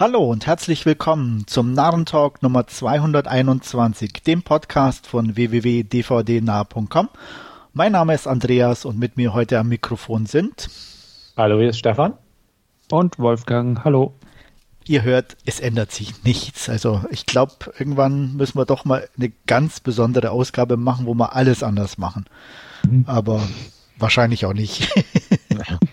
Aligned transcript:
Hallo 0.00 0.30
und 0.30 0.46
herzlich 0.46 0.86
willkommen 0.86 1.46
zum 1.46 1.74
Narrentalk 1.74 2.42
Nummer 2.42 2.66
221, 2.66 4.14
dem 4.26 4.42
Podcast 4.42 5.06
von 5.06 5.36
www.dvdnah.com. 5.36 7.10
Mein 7.74 7.92
Name 7.92 8.14
ist 8.14 8.26
Andreas 8.26 8.86
und 8.86 8.98
mit 8.98 9.18
mir 9.18 9.34
heute 9.34 9.58
am 9.58 9.68
Mikrofon 9.68 10.24
sind. 10.24 10.70
Hallo, 11.36 11.58
hier 11.58 11.68
ist 11.68 11.80
Stefan. 11.80 12.14
Und 12.90 13.18
Wolfgang. 13.18 13.84
Hallo. 13.84 14.14
Ihr 14.86 15.02
hört, 15.02 15.36
es 15.44 15.60
ändert 15.60 15.92
sich 15.92 16.24
nichts. 16.24 16.70
Also 16.70 17.04
ich 17.10 17.26
glaube, 17.26 17.52
irgendwann 17.78 18.36
müssen 18.36 18.56
wir 18.56 18.64
doch 18.64 18.86
mal 18.86 19.06
eine 19.18 19.30
ganz 19.46 19.80
besondere 19.80 20.30
Ausgabe 20.30 20.78
machen, 20.78 21.04
wo 21.04 21.12
wir 21.12 21.36
alles 21.36 21.62
anders 21.62 21.98
machen. 21.98 22.24
Mhm. 22.88 23.04
Aber 23.06 23.42
wahrscheinlich 23.98 24.46
auch 24.46 24.54
nicht. 24.54 24.88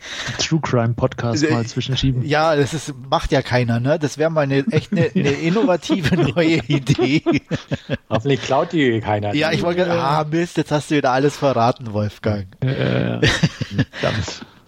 True 0.40 0.60
Crime 0.62 0.94
Podcast 0.94 1.50
mal 1.50 1.66
zwischenschieben. 1.66 2.26
Ja, 2.26 2.56
das 2.56 2.74
ist, 2.74 2.94
macht 3.10 3.32
ja 3.32 3.42
keiner, 3.42 3.80
ne? 3.80 4.00
Das 4.00 4.18
wäre 4.18 4.30
mal 4.30 4.42
eine 4.42 4.66
echt 4.72 4.92
eine, 4.92 5.10
eine 5.14 5.30
innovative 5.42 6.16
neue 6.16 6.58
Idee. 6.68 7.22
Hoffentlich 8.10 8.42
klaut 8.42 8.72
die 8.74 9.00
keiner. 9.00 9.34
Ja, 9.34 9.52
ich 9.52 9.64
wollte, 9.64 9.90
ah 9.92 10.26
Mist, 10.30 10.58
jetzt 10.58 10.72
hast 10.72 10.92
du 10.92 10.96
wieder 10.96 11.12
alles 11.12 11.38
verraten, 11.38 11.94
Wolfgang. 11.94 12.48
Äh, 12.62 13.20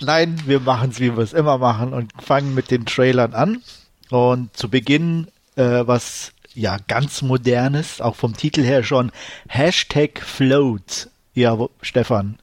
Nein, 0.02 0.42
wir 0.46 0.60
machen 0.60 0.92
es, 0.92 1.00
wie 1.00 1.16
wir 1.16 1.24
es 1.24 1.34
immer 1.34 1.58
machen 1.58 1.94
und 1.94 2.12
fangen 2.22 2.54
mit 2.54 2.72
den 2.72 2.86
Trailern 2.86 3.34
an. 3.34 3.62
Und 4.10 4.56
zu 4.56 4.70
Beginn 4.70 5.28
äh, 5.60 5.86
was 5.86 6.32
ja 6.56 6.78
ganz 6.88 7.22
modernes, 7.22 8.02
auch 8.02 8.16
vom 8.16 8.36
Titel 8.36 8.64
her 8.64 8.84
schon, 8.84 9.12
Hashtag 9.48 10.22
Float. 10.22 11.10
Ja, 11.34 11.58
Stefan. 11.82 12.40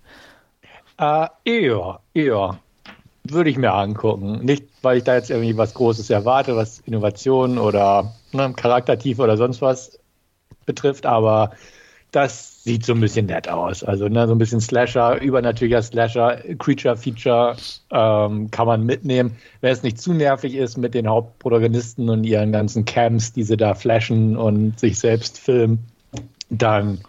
Äh, 0.98 1.26
eher, 1.44 2.00
eher 2.14 2.58
würde 3.24 3.50
ich 3.50 3.58
mir 3.58 3.72
angucken. 3.72 4.44
Nicht, 4.44 4.64
weil 4.82 4.98
ich 4.98 5.04
da 5.04 5.14
jetzt 5.14 5.30
irgendwie 5.30 5.56
was 5.56 5.74
Großes 5.74 6.10
erwarte, 6.10 6.56
was 6.56 6.80
Innovation 6.80 7.58
oder 7.58 8.14
ne, 8.32 8.52
Charaktertiefe 8.54 9.22
oder 9.22 9.36
sonst 9.36 9.60
was 9.60 9.98
betrifft, 10.64 11.06
aber 11.06 11.50
das 12.12 12.62
sieht 12.64 12.84
so 12.84 12.94
ein 12.94 13.00
bisschen 13.00 13.26
nett 13.26 13.48
aus. 13.48 13.84
Also 13.84 14.08
ne, 14.08 14.26
so 14.26 14.34
ein 14.34 14.38
bisschen 14.38 14.60
Slasher, 14.60 15.20
übernatürlicher 15.20 15.82
Slasher, 15.82 16.40
Creature-Feature 16.58 17.56
ähm, 17.90 18.50
kann 18.50 18.66
man 18.66 18.84
mitnehmen. 18.84 19.36
Wenn 19.60 19.72
es 19.72 19.82
nicht 19.82 20.00
zu 20.00 20.12
nervig 20.12 20.54
ist 20.54 20.78
mit 20.78 20.94
den 20.94 21.08
Hauptprotagonisten 21.08 22.08
und 22.08 22.24
ihren 22.24 22.52
ganzen 22.52 22.84
Camps, 22.84 23.32
die 23.32 23.42
sie 23.42 23.56
da 23.56 23.74
flashen 23.74 24.36
und 24.36 24.78
sich 24.78 24.98
selbst 24.98 25.38
filmen, 25.38 25.84
dann 26.48 27.00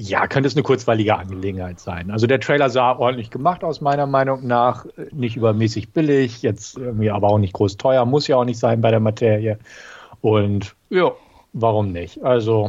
ja, 0.00 0.28
könnte 0.28 0.46
es 0.46 0.54
eine 0.54 0.62
kurzweilige 0.62 1.16
Angelegenheit 1.16 1.80
sein. 1.80 2.12
Also 2.12 2.28
der 2.28 2.38
Trailer 2.38 2.70
sah 2.70 2.96
ordentlich 2.96 3.32
gemacht 3.32 3.64
aus 3.64 3.80
meiner 3.80 4.06
Meinung 4.06 4.46
nach, 4.46 4.86
nicht 5.10 5.36
übermäßig 5.36 5.92
billig, 5.92 6.42
jetzt 6.42 6.78
irgendwie 6.78 7.10
aber 7.10 7.26
auch 7.26 7.38
nicht 7.38 7.52
groß 7.52 7.78
teuer, 7.78 8.04
muss 8.04 8.28
ja 8.28 8.36
auch 8.36 8.44
nicht 8.44 8.60
sein 8.60 8.80
bei 8.80 8.92
der 8.92 9.00
Materie. 9.00 9.58
Und 10.20 10.76
ja, 10.90 11.10
warum 11.52 11.90
nicht? 11.90 12.22
Also 12.22 12.68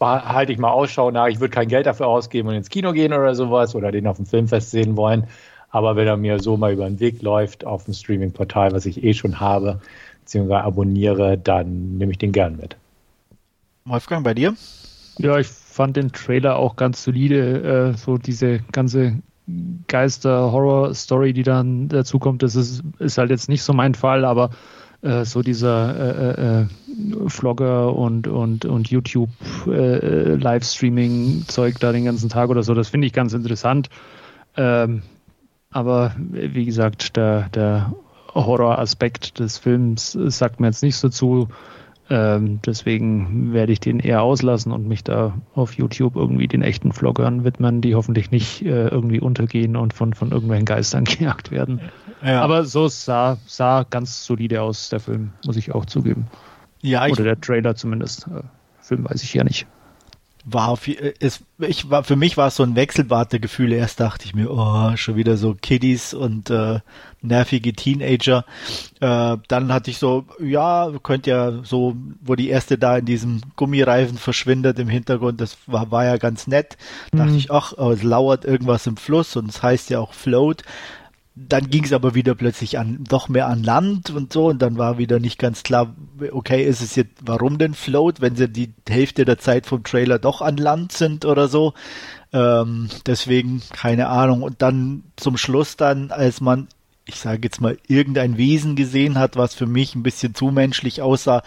halte 0.00 0.52
ich 0.52 0.58
mal 0.58 0.70
Ausschau 0.70 1.10
nach. 1.10 1.26
Ich 1.26 1.40
würde 1.40 1.52
kein 1.52 1.68
Geld 1.68 1.84
dafür 1.84 2.06
ausgeben 2.06 2.48
und 2.48 2.54
ins 2.54 2.70
Kino 2.70 2.92
gehen 2.92 3.12
oder 3.12 3.34
sowas 3.34 3.74
oder 3.74 3.92
den 3.92 4.06
auf 4.06 4.16
dem 4.16 4.24
Filmfest 4.24 4.70
sehen 4.70 4.96
wollen. 4.96 5.26
Aber 5.68 5.94
wenn 5.94 6.06
er 6.06 6.16
mir 6.16 6.40
so 6.40 6.56
mal 6.56 6.72
über 6.72 6.86
den 6.86 7.00
Weg 7.00 7.20
läuft 7.20 7.66
auf 7.66 7.84
dem 7.84 7.92
Streaming-Portal, 7.92 8.72
was 8.72 8.86
ich 8.86 9.04
eh 9.04 9.12
schon 9.12 9.40
habe, 9.40 9.78
beziehungsweise 10.20 10.64
abonniere, 10.64 11.36
dann 11.36 11.98
nehme 11.98 12.12
ich 12.12 12.18
den 12.18 12.32
gern 12.32 12.56
mit. 12.56 12.76
Wolfgang, 13.84 14.24
bei 14.24 14.32
dir? 14.32 14.54
Ja, 15.18 15.38
ich 15.38 15.48
fand 15.72 15.96
den 15.96 16.12
Trailer 16.12 16.56
auch 16.56 16.76
ganz 16.76 17.02
solide. 17.02 17.92
Äh, 17.92 17.96
so 17.96 18.18
diese 18.18 18.60
ganze 18.72 19.14
Geister-Horror-Story, 19.88 21.32
die 21.32 21.42
dann 21.42 21.88
dazu 21.88 22.18
kommt, 22.18 22.42
das 22.42 22.54
ist, 22.54 22.82
ist 22.98 23.16
halt 23.18 23.30
jetzt 23.30 23.48
nicht 23.48 23.62
so 23.62 23.72
mein 23.72 23.94
Fall, 23.94 24.24
aber 24.24 24.50
äh, 25.02 25.24
so 25.24 25.42
dieser 25.42 25.96
äh, 25.96 26.30
äh, 26.30 26.62
äh 26.62 26.66
Vlogger 27.26 27.96
und, 27.96 28.28
und, 28.28 28.66
und 28.66 28.90
YouTube-Livestreaming-Zeug 28.90 31.80
da 31.80 31.90
den 31.90 32.04
ganzen 32.04 32.28
Tag 32.28 32.50
oder 32.50 32.62
so, 32.62 32.74
das 32.74 32.90
finde 32.90 33.06
ich 33.06 33.14
ganz 33.14 33.32
interessant. 33.32 33.88
Ähm, 34.56 35.00
aber 35.70 36.14
wie 36.18 36.66
gesagt, 36.66 37.16
der, 37.16 37.48
der 37.48 37.94
Horror-Aspekt 38.34 39.38
des 39.38 39.56
Films 39.58 40.12
sagt 40.12 40.60
mir 40.60 40.66
jetzt 40.66 40.82
nicht 40.82 40.96
so 40.96 41.08
zu. 41.08 41.48
Ähm, 42.10 42.60
deswegen 42.66 43.52
werde 43.52 43.72
ich 43.72 43.80
den 43.80 44.00
eher 44.00 44.22
auslassen 44.22 44.72
und 44.72 44.86
mich 44.86 45.04
da 45.04 45.34
auf 45.54 45.74
YouTube 45.74 46.16
irgendwie 46.16 46.48
den 46.48 46.62
echten 46.62 46.92
Vloggern 46.92 47.44
widmen, 47.44 47.80
die 47.80 47.94
hoffentlich 47.94 48.30
nicht 48.30 48.62
äh, 48.62 48.88
irgendwie 48.88 49.20
untergehen 49.20 49.76
und 49.76 49.94
von, 49.94 50.12
von 50.12 50.30
irgendwelchen 50.30 50.66
Geistern 50.66 51.04
gejagt 51.04 51.50
werden. 51.50 51.80
Ja. 52.22 52.42
Aber 52.42 52.64
so 52.64 52.88
sah, 52.88 53.38
sah 53.46 53.84
ganz 53.88 54.24
solide 54.24 54.62
aus, 54.62 54.88
der 54.88 55.00
Film, 55.00 55.32
muss 55.46 55.56
ich 55.56 55.74
auch 55.74 55.86
zugeben. 55.86 56.26
Ja, 56.80 57.06
Oder 57.06 57.24
der 57.24 57.40
Trailer 57.40 57.76
zumindest. 57.76 58.26
Äh, 58.26 58.42
Film 58.80 59.08
weiß 59.08 59.22
ich 59.22 59.32
ja 59.32 59.44
nicht 59.44 59.66
war 60.44 60.78
es, 61.20 61.44
ich 61.58 61.90
war 61.90 62.04
für 62.04 62.16
mich 62.16 62.36
war 62.36 62.48
es 62.48 62.56
so 62.56 62.62
ein 62.62 62.74
Wechselwartegefühl. 62.74 63.72
Erst 63.72 64.00
dachte 64.00 64.24
ich 64.24 64.34
mir, 64.34 64.50
oh, 64.50 64.96
schon 64.96 65.16
wieder 65.16 65.36
so 65.36 65.54
Kiddies 65.54 66.14
und 66.14 66.50
äh, 66.50 66.80
nervige 67.20 67.72
Teenager. 67.72 68.44
Äh, 69.00 69.36
dann 69.48 69.72
hatte 69.72 69.90
ich 69.90 69.98
so, 69.98 70.24
ja, 70.40 70.90
könnte 71.02 71.30
ja 71.30 71.52
so, 71.62 71.96
wo 72.20 72.34
die 72.34 72.48
erste 72.48 72.78
da 72.78 72.98
in 72.98 73.04
diesem 73.04 73.40
Gummireifen 73.56 74.18
verschwindet 74.18 74.78
im 74.78 74.88
Hintergrund, 74.88 75.40
das 75.40 75.56
war, 75.66 75.90
war 75.90 76.04
ja 76.04 76.16
ganz 76.16 76.46
nett. 76.46 76.76
Mhm. 77.12 77.18
Dachte 77.18 77.36
ich, 77.36 77.50
ach, 77.50 77.72
es 77.72 78.02
lauert 78.02 78.44
irgendwas 78.44 78.86
im 78.86 78.96
Fluss 78.96 79.36
und 79.36 79.48
es 79.48 79.62
heißt 79.62 79.90
ja 79.90 80.00
auch 80.00 80.12
Float 80.12 80.62
dann 81.34 81.70
ging 81.70 81.84
es 81.84 81.92
aber 81.92 82.14
wieder 82.14 82.34
plötzlich 82.34 82.78
an 82.78 83.04
doch 83.08 83.28
mehr 83.28 83.46
an 83.46 83.62
Land 83.62 84.10
und 84.10 84.32
so 84.32 84.48
und 84.48 84.60
dann 84.60 84.76
war 84.76 84.98
wieder 84.98 85.18
nicht 85.18 85.38
ganz 85.38 85.62
klar, 85.62 85.94
okay, 86.30 86.62
ist 86.64 86.82
es 86.82 86.94
jetzt, 86.94 87.12
warum 87.24 87.56
denn 87.56 87.74
Float, 87.74 88.20
wenn 88.20 88.36
sie 88.36 88.48
die 88.48 88.74
Hälfte 88.88 89.24
der 89.24 89.38
Zeit 89.38 89.66
vom 89.66 89.82
Trailer 89.82 90.18
doch 90.18 90.42
an 90.42 90.58
Land 90.58 90.92
sind 90.92 91.24
oder 91.24 91.48
so. 91.48 91.72
Ähm, 92.34 92.88
deswegen 93.06 93.62
keine 93.72 94.08
Ahnung. 94.08 94.42
Und 94.42 94.60
dann 94.60 95.04
zum 95.16 95.36
Schluss 95.36 95.76
dann, 95.76 96.10
als 96.10 96.40
man 96.40 96.68
ich 97.04 97.16
sage 97.16 97.40
jetzt 97.42 97.60
mal, 97.60 97.78
irgendein 97.88 98.36
Wesen 98.36 98.76
gesehen 98.76 99.18
hat, 99.18 99.36
was 99.36 99.54
für 99.54 99.66
mich 99.66 99.94
ein 99.94 100.02
bisschen 100.02 100.34
zu 100.34 100.46
menschlich 100.46 101.02
aussah, 101.02 101.42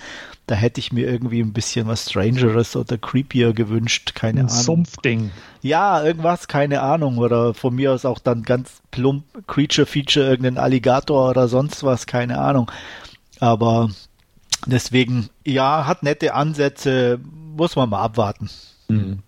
da 0.48 0.56
hätte 0.56 0.80
ich 0.80 0.92
mir 0.92 1.08
irgendwie 1.08 1.42
ein 1.42 1.54
bisschen 1.54 1.88
was 1.88 2.10
Strangeres 2.10 2.76
oder 2.76 2.98
Creepier 2.98 3.54
gewünscht, 3.54 4.14
keine 4.14 4.42
ein 4.42 4.50
Ahnung. 4.50 4.64
Sumpfding. 4.64 5.32
Ja, 5.62 6.04
irgendwas, 6.04 6.48
keine 6.48 6.82
Ahnung. 6.82 7.18
Oder 7.18 7.54
von 7.54 7.74
mir 7.74 7.94
aus 7.94 8.06
auch 8.06 8.20
dann 8.20 8.44
ganz 8.44 8.82
plump 8.92 9.24
Creature-Feature, 9.48 10.28
irgendein 10.28 10.58
Alligator 10.58 11.30
oder 11.30 11.48
sonst 11.48 11.84
was, 11.84 12.06
keine 12.06 12.38
Ahnung. 12.40 12.72
Aber 13.40 13.90
deswegen, 14.68 15.30
ja, 15.44 15.88
hat 15.88 16.04
nette 16.04 16.36
Ansätze, 16.36 17.20
muss 17.56 17.76
man 17.76 17.90
mal 17.90 18.04
abwarten. 18.04 18.50
Mhm. 18.88 19.20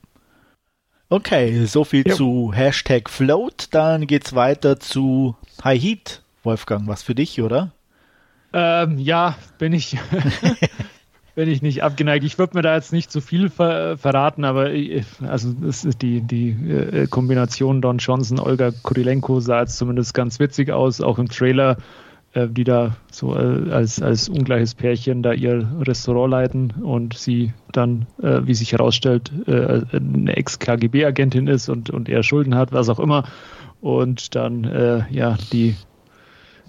Okay, 1.09 1.65
so 1.65 1.83
viel 1.83 2.07
ja. 2.07 2.13
zu 2.13 2.51
Hashtag 2.53 3.09
Float. 3.09 3.69
Dann 3.71 4.05
geht's 4.05 4.35
weiter 4.35 4.79
zu 4.79 5.35
High 5.63 5.81
Heat. 5.81 6.21
Wolfgang, 6.43 6.87
was 6.87 7.01
für 7.01 7.15
dich, 7.15 7.41
oder? 7.41 7.71
Ähm, 8.53 8.97
ja, 8.97 9.35
bin 9.57 9.73
ich, 9.73 9.97
bin 11.37 11.49
ich 11.49 11.61
nicht 11.61 11.83
abgeneigt. 11.83 12.25
Ich 12.25 12.39
würde 12.39 12.57
mir 12.57 12.63
da 12.63 12.73
jetzt 12.73 12.91
nicht 12.91 13.11
zu 13.11 13.21
viel 13.21 13.51
ver 13.51 13.95
verraten, 13.95 14.43
aber 14.43 14.71
ich, 14.71 15.05
also 15.21 15.53
die, 16.01 16.21
die 16.21 16.49
äh, 16.49 17.05
Kombination 17.05 17.79
Don 17.79 17.99
Johnson, 17.99 18.39
Olga 18.39 18.71
Kurilenko 18.81 19.39
sah 19.39 19.59
jetzt 19.59 19.77
zumindest 19.77 20.15
ganz 20.15 20.39
witzig 20.39 20.71
aus, 20.71 20.99
auch 20.99 21.19
im 21.19 21.29
Trailer 21.29 21.77
äh, 22.33 22.47
die 22.47 22.63
da 22.63 22.95
so 23.11 23.35
äh, 23.35 23.69
als, 23.69 24.01
als 24.01 24.29
ungleiches 24.29 24.73
Pärchen 24.73 25.21
da 25.21 25.31
ihr 25.31 25.69
Restaurant 25.81 26.31
leiten 26.31 26.71
und 26.81 27.15
sie 27.15 27.53
dann, 27.71 28.07
äh, 28.19 28.39
wie 28.47 28.55
sich 28.55 28.71
herausstellt, 28.71 29.31
äh, 29.45 29.81
eine 29.93 30.35
Ex-KGB-Agentin 30.35 31.45
ist 31.45 31.69
und, 31.69 31.91
und 31.91 32.09
er 32.09 32.23
Schulden 32.23 32.55
hat, 32.55 32.71
was 32.71 32.89
auch 32.89 32.99
immer. 32.99 33.25
Und 33.79 34.33
dann, 34.33 34.63
äh, 34.63 35.03
ja, 35.11 35.37
die 35.53 35.75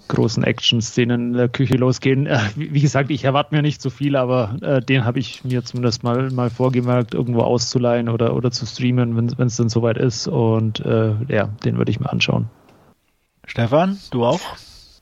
großen 0.09 0.43
Action-Szenen 0.43 1.31
in 1.31 1.37
der 1.37 1.47
Küche 1.47 1.77
losgehen. 1.77 2.27
Äh, 2.27 2.39
wie 2.55 2.81
gesagt, 2.81 3.09
ich 3.09 3.23
erwarte 3.23 3.55
mir 3.55 3.61
nicht 3.61 3.81
so 3.81 3.89
viel, 3.89 4.17
aber 4.17 4.57
äh, 4.61 4.81
den 4.81 5.05
habe 5.05 5.19
ich 5.19 5.45
mir 5.45 5.63
zumindest 5.63 6.03
mal, 6.03 6.29
mal 6.31 6.49
vorgemerkt, 6.49 7.13
irgendwo 7.13 7.41
auszuleihen 7.41 8.09
oder, 8.09 8.35
oder 8.35 8.51
zu 8.51 8.65
streamen, 8.65 9.15
wenn 9.37 9.47
es 9.47 9.55
dann 9.55 9.69
soweit 9.69 9.97
ist. 9.97 10.27
Und 10.27 10.81
äh, 10.81 11.13
ja, 11.29 11.47
den 11.63 11.77
würde 11.77 11.91
ich 11.91 11.99
mir 11.99 12.11
anschauen. 12.11 12.49
Stefan, 13.45 13.97
du 14.11 14.25
auch? 14.25 14.41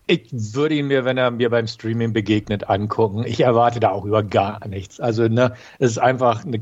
Ich 0.05 0.29
würde 0.31 0.75
ihn 0.75 0.87
mir, 0.87 1.03
wenn 1.03 1.17
er 1.17 1.31
mir 1.31 1.49
beim 1.49 1.67
Streaming 1.67 2.13
begegnet, 2.13 2.69
angucken. 2.69 3.25
Ich 3.25 3.41
erwarte 3.41 3.79
da 3.81 3.89
auch 3.89 4.05
über 4.05 4.23
gar 4.23 4.65
nichts. 4.67 5.01
Also, 5.01 5.27
ne, 5.27 5.53
es 5.79 5.91
ist 5.91 5.97
einfach 5.97 6.45
eine 6.45 6.61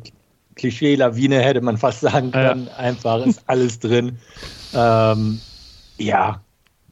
Klischee-Lawine, 0.56 1.42
hätte 1.42 1.62
man 1.62 1.78
fast 1.78 2.02
sagen 2.02 2.32
können. 2.32 2.66
Ja. 2.66 2.78
Einfach 2.78 3.24
ist 3.26 3.44
alles 3.46 3.80
drin. 3.80 4.18
Ähm, 4.74 5.40
ja, 5.98 6.42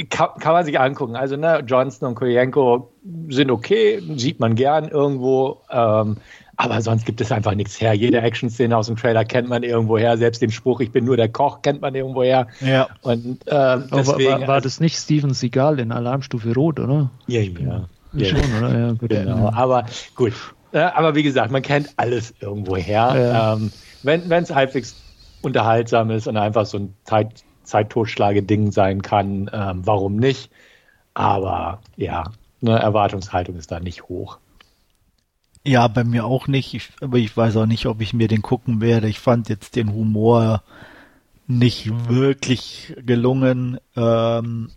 kann, 0.10 0.30
kann, 0.40 0.54
man 0.54 0.66
sich 0.66 0.80
angucken. 0.80 1.16
Also, 1.16 1.36
ne, 1.38 1.64
Johnston 1.66 2.10
und 2.10 2.16
Koyenko 2.16 2.92
sind 3.30 3.52
okay, 3.52 4.02
sieht 4.16 4.40
man 4.40 4.56
gern 4.56 4.88
irgendwo. 4.88 5.62
Ähm, 5.70 6.18
aber 6.56 6.82
sonst 6.82 7.06
gibt 7.06 7.20
es 7.20 7.32
einfach 7.32 7.56
nichts 7.56 7.82
her. 7.82 7.94
Jede 7.94 8.22
Action-Szene 8.22 8.78
aus 8.78 8.88
dem 8.88 8.96
Trailer 8.96 9.26
kennt 9.26 9.50
man 9.50 9.64
irgendwo 9.64 9.98
her. 9.98 10.18
Selbst 10.18 10.42
den 10.42 10.52
Spruch, 10.52 10.82
ich 10.82 10.92
bin 10.92 11.04
nur 11.04 11.18
der 11.18 11.30
Koch, 11.30 11.62
kennt 11.64 11.82
man 11.82 11.96
irgendwo 11.96 12.24
her. 12.24 12.48
Ja. 12.62 12.88
Und 13.02 13.48
äh, 13.48 13.80
deswegen, 13.92 14.42
war, 14.42 14.48
war, 14.48 14.62
das 14.62 14.80
nicht 14.80 14.96
Steven 14.96 15.34
Seagal 15.34 15.80
in 15.80 15.92
Alarmstufe 15.92 16.54
Rot, 16.54 16.80
oder? 16.80 17.10
Ja, 17.28 17.42
ja. 17.42 17.88
Ja, 18.14 18.26
schon, 18.28 18.40
oder? 18.58 18.80
Ja, 18.80 18.92
gut, 18.92 19.10
genau. 19.10 19.50
Aber 19.52 19.86
gut. 20.16 20.34
aber 20.72 21.16
wie 21.16 21.24
gesagt, 21.24 21.52
man 21.52 21.64
kennt 21.64 21.90
alles 21.98 22.34
irgendwo 22.40 22.78
her. 22.78 23.14
Ja. 23.16 23.54
Ähm, 23.54 23.72
wenn 24.04 24.44
es 24.44 24.54
halbwegs 24.54 24.96
unterhaltsam 25.42 26.12
ist 26.12 26.28
und 26.28 26.38
einfach 26.38 26.66
so 26.66 26.78
ein 26.78 26.96
Zeit, 27.64 27.88
Zeittotschlage-Ding 27.88 28.72
sein 28.72 29.02
kann, 29.02 29.50
ähm, 29.54 29.82
warum 29.86 30.16
nicht? 30.18 30.52
Aber 31.14 31.80
ja, 31.96 32.32
eine 32.62 32.80
Erwartungshaltung 32.80 33.56
ist 33.56 33.72
da 33.72 33.80
nicht 33.80 34.04
hoch. 34.04 34.40
Ja, 35.66 35.88
bei 35.88 36.04
mir 36.04 36.26
auch 36.26 36.48
nicht. 36.48 36.74
Ich, 36.74 36.90
aber 37.02 37.18
ich 37.18 37.36
weiß 37.36 37.58
auch 37.58 37.66
nicht, 37.66 37.86
ob 37.86 38.02
ich 38.02 38.14
mir 38.14 38.28
den 38.28 38.42
gucken 38.42 38.82
werde. 38.82 39.08
Ich 39.08 39.20
fand 39.20 39.50
jetzt 39.50 39.76
den 39.76 39.94
Humor 39.94 40.64
nicht 41.48 42.10
wirklich 42.10 42.96
gelungen. 43.06 43.80
Ähm, 43.96 44.70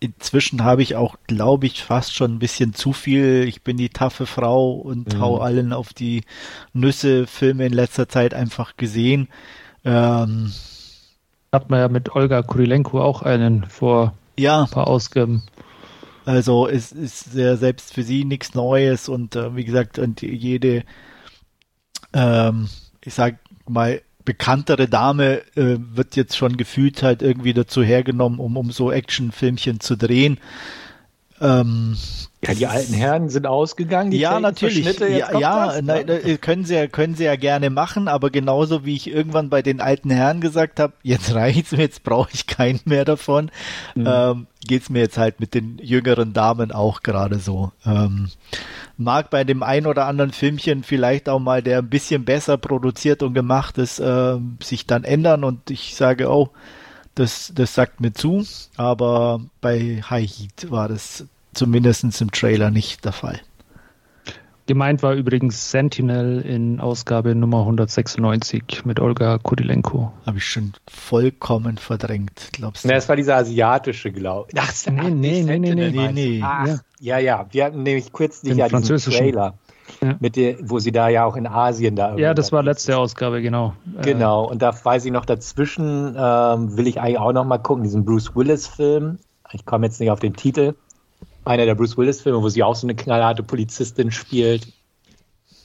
inzwischen 0.00 0.64
habe 0.64 0.82
ich 0.82 0.96
auch, 0.96 1.16
glaube 1.26 1.66
ich, 1.66 1.82
fast 1.82 2.14
schon 2.14 2.34
ein 2.34 2.38
bisschen 2.38 2.74
zu 2.74 2.92
viel. 2.92 3.44
Ich 3.48 3.62
bin 3.62 3.76
die 3.76 3.88
taffe 3.88 4.26
Frau 4.26 4.72
und 4.72 5.14
mhm. 5.14 5.20
hau 5.20 5.38
allen 5.38 5.72
auf 5.72 5.92
die 5.92 6.24
Nüsse 6.72 7.26
Filme 7.26 7.66
in 7.66 7.72
letzter 7.72 8.08
Zeit 8.08 8.34
einfach 8.34 8.76
gesehen. 8.76 9.28
Ähm, 9.84 10.52
Hat 11.52 11.70
man 11.70 11.80
ja 11.80 11.88
mit 11.88 12.14
Olga 12.14 12.42
Kurilenko 12.42 13.00
auch 13.02 13.22
einen 13.22 13.64
vor 13.64 14.14
ja. 14.38 14.62
ein 14.62 14.70
paar 14.70 14.88
Ausgaben. 14.88 15.42
Also 16.24 16.68
es 16.68 16.92
ist 16.92 17.34
ja 17.34 17.56
selbst 17.56 17.94
für 17.94 18.02
sie 18.02 18.24
nichts 18.24 18.54
Neues 18.54 19.08
und 19.08 19.34
äh, 19.34 19.56
wie 19.56 19.64
gesagt, 19.64 19.98
und 19.98 20.20
jede, 20.20 20.84
ähm, 22.12 22.68
ich 23.02 23.14
sag 23.14 23.38
mal, 23.66 24.02
bekanntere 24.26 24.88
Dame 24.88 25.38
äh, 25.56 25.78
wird 25.78 26.14
jetzt 26.16 26.36
schon 26.36 26.58
gefühlt 26.58 27.02
halt 27.02 27.22
irgendwie 27.22 27.54
dazu 27.54 27.82
hergenommen, 27.82 28.40
um, 28.40 28.58
um 28.58 28.70
so 28.72 28.92
Actionfilmchen 28.92 29.80
zu 29.80 29.96
drehen. 29.96 30.38
Ähm, 31.40 31.96
ja, 32.46 32.54
die 32.54 32.66
alten 32.68 32.94
Herren 32.94 33.28
sind 33.28 33.46
ausgegangen. 33.46 34.12
Die 34.12 34.18
ja, 34.18 34.38
natürlich. 34.38 34.98
Ja, 35.00 35.38
ja 35.38 35.80
na, 35.82 36.04
können 36.40 36.64
sie 36.64 36.74
ja, 36.74 36.86
können 36.86 37.16
sie 37.16 37.24
ja 37.24 37.34
gerne 37.34 37.68
machen, 37.68 38.06
aber 38.06 38.30
genauso 38.30 38.84
wie 38.84 38.94
ich 38.94 39.10
irgendwann 39.10 39.50
bei 39.50 39.60
den 39.60 39.80
alten 39.80 40.10
Herren 40.10 40.40
gesagt 40.40 40.78
habe, 40.78 40.92
jetzt 41.02 41.34
reicht's 41.34 41.72
mir, 41.72 41.80
jetzt 41.80 42.04
brauche 42.04 42.30
ich 42.32 42.46
keinen 42.46 42.80
mehr 42.84 43.04
davon, 43.04 43.50
mhm. 43.96 44.06
ähm, 44.06 44.46
geht's 44.66 44.88
mir 44.88 45.00
jetzt 45.00 45.18
halt 45.18 45.40
mit 45.40 45.52
den 45.52 45.78
jüngeren 45.82 46.32
Damen 46.32 46.70
auch 46.70 47.02
gerade 47.02 47.40
so. 47.40 47.72
Ähm, 47.84 48.28
mag 48.96 49.30
bei 49.30 49.42
dem 49.42 49.64
ein 49.64 49.86
oder 49.86 50.06
anderen 50.06 50.30
Filmchen 50.30 50.84
vielleicht 50.84 51.28
auch 51.28 51.40
mal, 51.40 51.60
der 51.60 51.78
ein 51.78 51.90
bisschen 51.90 52.24
besser 52.24 52.56
produziert 52.56 53.24
und 53.24 53.34
gemacht 53.34 53.78
ist, 53.78 53.98
äh, 53.98 54.36
sich 54.62 54.86
dann 54.86 55.02
ändern 55.02 55.42
und 55.42 55.70
ich 55.70 55.96
sage, 55.96 56.30
oh, 56.30 56.50
das, 57.16 57.52
das 57.52 57.74
sagt 57.74 58.00
mir 58.00 58.12
zu, 58.12 58.46
aber 58.76 59.40
bei 59.60 60.02
High 60.08 60.30
Heat 60.30 60.70
war 60.70 60.88
das 60.88 61.26
zumindest 61.58 62.20
im 62.20 62.30
Trailer 62.30 62.70
nicht 62.70 63.04
der 63.04 63.12
Fall. 63.12 63.40
Gemeint 64.66 65.02
war 65.02 65.14
übrigens 65.14 65.70
Sentinel 65.70 66.42
in 66.42 66.78
Ausgabe 66.78 67.34
Nummer 67.34 67.60
196 67.60 68.84
mit 68.84 69.00
Olga 69.00 69.38
Kurilenko. 69.38 70.12
Habe 70.26 70.38
ich 70.38 70.44
schon 70.44 70.74
vollkommen 70.86 71.78
verdrängt, 71.78 72.50
glaubst 72.52 72.84
du? 72.84 72.88
Ne, 72.88 72.94
das 72.94 73.08
war 73.08 73.16
dieser 73.16 73.36
asiatische, 73.36 74.12
glaube 74.12 74.50
ich. 74.52 74.60
Ach, 74.60 74.72
nee, 74.92 75.10
nee, 75.10 75.42
nee, 75.42 75.58
nee, 75.58 75.74
nee, 75.74 75.90
nee, 75.90 76.12
nee. 76.12 76.42
Ach, 76.44 76.68
ja, 77.00 77.18
ja. 77.18 77.46
Wir 77.50 77.64
hatten 77.64 77.82
nämlich 77.82 78.12
kürzlich 78.12 78.56
ja 78.56 78.68
diesen 78.68 78.98
Trailer. 78.98 79.54
Ja. 80.02 80.16
Mit 80.20 80.36
der, 80.36 80.56
wo 80.60 80.78
sie 80.78 80.92
da 80.92 81.08
ja 81.08 81.24
auch 81.24 81.36
in 81.36 81.46
Asien 81.46 81.96
da. 81.96 82.14
Ja, 82.16 82.34
das 82.34 82.52
war 82.52 82.62
letzte 82.62 82.98
Ausgabe, 82.98 83.40
genau. 83.40 83.72
Genau, 84.02 84.44
und 84.44 84.60
da 84.60 84.74
weiß 84.84 85.06
ich 85.06 85.12
noch 85.12 85.24
dazwischen, 85.24 86.14
ähm, 86.14 86.76
will 86.76 86.86
ich 86.86 87.00
eigentlich 87.00 87.18
auch 87.18 87.32
noch 87.32 87.46
mal 87.46 87.56
gucken, 87.56 87.84
diesen 87.84 88.04
Bruce 88.04 88.36
Willis-Film. 88.36 89.18
Ich 89.52 89.64
komme 89.64 89.86
jetzt 89.86 89.98
nicht 89.98 90.10
auf 90.10 90.20
den 90.20 90.34
Titel. 90.34 90.74
Einer 91.48 91.64
der 91.64 91.74
Bruce 91.74 91.96
Willis-Filme, 91.96 92.42
wo 92.42 92.48
sie 92.48 92.62
auch 92.62 92.74
so 92.74 92.86
eine 92.86 92.94
knallharte 92.94 93.42
Polizistin 93.42 94.10
spielt. 94.10 94.68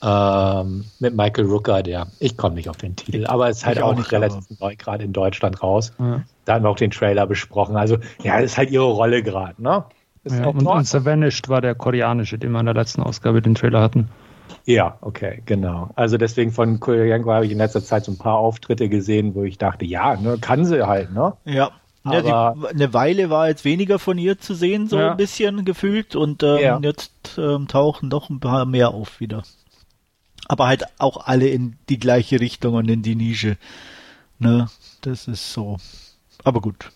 Ähm, 0.02 0.84
mit 0.98 1.16
Michael 1.16 1.46
Rooker, 1.46 1.82
der, 1.82 2.08
ich 2.20 2.36
komme 2.36 2.56
nicht 2.56 2.68
auf 2.68 2.76
den 2.76 2.94
Titel, 2.96 3.26
aber 3.26 3.48
es 3.48 3.58
ist 3.58 3.66
halt 3.66 3.80
auch, 3.80 3.98
auch 3.98 4.12
relativ 4.12 4.44
aber. 4.50 4.68
neu, 4.68 4.76
gerade 4.76 5.04
in 5.04 5.12
Deutschland 5.12 5.62
raus. 5.62 5.92
Ja. 5.98 6.22
Da 6.44 6.54
haben 6.54 6.64
wir 6.64 6.70
auch 6.70 6.76
den 6.76 6.90
Trailer 6.90 7.26
besprochen. 7.26 7.76
Also, 7.76 7.98
ja, 8.22 8.40
das 8.40 8.52
ist 8.52 8.58
halt 8.58 8.70
ihre 8.70 8.84
Rolle 8.84 9.22
gerade, 9.22 9.62
ne? 9.62 9.84
Ja, 10.26 10.46
und, 10.46 10.66
und 10.66 11.04
Vanished 11.04 11.48
war 11.48 11.60
der 11.60 11.74
koreanische, 11.74 12.38
den 12.38 12.52
wir 12.52 12.60
in 12.60 12.66
der 12.66 12.74
letzten 12.74 13.02
Ausgabe 13.02 13.42
den 13.42 13.54
Trailer 13.54 13.80
hatten. 13.80 14.08
Ja, 14.64 14.96
okay, 15.02 15.42
genau. 15.44 15.90
Also 15.96 16.16
deswegen 16.16 16.50
von 16.50 16.80
Koreanko 16.80 17.30
habe 17.30 17.46
ich 17.46 17.52
in 17.52 17.58
letzter 17.58 17.84
Zeit 17.84 18.04
so 18.04 18.12
ein 18.12 18.18
paar 18.18 18.36
Auftritte 18.36 18.88
gesehen, 18.88 19.34
wo 19.34 19.44
ich 19.44 19.58
dachte, 19.58 19.84
ja, 19.84 20.16
ne, 20.16 20.38
kann 20.40 20.64
sie 20.64 20.86
halt, 20.86 21.12
ne? 21.12 21.34
Ja. 21.44 21.70
Ja, 22.04 22.20
die, 22.20 22.66
eine 22.66 22.92
Weile 22.92 23.30
war 23.30 23.48
jetzt 23.48 23.64
weniger 23.64 23.98
von 23.98 24.18
ihr 24.18 24.38
zu 24.38 24.54
sehen, 24.54 24.88
so 24.88 24.98
ja. 24.98 25.12
ein 25.12 25.16
bisschen 25.16 25.64
gefühlt, 25.64 26.14
und 26.14 26.42
ähm, 26.42 26.58
ja. 26.58 26.78
jetzt 26.82 27.38
ähm, 27.38 27.66
tauchen 27.66 28.10
doch 28.10 28.28
ein 28.28 28.40
paar 28.40 28.66
mehr 28.66 28.90
auf 28.90 29.20
wieder. 29.20 29.42
Aber 30.46 30.66
halt 30.66 30.84
auch 30.98 31.26
alle 31.26 31.48
in 31.48 31.76
die 31.88 31.98
gleiche 31.98 32.40
Richtung 32.40 32.74
und 32.74 32.90
in 32.90 33.02
die 33.02 33.14
Nische. 33.14 33.56
Ne, 34.38 34.68
das 35.00 35.28
ist 35.28 35.52
so. 35.54 35.78
Aber 36.42 36.60
gut. 36.60 36.90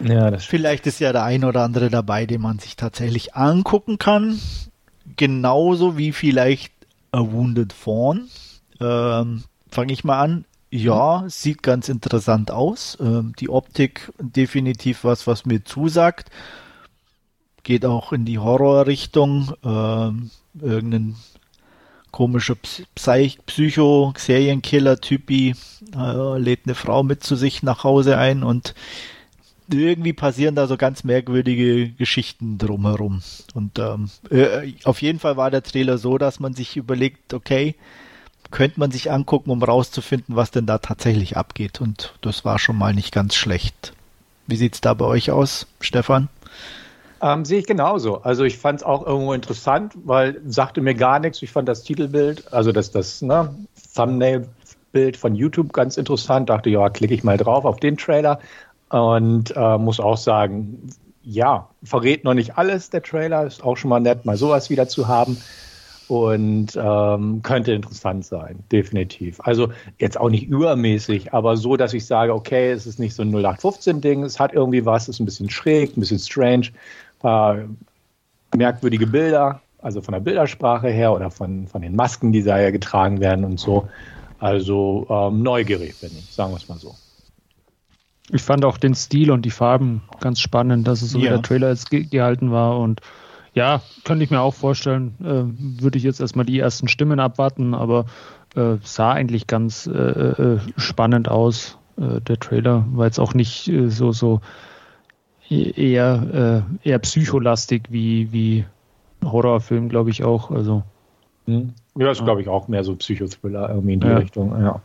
Ja, 0.00 0.30
das 0.30 0.44
Vielleicht 0.44 0.86
ist 0.86 0.98
ja 0.98 1.12
der 1.12 1.22
ein 1.22 1.44
oder 1.44 1.62
andere 1.62 1.88
dabei, 1.88 2.26
den 2.26 2.40
man 2.40 2.58
sich 2.58 2.76
tatsächlich 2.76 3.34
angucken 3.34 3.98
kann. 3.98 4.40
Genauso 5.16 5.96
wie 5.96 6.12
vielleicht 6.12 6.72
A 7.12 7.20
Wounded 7.20 7.72
Fawn. 7.72 8.28
Ähm, 8.80 9.44
Fange 9.70 9.92
ich 9.92 10.04
mal 10.04 10.20
an. 10.20 10.44
Ja, 10.70 11.24
sieht 11.28 11.62
ganz 11.62 11.88
interessant 11.88 12.50
aus. 12.50 12.98
Ähm, 13.00 13.32
die 13.38 13.48
Optik 13.48 14.12
definitiv 14.18 15.04
was, 15.04 15.26
was 15.26 15.46
mir 15.46 15.64
zusagt. 15.64 16.30
Geht 17.62 17.84
auch 17.84 18.12
in 18.12 18.24
die 18.24 18.38
Horrorrichtung. 18.38 19.52
Ähm, 19.64 20.30
irgendein 20.60 21.16
komischer 22.10 22.56
Psych 22.94 23.38
Psycho-Serienkiller-Typi 23.46 25.54
äh, 25.94 26.38
lädt 26.38 26.60
eine 26.64 26.74
Frau 26.74 27.02
mit 27.02 27.22
zu 27.22 27.36
sich 27.36 27.62
nach 27.62 27.84
Hause 27.84 28.16
ein 28.18 28.42
und 28.42 28.74
irgendwie 29.70 30.14
passieren 30.14 30.54
da 30.54 30.66
so 30.66 30.76
ganz 30.76 31.04
merkwürdige 31.04 31.90
Geschichten 31.90 32.58
drumherum. 32.58 33.22
Und 33.54 33.78
ähm, 33.78 34.10
äh, 34.30 34.74
auf 34.84 35.02
jeden 35.02 35.18
Fall 35.18 35.36
war 35.36 35.50
der 35.50 35.62
Trailer 35.62 35.98
so, 35.98 36.18
dass 36.18 36.40
man 36.40 36.54
sich 36.54 36.76
überlegt, 36.76 37.34
okay, 37.34 37.74
könnte 38.56 38.80
man 38.80 38.90
sich 38.90 39.12
angucken, 39.12 39.50
um 39.50 39.62
rauszufinden, 39.62 40.34
was 40.34 40.50
denn 40.50 40.64
da 40.64 40.78
tatsächlich 40.78 41.36
abgeht. 41.36 41.82
Und 41.82 42.14
das 42.22 42.46
war 42.46 42.58
schon 42.58 42.78
mal 42.78 42.94
nicht 42.94 43.12
ganz 43.12 43.34
schlecht. 43.34 43.92
Wie 44.46 44.56
sieht's 44.56 44.80
da 44.80 44.94
bei 44.94 45.04
euch 45.04 45.30
aus, 45.30 45.66
Stefan? 45.78 46.28
Ähm, 47.20 47.44
sehe 47.44 47.58
ich 47.58 47.66
genauso. 47.66 48.22
Also 48.22 48.44
ich 48.44 48.56
fand 48.56 48.80
es 48.80 48.86
auch 48.86 49.06
irgendwo 49.06 49.34
interessant, 49.34 49.92
weil 50.04 50.40
sagte 50.46 50.80
mir 50.80 50.94
gar 50.94 51.18
nichts. 51.18 51.42
Ich 51.42 51.52
fand 51.52 51.68
das 51.68 51.82
Titelbild, 51.82 52.50
also 52.50 52.72
das, 52.72 52.90
das 52.90 53.20
ne, 53.20 53.54
Thumbnail-Bild 53.94 55.18
von 55.18 55.34
YouTube 55.34 55.74
ganz 55.74 55.98
interessant. 55.98 56.48
Dachte, 56.48 56.70
ja, 56.70 56.88
klicke 56.88 57.12
ich 57.12 57.24
mal 57.24 57.36
drauf 57.36 57.66
auf 57.66 57.76
den 57.76 57.98
Trailer. 57.98 58.40
Und 58.88 59.54
äh, 59.54 59.76
muss 59.76 60.00
auch 60.00 60.16
sagen, 60.16 60.88
ja, 61.22 61.68
verrät 61.82 62.24
noch 62.24 62.32
nicht 62.32 62.56
alles, 62.56 62.88
der 62.88 63.02
Trailer. 63.02 63.44
Ist 63.44 63.62
auch 63.62 63.76
schon 63.76 63.90
mal 63.90 64.00
nett, 64.00 64.24
mal 64.24 64.38
sowas 64.38 64.70
wieder 64.70 64.88
zu 64.88 65.08
haben. 65.08 65.36
Und 66.08 66.78
ähm, 66.80 67.42
könnte 67.42 67.72
interessant 67.72 68.24
sein, 68.24 68.60
definitiv. 68.70 69.40
Also 69.40 69.70
jetzt 69.98 70.18
auch 70.20 70.30
nicht 70.30 70.46
übermäßig, 70.46 71.34
aber 71.34 71.56
so, 71.56 71.76
dass 71.76 71.94
ich 71.94 72.06
sage, 72.06 72.32
okay, 72.32 72.70
es 72.70 72.86
ist 72.86 73.00
nicht 73.00 73.14
so 73.14 73.22
ein 73.22 73.34
0815-Ding, 73.34 74.22
es 74.22 74.38
hat 74.38 74.52
irgendwie 74.52 74.86
was, 74.86 75.08
ist 75.08 75.18
ein 75.18 75.24
bisschen 75.24 75.50
schräg, 75.50 75.96
ein 75.96 76.00
bisschen 76.00 76.20
strange, 76.20 76.68
paar 77.18 77.58
merkwürdige 78.54 79.08
Bilder, 79.08 79.60
also 79.82 80.00
von 80.00 80.12
der 80.12 80.20
Bildersprache 80.20 80.88
her 80.88 81.12
oder 81.12 81.30
von, 81.30 81.66
von 81.66 81.82
den 81.82 81.96
Masken, 81.96 82.32
die 82.32 82.42
da 82.42 82.60
ja 82.60 82.70
getragen 82.70 83.20
werden 83.20 83.44
und 83.44 83.58
so. 83.58 83.88
Also 84.38 85.06
ähm, 85.10 85.42
neugierig 85.42 86.00
bin 86.00 86.10
ich, 86.16 86.32
sagen 86.32 86.52
wir 86.52 86.56
es 86.56 86.68
mal 86.68 86.78
so. 86.78 86.94
Ich 88.32 88.42
fand 88.42 88.64
auch 88.64 88.76
den 88.76 88.94
Stil 88.94 89.30
und 89.30 89.42
die 89.42 89.50
Farben 89.50 90.02
ganz 90.20 90.40
spannend, 90.40 90.86
dass 90.88 91.02
es 91.02 91.10
so 91.10 91.18
ja. 91.18 91.24
wie 91.24 91.28
der 91.28 91.42
Trailer 91.42 91.68
jetzt 91.70 91.90
ge 91.90 92.04
gehalten 92.04 92.50
war. 92.50 92.78
Und 92.78 93.00
ja, 93.56 93.80
könnte 94.04 94.22
ich 94.22 94.30
mir 94.30 94.42
auch 94.42 94.52
vorstellen, 94.52 95.14
äh, 95.20 95.80
würde 95.82 95.96
ich 95.96 96.04
jetzt 96.04 96.20
erstmal 96.20 96.44
die 96.44 96.58
ersten 96.58 96.88
Stimmen 96.88 97.18
abwarten, 97.18 97.72
aber 97.72 98.04
äh, 98.54 98.76
sah 98.82 99.12
eigentlich 99.12 99.46
ganz 99.46 99.86
äh, 99.86 99.92
äh 99.92 100.58
spannend 100.76 101.30
aus. 101.30 101.78
Äh, 101.96 102.20
der 102.20 102.38
Trailer 102.38 102.84
war 102.92 103.06
jetzt 103.06 103.18
auch 103.18 103.32
nicht 103.32 103.66
äh, 103.68 103.88
so, 103.88 104.12
so 104.12 104.42
e-, 105.48 105.70
eher, 105.70 106.66
eher 106.84 106.98
psycholastig 106.98 107.84
wie, 107.88 108.30
wie 108.30 108.66
Horrorfilm, 109.24 109.88
glaube 109.88 110.10
ich 110.10 110.22
auch. 110.22 110.50
Also. 110.50 110.82
Hm. 111.46 111.72
Ja, 111.96 112.10
ist, 112.10 112.22
glaube 112.22 112.42
ich, 112.42 112.48
auch 112.48 112.68
mehr 112.68 112.84
so 112.84 112.94
Psychothriller 112.94 113.70
irgendwie 113.70 113.94
in 113.94 114.00
die 114.00 114.06
ja. 114.06 114.18
Richtung. 114.18 114.50
Ja. 114.62 114.82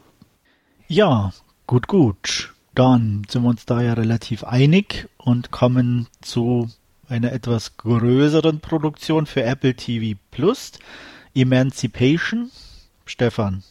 ja, 0.87 1.31
gut, 1.67 1.87
gut. 1.87 2.53
Dann 2.73 3.23
sind 3.27 3.43
wir 3.43 3.49
uns 3.49 3.65
da 3.65 3.81
ja 3.81 3.93
relativ 3.93 4.45
einig 4.45 5.09
und 5.17 5.51
kommen 5.51 6.07
zu 6.21 6.69
einer 7.11 7.31
etwas 7.33 7.77
größeren 7.77 8.61
Produktion 8.61 9.25
für 9.25 9.43
Apple 9.43 9.75
TV 9.75 10.17
Plus, 10.31 10.71
Emancipation. 11.35 12.49
Stefan. 13.05 13.63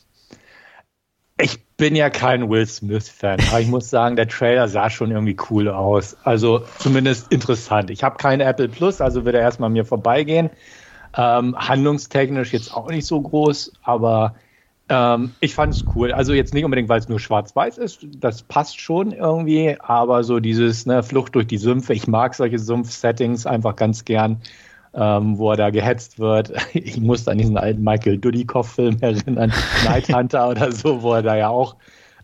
Ich 1.40 1.58
bin 1.78 1.96
ja 1.96 2.10
kein 2.10 2.50
Will 2.50 2.66
Smith-Fan, 2.66 3.40
aber 3.48 3.60
ich 3.60 3.68
muss 3.68 3.88
sagen, 3.88 4.16
der 4.16 4.28
Trailer 4.28 4.68
sah 4.68 4.90
schon 4.90 5.10
irgendwie 5.10 5.36
cool 5.48 5.68
aus. 5.68 6.14
Also 6.24 6.64
zumindest 6.78 7.32
interessant. 7.32 7.88
Ich 7.88 8.04
habe 8.04 8.18
keinen 8.18 8.42
Apple 8.42 8.68
Plus, 8.68 9.00
also 9.00 9.24
wird 9.24 9.34
er 9.34 9.40
erstmal 9.40 9.70
mir 9.70 9.86
vorbeigehen. 9.86 10.50
Ähm, 11.16 11.56
handlungstechnisch 11.56 12.52
jetzt 12.52 12.74
auch 12.74 12.88
nicht 12.90 13.06
so 13.06 13.20
groß, 13.20 13.72
aber 13.82 14.34
ähm, 14.90 15.32
ich 15.38 15.54
fand 15.54 15.72
es 15.72 15.84
cool. 15.94 16.12
Also 16.12 16.32
jetzt 16.32 16.52
nicht 16.52 16.64
unbedingt, 16.64 16.88
weil 16.88 16.98
es 16.98 17.08
nur 17.08 17.20
schwarz-weiß 17.20 17.78
ist, 17.78 18.06
das 18.18 18.42
passt 18.42 18.80
schon 18.80 19.12
irgendwie, 19.12 19.76
aber 19.80 20.24
so 20.24 20.40
dieses 20.40 20.84
ne, 20.84 21.02
Flucht 21.02 21.36
durch 21.36 21.46
die 21.46 21.58
Sümpfe, 21.58 21.94
ich 21.94 22.08
mag 22.08 22.34
solche 22.34 22.58
Sumpf-Settings 22.58 23.46
einfach 23.46 23.76
ganz 23.76 24.04
gern, 24.04 24.42
ähm, 24.92 25.38
wo 25.38 25.52
er 25.52 25.56
da 25.56 25.70
gehetzt 25.70 26.18
wird. 26.18 26.52
Ich 26.74 27.00
muss 27.00 27.28
an 27.28 27.38
diesen 27.38 27.56
alten 27.56 27.82
Michael 27.84 28.18
Dudikoff-Film 28.18 28.98
erinnern, 29.00 29.52
Night 29.84 30.08
Hunter 30.14 30.48
oder 30.50 30.72
so, 30.72 31.02
wo 31.02 31.14
er 31.14 31.22
da 31.22 31.36
ja 31.36 31.48
auch 31.50 31.76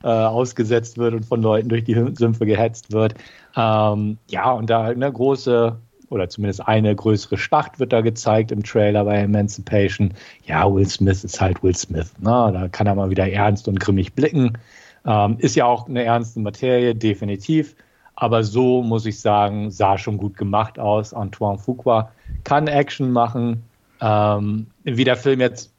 äh, 0.03 0.09
ausgesetzt 0.09 0.99
wird 0.99 1.15
und 1.15 1.25
von 1.25 1.41
Leuten 1.43 1.69
durch 1.69 1.85
die 1.85 1.95
Sümpfe 2.15 2.47
gehetzt 2.47 2.93
wird. 2.93 3.15
Ähm, 3.57 4.19
ja, 4.29 4.51
und 4.51 4.69
da 4.71 4.85
eine 4.85 5.13
große 5.13 5.77
oder 6.11 6.29
zumindest 6.29 6.67
eine 6.67 6.95
größere 6.95 7.39
Schlacht 7.39 7.79
wird 7.79 7.93
da 7.93 8.01
gezeigt 8.01 8.53
im 8.53 8.63
Trailer 8.63 9.05
bei 9.05 9.17
Emancipation. 9.19 10.15
Ja, 10.45 10.73
Will 10.73 10.89
Smith 10.89 11.25
ist 11.25 11.41
halt 11.41 11.63
Will 11.63 11.77
Smith. 11.77 12.13
Ne? 12.21 12.51
Da 12.53 12.69
kann 12.71 12.87
er 12.87 12.95
mal 12.95 13.11
wieder 13.11 13.31
ernst 13.31 13.69
und 13.69 13.81
grimmig 13.81 14.15
blicken. 14.15 14.59
Ähm, 15.05 15.37
ist 15.39 15.57
ja 15.57 15.67
auch 15.67 15.89
eine 15.89 16.05
ernste 16.05 16.41
Materie, 16.41 16.95
definitiv. 16.95 17.75
Aber 18.15 18.45
so 18.45 18.83
muss 18.83 19.05
ich 19.05 19.21
sagen, 19.21 19.71
sah 19.71 19.99
schon 19.99 20.17
gut 20.17 20.37
gemacht 20.37 20.79
aus. 20.79 21.13
Antoine 21.13 21.59
Fuqua 21.59 22.11
kann 22.45 22.67
Action 22.67 23.11
machen. 23.11 23.63
Ähm, 24.01 24.67
wie 24.85 25.05
der 25.05 25.17
Film 25.17 25.41
jetzt 25.41 25.73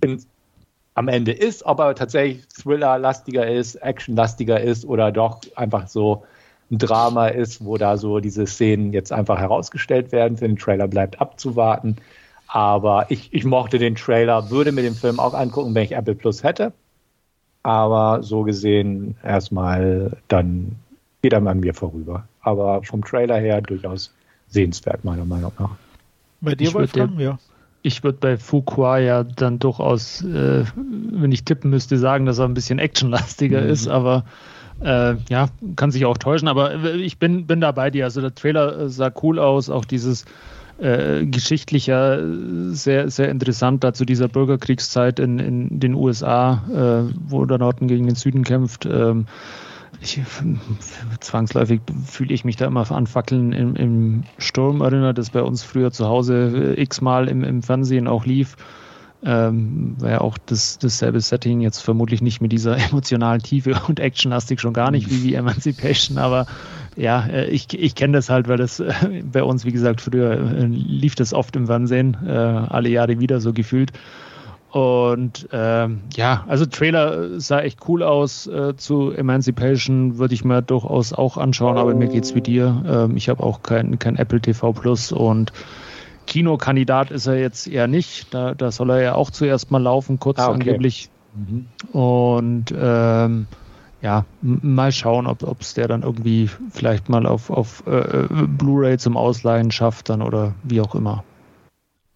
in, 0.00 0.22
am 0.94 1.08
Ende 1.08 1.32
ist, 1.32 1.64
ob 1.64 1.80
er 1.80 1.94
tatsächlich 1.94 2.46
Thriller-lastiger 2.48 3.46
ist, 3.50 3.76
Action-lastiger 3.76 4.60
ist 4.60 4.84
oder 4.84 5.10
doch 5.10 5.40
einfach 5.56 5.88
so 5.88 6.24
ein 6.72 6.78
Drama 6.78 7.28
ist, 7.28 7.64
wo 7.64 7.76
da 7.76 7.98
so 7.98 8.18
diese 8.18 8.46
Szenen 8.46 8.92
jetzt 8.92 9.12
einfach 9.12 9.38
herausgestellt 9.38 10.10
werden. 10.10 10.38
Für 10.38 10.48
den 10.48 10.56
Trailer 10.56 10.88
bleibt 10.88 11.20
abzuwarten. 11.20 11.96
Aber 12.48 13.06
ich, 13.10 13.32
ich 13.32 13.44
mochte 13.44 13.78
den 13.78 13.94
Trailer, 13.94 14.50
würde 14.50 14.72
mir 14.72 14.82
den 14.82 14.94
Film 14.94 15.20
auch 15.20 15.34
angucken, 15.34 15.74
wenn 15.74 15.84
ich 15.84 15.92
Apple 15.92 16.14
Plus 16.14 16.42
hätte. 16.42 16.72
Aber 17.62 18.22
so 18.22 18.42
gesehen 18.42 19.16
erstmal 19.22 20.16
dann 20.28 20.76
geht 21.22 21.32
er 21.32 21.46
an 21.46 21.60
mir 21.60 21.74
vorüber. 21.74 22.26
Aber 22.40 22.82
vom 22.82 23.04
Trailer 23.04 23.38
her 23.38 23.60
durchaus 23.60 24.12
sehenswert, 24.48 25.04
meiner 25.04 25.24
Meinung 25.24 25.52
nach. 25.58 25.70
Bei 26.40 26.54
dir, 26.54 26.74
Wolfgang? 26.74 27.18
Ja. 27.20 27.38
Ich 27.82 28.02
würde 28.02 28.18
bei 28.18 28.36
Fuqua 28.36 28.98
ja 28.98 29.24
dann 29.24 29.58
durchaus, 29.58 30.22
äh, 30.22 30.64
wenn 30.74 31.32
ich 31.32 31.44
tippen 31.44 31.70
müsste, 31.70 31.98
sagen, 31.98 32.26
dass 32.26 32.38
er 32.38 32.46
ein 32.46 32.54
bisschen 32.54 32.78
actionlastiger 32.78 33.60
mhm. 33.60 33.70
ist, 33.70 33.88
aber 33.88 34.24
äh, 34.82 35.16
ja, 35.28 35.48
kann 35.76 35.90
sich 35.90 36.04
auch 36.04 36.18
täuschen, 36.18 36.48
aber 36.48 36.84
ich 36.94 37.18
bin, 37.18 37.46
bin 37.46 37.60
da 37.60 37.72
bei 37.72 37.90
dir. 37.90 38.04
Also 38.04 38.20
der 38.20 38.34
Trailer 38.34 38.78
äh, 38.78 38.88
sah 38.88 39.12
cool 39.22 39.38
aus, 39.38 39.70
auch 39.70 39.84
dieses 39.84 40.24
äh, 40.78 41.26
geschichtlicher, 41.26 42.20
sehr, 42.70 43.10
sehr 43.10 43.28
interessant 43.28 43.84
da 43.84 43.92
zu 43.92 44.04
dieser 44.04 44.28
Bürgerkriegszeit 44.28 45.18
in, 45.18 45.38
in 45.38 45.80
den 45.80 45.94
USA, 45.94 46.62
äh, 47.08 47.14
wo 47.28 47.44
der 47.44 47.58
Norden 47.58 47.86
gegen 47.86 48.06
den 48.06 48.16
Süden 48.16 48.42
kämpft. 48.44 48.86
Ähm, 48.86 49.26
ich, 50.00 50.20
zwangsläufig 51.20 51.80
fühle 52.06 52.34
ich 52.34 52.44
mich 52.44 52.56
da 52.56 52.66
immer 52.66 52.90
an 52.90 53.06
Fackeln 53.06 53.52
im, 53.52 53.76
im 53.76 54.24
Sturm 54.38 54.80
erinnert, 54.80 55.18
das 55.18 55.30
bei 55.30 55.42
uns 55.42 55.62
früher 55.62 55.92
zu 55.92 56.06
Hause 56.06 56.74
äh, 56.76 56.82
x-mal 56.82 57.28
im, 57.28 57.44
im 57.44 57.62
Fernsehen 57.62 58.08
auch 58.08 58.24
lief 58.24 58.56
ähm, 59.24 59.96
ja 60.02 60.20
auch 60.20 60.38
das, 60.46 60.78
dasselbe 60.78 61.20
Setting, 61.20 61.60
jetzt 61.60 61.80
vermutlich 61.80 62.22
nicht 62.22 62.40
mit 62.40 62.52
dieser 62.52 62.76
emotionalen 62.90 63.42
Tiefe 63.42 63.80
und 63.88 64.00
Actionlastik 64.00 64.60
schon 64.60 64.72
gar 64.72 64.90
nicht 64.90 65.10
wie, 65.10 65.22
wie 65.22 65.34
Emancipation, 65.34 66.18
aber 66.18 66.46
ja, 66.96 67.26
äh, 67.26 67.46
ich, 67.46 67.72
ich 67.78 67.94
kenne 67.94 68.14
das 68.14 68.28
halt, 68.28 68.48
weil 68.48 68.58
das 68.58 68.80
äh, 68.80 69.22
bei 69.24 69.42
uns, 69.42 69.64
wie 69.64 69.72
gesagt, 69.72 70.00
früher 70.00 70.32
äh, 70.32 70.66
lief 70.66 71.14
das 71.14 71.32
oft 71.32 71.56
im 71.56 71.66
Fernsehen, 71.66 72.16
äh, 72.26 72.30
alle 72.30 72.88
Jahre 72.88 73.18
wieder 73.20 73.40
so 73.40 73.52
gefühlt. 73.52 73.92
Und 74.70 75.48
ähm, 75.52 76.00
ja, 76.14 76.44
also 76.48 76.64
Trailer 76.64 77.38
sah 77.38 77.60
echt 77.60 77.80
cool 77.88 78.02
aus 78.02 78.46
äh, 78.46 78.74
zu 78.74 79.10
Emancipation, 79.10 80.16
würde 80.16 80.32
ich 80.32 80.44
mir 80.46 80.62
durchaus 80.62 81.12
auch 81.12 81.36
anschauen, 81.36 81.76
aber 81.76 81.94
mir 81.94 82.08
geht's 82.08 82.34
wie 82.34 82.40
dir. 82.40 82.82
Ähm, 82.88 83.16
ich 83.18 83.28
habe 83.28 83.42
auch 83.42 83.62
kein, 83.62 83.98
kein 83.98 84.16
Apple 84.16 84.40
TV 84.40 84.72
Plus 84.72 85.12
und 85.12 85.52
Kinokandidat 86.26 87.10
ist 87.10 87.26
er 87.26 87.38
jetzt 87.38 87.66
eher 87.66 87.86
nicht. 87.86 88.32
Da, 88.32 88.54
da 88.54 88.70
soll 88.70 88.90
er 88.90 89.02
ja 89.02 89.14
auch 89.14 89.30
zuerst 89.30 89.70
mal 89.70 89.82
laufen, 89.82 90.18
kurz 90.18 90.38
ah, 90.38 90.48
okay. 90.48 90.54
angeblich. 90.54 91.10
Mhm. 91.34 91.66
Und 91.92 92.74
ähm, 92.76 93.46
ja, 94.02 94.24
mal 94.40 94.92
schauen, 94.92 95.26
ob 95.26 95.60
es 95.60 95.74
der 95.74 95.88
dann 95.88 96.02
irgendwie 96.02 96.50
vielleicht 96.70 97.08
mal 97.08 97.26
auf, 97.26 97.50
auf 97.50 97.86
äh, 97.86 98.26
Blu-ray 98.28 98.98
zum 98.98 99.16
Ausleihen 99.16 99.70
schafft 99.70 100.08
dann 100.08 100.22
oder 100.22 100.54
wie 100.64 100.80
auch 100.80 100.94
immer. 100.94 101.22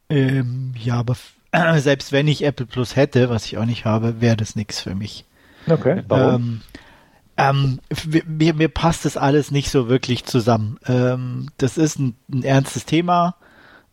Ähm, 0.09 0.75
ja, 0.77 0.95
aber 0.97 1.17
selbst 1.77 2.13
wenn 2.13 2.29
ich 2.29 2.45
Apple 2.45 2.67
Plus 2.67 2.97
hätte, 2.97 3.31
was 3.31 3.47
ich 3.47 3.59
auch 3.59 3.65
nicht 3.65 3.85
habe, 3.85 4.21
wäre 4.21 4.37
das 4.37 4.57
nichts 4.57 4.81
für 4.81 4.95
mich. 4.95 5.25
Okay, 5.69 6.03
warum? 6.09 6.35
Ähm, 6.35 6.61
ähm, 7.37 7.81
mir, 8.27 8.55
mir 8.55 8.69
passt 8.69 9.05
das 9.05 9.17
alles 9.17 9.51
nicht 9.51 9.71
so 9.71 9.89
wirklich 9.89 10.25
zusammen. 10.25 10.79
Ähm, 10.87 11.49
das 11.59 11.77
ist 11.77 11.99
ein, 11.99 12.17
ein 12.33 12.43
ernstes 12.43 12.87
Thema. 12.87 13.37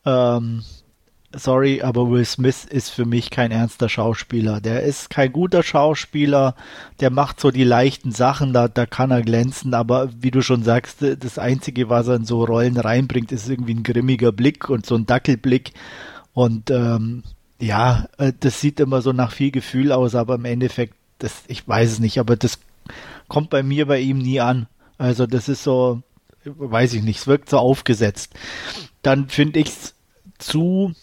Ähm, 0.05 0.63
sorry, 1.35 1.81
aber 1.81 2.09
Will 2.09 2.25
Smith 2.25 2.65
ist 2.65 2.89
für 2.89 3.05
mich 3.05 3.29
kein 3.29 3.51
ernster 3.51 3.89
Schauspieler. 3.89 4.61
Der 4.61 4.83
ist 4.83 5.09
kein 5.09 5.31
guter 5.31 5.63
Schauspieler, 5.63 6.55
der 6.99 7.09
macht 7.09 7.39
so 7.39 7.51
die 7.51 7.63
leichten 7.63 8.11
Sachen, 8.11 8.53
da, 8.53 8.67
da 8.67 8.85
kann 8.85 9.11
er 9.11 9.21
glänzen, 9.21 9.73
aber 9.73 10.09
wie 10.19 10.31
du 10.31 10.41
schon 10.41 10.63
sagst, 10.63 10.97
das 11.01 11.37
Einzige, 11.37 11.89
was 11.89 12.07
er 12.07 12.15
in 12.15 12.25
so 12.25 12.43
Rollen 12.43 12.77
reinbringt, 12.77 13.31
ist 13.31 13.49
irgendwie 13.49 13.73
ein 13.73 13.83
grimmiger 13.83 14.31
Blick 14.31 14.69
und 14.69 14.85
so 14.85 14.95
ein 14.95 15.05
Dackelblick. 15.05 15.73
Und 16.33 16.71
ähm, 16.71 17.23
ja, 17.59 18.07
äh, 18.17 18.33
das 18.39 18.59
sieht 18.59 18.79
immer 18.79 19.01
so 19.01 19.13
nach 19.13 19.31
viel 19.31 19.51
Gefühl 19.51 19.91
aus, 19.91 20.15
aber 20.15 20.35
im 20.35 20.45
Endeffekt, 20.45 20.95
das, 21.19 21.43
ich 21.47 21.67
weiß 21.67 21.91
es 21.91 21.99
nicht, 21.99 22.19
aber 22.19 22.35
das 22.35 22.59
kommt 23.27 23.49
bei 23.49 23.63
mir 23.63 23.85
bei 23.85 23.99
ihm 23.99 24.17
nie 24.17 24.39
an. 24.39 24.67
Also 24.97 25.25
das 25.25 25.49
ist 25.49 25.63
so, 25.63 26.01
weiß 26.45 26.93
ich 26.93 27.03
nicht, 27.03 27.19
es 27.19 27.27
wirkt 27.27 27.49
so 27.49 27.57
aufgesetzt. 27.57 28.33
Dann 29.01 29.29
finde 29.29 29.59
ich 29.59 29.67
es 29.67 29.95
zu, 30.37 30.93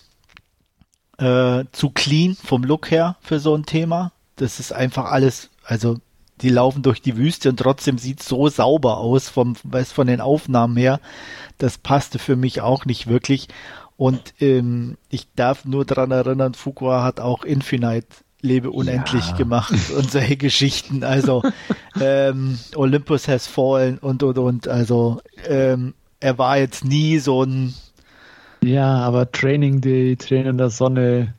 äh, 1.18 1.64
zu 1.72 1.90
clean 1.90 2.36
vom 2.36 2.64
Look 2.64 2.90
her 2.90 3.16
für 3.20 3.40
so 3.40 3.54
ein 3.54 3.66
Thema. 3.66 4.12
Das 4.36 4.60
ist 4.60 4.72
einfach 4.72 5.10
alles, 5.10 5.50
also 5.64 5.98
die 6.40 6.48
laufen 6.48 6.82
durch 6.82 7.02
die 7.02 7.16
Wüste 7.16 7.50
und 7.50 7.58
trotzdem 7.58 7.98
sieht 7.98 8.22
so 8.22 8.48
sauber 8.48 8.98
aus 8.98 9.28
vom, 9.28 9.56
weiß 9.62 9.92
von 9.92 10.06
den 10.06 10.20
Aufnahmen 10.20 10.76
her. 10.76 11.00
Das 11.58 11.78
passte 11.78 12.18
für 12.18 12.36
mich 12.36 12.60
auch 12.60 12.84
nicht 12.84 13.06
wirklich. 13.06 13.48
Und 13.96 14.34
ähm, 14.40 14.96
ich 15.10 15.26
darf 15.34 15.66
nur 15.66 15.84
daran 15.84 16.10
erinnern, 16.10 16.54
Fuqua 16.54 17.02
hat 17.02 17.20
auch 17.20 17.44
Infinite 17.44 18.06
Lebe 18.42 18.70
unendlich 18.70 19.28
ja. 19.30 19.36
gemacht 19.36 19.74
und 19.96 20.10
solche 20.10 20.36
Geschichten. 20.36 21.04
Also 21.04 21.42
ähm, 22.00 22.58
Olympus 22.74 23.28
has 23.28 23.46
fallen 23.46 23.98
und 23.98 24.22
und 24.22 24.38
und. 24.38 24.68
Also 24.68 25.20
ähm, 25.46 25.94
er 26.20 26.38
war 26.38 26.58
jetzt 26.58 26.84
nie 26.84 27.18
so 27.18 27.42
ein 27.42 27.74
ja, 28.62 28.96
aber 28.96 29.30
Training 29.30 29.80
Day, 29.80 30.16
Training 30.16 30.46
in 30.46 30.58
der 30.58 30.70
Sonne. 30.70 31.34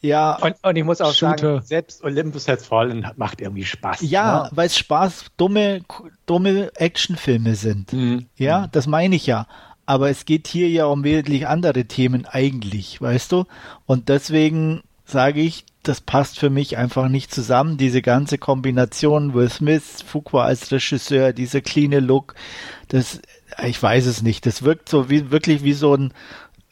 Ja. 0.00 0.36
Und, 0.36 0.56
und 0.62 0.76
ich 0.76 0.84
muss 0.84 1.00
auch 1.00 1.14
Shooter. 1.14 1.56
sagen, 1.56 1.62
selbst 1.64 2.04
Olympus 2.04 2.48
Has 2.48 2.66
Fallen 2.66 3.06
macht 3.16 3.40
irgendwie 3.40 3.64
Spaß. 3.64 4.02
Ja, 4.02 4.44
ne? 4.44 4.50
weil 4.52 4.66
es 4.66 4.76
Spaß, 4.76 5.26
dumme, 5.36 5.82
dumme 6.26 6.70
Actionfilme 6.74 7.54
sind. 7.54 7.92
Mhm. 7.92 8.26
Ja, 8.36 8.66
das 8.70 8.86
meine 8.86 9.16
ich 9.16 9.26
ja. 9.26 9.46
Aber 9.86 10.10
es 10.10 10.24
geht 10.24 10.48
hier 10.48 10.68
ja 10.68 10.86
um 10.86 11.04
wesentlich 11.04 11.46
andere 11.46 11.84
Themen 11.84 12.26
eigentlich, 12.26 13.00
weißt 13.00 13.32
du? 13.32 13.44
Und 13.86 14.08
deswegen 14.08 14.82
sage 15.04 15.40
ich, 15.40 15.64
das 15.82 16.00
passt 16.00 16.38
für 16.38 16.50
mich 16.50 16.76
einfach 16.78 17.08
nicht 17.08 17.32
zusammen. 17.32 17.76
Diese 17.76 18.02
ganze 18.02 18.38
Kombination 18.38 19.34
Will 19.34 19.50
Smith, 19.50 20.02
Fuqua 20.06 20.44
als 20.44 20.72
Regisseur, 20.72 21.32
dieser 21.32 21.60
cleane 21.60 22.00
Look, 22.00 22.34
das, 22.88 23.20
ich 23.64 23.82
weiß 23.82 24.06
es 24.06 24.22
nicht. 24.22 24.46
Das 24.46 24.62
wirkt 24.62 24.88
so 24.88 25.10
wie, 25.10 25.30
wirklich 25.30 25.62
wie 25.62 25.74
so 25.74 25.94
ein, 25.94 26.12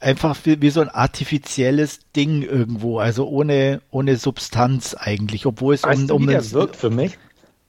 einfach 0.01 0.37
wie, 0.45 0.63
wie 0.63 0.71
so 0.71 0.81
ein 0.81 0.89
artifizielles 0.89 2.01
Ding 2.17 2.43
irgendwo, 2.43 2.99
also 2.99 3.29
ohne, 3.29 3.83
ohne 3.91 4.17
Substanz 4.17 4.95
eigentlich, 4.95 5.47
obwohl 5.47 5.75
es 5.75 5.85
weißt 5.85 6.11
um, 6.11 6.17
um 6.17 6.23
wie 6.23 6.33
der 6.33 6.51
wirkt 6.53 6.77
für 6.77 6.91
mich. 6.91 7.19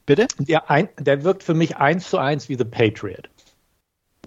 Bitte? 0.05 0.27
Der, 0.39 0.69
ein, 0.69 0.89
der 0.97 1.23
wirkt 1.23 1.43
für 1.43 1.53
mich 1.53 1.77
eins 1.77 2.09
zu 2.09 2.17
eins 2.17 2.49
wie 2.49 2.55
The 2.57 2.65
Patriot. 2.65 3.29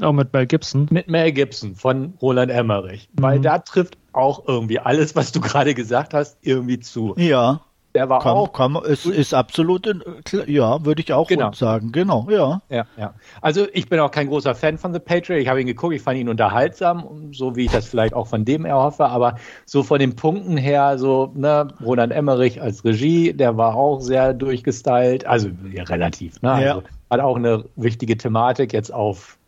Auch 0.00 0.12
mit 0.12 0.32
Mel 0.32 0.46
Gibson. 0.46 0.88
Mit 0.90 1.08
Mel 1.08 1.32
Gibson 1.32 1.74
von 1.74 2.14
Roland 2.20 2.50
Emmerich. 2.50 3.08
Mhm. 3.12 3.22
Weil 3.22 3.40
da 3.40 3.58
trifft 3.58 3.96
auch 4.16 4.46
irgendwie 4.46 4.78
alles, 4.78 5.14
was 5.16 5.32
du 5.32 5.40
gerade 5.40 5.74
gesagt 5.74 6.14
hast, 6.14 6.38
irgendwie 6.42 6.80
zu. 6.80 7.14
Ja. 7.16 7.60
Der 7.94 8.10
war 8.10 8.20
kann, 8.20 8.32
auch. 8.32 8.52
Kann, 8.52 8.76
ist, 8.84 9.06
ist 9.06 9.32
absolut, 9.32 9.86
in, 9.86 10.02
ja, 10.46 10.84
würde 10.84 11.00
ich 11.00 11.14
auch 11.14 11.28
Genau. 11.28 11.52
sagen. 11.52 11.92
Genau, 11.92 12.26
ja. 12.28 12.60
Ja, 12.68 12.84
ja. 12.98 13.14
Also 13.40 13.66
ich 13.72 13.88
bin 13.88 14.00
auch 14.00 14.10
kein 14.10 14.28
großer 14.28 14.54
Fan 14.54 14.76
von 14.76 14.92
The 14.92 14.98
Patriot. 14.98 15.40
Ich 15.40 15.48
habe 15.48 15.62
ihn 15.62 15.66
geguckt, 15.66 15.94
ich 15.94 16.02
fand 16.02 16.18
ihn 16.18 16.28
unterhaltsam, 16.28 17.32
so 17.32 17.56
wie 17.56 17.64
ich 17.64 17.72
das 17.72 17.86
vielleicht 17.86 18.12
auch 18.12 18.26
von 18.26 18.44
dem 18.44 18.66
erhoffe, 18.66 19.06
aber 19.06 19.36
so 19.64 19.82
von 19.82 19.98
den 19.98 20.14
Punkten 20.14 20.58
her, 20.58 20.98
so, 20.98 21.32
ne, 21.34 21.68
Roland 21.82 22.12
Emmerich 22.12 22.60
als 22.60 22.84
Regie, 22.84 23.32
der 23.32 23.56
war 23.56 23.74
auch 23.74 24.00
sehr 24.00 24.34
durchgestylt, 24.34 25.24
also 25.24 25.48
ja, 25.72 25.84
relativ, 25.84 26.42
ne? 26.42 26.48
Ja. 26.62 26.74
Also, 26.74 26.82
hat 27.08 27.20
auch 27.20 27.36
eine 27.36 27.64
wichtige 27.76 28.18
Thematik 28.18 28.74
jetzt 28.74 28.92
auf 28.92 29.38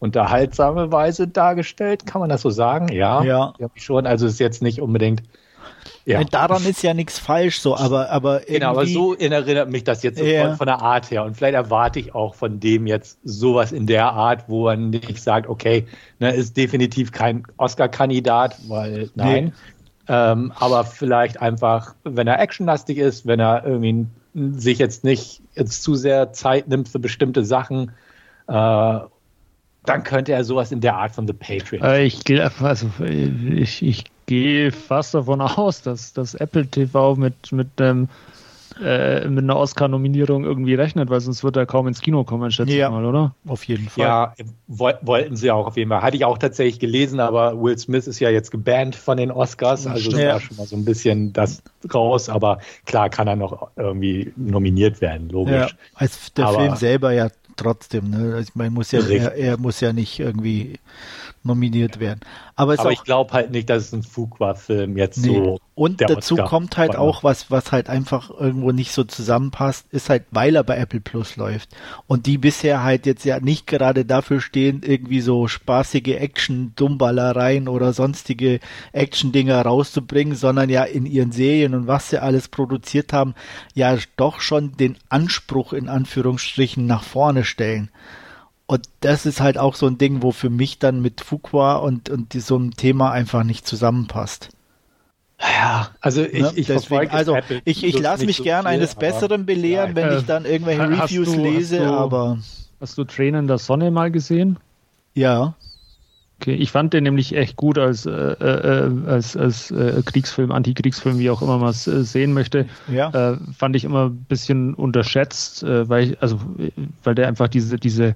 unterhaltsame 0.00 0.90
Weise 0.90 1.28
dargestellt, 1.28 2.06
kann 2.06 2.20
man 2.20 2.30
das 2.30 2.40
so 2.42 2.50
sagen? 2.50 2.88
Ja, 2.88 3.22
Ja. 3.22 3.54
schon. 3.76 4.06
Also 4.06 4.26
es 4.26 4.32
ist 4.34 4.40
jetzt 4.40 4.62
nicht 4.62 4.80
unbedingt. 4.80 5.22
Ja. 6.06 6.24
Daran 6.24 6.64
ist 6.64 6.82
ja 6.82 6.94
nichts 6.94 7.18
falsch, 7.18 7.60
so, 7.60 7.76
aber, 7.76 8.10
aber 8.10 8.40
Genau, 8.40 8.70
aber 8.70 8.86
so 8.86 9.14
erinnert 9.14 9.70
mich 9.70 9.84
das 9.84 10.02
jetzt 10.02 10.18
Ja. 10.18 10.54
von, 10.56 10.66
der 10.66 10.80
Art 10.80 11.10
her. 11.10 11.24
Und 11.24 11.36
vielleicht 11.36 11.54
erwarte 11.54 12.00
ich 12.00 12.14
auch 12.14 12.34
von 12.34 12.58
dem 12.58 12.86
jetzt 12.86 13.18
sowas 13.22 13.70
in 13.70 13.86
der 13.86 14.12
Art, 14.12 14.44
wo 14.48 14.64
man 14.64 14.90
nicht 14.90 15.22
sagt, 15.22 15.48
okay, 15.48 15.86
ne, 16.18 16.34
ist 16.34 16.56
definitiv 16.56 17.12
kein 17.12 17.44
Oscar-Kandidat, 17.58 18.56
weil 18.68 19.10
nein. 19.14 19.52
Ähm, 20.08 20.52
aber 20.58 20.84
vielleicht 20.84 21.40
einfach, 21.40 21.94
wenn 22.02 22.26
er 22.26 22.40
actionlastig 22.40 22.98
ist, 22.98 23.26
wenn 23.26 23.38
er 23.38 23.64
irgendwie 23.64 24.06
sich 24.58 24.78
jetzt 24.78 25.04
nicht 25.04 25.42
jetzt 25.54 25.82
zu 25.82 25.94
sehr 25.94 26.32
Zeit 26.32 26.66
nimmt 26.68 26.88
für 26.88 26.98
bestimmte 26.98 27.44
Sachen, 27.44 27.92
äh, 28.48 28.98
dann 29.86 30.02
könnte 30.04 30.32
er 30.32 30.44
sowas 30.44 30.72
in 30.72 30.80
der 30.80 30.96
Art 30.96 31.12
von 31.12 31.26
The 31.26 31.32
Patriot. 31.32 31.82
Äh, 31.82 32.04
ich, 32.04 32.22
also, 32.60 32.86
ich, 33.04 33.82
ich 33.82 34.04
gehe 34.26 34.72
fast 34.72 35.14
davon 35.14 35.40
aus, 35.40 35.82
dass, 35.82 36.12
dass 36.12 36.34
Apple 36.34 36.66
TV 36.66 37.16
mit, 37.16 37.50
mit, 37.52 37.68
ähm, 37.80 38.08
äh, 38.82 39.26
mit 39.28 39.42
einer 39.44 39.56
Oscar-Nominierung 39.56 40.44
irgendwie 40.44 40.74
rechnet, 40.74 41.10
weil 41.10 41.20
sonst 41.20 41.42
wird 41.44 41.56
er 41.56 41.66
kaum 41.66 41.86
ins 41.88 42.00
Kino 42.00 42.24
kommen, 42.24 42.50
schätze 42.50 42.72
Ja. 42.72 42.86
ich 42.86 42.92
mal, 42.92 43.04
oder? 43.04 43.34
auf 43.46 43.64
jeden 43.64 43.88
Fall. 43.88 44.04
Ja, 44.04 44.34
woll- 44.68 44.98
wollten 45.02 45.36
sie 45.36 45.50
auch 45.50 45.66
auf 45.66 45.76
jeden 45.76 45.90
Fall. 45.90 46.00
Hatte 46.02 46.16
ich 46.16 46.24
auch 46.24 46.38
tatsächlich 46.38 46.78
gelesen, 46.78 47.18
aber 47.20 47.60
Will 47.60 47.76
Smith 47.76 48.06
ist 48.06 48.20
ja 48.20 48.30
jetzt 48.30 48.50
gebannt 48.50 48.94
von 48.96 49.16
den 49.16 49.30
Oscars, 49.32 49.86
also 49.86 50.10
ist 50.10 50.18
Ja. 50.18 50.38
schon 50.40 50.56
mal 50.56 50.66
so 50.66 50.76
ein 50.76 50.84
bisschen 50.84 51.32
das 51.32 51.62
raus, 51.92 52.28
aber 52.28 52.58
klar 52.86 53.10
kann 53.10 53.26
er 53.28 53.36
noch 53.36 53.68
irgendwie 53.76 54.32
nominiert 54.36 55.00
werden, 55.00 55.26
Ja, 55.28 55.32
logisch. 55.32 55.76
als 55.94 56.32
der 56.34 56.46
Aber- 56.46 56.58
Film 56.60 56.76
selber 56.76 57.12
ja 57.12 57.28
trotzdem, 57.60 58.10
ne? 58.10 58.34
Also 58.34 58.52
man 58.54 58.72
muss 58.72 58.90
ja, 58.90 59.00
er, 59.00 59.34
er 59.34 59.56
muss 59.58 59.80
ja 59.80 59.92
nicht 59.92 60.18
irgendwie 60.18 60.78
nominiert 61.42 62.00
werden. 62.00 62.20
Aber 62.54 62.78
Aber 62.78 62.92
ich 62.92 63.02
glaube 63.02 63.32
halt 63.32 63.50
nicht, 63.50 63.70
dass 63.70 63.84
es 63.84 63.92
ein 63.92 64.02
Fuqua-Film 64.02 64.96
jetzt 64.98 65.18
Nee. 65.18 65.28
so. 65.28 65.58
Und 65.74 66.02
dazu 66.02 66.34
Oscar 66.34 66.46
kommt 66.46 66.76
halt 66.76 66.96
auch 66.96 67.24
was, 67.24 67.50
was 67.50 67.72
halt 67.72 67.88
einfach 67.88 68.28
irgendwo 68.28 68.70
nicht 68.70 68.92
so 68.92 69.02
zusammenpasst, 69.02 69.86
ist 69.90 70.10
halt, 70.10 70.24
weil 70.30 70.54
er 70.54 70.62
bei 70.62 70.76
Apple 70.76 71.00
Plus 71.00 71.36
läuft. 71.36 71.70
Und 72.06 72.26
die 72.26 72.36
bisher 72.36 72.82
halt 72.82 73.06
jetzt 73.06 73.24
ja 73.24 73.40
nicht 73.40 73.66
gerade 73.66 74.04
dafür 74.04 74.42
stehen, 74.42 74.82
irgendwie 74.84 75.22
so 75.22 75.48
spaßige 75.48 76.16
Action, 76.18 76.74
Dummballereien 76.76 77.66
oder 77.66 77.94
sonstige 77.94 78.60
Action-Dinger 78.92 79.62
rauszubringen, 79.62 80.34
sondern 80.34 80.68
ja 80.68 80.84
in 80.84 81.06
ihren 81.06 81.32
Serien 81.32 81.74
und 81.74 81.86
was 81.86 82.10
sie 82.10 82.20
alles 82.20 82.48
produziert 82.48 83.14
haben, 83.14 83.34
ja 83.72 83.96
doch 84.16 84.40
schon 84.40 84.76
den 84.76 84.98
Anspruch 85.08 85.72
in 85.72 85.88
Anführungsstrichen 85.88 86.84
nach 86.84 87.02
vorne 87.02 87.44
stellen. 87.44 87.88
Und 88.70 88.88
das 89.00 89.26
ist 89.26 89.40
halt 89.40 89.58
auch 89.58 89.74
so 89.74 89.88
ein 89.88 89.98
Ding, 89.98 90.22
wo 90.22 90.30
für 90.30 90.48
mich 90.48 90.78
dann 90.78 91.02
mit 91.02 91.22
Fuqua 91.22 91.74
und, 91.74 92.08
und 92.08 92.32
so 92.34 92.54
einem 92.54 92.76
Thema 92.76 93.10
einfach 93.10 93.42
nicht 93.42 93.66
zusammenpasst. 93.66 94.50
Ja, 95.40 95.90
also 96.00 96.22
ich, 96.22 96.40
Ne? 96.40 96.52
ich 96.54 96.66
Deswegen, 96.68 97.08
also 97.10 97.34
Apple 97.34 97.62
ich, 97.64 97.82
ich 97.82 97.98
lasse 97.98 98.24
mich 98.26 98.36
so 98.36 98.44
gern 98.44 98.66
viel, 98.66 98.74
eines 98.74 98.94
Besseren 98.94 99.44
belehren, 99.44 99.90
Ja, 99.90 99.96
wenn 99.96 100.12
äh, 100.12 100.18
ich 100.18 100.24
dann 100.26 100.44
irgendwelche 100.44 100.88
hast 100.88 101.10
Reviews 101.10 101.26
du- 101.26 101.32
hast 101.32 101.42
lese, 101.42 101.78
du- 101.78 101.82
aber 101.84 102.38
Hast 102.80 102.96
du 102.96 103.02
Tränen 103.04 103.48
der 103.48 103.58
Sonne 103.58 103.90
mal 103.90 104.12
gesehen? 104.12 104.56
ja, 105.14 105.54
Okay, 106.40 106.54
ich 106.54 106.70
fand 106.70 106.94
den 106.94 107.02
nämlich 107.04 107.34
echt 107.36 107.56
gut 107.56 107.76
als, 107.76 108.06
äh, 108.06 108.10
äh, 108.12 108.90
als, 109.06 109.36
als 109.36 109.70
äh, 109.72 110.00
Kriegsfilm, 110.02 110.52
Antikriegsfilm, 110.52 111.18
wie 111.18 111.28
auch 111.28 111.42
immer 111.42 111.58
man 111.58 111.68
es 111.68 111.86
äh, 111.86 112.02
sehen 112.02 112.32
möchte. 112.32 112.66
ja, 112.90 113.10
Äh, 113.32 113.36
fand 113.52 113.76
ich 113.76 113.84
immer 113.84 114.06
ein 114.06 114.24
bisschen 114.28 114.72
unterschätzt, 114.74 115.62
äh, 115.64 115.86
weil 115.88 116.12
ich, 116.12 116.22
also 116.22 116.40
weil 117.04 117.14
der 117.14 117.28
einfach 117.28 117.48
diese, 117.48 117.76
diese 117.78 118.14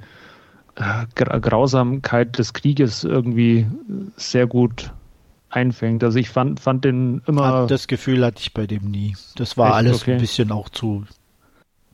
Grausamkeit 1.14 2.38
des 2.38 2.52
Krieges 2.52 3.04
irgendwie 3.04 3.66
sehr 4.16 4.46
gut 4.46 4.92
einfängt. 5.50 6.02
Also 6.02 6.18
ich 6.18 6.28
fand, 6.30 6.58
fand 6.60 6.84
den 6.84 7.22
immer. 7.26 7.46
Hat- 7.46 7.70
das 7.70 7.86
Gefühl 7.86 8.24
hatte 8.24 8.40
ich 8.40 8.52
bei 8.54 8.66
dem 8.66 8.90
nie. 8.90 9.16
Das 9.36 9.56
war 9.56 9.68
Echt? 9.68 9.76
alles 9.76 10.02
Okay. 10.02 10.14
ein 10.14 10.20
bisschen 10.20 10.50
auch 10.50 10.68
zu, 10.68 11.04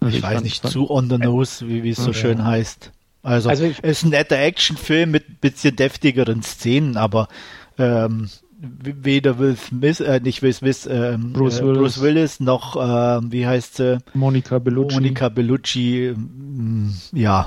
also 0.00 0.16
ich, 0.16 0.22
weiß 0.22 0.32
fand- 0.34 0.44
nicht, 0.44 0.62
fand- 0.62 0.72
zu 0.72 0.90
on 0.90 1.10
the 1.10 1.18
nose, 1.18 1.68
wie, 1.68 1.82
wie 1.82 1.90
es 1.90 1.98
so 1.98 2.08
Ja. 2.10 2.14
schön 2.14 2.44
heißt. 2.44 2.92
Also, 3.22 3.50
Also 3.50 3.64
ich- 3.64 3.80
ist 3.80 4.02
ein 4.04 4.10
netter 4.10 4.38
Actionfilm 4.38 5.10
mit 5.10 5.42
bisschen 5.42 5.76
deftigeren 5.76 6.42
Szenen, 6.42 6.96
aber 6.96 7.28
ähm, 7.78 8.30
weder 8.62 9.38
Will 9.38 9.56
Smith, 9.56 10.00
äh, 10.00 10.20
nicht 10.20 10.40
Will 10.42 10.52
Smith, 10.54 10.88
ähm, 10.90 11.32
Bruce 11.34 11.60
äh, 11.60 11.64
Willis. 11.64 11.78
Bruce 11.78 12.00
Willis 12.00 12.40
noch, 12.40 12.76
ähm, 12.76 13.30
wie 13.30 13.46
heißt 13.46 13.76
sie, 13.76 13.98
Monica 14.14 14.58
Bellucci. 14.58 14.94
Monica 14.94 15.28
Bellucci, 15.28 16.06
ähm, 16.08 16.94
ja, 17.12 17.44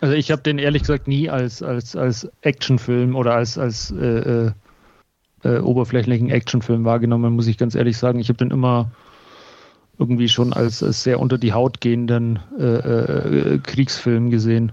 Also 0.00 0.14
ich 0.14 0.30
habe 0.30 0.42
den 0.42 0.58
ehrlich 0.58 0.82
gesagt 0.82 1.08
nie 1.08 1.30
als, 1.30 1.62
als, 1.62 1.96
als 1.96 2.28
Actionfilm 2.42 3.16
oder 3.16 3.34
als, 3.34 3.56
als 3.58 3.90
äh, 3.90 4.46
äh, 4.46 4.52
äh, 5.44 5.58
oberflächlichen 5.58 6.30
Actionfilm 6.30 6.84
wahrgenommen, 6.84 7.34
muss 7.34 7.46
ich 7.46 7.58
ganz 7.58 7.74
ehrlich 7.74 7.96
sagen. 7.96 8.18
Ich 8.18 8.28
habe 8.28 8.38
den 8.38 8.50
immer 8.50 8.90
irgendwie 9.98 10.28
schon 10.28 10.52
als, 10.52 10.82
als 10.82 11.02
sehr 11.04 11.20
unter 11.20 11.38
die 11.38 11.52
Haut 11.52 11.80
gehenden 11.80 12.40
äh, 12.58 12.64
äh, 12.64 13.58
Kriegsfilm 13.58 14.30
gesehen. 14.30 14.72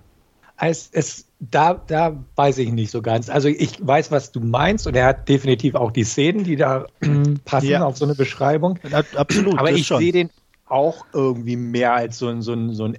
Es, 0.60 0.90
es, 0.94 1.28
da, 1.40 1.74
da 1.88 2.24
weiß 2.36 2.60
ich 2.60 2.72
nicht 2.72 2.92
so 2.92 3.02
ganz. 3.02 3.30
Also 3.30 3.48
ich 3.48 3.86
weiß, 3.86 4.12
was 4.12 4.32
du 4.32 4.40
meinst 4.42 4.86
und 4.88 4.96
er 4.96 5.08
hat 5.08 5.28
definitiv 5.28 5.76
auch 5.76 5.92
die 5.92 6.04
Szenen, 6.04 6.44
die 6.44 6.56
da 6.56 6.86
passen 7.46 7.68
Ja. 7.70 7.84
auf 7.86 7.98
so 7.98 8.06
eine 8.06 8.16
Beschreibung. 8.16 8.80
ab- 8.92 9.06
absolut. 9.16 9.58
Aber 9.60 9.72
ich 9.72 9.88
sehe 9.88 10.12
den 10.12 10.30
auch 10.68 11.06
irgendwie 11.14 11.56
mehr 11.56 11.94
als 11.94 12.18
so 12.18 12.28
ein, 12.28 12.42
so 12.42 12.54
ein, 12.54 12.74
so 12.74 12.86
ein 12.86 12.98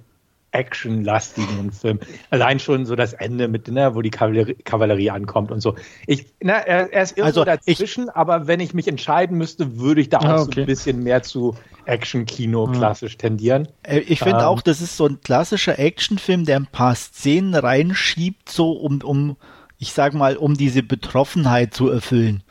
actionlastigen 0.53 1.71
Film. 1.71 1.99
Allein 2.29 2.59
schon 2.59 2.85
so 2.85 2.95
das 2.95 3.13
Ende 3.13 3.47
mit, 3.47 3.67
ne, 3.67 3.95
wo 3.95 4.01
die 4.01 4.11
Kavallerie, 4.11 4.55
Kavallerie 4.63 5.09
ankommt 5.09 5.51
und 5.51 5.59
so. 5.61 5.75
Ich, 6.07 6.27
na, 6.41 6.53
er, 6.59 6.93
er 6.93 7.03
ist 7.03 7.17
irgendwo 7.17 7.41
Also, 7.41 7.41
ich- 7.65 7.77
dazwischen, 7.77 8.09
aber 8.09 8.47
wenn 8.47 8.59
ich 8.59 8.73
mich 8.73 8.87
entscheiden 8.87 9.37
müsste, 9.37 9.79
würde 9.79 10.01
ich 10.01 10.09
da 10.09 10.19
auch 10.19 10.23
Ah, 10.25 10.37
so 10.39 10.51
okay. 10.51 10.61
ein 10.61 10.65
bisschen 10.67 11.03
mehr 11.03 11.23
zu 11.23 11.55
Action-Kino 11.85 12.67
klassisch 12.67 13.17
tendieren. 13.17 13.67
Äh, 13.83 13.99
Ich 13.99 14.19
finde 14.19 14.39
Ähm, 14.41 14.45
auch, 14.45 14.61
das 14.61 14.79
ist 14.81 14.95
so 14.95 15.07
ein 15.07 15.19
klassischer 15.21 15.77
Actionfilm, 15.79 16.45
der 16.45 16.57
ein 16.57 16.67
paar 16.67 16.95
Szenen 16.95 17.55
reinschiebt, 17.55 18.49
so 18.49 18.71
um, 18.71 19.01
um, 19.01 19.35
ich 19.79 19.91
sag 19.93 20.13
mal, 20.13 20.37
um 20.37 20.53
diese 20.55 20.83
Betroffenheit 20.83 21.73
zu 21.73 21.89
erfüllen. 21.89 22.43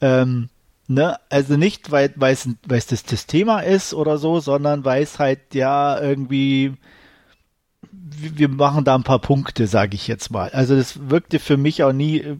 Ähm, 0.00 0.48
ne? 0.88 1.16
Also 1.28 1.56
nicht, 1.56 1.90
weil 1.90 2.12
weil 2.16 2.32
es 2.32 2.48
weil 2.66 2.78
es 2.78 2.86
das, 2.86 3.04
das 3.04 3.26
Thema 3.26 3.60
ist 3.60 3.92
oder 3.94 4.16
so, 4.18 4.40
sondern 4.40 4.84
weil 4.84 5.02
es 5.02 5.18
halt 5.18 5.54
ja 5.54 6.00
irgendwie 6.00 6.72
wir 7.92 8.48
machen 8.48 8.84
da 8.84 8.94
ein 8.94 9.02
paar 9.02 9.18
Punkte, 9.20 9.66
sage 9.66 9.94
ich 9.94 10.08
jetzt 10.08 10.30
mal. 10.30 10.50
Also 10.50 10.76
das 10.76 11.10
wirkte 11.10 11.38
für 11.38 11.56
mich 11.56 11.82
auch 11.82 11.92
nie 11.92 12.20
äh, 12.20 12.36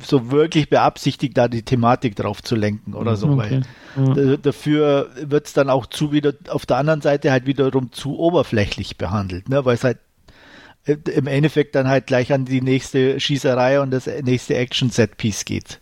so 0.00 0.30
wirklich 0.30 0.68
beabsichtigt, 0.68 1.36
da 1.36 1.48
die 1.48 1.62
Thematik 1.62 2.16
drauf 2.16 2.42
zu 2.42 2.54
lenken 2.54 2.94
oder 2.94 3.16
so, 3.16 3.36
weil 3.36 3.62
Ja. 3.96 4.36
Dafür 4.36 5.10
wird 5.20 5.46
es 5.46 5.52
dann 5.52 5.70
auch 5.70 5.86
zu 5.86 6.12
wieder 6.12 6.32
auf 6.48 6.66
der 6.66 6.76
anderen 6.76 7.00
Seite 7.00 7.32
halt 7.32 7.46
wiederum 7.46 7.90
zu 7.90 8.18
oberflächlich 8.18 8.96
behandelt, 8.96 9.48
ne? 9.48 9.64
weil 9.64 9.74
es 9.74 9.82
halt 9.82 9.98
äh, 10.84 10.96
im 11.10 11.26
Endeffekt 11.26 11.74
dann 11.74 11.88
halt 11.88 12.06
gleich 12.06 12.32
an 12.32 12.44
die 12.44 12.60
nächste 12.60 13.18
Schießerei 13.18 13.80
und 13.80 13.90
das 13.90 14.06
nächste 14.06 14.54
Action-Set-Piece 14.54 15.44
geht. 15.44 15.80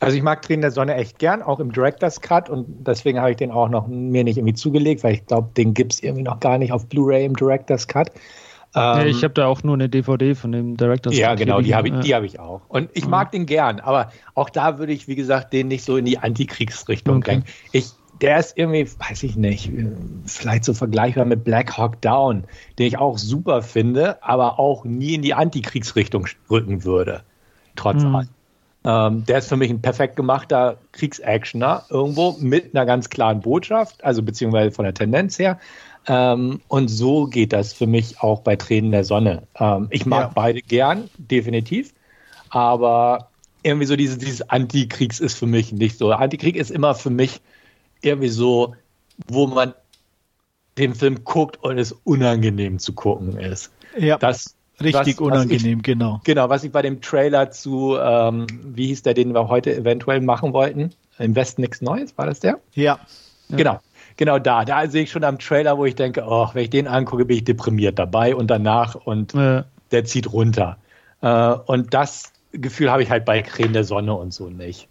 Also 0.00 0.16
ich 0.16 0.22
mag 0.22 0.42
Tränen 0.42 0.60
der 0.62 0.70
Sonne 0.70 0.94
echt 0.96 1.18
gern, 1.18 1.42
auch 1.42 1.60
im 1.60 1.72
Director's 1.72 2.20
Cut 2.20 2.50
und 2.50 2.66
deswegen 2.86 3.20
habe 3.20 3.30
ich 3.30 3.36
den 3.36 3.50
auch 3.50 3.68
noch 3.68 3.86
mir 3.86 4.24
nicht 4.24 4.36
irgendwie 4.36 4.54
zugelegt, 4.54 5.02
weil 5.04 5.14
ich 5.14 5.26
glaube, 5.26 5.50
den 5.56 5.72
gibt 5.72 5.94
es 5.94 6.02
irgendwie 6.02 6.22
noch 6.24 6.40
gar 6.40 6.58
nicht 6.58 6.72
auf 6.72 6.86
Blu-ray 6.88 7.24
im 7.24 7.36
Director's 7.36 7.86
Cut. 7.88 8.10
Ja, 8.92 9.04
Ähm, 9.04 9.10
ich 9.10 9.24
habe 9.24 9.34
da 9.34 9.46
auch 9.46 9.62
nur 9.62 9.74
eine 9.74 9.88
DVD 9.90 10.34
von 10.34 10.52
dem 10.52 10.76
Director's 10.76 11.16
ja, 11.16 11.34
Cut 11.34 11.38
genau, 11.38 11.60
die 11.60 11.74
habe 11.74 11.88
ich, 11.88 11.92
liegen. 11.92 12.00
die 12.00 12.14
habe 12.14 12.26
ich 12.26 12.38
auch. 12.40 12.62
Und 12.68 12.90
ich 12.94 13.06
mag 13.06 13.30
den 13.32 13.46
gern, 13.46 13.80
aber 13.80 14.10
auch 14.34 14.50
da 14.50 14.78
würde 14.78 14.92
ich, 14.92 15.06
wie 15.06 15.14
gesagt, 15.16 15.52
den 15.52 15.68
nicht 15.68 15.84
so 15.84 15.96
in 15.96 16.04
die 16.04 16.18
Antikriegsrichtung 16.18 17.18
Okay. 17.18 17.22
denken. 17.22 17.48
Ich, 17.72 17.94
der 18.12 18.38
ist 18.38 18.56
irgendwie, 18.56 18.86
weiß 18.98 19.22
ich 19.24 19.36
nicht, 19.36 19.70
vielleicht 20.26 20.64
so 20.64 20.72
vergleichbar 20.74 21.24
mit 21.24 21.44
Black 21.44 21.76
Hawk 21.76 22.00
Down, 22.00 22.46
den 22.78 22.86
ich 22.86 22.98
auch 22.98 23.18
super 23.18 23.62
finde, 23.62 24.22
aber 24.22 24.58
auch 24.58 24.84
nie 24.84 25.14
in 25.14 25.22
die 25.22 25.34
Antikriegsrichtung 25.34 26.26
rücken 26.50 26.84
würde. 26.84 27.24
Trotz 27.76 28.04
Mhm. 28.04 28.14
allem. 28.14 28.33
Ähm, 28.84 29.24
der 29.26 29.38
ist 29.38 29.48
für 29.48 29.56
mich 29.56 29.70
ein 29.70 29.80
perfekt 29.80 30.16
gemachter 30.16 30.78
Kriegsactioner, 30.92 31.84
irgendwo 31.88 32.36
mit 32.38 32.74
einer 32.74 32.84
ganz 32.84 33.08
klaren 33.08 33.40
Botschaft, 33.40 34.04
also 34.04 34.22
beziehungsweise 34.22 34.72
von 34.72 34.84
der 34.84 34.94
Tendenz 34.94 35.38
her. 35.38 35.58
Ähm, 36.06 36.60
und 36.68 36.88
so 36.88 37.26
geht 37.26 37.52
das 37.54 37.72
für 37.72 37.86
mich 37.86 38.20
auch 38.20 38.40
bei 38.40 38.56
Tränen 38.56 38.90
der 38.90 39.04
Sonne. 39.04 39.46
Ähm, 39.58 39.86
ich 39.90 40.04
mag 40.04 40.20
Ja. 40.20 40.32
beide 40.34 40.60
gern, 40.60 41.08
definitiv. 41.16 41.94
Aber 42.50 43.30
irgendwie 43.62 43.86
so 43.86 43.96
dieses, 43.96 44.18
dieses 44.18 44.48
Antikriegs 44.50 45.18
ist 45.18 45.34
für 45.38 45.46
mich 45.46 45.72
nicht 45.72 45.96
so. 45.96 46.12
Antikrieg 46.12 46.56
ist 46.56 46.70
immer 46.70 46.94
für 46.94 47.10
mich 47.10 47.40
irgendwie 48.02 48.28
so, 48.28 48.74
wo 49.28 49.46
man 49.46 49.72
den 50.76 50.94
Film 50.94 51.24
guckt 51.24 51.56
und 51.62 51.78
es 51.78 51.92
unangenehm 51.92 52.78
zu 52.78 52.92
gucken 52.92 53.38
ist. 53.38 53.72
Ja, 53.96 54.18
das, 54.18 54.54
richtig 54.82 55.20
was, 55.20 55.26
unangenehm, 55.26 55.78
was 55.78 55.78
ich, 55.78 55.82
genau. 55.82 56.20
Genau, 56.24 56.48
was 56.48 56.64
ich 56.64 56.72
bei 56.72 56.82
dem 56.82 57.00
Trailer 57.00 57.50
zu, 57.50 57.96
ähm, 58.00 58.46
wie 58.62 58.88
hieß 58.88 59.02
der, 59.02 59.14
den 59.14 59.34
wir 59.34 59.48
heute 59.48 59.74
eventuell 59.74 60.20
machen 60.20 60.52
wollten? 60.52 60.90
Im 61.18 61.36
Westen 61.36 61.62
nichts 61.62 61.80
Neues, 61.80 62.16
war 62.18 62.26
das 62.26 62.40
der? 62.40 62.58
Ja. 62.72 62.98
Genau. 63.50 63.80
Genau 64.16 64.38
da. 64.38 64.64
Da 64.64 64.86
sehe 64.88 65.04
ich 65.04 65.10
schon 65.10 65.24
am 65.24 65.38
Trailer, 65.38 65.76
wo 65.76 65.84
ich 65.84 65.94
denke, 65.94 66.24
oh, 66.26 66.48
wenn 66.52 66.64
ich 66.64 66.70
den 66.70 66.86
angucke, 66.86 67.24
bin 67.24 67.38
ich 67.38 67.44
deprimiert 67.44 67.98
dabei 67.98 68.34
und 68.34 68.48
danach 68.48 68.94
und 68.94 69.34
ja. 69.34 69.64
der 69.90 70.04
zieht 70.04 70.32
runter. 70.32 70.76
Äh, 71.20 71.54
und 71.66 71.94
das 71.94 72.32
Gefühl 72.52 72.90
habe 72.90 73.02
ich 73.02 73.10
halt 73.10 73.24
bei 73.24 73.42
Creme 73.42 73.72
der 73.72 73.84
Sonne 73.84 74.14
und 74.14 74.32
so 74.32 74.48
nicht. 74.48 74.88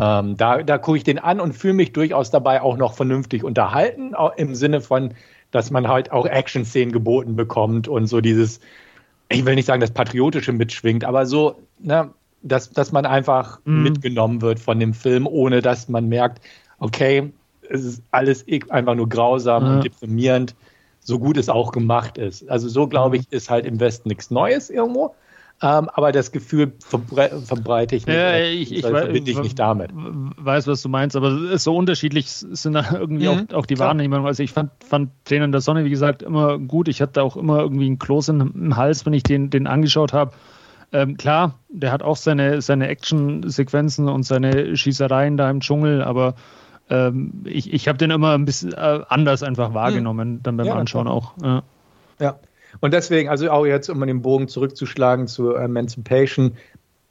Ähm, 0.00 0.36
da 0.36 0.62
da 0.62 0.78
gucke 0.78 0.96
ich 0.98 1.04
den 1.04 1.18
an 1.18 1.40
und 1.40 1.52
fühle 1.52 1.74
mich 1.74 1.92
durchaus 1.92 2.30
dabei 2.30 2.62
auch 2.62 2.76
noch 2.76 2.94
vernünftig 2.94 3.44
unterhalten, 3.44 4.14
auch 4.14 4.36
im 4.36 4.54
Sinne 4.54 4.80
von, 4.80 5.14
dass 5.50 5.70
man 5.70 5.86
halt 5.86 6.10
auch 6.10 6.26
Action-Szenen 6.26 6.90
geboten 6.90 7.36
bekommt 7.36 7.86
und 7.86 8.06
so 8.06 8.20
dieses, 8.20 8.60
ich 9.28 9.44
will 9.44 9.54
nicht 9.54 9.66
sagen, 9.66 9.80
das 9.80 9.90
Patriotische 9.90 10.52
mitschwingt, 10.52 11.04
aber 11.04 11.26
so, 11.26 11.60
ne, 11.78 12.10
dass, 12.42 12.70
dass 12.70 12.92
man 12.92 13.06
einfach 13.06 13.58
mm. 13.64 13.82
mitgenommen 13.82 14.42
wird 14.42 14.60
von 14.60 14.78
dem 14.78 14.94
Film, 14.94 15.26
ohne 15.26 15.62
dass 15.62 15.88
man 15.88 16.08
merkt, 16.08 16.40
okay, 16.78 17.32
es 17.70 17.84
ist 17.84 18.02
alles 18.10 18.44
einfach 18.68 18.94
nur 18.94 19.08
grausam 19.08 19.64
ja. 19.64 19.74
und 19.74 19.84
deprimierend, 19.84 20.54
so 21.00 21.18
gut 21.18 21.36
es 21.36 21.48
auch 21.48 21.72
gemacht 21.72 22.18
ist. 22.18 22.48
Also 22.50 22.68
so, 22.68 22.86
glaube 22.86 23.16
ich, 23.16 23.30
ist 23.30 23.50
halt 23.50 23.66
im 23.66 23.80
Westen 23.80 24.08
nichts 24.08 24.30
Neues 24.30 24.70
irgendwo. 24.70 25.14
Ähm, 25.64 25.88
aber 25.94 26.12
das 26.12 26.30
Gefühl 26.30 26.74
verbre 26.78 27.40
verbreite 27.40 27.96
ich 27.96 28.06
nicht. 28.06 28.14
Ja, 28.14 28.36
ich, 28.36 28.70
ich, 28.70 28.82
verbinde 28.82 29.30
ich 29.30 29.38
nicht 29.38 29.58
damit. 29.58 29.92
weiß, 29.94 30.66
was 30.66 30.82
du 30.82 30.90
meinst, 30.90 31.16
aber 31.16 31.56
so 31.56 31.74
unterschiedlich 31.74 32.28
sind 32.28 32.74
da 32.74 32.84
irgendwie 32.92 33.28
mhm, 33.28 33.46
auch, 33.50 33.54
auch, 33.54 33.66
die 33.66 33.78
Wahrnehmungen. 33.78 34.26
Also 34.26 34.42
ich 34.42 34.52
fand, 34.52 34.72
fand 34.86 35.10
Tränen 35.24 35.52
der 35.52 35.62
Sonne, 35.62 35.86
wie 35.86 35.90
gesagt, 35.90 36.20
immer 36.20 36.58
gut. 36.58 36.88
Ich 36.88 37.00
hatte 37.00 37.22
auch 37.22 37.38
immer 37.38 37.60
irgendwie 37.60 37.88
ein 37.88 37.98
Kloß 37.98 38.28
im 38.28 38.76
Hals, 38.76 39.06
wenn 39.06 39.14
ich 39.14 39.22
den, 39.22 39.48
den 39.48 39.66
angeschaut 39.66 40.12
habe. 40.12 40.32
Ähm, 40.92 41.16
klar, 41.16 41.58
der 41.70 41.92
hat 41.92 42.02
auch 42.02 42.16
seine, 42.16 42.60
seine 42.60 42.88
Action-Sequenzen 42.88 44.10
und 44.10 44.24
seine 44.24 44.76
Schießereien 44.76 45.38
da 45.38 45.48
im 45.48 45.60
Dschungel, 45.60 46.02
aber 46.02 46.34
ähm, 46.90 47.42
ich, 47.46 47.72
ich 47.72 47.88
habe 47.88 47.96
den 47.96 48.10
immer 48.10 48.34
ein 48.34 48.44
bisschen 48.44 48.74
äh, 48.74 49.00
anders 49.08 49.42
einfach 49.42 49.72
wahrgenommen, 49.72 50.34
mhm. 50.34 50.42
dann 50.42 50.58
beim 50.58 50.66
ja, 50.66 50.74
Anschauen 50.74 51.06
klar. 51.06 51.16
auch. 51.16 51.32
Ja. 51.42 51.62
ja. 52.20 52.38
Und 52.80 52.94
deswegen, 52.94 53.28
also 53.28 53.50
auch 53.50 53.66
jetzt, 53.66 53.88
um 53.88 54.00
den 54.06 54.22
Bogen 54.22 54.48
zurückzuschlagen 54.48 55.26
zu 55.26 55.54
Emancipation, 55.54 56.56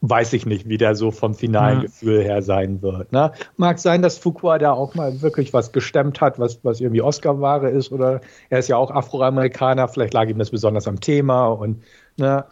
weiß 0.06 0.34
ich 0.34 0.46
nicht, 0.46 0.68
wie 0.68 0.78
der 0.78 0.96
so 0.96 1.12
vom 1.12 1.34
finalen 1.34 1.78
ja. 1.78 1.84
Gefühl 1.84 2.22
her 2.22 2.42
sein 2.42 2.82
wird. 2.82 3.14
Ne? 3.14 3.32
Mag 3.56 3.80
sein, 3.80 4.02
dass 4.02 4.18
Fuqua 4.18 4.58
da 4.58 4.74
auch 4.74 4.96
mal 4.96 5.22
wirklich 5.22 5.54
was 5.54 5.72
gestemmt 5.72 6.20
hat, 6.20 6.40
was, 6.40 6.60
was 6.64 6.82
irgendwie 6.82 7.02
Oscar-Ware 7.02 7.70
ist, 7.70 7.90
oder 7.94 8.20
er 8.50 8.60
ist 8.60 8.68
ja 8.68 8.76
auch 8.76 8.92
Afroamerikaner, 8.92 9.88
vielleicht 9.88 10.14
lag 10.14 10.28
ihm 10.28 10.40
das 10.40 10.52
besonders 10.52 10.90
am 10.90 11.00
Thema 11.00 11.48
und 11.48 11.82
ne, 12.18 12.44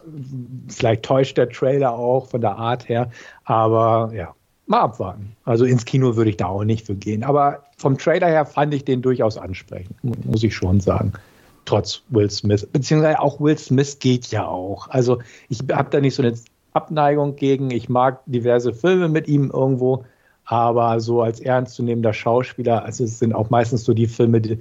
vielleicht 0.68 1.02
täuscht 1.02 1.36
der 1.36 1.50
Trailer 1.50 1.92
auch 1.92 2.26
von 2.26 2.40
der 2.40 2.56
Art 2.56 2.88
her, 2.88 3.10
aber 3.44 4.12
ja, 4.14 4.34
mal 4.66 4.80
abwarten. 4.80 5.36
Also 5.44 5.66
ins 5.66 5.84
Kino 5.84 6.16
würde 6.16 6.30
ich 6.30 6.38
da 6.38 6.46
auch 6.46 6.64
nicht 6.64 6.86
für 6.86 6.94
gehen, 6.94 7.22
aber 7.22 7.64
vom 7.76 7.98
Trailer 7.98 8.28
her 8.28 8.46
fand 8.46 8.72
ich 8.72 8.86
den 8.86 9.02
durchaus 9.02 9.36
ansprechend, 9.36 10.02
muss 10.02 10.42
ich 10.42 10.54
schon 10.54 10.80
sagen 10.80 11.12
trotz 11.64 12.02
Will 12.08 12.30
Smith. 12.30 12.66
Beziehungsweise 12.72 13.20
auch 13.20 13.40
Will 13.40 13.58
Smith 13.58 13.98
geht 13.98 14.28
ja 14.28 14.46
auch. 14.46 14.88
Also 14.88 15.20
ich 15.48 15.60
habe 15.70 15.90
da 15.90 16.00
nicht 16.00 16.14
so 16.14 16.22
eine 16.22 16.34
Abneigung 16.72 17.36
gegen. 17.36 17.70
Ich 17.70 17.88
mag 17.88 18.20
diverse 18.26 18.72
Filme 18.72 19.08
mit 19.08 19.28
ihm 19.28 19.50
irgendwo, 19.50 20.04
aber 20.44 21.00
so 21.00 21.22
als 21.22 21.40
ernstzunehmender 21.40 22.12
Schauspieler, 22.12 22.84
also 22.84 23.04
es 23.04 23.18
sind 23.18 23.34
auch 23.34 23.50
meistens 23.50 23.84
so 23.84 23.94
die 23.94 24.06
Filme, 24.06 24.40
die, 24.40 24.58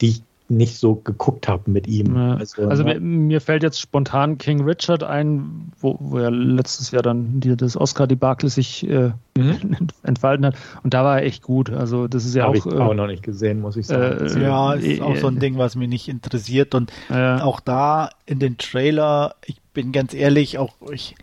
die 0.00 0.08
ich 0.08 0.22
nicht 0.50 0.76
so 0.76 0.96
geguckt 0.96 1.48
habe 1.48 1.70
mit 1.70 1.86
ihm. 1.86 2.16
Ja. 2.16 2.34
Also, 2.34 2.68
also 2.68 2.82
ne? 2.82 2.94
mir, 2.94 3.00
mir, 3.00 3.40
fällt 3.40 3.62
jetzt 3.62 3.80
spontan 3.80 4.38
King 4.38 4.62
Richard 4.62 5.02
ein, 5.02 5.72
wo, 5.80 5.96
wo 6.00 6.18
er 6.18 6.30
letztes 6.30 6.90
Jahr 6.90 7.02
dann 7.02 7.40
die, 7.40 7.56
das 7.56 7.76
Oscar-Debakel 7.76 8.50
sich 8.50 8.88
äh, 8.88 9.12
mhm. 9.36 9.88
entfalten 10.02 10.46
hat. 10.46 10.56
Und 10.82 10.94
da 10.94 11.04
war 11.04 11.20
er 11.20 11.26
echt 11.26 11.42
gut. 11.42 11.70
Also 11.70 12.08
das 12.08 12.24
ist 12.24 12.34
ja 12.34 12.44
Hab 12.44 12.50
auch. 12.50 12.54
Ich 12.54 12.66
äh, 12.66 12.76
auch 12.76 12.94
noch 12.94 13.06
nicht 13.06 13.22
gesehen, 13.22 13.60
muss 13.60 13.76
ich 13.76 13.86
sagen. 13.86 14.26
Äh, 14.26 14.42
ja, 14.42 14.74
ist 14.74 14.98
äh, 14.98 15.02
auch 15.02 15.16
so 15.16 15.28
ein 15.28 15.38
Ding, 15.38 15.56
was 15.58 15.76
mich 15.76 15.88
nicht 15.88 16.08
interessiert. 16.08 16.74
Und 16.74 16.92
auch 17.10 17.60
da 17.60 18.10
in 18.26 18.38
den 18.38 18.58
Trailer, 18.58 19.34
ich 19.46 19.60
bin 19.72 19.92
ganz 19.92 20.14
ehrlich, 20.14 20.58
auch 20.58 20.74
ich, 20.92 21.14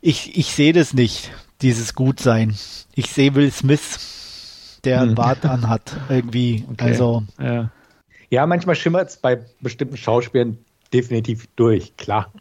ich, 0.00 0.36
ich 0.36 0.54
sehe 0.54 0.72
das 0.72 0.94
nicht, 0.94 1.30
dieses 1.62 1.94
Gutsein. 1.94 2.54
Ich 2.94 3.10
sehe 3.10 3.34
Will 3.34 3.50
Smith, 3.50 4.80
der 4.84 5.00
einen 5.00 5.10
hm. 5.10 5.14
Bart 5.16 5.44
anhat, 5.44 5.96
irgendwie. 6.08 6.64
Okay. 6.72 6.84
Also. 6.84 7.22
Ja. 7.40 7.70
Ja, 8.30 8.46
manchmal 8.46 8.74
schimmert 8.74 9.08
es 9.08 9.16
bei 9.16 9.40
bestimmten 9.60 9.96
Schauspielern 9.96 10.58
definitiv 10.92 11.46
durch, 11.56 11.96
klar. 11.96 12.32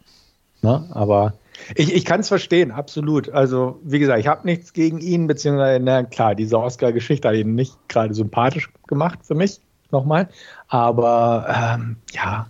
Ne? 0.61 0.87
Aber 0.91 1.33
ich, 1.75 1.93
ich 1.93 2.05
kann 2.05 2.19
es 2.19 2.27
verstehen, 2.27 2.71
absolut. 2.71 3.29
Also, 3.29 3.79
wie 3.83 3.99
gesagt, 3.99 4.19
ich 4.19 4.27
habe 4.27 4.45
nichts 4.45 4.73
gegen 4.73 4.99
ihn, 4.99 5.27
beziehungsweise, 5.27 5.83
na 5.83 6.03
klar, 6.03 6.35
diese 6.35 6.59
Oscar-Geschichte 6.59 7.27
hat 7.27 7.35
ihn 7.35 7.55
nicht 7.55 7.75
gerade 7.87 8.13
sympathisch 8.13 8.69
gemacht 8.87 9.19
für 9.23 9.35
mich, 9.35 9.59
nochmal. 9.91 10.29
Aber 10.67 11.47
ähm, 11.49 11.97
ja, 12.11 12.47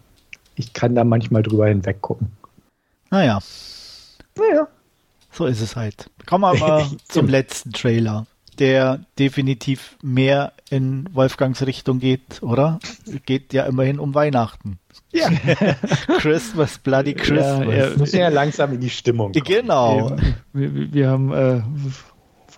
ich 0.55 0.73
kann 0.73 0.95
da 0.95 1.03
manchmal 1.03 1.43
drüber 1.43 1.67
hinweg 1.67 2.01
gucken. 2.01 2.31
Naja. 3.09 3.39
Naja. 4.37 4.67
So 5.31 5.45
ist 5.45 5.61
es 5.61 5.75
halt. 5.75 6.09
Kommen 6.25 6.43
wir 6.43 6.49
aber 6.49 6.89
zum 7.07 7.27
letzten 7.27 7.71
Trailer 7.71 8.25
der 8.59 9.01
definitiv 9.19 9.97
mehr 10.01 10.53
in 10.69 11.07
Wolfgangs 11.13 11.65
Richtung 11.65 11.99
geht, 11.99 12.41
oder? 12.41 12.79
Geht 13.25 13.53
ja 13.53 13.65
immerhin 13.65 13.99
um 13.99 14.13
Weihnachten. 14.13 14.79
Ja. 15.13 15.29
Christmas, 16.19 16.77
bloody 16.79 17.13
Christmas. 17.13 17.67
Ja, 17.67 17.89
ja, 17.89 17.97
muss 17.97 18.11
ja 18.11 18.29
langsam 18.29 18.73
in 18.73 18.81
die 18.81 18.89
Stimmung. 18.89 19.31
Kommen. 19.31 19.45
Genau. 19.45 20.17
Wir, 20.53 20.93
wir 20.93 21.09
haben 21.09 21.33
äh, 21.33 21.61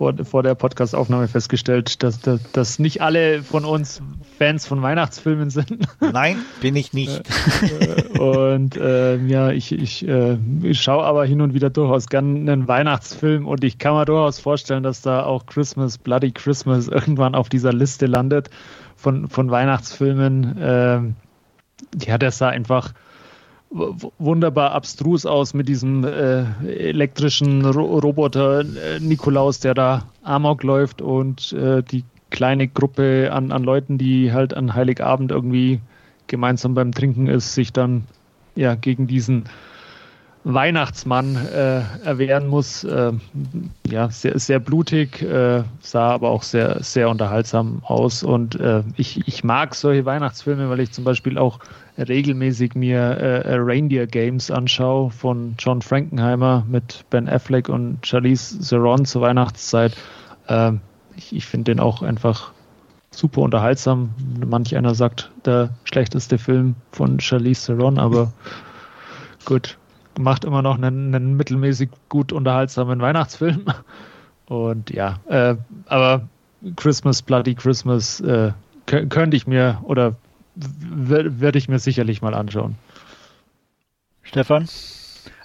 vor, 0.00 0.14
vor 0.24 0.42
der 0.42 0.54
Podcastaufnahme 0.54 1.28
festgestellt, 1.28 2.02
dass, 2.02 2.22
dass, 2.22 2.40
dass 2.52 2.78
nicht 2.78 3.02
alle 3.02 3.42
von 3.42 3.66
uns 3.66 4.00
Fans 4.38 4.66
von 4.66 4.80
Weihnachtsfilmen 4.80 5.50
sind. 5.50 5.86
Nein, 6.00 6.38
bin 6.62 6.74
ich 6.74 6.94
nicht. 6.94 7.20
Äh, 7.60 8.18
und 8.18 8.78
äh, 8.78 9.18
ja, 9.18 9.50
ich, 9.50 9.72
ich, 9.72 10.08
äh, 10.08 10.38
ich 10.62 10.80
schaue 10.80 11.04
aber 11.04 11.26
hin 11.26 11.42
und 11.42 11.52
wieder 11.52 11.68
durchaus 11.68 12.06
gerne 12.06 12.50
einen 12.50 12.66
Weihnachtsfilm 12.66 13.46
und 13.46 13.62
ich 13.62 13.76
kann 13.76 13.92
mir 13.92 14.06
durchaus 14.06 14.40
vorstellen, 14.40 14.82
dass 14.82 15.02
da 15.02 15.22
auch 15.22 15.44
Christmas, 15.44 15.98
Bloody 15.98 16.32
Christmas 16.32 16.88
irgendwann 16.88 17.34
auf 17.34 17.50
dieser 17.50 17.74
Liste 17.74 18.06
landet 18.06 18.48
von, 18.96 19.28
von 19.28 19.50
Weihnachtsfilmen. 19.50 20.56
Äh, 20.56 21.00
ja, 22.06 22.16
das 22.16 22.38
sah 22.38 22.48
einfach 22.48 22.94
wunderbar 23.70 24.72
abstrus 24.72 25.24
aus 25.26 25.54
mit 25.54 25.68
diesem 25.68 26.04
äh, 26.04 26.42
elektrischen 26.66 27.64
Ro 27.64 27.98
Roboter 27.98 28.60
äh, 28.60 28.98
Nikolaus, 28.98 29.60
der 29.60 29.74
da 29.74 30.06
Amok 30.22 30.64
läuft 30.64 31.00
und 31.00 31.52
äh, 31.52 31.82
die 31.82 32.04
kleine 32.30 32.66
Gruppe 32.66 33.30
an, 33.32 33.52
an 33.52 33.62
Leuten, 33.62 33.96
die 33.96 34.32
halt 34.32 34.54
an 34.54 34.74
Heiligabend 34.74 35.30
irgendwie 35.30 35.80
gemeinsam 36.26 36.74
beim 36.74 36.92
Trinken 36.92 37.28
ist, 37.28 37.54
sich 37.54 37.72
dann 37.72 38.04
ja 38.56 38.74
gegen 38.74 39.06
diesen 39.06 39.44
Weihnachtsmann 40.44 41.36
äh, 41.36 41.82
erwehren 42.04 42.46
muss. 42.46 42.84
Äh, 42.84 43.12
ja, 43.86 44.08
sehr, 44.10 44.38
sehr 44.38 44.58
blutig, 44.58 45.20
äh, 45.22 45.62
sah 45.80 46.10
aber 46.10 46.30
auch 46.30 46.42
sehr, 46.42 46.82
sehr 46.82 47.10
unterhaltsam 47.10 47.82
aus. 47.84 48.22
Und 48.22 48.58
äh, 48.58 48.82
ich, 48.96 49.26
ich 49.28 49.44
mag 49.44 49.74
solche 49.74 50.06
Weihnachtsfilme, 50.06 50.70
weil 50.70 50.80
ich 50.80 50.92
zum 50.92 51.04
Beispiel 51.04 51.36
auch 51.36 51.58
regelmäßig 51.98 52.74
mir 52.74 52.98
äh, 52.98 53.56
Reindeer 53.56 54.06
Games 54.06 54.50
anschaue 54.50 55.10
von 55.10 55.54
John 55.58 55.82
Frankenheimer 55.82 56.64
mit 56.68 57.04
Ben 57.10 57.28
Affleck 57.28 57.68
und 57.68 58.06
Charlize 58.06 58.60
Theron 58.66 59.04
zur 59.04 59.22
Weihnachtszeit. 59.22 59.94
Ähm, 60.48 60.80
ich 61.16 61.36
ich 61.36 61.44
finde 61.44 61.72
den 61.72 61.80
auch 61.80 62.00
einfach 62.00 62.52
super 63.10 63.42
unterhaltsam. 63.42 64.10
Manch 64.46 64.74
einer 64.74 64.94
sagt, 64.94 65.30
der 65.44 65.70
schlechteste 65.84 66.38
Film 66.38 66.76
von 66.92 67.20
Charlize 67.20 67.66
Theron, 67.66 67.98
aber 67.98 68.32
gut, 69.44 69.76
macht 70.22 70.44
immer 70.44 70.62
noch 70.62 70.76
einen, 70.76 71.14
einen 71.14 71.36
mittelmäßig 71.36 71.90
gut 72.08 72.32
unterhaltsamen 72.32 73.00
Weihnachtsfilm. 73.00 73.64
Und 74.46 74.90
ja, 74.90 75.20
äh, 75.28 75.56
aber 75.86 76.28
Christmas, 76.76 77.22
Bloody 77.22 77.54
Christmas 77.54 78.20
äh, 78.20 78.52
könnte 78.86 79.36
ich 79.36 79.46
mir 79.46 79.80
oder 79.84 80.16
würde 80.54 81.58
ich 81.58 81.68
mir 81.68 81.78
sicherlich 81.78 82.22
mal 82.22 82.34
anschauen. 82.34 82.76
Stefan? 84.22 84.68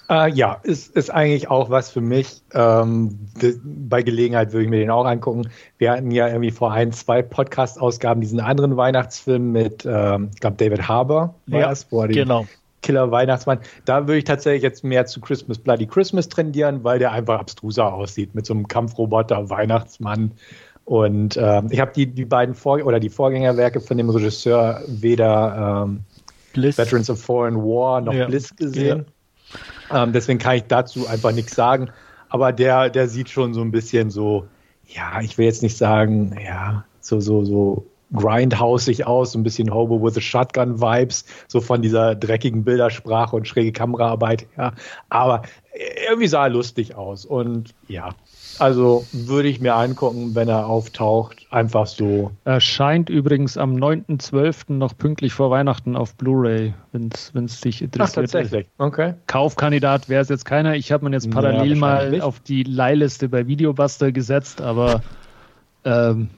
Äh, 0.09 0.31
ja, 0.33 0.59
ist, 0.61 0.95
ist 0.95 1.09
eigentlich 1.09 1.49
auch 1.49 1.69
was 1.69 1.89
für 1.89 2.01
mich. 2.01 2.43
Ähm, 2.53 3.17
bei 3.63 4.03
Gelegenheit 4.03 4.51
würde 4.51 4.63
ich 4.63 4.69
mir 4.69 4.79
den 4.79 4.91
auch 4.91 5.05
angucken. 5.05 5.49
Wir 5.77 5.91
hatten 5.91 6.11
ja 6.11 6.27
irgendwie 6.27 6.51
vor 6.51 6.71
ein, 6.71 6.91
zwei 6.91 7.21
Podcast-Ausgaben 7.21 8.21
diesen 8.21 8.39
anderen 8.39 8.77
Weihnachtsfilm 8.77 9.51
mit, 9.51 9.85
ähm, 9.85 10.29
ich 10.33 10.39
glaube, 10.39 10.57
David 10.57 10.88
Harbour 10.88 11.35
war 11.47 11.59
ja, 11.59 11.71
es, 11.71 11.91
wo 11.91 12.01
er 12.01 12.09
genau. 12.09 12.45
Killer 12.85 13.11
Weihnachtsmann. 13.11 13.59
Da 13.85 14.07
würde 14.07 14.19
ich 14.19 14.23
tatsächlich 14.23 14.63
jetzt 14.63 14.83
mehr 14.83 15.05
zu 15.07 15.19
Christmas 15.19 15.57
Bloody 15.57 15.87
Christmas 15.87 16.29
trendieren, 16.29 16.83
weil 16.83 16.99
der 16.99 17.11
einfach 17.11 17.39
abstruser 17.39 17.91
aussieht 17.91 18.35
mit 18.35 18.45
so 18.45 18.53
einem 18.53 18.67
Kampfroboter 18.67 19.49
Weihnachtsmann 19.49 20.31
Und 20.85 21.35
ähm, 21.35 21.67
ich 21.71 21.79
habe 21.79 21.91
die, 21.95 22.05
die 22.05 22.25
beiden 22.25 22.53
Vor 22.53 22.79
oder 22.85 22.99
die 22.99 23.09
Vorgängerwerke 23.09 23.81
von 23.81 23.97
dem 23.97 24.09
Regisseur 24.09 24.81
weder 24.87 25.83
ähm, 25.83 26.01
Veterans 26.53 27.09
of 27.09 27.19
Foreign 27.19 27.57
War 27.57 28.01
noch 28.01 28.13
ja. 28.13 28.27
Bliss 28.27 28.55
gesehen. 28.55 29.05
Ja. 29.89 30.03
Ähm, 30.03 30.13
deswegen 30.13 30.37
kann 30.37 30.57
ich 30.57 30.63
dazu 30.67 31.07
einfach 31.07 31.31
nichts 31.31 31.55
sagen. 31.55 31.89
Aber 32.29 32.53
der, 32.53 32.89
der 32.89 33.07
sieht 33.07 33.29
schon 33.29 33.53
so 33.53 33.61
ein 33.61 33.71
bisschen 33.71 34.11
so, 34.11 34.47
ja, 34.85 35.21
ich 35.21 35.37
will 35.39 35.45
jetzt 35.45 35.63
nicht 35.63 35.75
sagen, 35.75 36.37
ja, 36.43 36.85
so, 37.01 37.19
so, 37.19 37.43
so 37.43 37.87
grindhausig 38.15 39.06
aus, 39.06 39.34
so 39.34 39.39
ein 39.39 39.43
bisschen 39.43 39.73
Hobo 39.73 40.01
with 40.04 40.17
a 40.17 40.21
Shotgun 40.21 40.82
Vibes, 40.82 41.25
so 41.47 41.62
von 41.62 41.82
dieser 41.82 42.15
dreckigen 42.15 42.63
Bildersprache 42.63 43.36
und 43.36 43.47
schräge 43.47 43.71
Kameraarbeit 43.71 44.47
her. 44.56 44.73
Aber 45.10 45.43
irgendwie 46.08 46.28
sah 46.28 46.45
er 46.45 46.49
lustig 46.49 46.95
aus 46.95 47.25
und 47.25 47.73
ja, 47.88 48.15
also 48.60 49.06
würde 49.12 49.49
ich 49.49 49.60
mir 49.60 49.75
angucken, 49.75 50.34
wenn 50.34 50.47
er 50.47 50.67
auftaucht, 50.67 51.47
einfach 51.49 51.88
so. 51.88 52.32
Erscheint 52.45 53.10
übrigens 53.10 53.58
am 53.58 53.75
9.12. 53.75 54.73
noch 54.73 54.97
pünktlich 54.97 55.34
vor 55.34 55.51
Weihnachten 55.51 55.97
auf 55.97 56.15
Blu-ray, 56.15 56.73
wenn 56.93 57.10
es 57.10 57.62
dich 57.62 57.82
interessiert. 57.82 58.17
Ach, 58.17 58.21
tatsächlich, 58.21 58.67
okay. 58.78 59.15
Kaufkandidat 59.28 60.08
wäre 60.08 60.21
es 60.21 60.30
jetzt 60.30 60.45
keiner. 60.45 60.75
Ich 60.75 60.91
habe 60.91 61.04
mir 61.06 61.12
jetzt 61.12 61.30
parallel 61.30 61.71
ja, 61.71 61.75
mal 61.75 62.21
auf 62.21 62.39
die 62.39 62.63
Leihliste 62.63 63.28
bei 63.28 63.47
Videobuster 63.47 64.13
gesetzt, 64.13 64.62
aber 64.62 65.01
ähm, 65.84 66.30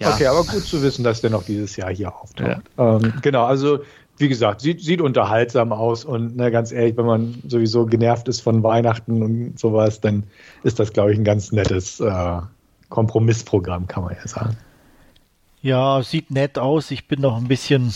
ja. 0.00 0.12
Okay, 0.12 0.26
aber 0.26 0.44
gut 0.44 0.64
zu 0.64 0.82
wissen, 0.82 1.04
dass 1.04 1.20
der 1.20 1.30
noch 1.30 1.44
dieses 1.44 1.76
Jahr 1.76 1.94
hier 1.94 2.14
auftaucht. 2.14 2.62
Ja. 2.76 2.96
Ähm, 2.96 3.14
genau, 3.22 3.44
also 3.44 3.80
wie 4.18 4.28
gesagt, 4.28 4.60
sieht, 4.60 4.82
sieht 4.82 5.00
unterhaltsam 5.00 5.72
aus 5.72 6.04
und 6.04 6.36
ne, 6.36 6.50
ganz 6.50 6.72
ehrlich, 6.72 6.96
wenn 6.96 7.06
man 7.06 7.42
sowieso 7.46 7.86
genervt 7.86 8.28
ist 8.28 8.40
von 8.40 8.62
Weihnachten 8.62 9.22
und 9.22 9.58
sowas, 9.58 10.00
dann 10.00 10.24
ist 10.62 10.78
das, 10.78 10.92
glaube 10.92 11.12
ich, 11.12 11.18
ein 11.18 11.24
ganz 11.24 11.52
nettes 11.52 12.00
äh, 12.00 12.40
Kompromissprogramm, 12.88 13.86
kann 13.86 14.04
man 14.04 14.14
ja 14.14 14.26
sagen. 14.26 14.56
Ja, 15.60 16.02
sieht 16.02 16.30
nett 16.30 16.58
aus. 16.58 16.90
Ich 16.90 17.08
bin 17.08 17.20
noch 17.20 17.36
ein 17.36 17.48
bisschen 17.48 17.92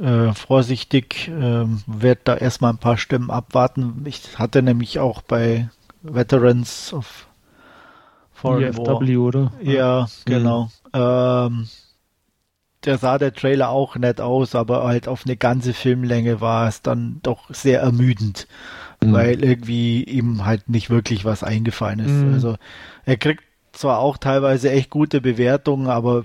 äh, 0.00 0.32
vorsichtig, 0.32 1.28
äh, 1.28 1.66
werde 1.86 2.20
da 2.24 2.36
erstmal 2.36 2.72
ein 2.72 2.78
paar 2.78 2.98
Stimmen 2.98 3.30
abwarten. 3.30 4.04
Ich 4.06 4.38
hatte 4.38 4.62
nämlich 4.62 4.98
auch 4.98 5.22
bei 5.22 5.68
Veterans 6.02 6.92
of 6.92 7.26
Foreign 8.44 8.62
EFW, 8.64 9.16
War. 9.16 9.24
oder? 9.24 9.52
Ja, 9.62 10.06
genau. 10.26 10.64
Mhm. 10.64 11.00
Ähm, 11.00 11.68
der 12.84 12.98
sah 12.98 13.18
der 13.18 13.32
Trailer 13.32 13.70
auch 13.70 13.96
nett 13.96 14.20
aus, 14.20 14.54
aber 14.54 14.84
halt 14.84 15.08
auf 15.08 15.24
eine 15.24 15.36
ganze 15.36 15.72
Filmlänge 15.72 16.40
war 16.40 16.68
es 16.68 16.82
dann 16.82 17.20
doch 17.22 17.48
sehr 17.48 17.80
ermüdend, 17.80 18.46
mhm. 19.02 19.12
weil 19.12 19.42
irgendwie 19.42 20.04
ihm 20.04 20.44
halt 20.44 20.68
nicht 20.68 20.90
wirklich 20.90 21.24
was 21.24 21.42
eingefallen 21.42 22.00
ist. 22.00 22.10
Mhm. 22.10 22.34
Also 22.34 22.56
er 23.06 23.16
kriegt 23.16 23.42
zwar 23.72 23.98
auch 23.98 24.18
teilweise 24.18 24.70
echt 24.70 24.90
gute 24.90 25.20
Bewertungen, 25.20 25.88
aber 25.88 26.24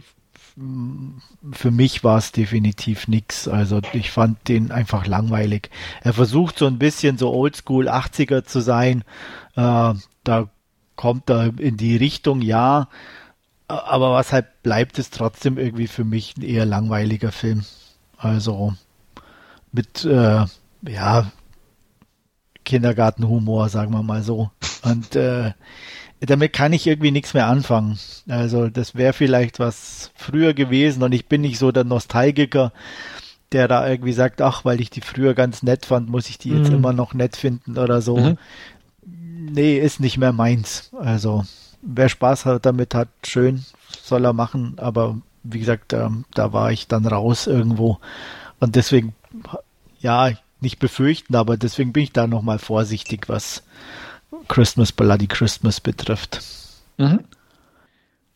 für 1.53 1.71
mich 1.71 2.03
war 2.03 2.17
es 2.17 2.33
definitiv 2.33 3.07
nix. 3.07 3.47
Also 3.47 3.79
ich 3.93 4.11
fand 4.11 4.49
den 4.49 4.71
einfach 4.71 5.07
langweilig. 5.07 5.69
Er 6.01 6.11
versucht 6.11 6.57
so 6.57 6.65
ein 6.65 6.77
bisschen 6.77 7.17
so 7.17 7.31
Oldschool 7.31 7.87
80er 7.87 8.43
zu 8.43 8.59
sein. 8.59 9.03
Äh, 9.55 9.93
da 10.23 10.49
kommt 10.99 11.29
er 11.29 11.57
in 11.57 11.77
die 11.77 11.95
Richtung, 11.95 12.41
ja. 12.41 12.89
Aber 13.69 14.11
was 14.11 14.33
halt 14.33 14.47
bleibt, 14.63 14.99
ist 14.99 15.13
trotzdem 15.13 15.57
irgendwie 15.57 15.87
für 15.87 16.03
mich 16.03 16.35
ein 16.35 16.41
eher 16.41 16.65
langweiliger 16.65 17.31
Film. 17.31 17.63
Also 18.17 18.73
mit, 19.71 20.03
äh, 20.03 20.43
ja, 20.85 21.31
Kindergartenhumor, 22.65 23.69
sagen 23.69 23.93
wir 23.93 24.03
mal 24.03 24.23
so. 24.23 24.51
Und 24.83 25.15
äh, 25.15 25.53
damit 26.19 26.51
kann 26.51 26.73
ich 26.73 26.85
irgendwie 26.85 27.11
nichts 27.11 27.33
mehr 27.33 27.47
anfangen. 27.47 27.97
Also 28.27 28.67
das 28.67 28.93
wäre 28.93 29.13
vielleicht 29.13 29.57
was 29.57 30.11
früher 30.15 30.53
gewesen 30.53 31.01
und 31.01 31.13
ich 31.13 31.27
bin 31.27 31.39
nicht 31.39 31.59
so 31.59 31.71
der 31.71 31.85
Nostalgiker, 31.85 32.73
der 33.53 33.69
da 33.69 33.87
irgendwie 33.87 34.11
sagt, 34.11 34.41
ach, 34.41 34.65
weil 34.65 34.81
ich 34.81 34.89
die 34.89 34.99
früher 34.99 35.33
ganz 35.33 35.63
nett 35.63 35.85
fand, 35.85 36.09
muss 36.09 36.29
ich 36.29 36.39
die 36.39 36.51
mhm. 36.51 36.57
jetzt 36.57 36.73
immer 36.73 36.91
noch 36.91 37.13
nett 37.13 37.37
finden 37.37 37.77
oder 37.77 38.01
so. 38.01 38.17
Mhm. 38.17 38.37
Nee, 39.49 39.77
ist 39.77 39.99
nicht 39.99 40.17
mehr 40.17 40.33
meins. 40.33 40.91
Also 40.99 41.45
wer 41.81 42.09
Spaß 42.09 42.45
hat 42.45 42.65
damit 42.65 42.93
hat, 42.95 43.09
schön, 43.25 43.65
soll 44.03 44.25
er 44.25 44.33
machen, 44.33 44.73
aber 44.77 45.17
wie 45.43 45.59
gesagt, 45.59 45.93
ähm, 45.93 46.25
da 46.33 46.53
war 46.53 46.71
ich 46.71 46.87
dann 46.87 47.05
raus 47.05 47.47
irgendwo 47.47 47.99
und 48.59 48.75
deswegen, 48.75 49.15
ja, 50.01 50.31
nicht 50.61 50.79
befürchten, 50.79 51.35
aber 51.35 51.55
deswegen 51.57 51.93
bin 51.93 52.03
ich 52.03 52.11
da 52.11 52.27
nochmal 52.27 52.59
vorsichtig, 52.59 53.29
was 53.29 53.63
Christmas 54.47 54.91
Bloody 54.91 55.27
Christmas 55.27 55.79
betrifft. 55.79 56.41
Mhm. 56.97 57.23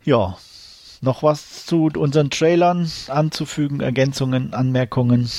Ja, 0.05 0.37
noch 1.03 1.21
was 1.21 1.65
zu 1.65 1.89
unseren 1.95 2.29
Trailern 2.29 2.89
anzufügen, 3.07 3.81
Ergänzungen, 3.81 4.53
Anmerkungen? 4.53 5.29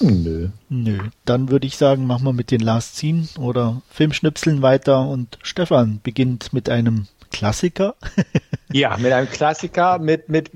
Nö. 0.00 0.48
Nö. 0.68 0.98
Dann 1.24 1.50
würde 1.50 1.66
ich 1.66 1.76
sagen, 1.76 2.06
machen 2.06 2.24
wir 2.24 2.32
mit 2.32 2.50
den 2.50 2.60
Last 2.60 2.96
Scene 2.96 3.26
oder 3.38 3.80
Filmschnipseln 3.90 4.60
weiter 4.60 5.08
und 5.08 5.38
Stefan 5.42 6.00
beginnt 6.02 6.52
mit 6.52 6.68
einem 6.68 7.06
Klassiker? 7.30 7.94
ja, 8.72 8.96
mit 8.96 9.12
einem 9.12 9.30
Klassiker, 9.30 9.98
mit, 9.98 10.28
mit 10.28 10.50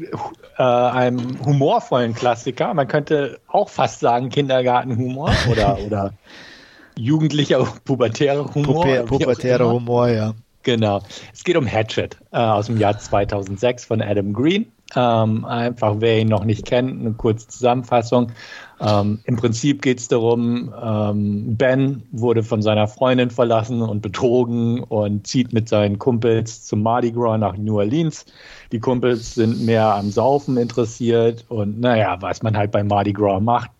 äh, 0.58 0.62
einem 0.62 1.38
humorvollen 1.44 2.14
Klassiker. 2.14 2.74
Man 2.74 2.88
könnte 2.88 3.40
auch 3.46 3.68
fast 3.68 4.00
sagen 4.00 4.28
Kindergartenhumor 4.28 5.32
oder, 5.50 5.78
oder 5.78 6.14
jugendlicher 6.96 7.64
pubertärer 7.84 8.54
Humor. 8.54 8.84
Puber 8.84 9.02
pubertärer 9.04 9.70
Humor, 9.70 10.08
ja. 10.08 10.34
Genau. 10.62 11.00
Es 11.32 11.44
geht 11.44 11.56
um 11.56 11.66
Hatchet 11.66 12.16
äh, 12.32 12.38
aus 12.38 12.66
dem 12.66 12.78
Jahr 12.78 12.98
2006 12.98 13.84
von 13.84 14.02
Adam 14.02 14.32
Green. 14.32 14.70
Ähm, 14.96 15.44
einfach, 15.44 15.96
wer 15.98 16.20
ihn 16.20 16.28
noch 16.28 16.44
nicht 16.44 16.64
kennt, 16.64 17.00
eine 17.00 17.12
kurze 17.12 17.46
Zusammenfassung. 17.46 18.32
Ähm, 18.80 19.20
Im 19.24 19.36
Prinzip 19.36 19.82
geht 19.82 19.98
es 19.98 20.08
darum, 20.08 20.74
ähm, 20.82 21.56
Ben 21.56 22.02
wurde 22.10 22.42
von 22.42 22.62
seiner 22.62 22.88
Freundin 22.88 23.30
verlassen 23.30 23.82
und 23.82 24.00
betrogen 24.00 24.82
und 24.82 25.26
zieht 25.26 25.52
mit 25.52 25.68
seinen 25.68 25.98
Kumpels 25.98 26.64
zum 26.64 26.82
Mardi 26.82 27.12
Gras 27.12 27.38
nach 27.38 27.56
New 27.58 27.78
Orleans. 27.78 28.24
Die 28.72 28.80
Kumpels 28.80 29.34
sind 29.34 29.60
mehr 29.64 29.94
am 29.94 30.10
Saufen 30.10 30.56
interessiert 30.56 31.44
und 31.48 31.80
naja, 31.80 32.16
was 32.20 32.42
man 32.42 32.56
halt 32.56 32.70
beim 32.70 32.86
Mardi 32.86 33.12
Gras 33.12 33.42
macht, 33.42 33.70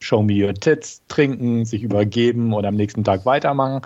Show 0.00 0.22
me 0.22 0.34
your 0.34 0.52
tits, 0.52 1.02
trinken, 1.08 1.64
sich 1.64 1.82
übergeben 1.82 2.52
und 2.52 2.66
am 2.66 2.74
nächsten 2.74 3.02
Tag 3.02 3.24
weitermachen. 3.24 3.80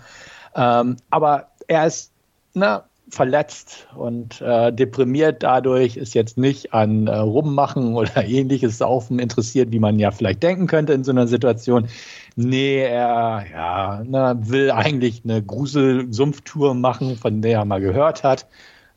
Ähm, 0.56 0.96
aber 1.11 1.49
er 1.70 1.87
ist, 1.87 2.11
na, 2.52 2.85
verletzt 3.11 3.87
und 3.96 4.40
äh, 4.40 4.72
deprimiert 4.72 5.42
dadurch, 5.42 5.96
ist 5.96 6.14
jetzt 6.14 6.37
nicht 6.37 6.74
an 6.74 7.06
äh, 7.06 7.16
Rummachen 7.16 7.94
oder 7.96 8.24
ähnliches 8.24 8.78
Saufen 8.78 9.18
interessiert, 9.20 9.70
wie 9.70 9.78
man 9.78 9.98
ja 9.98 10.11
vielleicht 10.11 10.42
denken 10.42 10.66
könnte 10.66 10.92
in 10.92 11.04
so 11.04 11.12
einer 11.12 11.28
Situation. 11.28 11.88
Nee, 12.35 12.78
er 12.78 13.44
ja, 13.52 14.02
na, 14.04 14.48
will 14.48 14.72
eigentlich 14.72 15.22
eine 15.24 15.42
Grusel-Sumpftour 15.42 16.74
machen, 16.74 17.16
von 17.16 17.40
der 17.40 17.59
er 17.61 17.64
mal 17.64 17.80
gehört 17.80 18.24
hat. 18.24 18.46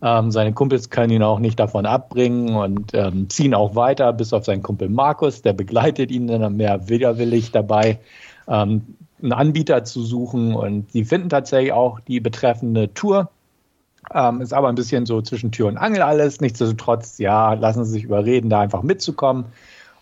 Ähm, 0.02 0.32
seine 0.32 0.54
Kumpels 0.54 0.90
können 0.90 1.14
ihn 1.14 1.24
auch 1.24 1.40
nicht 1.40 1.60
davon 1.60 1.86
abbringen 1.86 2.56
und 2.56 2.94
ähm, 2.94 3.30
ziehen 3.30 3.54
auch 3.54 3.76
weiter, 3.76 4.14
bis 4.14 4.34
auf 4.34 4.46
seinen 4.46 4.64
Kumpel 4.64 4.90
Markus, 4.90 5.44
der 5.44 5.54
begleitet 5.54 6.10
ihn 6.10 6.28
dann 6.28 6.58
mehr 6.58 6.90
widerwillig 6.90 7.52
dabei, 7.52 8.00
ähm, 8.48 8.96
einen 9.24 9.34
Anbieter 9.34 9.84
zu 9.84 10.04
suchen. 10.04 10.54
Und 10.54 10.92
sie 10.92 11.06
finden 11.06 11.30
tatsächlich 11.30 11.74
auch 11.74 12.00
die 12.02 12.20
betreffende 12.20 12.94
Tour 12.94 13.30
ähm, 14.14 14.42
ist 14.42 14.54
aber 14.54 14.70
ein 14.70 14.76
bisschen 14.76 15.06
so 15.06 15.22
zwischen 15.22 15.52
Tür 15.52 15.68
und 15.68 15.78
Angel 15.78 16.02
alles. 16.02 16.42
Nichtsdestotrotz, 16.42 17.18
ja, 17.20 17.54
lassen 17.54 17.86
sie 17.86 17.92
sich 17.92 18.04
überreden, 18.04 18.50
da 18.50 18.62
einfach 18.62 18.84
mitzukommen 18.84 19.46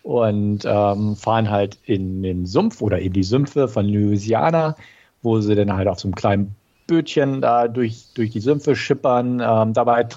und 0.03 0.65
ähm, 0.65 1.15
fahren 1.15 1.49
halt 1.49 1.77
in 1.86 2.23
den 2.23 2.45
Sumpf 2.45 2.81
oder 2.81 2.99
in 2.99 3.13
die 3.13 3.23
Sümpfe 3.23 3.67
von 3.67 3.88
Louisiana, 3.88 4.75
wo 5.21 5.39
sie 5.39 5.55
dann 5.55 5.73
halt 5.73 5.88
auf 5.88 5.99
so 5.99 6.07
einem 6.07 6.15
kleinen 6.15 6.55
Bötchen 6.88 7.41
da 7.41 7.67
durch, 7.67 8.07
durch 8.15 8.31
die 8.31 8.39
Sümpfe 8.39 8.75
schippern. 8.75 9.39
Ähm, 9.39 9.73
dabei 9.73 10.07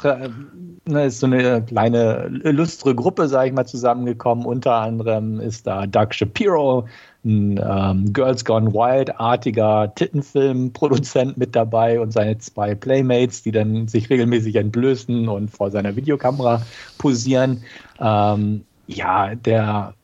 ne, 0.86 1.04
ist 1.04 1.20
so 1.20 1.26
eine 1.26 1.62
kleine 1.62 2.40
illustre 2.42 2.94
Gruppe, 2.94 3.28
sage 3.28 3.48
ich 3.48 3.54
mal, 3.54 3.66
zusammengekommen. 3.66 4.46
Unter 4.46 4.76
anderem 4.76 5.40
ist 5.40 5.66
da 5.66 5.86
Doug 5.86 6.08
Shapiro, 6.12 6.88
ein 7.24 7.58
ähm, 7.58 8.12
Girls 8.12 8.44
Gone 8.44 8.72
Wild-artiger 8.72 9.92
Tittenfilm-Produzent 9.94 11.36
mit 11.36 11.56
dabei 11.56 12.00
und 12.00 12.12
seine 12.12 12.38
zwei 12.38 12.74
Playmates, 12.74 13.42
die 13.42 13.52
dann 13.52 13.88
sich 13.88 14.10
regelmäßig 14.10 14.56
entblößen 14.56 15.28
und 15.28 15.50
vor 15.50 15.70
seiner 15.70 15.96
Videokamera 15.96 16.62
posieren. 16.98 17.62
Ähm, 17.98 18.64
ja, 18.86 19.34
der 19.34 19.94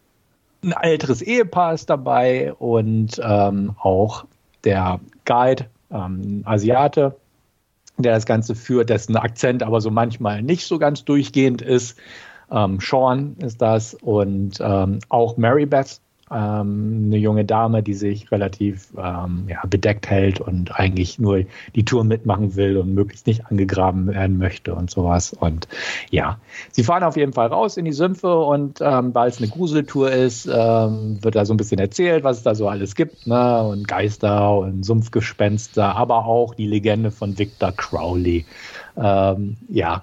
ein 0.62 0.72
älteres 0.72 1.22
Ehepaar 1.22 1.74
ist 1.74 1.88
dabei 1.88 2.52
und 2.54 3.20
ähm, 3.22 3.74
auch 3.80 4.24
der 4.64 5.00
Guide, 5.24 5.66
ähm, 5.90 6.42
Asiate, 6.44 7.16
der 7.96 8.14
das 8.14 8.26
Ganze 8.26 8.54
führt, 8.54 8.90
dessen 8.90 9.16
Akzent 9.16 9.62
aber 9.62 9.80
so 9.80 9.90
manchmal 9.90 10.42
nicht 10.42 10.66
so 10.66 10.78
ganz 10.78 11.04
durchgehend 11.04 11.62
ist. 11.62 11.98
Ähm, 12.50 12.78
Sean 12.80 13.36
ist 13.38 13.62
das 13.62 13.94
und 13.94 14.58
ähm, 14.60 14.98
auch 15.08 15.36
Mary 15.36 15.66
Beth 15.66 16.00
ähm, 16.32 17.04
eine 17.06 17.16
junge 17.16 17.44
Dame, 17.44 17.82
die 17.82 17.94
sich 17.94 18.30
relativ 18.30 18.92
ähm, 18.96 19.46
ja, 19.48 19.62
bedeckt 19.68 20.08
hält 20.08 20.40
und 20.40 20.78
eigentlich 20.78 21.18
nur 21.18 21.44
die 21.74 21.84
Tour 21.84 22.04
mitmachen 22.04 22.56
will 22.56 22.76
und 22.76 22.94
möglichst 22.94 23.26
nicht 23.26 23.46
angegraben 23.46 24.06
werden 24.06 24.38
möchte 24.38 24.74
und 24.74 24.90
sowas. 24.90 25.32
Und 25.32 25.66
ja, 26.10 26.38
sie 26.70 26.84
fahren 26.84 27.02
auf 27.02 27.16
jeden 27.16 27.32
Fall 27.32 27.48
raus 27.48 27.76
in 27.76 27.84
die 27.84 27.92
Sümpfe 27.92 28.38
und 28.38 28.80
ähm, 28.80 29.14
weil 29.14 29.28
es 29.28 29.38
eine 29.38 29.48
Gruseltour 29.48 30.12
ist, 30.12 30.46
ähm, 30.46 31.18
wird 31.22 31.34
da 31.34 31.44
so 31.44 31.54
ein 31.54 31.56
bisschen 31.56 31.80
erzählt, 31.80 32.22
was 32.22 32.38
es 32.38 32.42
da 32.44 32.54
so 32.54 32.68
alles 32.68 32.94
gibt, 32.94 33.26
ne? 33.26 33.62
Und 33.64 33.88
Geister 33.88 34.58
und 34.58 34.84
Sumpfgespenster, 34.84 35.96
aber 35.96 36.26
auch 36.26 36.54
die 36.54 36.66
Legende 36.66 37.10
von 37.10 37.38
Victor 37.38 37.72
Crowley. 37.72 38.44
Ähm, 38.96 39.56
ja, 39.68 40.02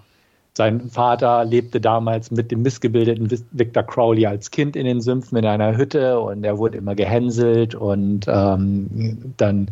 sein 0.57 0.89
Vater 0.89 1.45
lebte 1.45 1.79
damals 1.79 2.31
mit 2.31 2.51
dem 2.51 2.63
missgebildeten 2.63 3.29
Victor 3.51 3.83
Crowley 3.83 4.25
als 4.25 4.51
Kind 4.51 4.75
in 4.75 4.85
den 4.85 5.01
Sümpfen 5.01 5.37
in 5.37 5.45
einer 5.45 5.77
Hütte 5.77 6.19
und 6.19 6.43
er 6.43 6.57
wurde 6.57 6.79
immer 6.79 6.95
gehänselt 6.95 7.75
und 7.75 8.25
ähm, 8.27 9.33
dann 9.37 9.71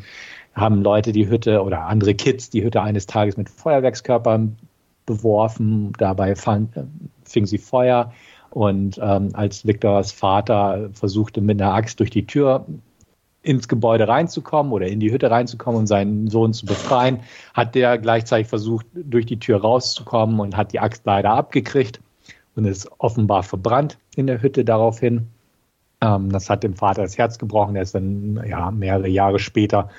haben 0.54 0.82
Leute 0.82 1.12
die 1.12 1.28
Hütte 1.28 1.63
oder 1.63 1.82
andere 1.88 2.13
Kids 2.13 2.50
die 2.50 2.63
Hütte 2.63 2.82
eines 2.82 3.08
Tages 3.08 3.36
mit 3.36 3.50
Feuerwerkskörpern 3.50 4.56
beworfen. 5.06 5.91
Dabei 5.98 6.36
fand, 6.36 6.69
fing 7.26 7.45
sie 7.45 7.58
Feuer 7.58 8.13
und 8.52 9.00
ähm, 9.02 9.30
als 9.34 9.65
Victors 9.65 10.12
Vater 10.12 10.89
versuchte 10.93 11.41
mit 11.41 11.62
einer 11.62 11.74
Axt 11.74 12.00
durch 12.00 12.12
die 12.12 12.26
Tür 12.26 12.65
ins 13.45 13.67
Gebäude 13.67 14.08
reinzukommen 14.08 14.71
oder 14.73 14.88
in 14.88 14.99
die 14.99 15.12
Hütte 15.12 15.29
reinzukommen 15.29 15.81
und 15.81 15.88
seinen 15.88 16.29
Sohn 16.29 16.53
zu 16.53 16.65
befreien, 16.65 17.19
hat 17.53 17.75
der 17.75 17.97
gleichzeitig 17.97 18.47
versucht, 18.47 18.88
durch 18.93 19.25
die 19.25 19.39
Tür 19.39 19.62
rauszukommen 19.62 20.39
und 20.39 20.58
hat 20.58 20.73
die 20.73 20.79
Axt 20.79 21.03
leider 21.05 21.31
abgekriegt 21.31 21.99
und 22.55 22.65
ist 22.65 22.89
offenbar 22.97 23.43
verbrannt 23.43 23.97
in 24.15 24.27
der 24.27 24.41
Hütte 24.41 24.65
daraufhin. 24.65 25.27
Ähm, 26.01 26.31
das 26.31 26.49
hat 26.49 26.63
dem 26.63 26.75
Vater 26.75 27.03
das 27.03 27.17
Herz 27.17 27.38
gebrochen. 27.38 27.75
Er 27.75 27.84
ist 27.84 27.93
dann 27.93 28.43
ja, 28.47 28.71
mehrere 28.71 29.08
Jahre 29.08 29.39
später 29.39 29.89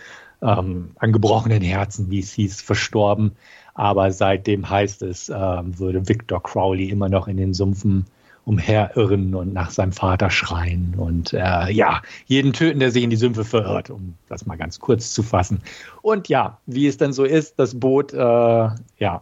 ähm, 0.42 0.90
an 0.96 1.12
gebrochenen 1.12 1.62
Herzen, 1.62 2.10
wie 2.10 2.20
es 2.20 2.32
hieß, 2.32 2.60
verstorben. 2.60 3.32
Aber 3.74 4.10
seitdem 4.10 4.68
heißt 4.68 5.02
es, 5.02 5.28
ähm, 5.28 5.78
würde 5.78 6.08
Victor 6.08 6.42
Crowley 6.42 6.88
immer 6.90 7.08
noch 7.08 7.28
in 7.28 7.36
den 7.36 7.54
Sumpfen 7.54 8.06
umherirren 8.46 9.34
und 9.34 9.52
nach 9.52 9.70
seinem 9.70 9.90
Vater 9.90 10.30
schreien 10.30 10.94
und 10.96 11.32
äh, 11.32 11.70
ja, 11.70 12.00
jeden 12.26 12.52
töten, 12.52 12.78
der 12.78 12.92
sich 12.92 13.02
in 13.02 13.10
die 13.10 13.16
Sümpfe 13.16 13.44
verirrt, 13.44 13.90
um 13.90 14.14
das 14.28 14.46
mal 14.46 14.56
ganz 14.56 14.78
kurz 14.78 15.12
zu 15.12 15.24
fassen. 15.24 15.60
Und 16.00 16.28
ja, 16.28 16.56
wie 16.66 16.86
es 16.86 16.96
dann 16.96 17.12
so 17.12 17.24
ist, 17.24 17.58
das 17.58 17.78
Boot 17.78 18.12
äh, 18.12 18.16
ja, 18.16 19.20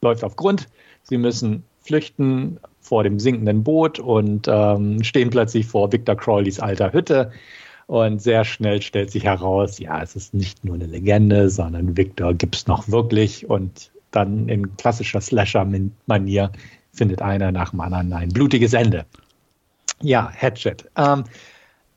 läuft 0.00 0.24
auf 0.24 0.36
Grund. 0.36 0.66
Sie 1.02 1.18
müssen 1.18 1.62
flüchten 1.82 2.58
vor 2.80 3.04
dem 3.04 3.20
sinkenden 3.20 3.62
Boot 3.62 3.98
und 3.98 4.48
ähm, 4.48 5.04
stehen 5.04 5.28
plötzlich 5.28 5.66
vor 5.66 5.92
Victor 5.92 6.16
Crawleys 6.16 6.58
alter 6.58 6.92
Hütte. 6.92 7.32
Und 7.86 8.22
sehr 8.22 8.46
schnell 8.46 8.80
stellt 8.80 9.10
sich 9.10 9.24
heraus, 9.24 9.78
ja, 9.78 10.02
es 10.02 10.16
ist 10.16 10.32
nicht 10.32 10.64
nur 10.64 10.76
eine 10.76 10.86
Legende, 10.86 11.50
sondern 11.50 11.98
Victor 11.98 12.32
gibt 12.32 12.56
es 12.56 12.66
noch 12.66 12.88
wirklich. 12.88 13.48
Und 13.50 13.90
dann 14.10 14.48
in 14.48 14.74
klassischer 14.78 15.20
Slasher-Manier 15.20 16.50
findet 16.94 17.20
einer 17.22 17.52
nach 17.52 17.70
dem 17.70 17.80
anderen 17.80 18.12
ein 18.12 18.30
blutiges 18.30 18.72
Ende. 18.72 19.04
Ja, 20.00 20.30
Hatchet. 20.30 20.88
Ähm, 20.96 21.24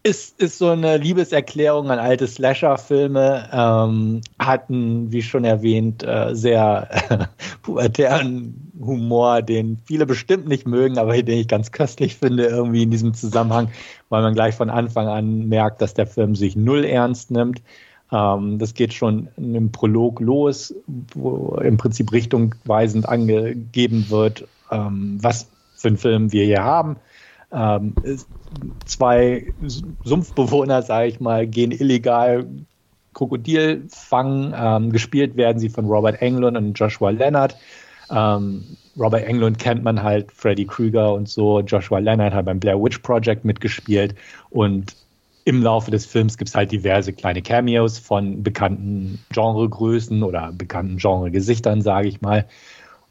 ist, 0.07 0.39
ist 0.41 0.57
so 0.57 0.69
eine 0.69 0.97
Liebeserklärung 0.97 1.91
an 1.91 1.99
alte 1.99 2.27
Slasher-Filme, 2.27 3.49
ähm, 3.51 4.21
hatten, 4.39 5.11
wie 5.11 5.21
schon 5.21 5.43
erwähnt, 5.43 6.01
äh, 6.03 6.33
sehr 6.33 6.87
äh, 7.09 7.25
pubertären 7.61 8.71
Humor, 8.79 9.41
den 9.41 9.79
viele 9.85 10.05
bestimmt 10.05 10.47
nicht 10.47 10.65
mögen, 10.65 10.97
aber 10.97 11.21
den 11.21 11.39
ich 11.39 11.47
ganz 11.49 11.73
köstlich 11.73 12.15
finde, 12.15 12.45
irgendwie 12.45 12.83
in 12.83 12.91
diesem 12.91 13.13
Zusammenhang, 13.13 13.69
weil 14.07 14.21
man 14.21 14.33
gleich 14.33 14.55
von 14.55 14.69
Anfang 14.69 15.07
an 15.07 15.49
merkt, 15.49 15.81
dass 15.81 15.93
der 15.93 16.07
Film 16.07 16.35
sich 16.35 16.55
null 16.55 16.85
ernst 16.85 17.29
nimmt. 17.31 17.61
Ähm, 18.11 18.59
das 18.59 18.73
geht 18.73 18.93
schon 18.93 19.27
einem 19.35 19.73
Prolog 19.73 20.21
los, 20.21 20.73
wo 21.15 21.59
im 21.61 21.75
Prinzip 21.75 22.13
richtungweisend 22.13 23.09
angegeben 23.09 24.05
wird, 24.09 24.47
ähm, 24.71 25.17
was 25.21 25.49
für 25.75 25.89
einen 25.89 25.97
Film 25.97 26.31
wir 26.31 26.45
hier 26.45 26.63
haben. 26.63 26.97
Ähm, 27.51 27.93
zwei 28.85 29.53
Sumpfbewohner, 30.03 30.81
sage 30.81 31.07
ich 31.07 31.19
mal, 31.19 31.47
gehen 31.47 31.71
illegal 31.71 32.45
Krokodil 33.13 33.87
fangen. 33.89 34.53
Ähm, 34.55 34.91
gespielt 34.91 35.37
werden 35.37 35.59
sie 35.59 35.69
von 35.69 35.85
Robert 35.85 36.21
Englund 36.21 36.57
und 36.57 36.73
Joshua 36.73 37.09
Leonard. 37.09 37.57
Ähm, 38.09 38.63
Robert 38.97 39.23
Englund 39.23 39.59
kennt 39.59 39.83
man 39.83 40.01
halt, 40.01 40.31
Freddy 40.31 40.65
Krüger 40.65 41.13
und 41.13 41.29
so. 41.29 41.59
Joshua 41.61 41.99
Leonard 41.99 42.33
hat 42.33 42.45
beim 42.45 42.59
Blair 42.59 42.81
Witch 42.81 42.99
Project 42.99 43.45
mitgespielt. 43.45 44.15
Und 44.49 44.95
im 45.45 45.63
Laufe 45.63 45.91
des 45.91 46.05
Films 46.05 46.37
gibt 46.37 46.49
es 46.49 46.55
halt 46.55 46.71
diverse 46.71 47.13
kleine 47.13 47.41
Cameos 47.41 47.97
von 47.99 48.43
bekannten 48.43 49.19
Genregrößen 49.31 50.21
oder 50.23 50.51
bekannten 50.51 50.97
Genregesichtern, 50.97 51.81
sage 51.81 52.09
ich 52.09 52.21
mal. 52.21 52.45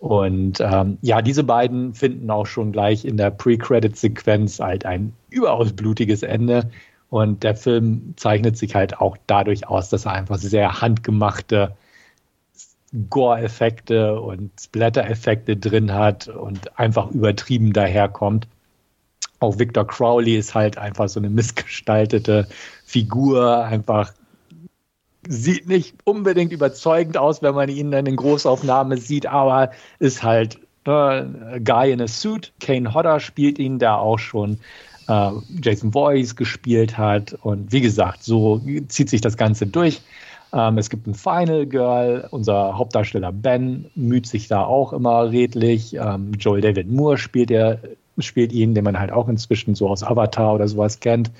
Und 0.07 0.61
ähm, 0.61 0.99
ja, 1.03 1.21
diese 1.21 1.42
beiden 1.42 1.92
finden 1.92 2.31
auch 2.31 2.47
schon 2.47 2.71
gleich 2.71 3.05
in 3.05 3.16
der 3.16 3.31
Pre-Credit-Sequenz 3.31 4.61
halt 4.61 4.87
ein 4.87 5.12
überaus 5.31 5.73
blutiges 5.73 6.23
Ende. 6.23 6.71
Und 7.11 7.42
der 7.42 7.57
Film 7.57 8.14
zeichnet 8.16 8.57
sich 8.57 8.77
halt 8.77 9.01
auch 9.01 9.16
dadurch 9.27 9.66
aus, 9.66 9.88
dass 9.88 10.05
er 10.05 10.12
einfach 10.12 10.38
sehr 10.38 10.81
handgemachte 10.81 11.75
Gore-Effekte 13.11 14.21
und 14.21 14.53
Splatter-Effekte 14.61 15.57
drin 15.57 15.92
hat 15.92 16.29
und 16.29 16.79
einfach 16.79 17.11
übertrieben 17.11 17.73
daherkommt. 17.73 18.47
Auch 19.40 19.59
Victor 19.59 19.88
Crowley 19.88 20.37
ist 20.37 20.55
halt 20.55 20.79
einfach 20.79 21.09
so 21.09 21.19
eine 21.19 21.31
missgestaltete 21.31 22.47
Figur, 22.85 23.64
einfach 23.64 24.12
sieht 25.29 25.69
nicht 25.69 25.95
unbedingt 26.05 26.53
überzeugend 26.53 27.17
aus, 27.17 27.43
wenn 27.43 27.55
man 27.55 27.69
ihn 27.69 27.91
dann 27.91 28.07
in 28.07 28.17
Großaufnahme 28.17 28.99
sieht, 28.99 29.27
aber 29.27 29.71
ist 29.99 30.23
halt 30.23 30.59
äh, 30.85 31.61
Guy 31.61 31.93
in 31.93 32.01
a 32.01 32.09
Suit. 32.09 32.53
Kane 32.61 32.95
Hodder 32.95 33.21
spielt 33.21 33.59
ihn, 33.59 33.79
da 33.79 33.97
auch 33.97 34.19
schon 34.19 34.59
äh, 35.09 35.31
Jason 35.62 35.93
Voorhees 35.93 36.37
gespielt 36.37 36.97
hat. 36.97 37.37
Und 37.43 37.73
wie 37.73 37.81
gesagt, 37.81 38.23
so 38.23 38.61
zieht 38.89 39.11
sich 39.11 39.21
das 39.21 39.37
Ganze 39.37 39.67
durch. 39.67 40.01
Ähm, 40.53 40.79
es 40.79 40.91
gibt 40.91 41.07
ein 41.07 41.15
Final 41.15 41.67
Girl. 41.67 42.29
Unser 42.31 42.79
Hauptdarsteller 42.79 43.33
Ben 43.33 43.91
müht 43.95 44.27
sich 44.27 44.49
da 44.49 44.65
auch 44.65 44.93
immer 44.93 45.31
redlich. 45.31 45.95
Ähm, 45.95 46.33
Joel 46.39 46.61
David 46.61 46.91
Moore 46.91 47.19
spielt, 47.19 47.51
er, 47.51 47.81
spielt 48.19 48.53
ihn, 48.53 48.75
den 48.75 48.85
man 48.85 48.99
halt 48.99 49.12
auch 49.12 49.29
inzwischen 49.29 49.75
so 49.75 49.89
aus 49.89 50.03
Avatar 50.03 50.55
oder 50.55 50.69
sowas 50.69 51.01
kennt. 51.01 51.31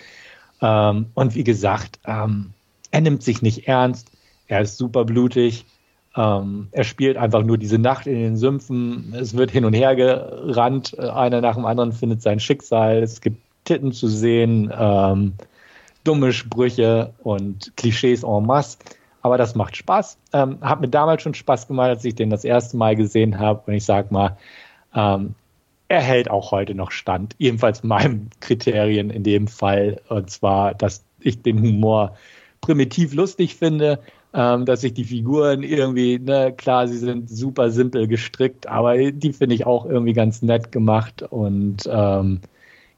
Ähm, 0.61 1.07
und 1.15 1.35
wie 1.35 1.45
gesagt, 1.45 1.99
ähm, 2.07 2.53
er 2.97 3.03
nimmt 3.03 3.23
sich 3.23 3.43
nicht 3.43 3.69
ernst, 3.69 4.11
er 4.49 4.63
ist 4.63 4.79
super 4.79 5.05
blutig, 5.05 5.67
ähm, 6.17 6.69
er 6.73 6.85
spielt 6.85 7.19
einfach 7.19 7.43
nur 7.43 7.59
diese 7.59 7.77
Nacht 7.77 8.07
in 8.07 8.15
den 8.15 8.37
Sümpfen, 8.39 9.15
es 9.15 9.37
wird 9.37 9.51
hin 9.51 9.67
und 9.67 9.75
her 9.75 9.95
gerannt, 9.95 10.99
einer 10.99 11.43
nach 11.43 11.57
dem 11.57 11.67
anderen 11.67 11.93
findet 11.93 12.23
sein 12.23 12.41
Schicksal, 12.41 13.03
es 13.03 13.21
gibt 13.21 13.37
Titten 13.67 13.93
zu 13.93 14.09
sehen, 14.09 14.73
ähm, 14.75 15.35
dumme 16.05 16.33
Sprüche 16.33 17.13
und 17.23 17.77
Klischees 17.77 18.23
en 18.23 18.47
masse. 18.47 18.79
Aber 19.21 19.37
das 19.37 19.55
macht 19.55 19.77
Spaß. 19.77 20.17
Ähm, 20.33 20.57
hat 20.63 20.81
mir 20.81 20.89
damals 20.89 21.21
schon 21.21 21.35
Spaß 21.35 21.67
gemacht, 21.67 21.89
als 21.89 22.05
ich 22.05 22.15
den 22.15 22.31
das 22.31 22.45
erste 22.45 22.79
Mal 22.79 22.97
gesehen 22.97 23.39
habe. 23.39 23.61
Und 23.67 23.75
ich 23.75 23.85
sag 23.85 24.11
mal, 24.11 24.39
ähm, 24.95 25.35
er 25.89 26.01
hält 26.01 26.31
auch 26.31 26.53
heute 26.53 26.75
noch 26.75 26.93
stand. 26.93 27.35
Jedenfalls 27.37 27.83
meinen 27.83 28.31
Kriterien 28.41 29.11
in 29.11 29.25
dem 29.25 29.49
Fall. 29.49 30.01
Und 30.09 30.31
zwar, 30.31 30.75
dass 30.75 31.05
ich 31.21 31.43
den 31.43 31.61
Humor 31.61 32.17
primitiv 32.67 33.15
lustig 33.15 33.55
finde, 33.55 34.01
ähm, 34.35 34.67
dass 34.67 34.81
sich 34.81 34.93
die 34.93 35.05
Figuren 35.05 35.63
irgendwie, 35.63 36.19
ne, 36.19 36.53
klar, 36.57 36.89
sie 36.89 36.99
sind 36.99 37.31
super 37.31 37.71
simpel 37.71 38.09
gestrickt, 38.09 38.67
aber 38.67 39.13
die 39.13 39.33
finde 39.33 39.55
ich 39.55 39.67
auch 39.67 39.87
irgendwie 39.87 40.13
ganz 40.13 40.43
nett 40.43 40.73
gemacht 40.73 41.23
und 41.23 41.89
ähm, 41.89 42.41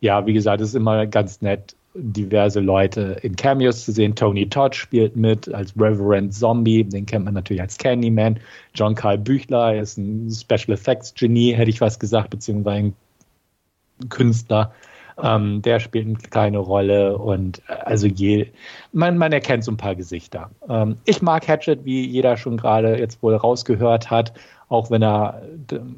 ja, 0.01 0.25
wie 0.27 0.33
gesagt, 0.33 0.63
es 0.63 0.71
ist 0.71 0.75
immer 0.75 1.07
ganz 1.07 1.43
nett, 1.43 1.77
diverse 1.95 2.61
Leute 2.61 3.19
in 3.23 3.37
Cameos 3.37 3.85
zu 3.85 3.93
sehen. 3.93 4.15
Tony 4.15 4.49
Todd 4.49 4.75
spielt 4.75 5.17
mit 5.17 5.53
als 5.53 5.75
Reverend 5.77 6.33
Zombie, 6.33 6.85
den 6.85 7.05
kennt 7.05 7.27
man 7.27 7.35
natürlich 7.35 7.61
als 7.61 7.77
Candyman. 7.77 8.39
John 8.75 8.95
Carl 8.95 9.19
Büchler 9.19 9.79
ist 9.79 9.99
ein 9.99 10.31
Special 10.31 10.75
Effects 10.75 11.13
Genie, 11.15 11.53
hätte 11.53 11.71
ich 11.71 11.81
was 11.81 11.99
gesagt, 11.99 12.31
beziehungsweise 12.31 12.77
ein 12.79 14.09
Künstler. 14.09 14.73
Ähm, 15.21 15.63
der 15.63 15.81
spielt 15.81 16.07
eine 16.07 16.17
kleine 16.17 16.59
Rolle 16.59 17.19
und 17.19 17.61
äh, 17.69 17.73
also 17.85 18.07
je, 18.07 18.47
man, 18.93 19.19
man 19.19 19.33
erkennt 19.33 19.65
so 19.65 19.73
ein 19.73 19.77
paar 19.77 19.97
Gesichter. 19.97 20.51
Ähm, 20.69 20.99
ich 21.05 21.23
mag 21.23 21.49
Hatchet, 21.49 21.85
wie 21.85 22.07
jeder 22.07 22.37
schon 22.37 22.57
gerade 22.57 22.99
jetzt 22.99 23.23
wohl 23.23 23.35
rausgehört 23.35 24.11
hat, 24.11 24.33
auch 24.69 24.91
wenn 24.91 25.03
er 25.03 25.43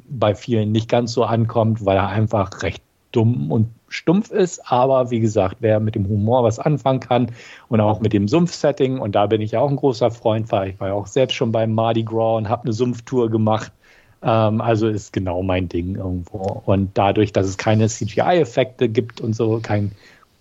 bei 0.09 0.33
vielen 0.33 0.71
nicht 0.71 0.89
ganz 0.89 1.13
so 1.13 1.23
ankommt, 1.23 1.85
weil 1.85 1.97
er 1.97 2.07
einfach 2.07 2.63
recht 2.63 2.81
dumm 3.11 3.51
und 3.51 3.69
stumpf 3.89 4.31
ist. 4.31 4.61
Aber 4.71 5.11
wie 5.11 5.19
gesagt, 5.19 5.57
wer 5.59 5.79
mit 5.79 5.95
dem 5.95 6.07
Humor 6.07 6.43
was 6.43 6.59
anfangen 6.59 6.99
kann 6.99 7.27
und 7.67 7.81
auch 7.81 7.99
mit 7.99 8.13
dem 8.13 8.27
Sumpfsetting, 8.27 8.99
und 8.99 9.15
da 9.15 9.27
bin 9.27 9.41
ich 9.41 9.51
ja 9.51 9.59
auch 9.59 9.69
ein 9.69 9.75
großer 9.75 10.11
Freund, 10.11 10.51
weil 10.51 10.71
ich 10.71 10.79
war 10.79 10.89
ja 10.89 10.93
auch 10.93 11.07
selbst 11.07 11.35
schon 11.35 11.51
beim 11.51 11.73
Mardi 11.73 12.03
Gras 12.03 12.37
und 12.37 12.49
habe 12.49 12.63
eine 12.63 12.73
Sumpftour 12.73 13.29
gemacht. 13.29 13.71
Ähm, 14.23 14.61
also 14.61 14.87
ist 14.87 15.13
genau 15.13 15.43
mein 15.43 15.69
Ding 15.69 15.95
irgendwo. 15.95 16.61
Und 16.65 16.91
dadurch, 16.97 17.33
dass 17.33 17.47
es 17.47 17.57
keine 17.57 17.87
CGI-Effekte 17.87 18.89
gibt 18.89 19.21
und 19.21 19.35
so, 19.35 19.59
kein 19.61 19.91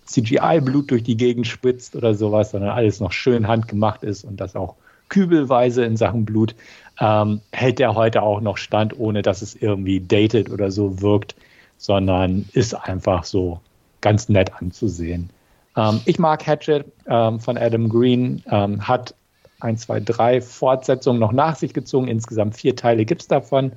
CGI-Blut 0.07 0.91
durch 0.91 1.03
die 1.03 1.17
Gegend 1.17 1.47
spritzt 1.47 1.95
oder 1.95 2.15
sowas, 2.15 2.51
sondern 2.51 2.71
alles 2.71 3.01
noch 3.01 3.13
schön 3.13 3.47
handgemacht 3.47 4.03
ist 4.03 4.25
und 4.25 4.41
das 4.41 4.57
auch 4.57 4.75
kübelweise 5.09 5.85
in 5.85 5.97
Sachen 5.97 6.25
Blut, 6.25 6.55
ähm, 7.01 7.41
hält 7.53 7.79
der 7.79 7.95
heute 7.95 8.23
auch 8.23 8.41
noch 8.41 8.57
stand, 8.57 8.99
ohne 8.99 9.23
dass 9.23 9.43
es 9.43 9.55
irgendwie 9.55 10.01
dated 10.01 10.51
oder 10.51 10.71
so 10.71 11.01
wirkt, 11.01 11.35
sondern 11.79 12.49
ist 12.53 12.75
einfach 12.75 13.25
so 13.25 13.61
ganz 14.01 14.29
nett 14.29 14.53
anzusehen. 14.55 15.31
Ähm, 15.77 16.01
ich 16.05 16.19
mag 16.19 16.47
Hatchet 16.47 16.87
ähm, 17.07 17.41
von 17.41 17.57
Adam 17.57 17.89
Green, 17.89 18.43
ähm, 18.51 18.87
hat 18.87 19.15
1, 19.61 19.83
2, 19.83 20.01
3 20.01 20.41
Fortsetzungen 20.41 21.21
noch 21.21 21.33
nach 21.33 21.57
sich 21.57 21.75
gezogen. 21.75 22.09
Insgesamt 22.09 22.57
vier 22.57 22.77
Teile 22.77 23.05
gibt 23.05 23.23
es 23.23 23.29
davon. 23.29 23.73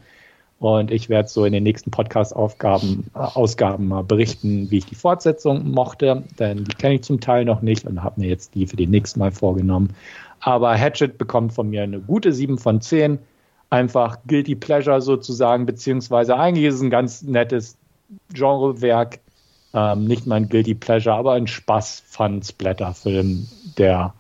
Und 0.60 0.92
ich 0.92 1.10
werde 1.10 1.28
so 1.28 1.44
in 1.44 1.52
den 1.52 1.64
nächsten 1.64 1.92
Podcast-Ausgaben 1.92 3.12
äh, 3.16 3.84
mal 3.84 4.04
berichten, 4.04 4.72
wie 4.72 4.78
ich 4.78 4.86
die 4.86 4.96
Fortsetzung 4.96 5.72
mochte, 5.72 6.24
denn 6.40 6.64
die 6.64 6.76
kenne 6.76 6.96
ich 6.96 7.02
zum 7.02 7.20
Teil 7.20 7.44
noch 7.44 7.62
nicht 7.62 7.86
und 7.86 8.02
habe 8.02 8.22
mir 8.22 8.30
jetzt 8.30 8.56
die 8.56 8.66
für 8.66 8.78
den 8.78 8.90
nächsten 8.90 9.20
Mal 9.20 9.32
vorgenommen. 9.32 9.94
Aber 10.40 10.78
Hatchet 10.78 11.18
bekommt 11.18 11.52
von 11.52 11.70
mir 11.70 11.84
eine 11.84 12.00
gute 12.00 12.32
7 12.32 12.58
von 12.58 12.80
10. 12.80 13.20
Einfach 13.72 14.20
Guilty 14.28 14.56
Pleasure 14.56 15.02
sozusagen, 15.02 15.66
beziehungsweise 15.66 16.38
eigentlich 16.38 16.66
ist 16.66 16.76
es 16.76 16.82
ein 16.82 16.90
ganz 16.90 17.24
nettes 17.24 17.78
Genrewerk. 18.34 19.20
Ähm, 19.74 20.06
nicht 20.06 20.28
mein 20.28 20.48
Guilty 20.48 20.76
Pleasure, 20.76 21.16
aber 21.16 21.34
ein 21.34 21.48
Spaß-Fun-Splatter-Film, 21.48 23.48
der 23.78 24.14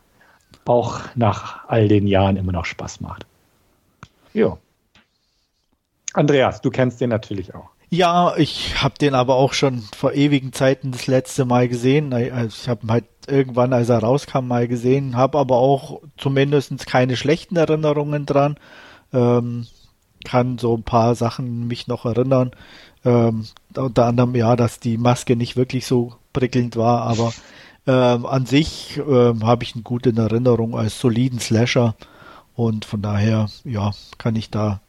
auch 0.65 1.01
nach 1.15 1.67
all 1.67 1.87
den 1.87 2.07
Jahren 2.07 2.37
immer 2.37 2.51
noch 2.51 2.65
Spaß 2.65 3.01
macht. 3.01 3.25
Ja. 4.33 4.57
Andreas, 6.13 6.61
du 6.61 6.69
kennst 6.69 7.01
den 7.01 7.09
natürlich 7.09 7.53
auch. 7.55 7.69
Ja, 7.89 8.35
ich 8.37 8.81
habe 8.81 8.95
den 8.99 9.13
aber 9.13 9.35
auch 9.35 9.53
schon 9.53 9.83
vor 9.95 10.13
ewigen 10.13 10.51
Zeiten 10.51 10.91
das 10.91 11.05
letzte 11.05 11.45
Mal 11.45 11.67
gesehen. 11.67 12.11
Also 12.11 12.57
ich 12.59 12.67
habe 12.67 12.87
halt 12.87 13.05
irgendwann, 13.27 13.71
als 13.71 13.89
er 13.89 13.99
rauskam, 13.99 14.47
mal 14.47 14.67
gesehen, 14.67 15.15
habe 15.15 15.37
aber 15.37 15.57
auch 15.57 16.01
zumindest 16.17 16.87
keine 16.87 17.15
schlechten 17.15 17.55
Erinnerungen 17.55 18.25
dran. 18.25 18.57
Ähm, 19.13 19.67
kann 20.25 20.57
so 20.57 20.75
ein 20.75 20.81
paar 20.81 21.13
Sachen 21.13 21.67
mich 21.67 21.87
noch 21.87 22.05
erinnern. 22.05 22.51
Ähm, 23.05 23.45
unter 23.75 24.05
anderem 24.05 24.33
ja, 24.35 24.55
dass 24.55 24.79
die 24.79 24.97
Maske 24.97 25.35
nicht 25.35 25.55
wirklich 25.55 25.85
so 25.85 26.15
prickelnd 26.31 26.75
war, 26.75 27.01
aber 27.01 27.31
ähm, 27.85 28.25
an 28.25 28.45
sich 28.45 28.99
ähm, 29.05 29.45
habe 29.45 29.63
ich 29.63 29.75
eine 29.75 29.83
gute 29.83 30.15
Erinnerung 30.15 30.77
als 30.77 30.99
soliden 30.99 31.39
Slasher 31.39 31.95
und 32.55 32.85
von 32.85 33.01
daher 33.01 33.47
ja 33.63 33.91
kann 34.17 34.35
ich 34.35 34.49
da 34.49 34.81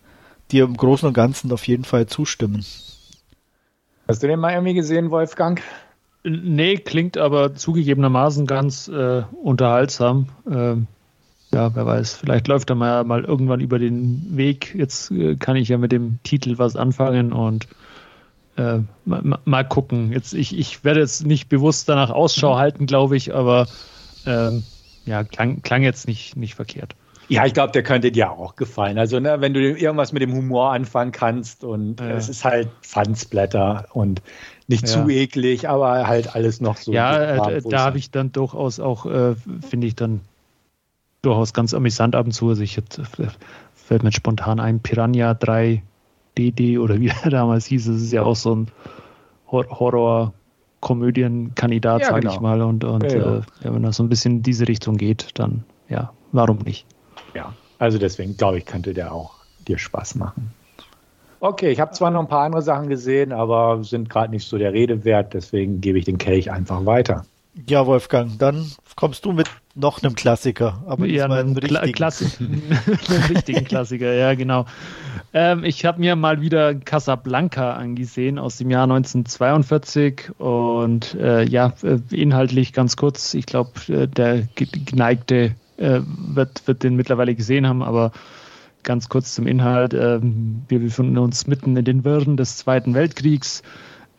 dir 0.50 0.64
im 0.64 0.76
Großen 0.76 1.08
und 1.08 1.14
Ganzen 1.14 1.52
auf 1.52 1.66
jeden 1.66 1.84
Fall 1.84 2.06
zustimmen. 2.06 2.64
Hast 4.06 4.22
du 4.22 4.26
den 4.26 4.40
mal 4.40 4.52
irgendwie 4.52 4.74
gesehen, 4.74 5.10
Wolfgang? 5.10 5.62
Nee, 6.22 6.76
klingt 6.76 7.18
aber 7.18 7.54
zugegebenermaßen 7.54 8.46
ganz 8.46 8.88
äh, 8.88 9.22
unterhaltsam. 9.42 10.28
Ähm, 10.50 10.86
ja, 11.52 11.74
wer 11.74 11.86
weiß, 11.86 12.14
vielleicht 12.14 12.48
läuft 12.48 12.70
er 12.70 12.76
mal, 12.76 13.04
mal 13.04 13.24
irgendwann 13.24 13.60
über 13.60 13.78
den 13.78 14.36
Weg. 14.36 14.74
Jetzt 14.74 15.10
äh, 15.10 15.36
kann 15.36 15.56
ich 15.56 15.68
ja 15.68 15.78
mit 15.78 15.92
dem 15.92 16.18
Titel 16.22 16.58
was 16.58 16.76
anfangen 16.76 17.32
und 17.32 17.68
äh, 18.56 18.78
mal, 19.04 19.38
mal, 19.44 19.64
gucken. 19.64 20.12
Jetzt, 20.12 20.34
ich, 20.34 20.56
ich 20.56 20.84
werde 20.84 21.00
jetzt 21.00 21.26
nicht 21.26 21.48
bewusst 21.48 21.88
danach 21.88 22.10
Ausschau 22.10 22.54
mhm. 22.54 22.58
halten, 22.58 22.86
glaube 22.86 23.16
ich, 23.16 23.34
aber 23.34 23.66
ähm, 24.26 24.64
ja, 25.06 25.24
klang, 25.24 25.62
klang 25.62 25.82
jetzt 25.82 26.06
nicht, 26.06 26.36
nicht 26.36 26.54
verkehrt. 26.54 26.94
Ja, 27.28 27.46
ich 27.46 27.54
glaube, 27.54 27.72
der 27.72 27.82
könnte 27.82 28.12
dir 28.12 28.30
auch 28.30 28.54
gefallen. 28.54 28.98
Also, 28.98 29.18
ne, 29.18 29.40
wenn 29.40 29.54
du 29.54 29.60
irgendwas 29.60 30.12
mit 30.12 30.20
dem 30.20 30.34
Humor 30.34 30.72
anfangen 30.72 31.10
kannst 31.10 31.64
und 31.64 32.00
ja. 32.00 32.10
es 32.10 32.28
ist 32.28 32.44
halt 32.44 32.68
Fansblätter 32.82 33.86
und 33.92 34.20
nicht 34.66 34.86
ja. 34.86 35.02
zu 35.02 35.08
eklig, 35.08 35.68
aber 35.68 36.06
halt 36.06 36.34
alles 36.34 36.60
noch 36.60 36.76
so. 36.76 36.92
Ja, 36.92 37.48
äh, 37.48 37.62
da 37.62 37.80
habe 37.80 37.98
ich 37.98 38.10
dann 38.10 38.32
durchaus 38.32 38.78
auch, 38.78 39.06
äh, 39.06 39.34
finde 39.66 39.86
ich 39.86 39.94
dann 39.94 40.20
durchaus 41.22 41.54
ganz 41.54 41.72
amüsant 41.72 42.14
ab 42.14 42.26
und 42.26 42.32
zu. 42.32 42.50
Also 42.50 42.62
ich 42.62 42.76
jetzt, 42.76 42.98
äh, 42.98 43.28
fällt 43.74 44.02
mir 44.02 44.12
spontan 44.12 44.60
ein 44.60 44.80
Piranha 44.80 45.34
3 45.34 45.82
DD 46.38 46.78
oder 46.78 47.00
wie 47.00 47.08
er 47.22 47.30
damals 47.30 47.66
hieß. 47.66 47.86
Es 47.88 48.02
ist 48.02 48.12
ja 48.12 48.22
auch 48.22 48.36
so 48.36 48.54
ein 48.54 48.70
Horror- 49.50 50.32
Komödienkandidat, 50.84 52.02
ja, 52.02 52.08
sage 52.08 52.20
genau. 52.20 52.34
ich 52.34 52.40
mal. 52.40 52.60
Und, 52.60 52.84
und 52.84 53.10
ja, 53.10 53.38
äh, 53.38 53.42
wenn 53.62 53.82
das 53.82 53.96
so 53.96 54.02
ein 54.02 54.10
bisschen 54.10 54.36
in 54.36 54.42
diese 54.42 54.68
Richtung 54.68 54.98
geht, 54.98 55.30
dann 55.32 55.64
ja, 55.88 56.12
warum 56.32 56.58
nicht? 56.58 56.86
Ja, 57.34 57.54
also 57.78 57.96
deswegen 57.96 58.36
glaube 58.36 58.58
ich, 58.58 58.66
könnte 58.66 58.92
der 58.92 59.10
auch 59.12 59.34
dir 59.66 59.78
Spaß 59.78 60.16
machen. 60.16 60.50
Okay, 61.40 61.70
ich 61.70 61.80
habe 61.80 61.92
zwar 61.92 62.10
noch 62.10 62.20
ein 62.20 62.28
paar 62.28 62.44
andere 62.44 62.60
Sachen 62.60 62.88
gesehen, 62.88 63.32
aber 63.32 63.82
sind 63.82 64.10
gerade 64.10 64.30
nicht 64.30 64.46
so 64.46 64.58
der 64.58 64.74
Rede 64.74 65.06
wert, 65.06 65.32
deswegen 65.32 65.80
gebe 65.80 65.98
ich 65.98 66.04
den 66.04 66.18
Kelch 66.18 66.50
einfach 66.50 66.84
weiter. 66.84 67.24
Ja, 67.68 67.86
Wolfgang, 67.86 68.36
dann 68.38 68.66
kommst 68.96 69.24
du 69.24 69.32
mit 69.32 69.48
noch 69.76 70.02
einem 70.02 70.16
Klassiker, 70.16 70.82
aber 70.86 71.06
ja, 71.06 71.26
einem 71.26 71.56
richtigen. 71.56 71.92
Klassi 71.92 72.26
einem 72.40 73.24
richtigen 73.28 73.64
Klassiker, 73.64 74.12
ja, 74.12 74.34
genau. 74.34 74.66
Ähm, 75.32 75.62
ich 75.64 75.84
habe 75.84 76.00
mir 76.00 76.16
mal 76.16 76.40
wieder 76.40 76.74
Casablanca 76.74 77.74
angesehen 77.74 78.38
aus 78.38 78.56
dem 78.56 78.70
Jahr 78.70 78.84
1942 78.84 80.32
und 80.38 81.14
äh, 81.14 81.44
ja, 81.44 81.72
äh, 81.82 81.98
inhaltlich 82.10 82.72
ganz 82.72 82.96
kurz. 82.96 83.34
Ich 83.34 83.46
glaube, 83.46 83.70
äh, 83.88 84.08
der 84.08 84.42
geneigte 84.54 85.54
äh, 85.76 86.00
wird, 86.04 86.66
wird 86.66 86.82
den 86.82 86.96
mittlerweile 86.96 87.34
gesehen 87.36 87.68
haben, 87.68 87.82
aber 87.82 88.10
ganz 88.82 89.08
kurz 89.08 89.34
zum 89.34 89.46
Inhalt. 89.46 89.94
Ähm, 89.94 90.62
wir 90.68 90.80
befinden 90.80 91.18
uns 91.18 91.46
mitten 91.46 91.76
in 91.76 91.84
den 91.84 92.04
Wirren 92.04 92.36
des 92.36 92.56
Zweiten 92.58 92.94
Weltkriegs 92.94 93.62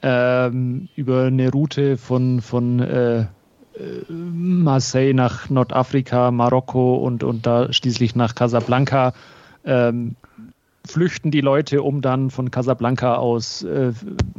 ähm, 0.02 0.90
über 0.96 1.24
eine 1.24 1.52
Route 1.52 1.98
von, 1.98 2.42
von 2.42 2.80
äh, 2.80 3.22
äh, 3.22 3.26
Marseille 4.10 5.14
nach 5.14 5.50
Nordafrika, 5.50 6.32
Marokko 6.32 6.96
und, 6.96 7.24
und 7.24 7.46
da 7.46 7.72
schließlich 7.72 8.16
nach 8.16 8.36
Casablanca. 8.36 9.14
Ähm, 9.64 10.16
flüchten 10.88 11.32
die 11.32 11.42
Leute, 11.42 11.82
um 11.82 12.02
dann 12.02 12.30
von 12.30 12.52
Casablanca 12.52 13.16
aus 13.16 13.64
äh, 13.64 13.92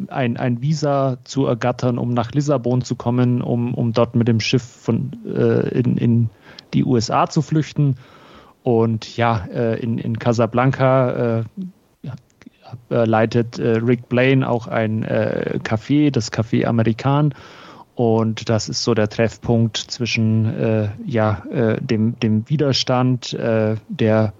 ein, 0.09 0.37
ein 0.37 0.63
Visa 0.63 1.19
zu 1.25 1.47
ergattern, 1.47 1.99
um 1.99 2.15
nach 2.15 2.33
Lissabon 2.33 2.83
zu 2.83 2.95
kommen, 2.95 3.43
um, 3.43 3.75
um 3.75 3.93
dort 3.93 4.15
mit 4.15 4.29
dem 4.29 4.41
Schiff 4.41 4.63
von, 4.63 5.13
äh, 5.27 5.69
in, 5.79 5.97
in 5.97 6.31
die 6.73 6.85
USA 6.85 7.29
zu 7.29 7.43
flüchten. 7.43 7.97
Und 8.63 9.17
ja, 9.17 9.47
äh, 9.53 9.81
in, 9.81 9.99
in 9.99 10.19
Casablanca 10.19 11.45
äh, 12.91 12.95
äh, 12.95 13.05
leitet 13.05 13.59
Rick 13.59 14.09
Blaine 14.09 14.49
auch 14.49 14.67
ein 14.67 15.05
Café, 15.05 16.11
das 16.11 16.33
Café 16.33 16.67
Amerikan. 16.67 17.35
Und 17.95 18.49
das 18.51 18.69
ist 18.69 18.83
so 18.85 18.95
der 18.95 19.09
Treffpunkt 19.09 19.77
zwischen 19.79 20.45
äh, 20.45 20.89
ja, 21.07 21.43
äh, 21.51 21.81
dem, 21.81 22.19
dem 22.21 22.49
Widerstand 22.49 23.33
äh, 23.33 23.77
der 23.89 24.35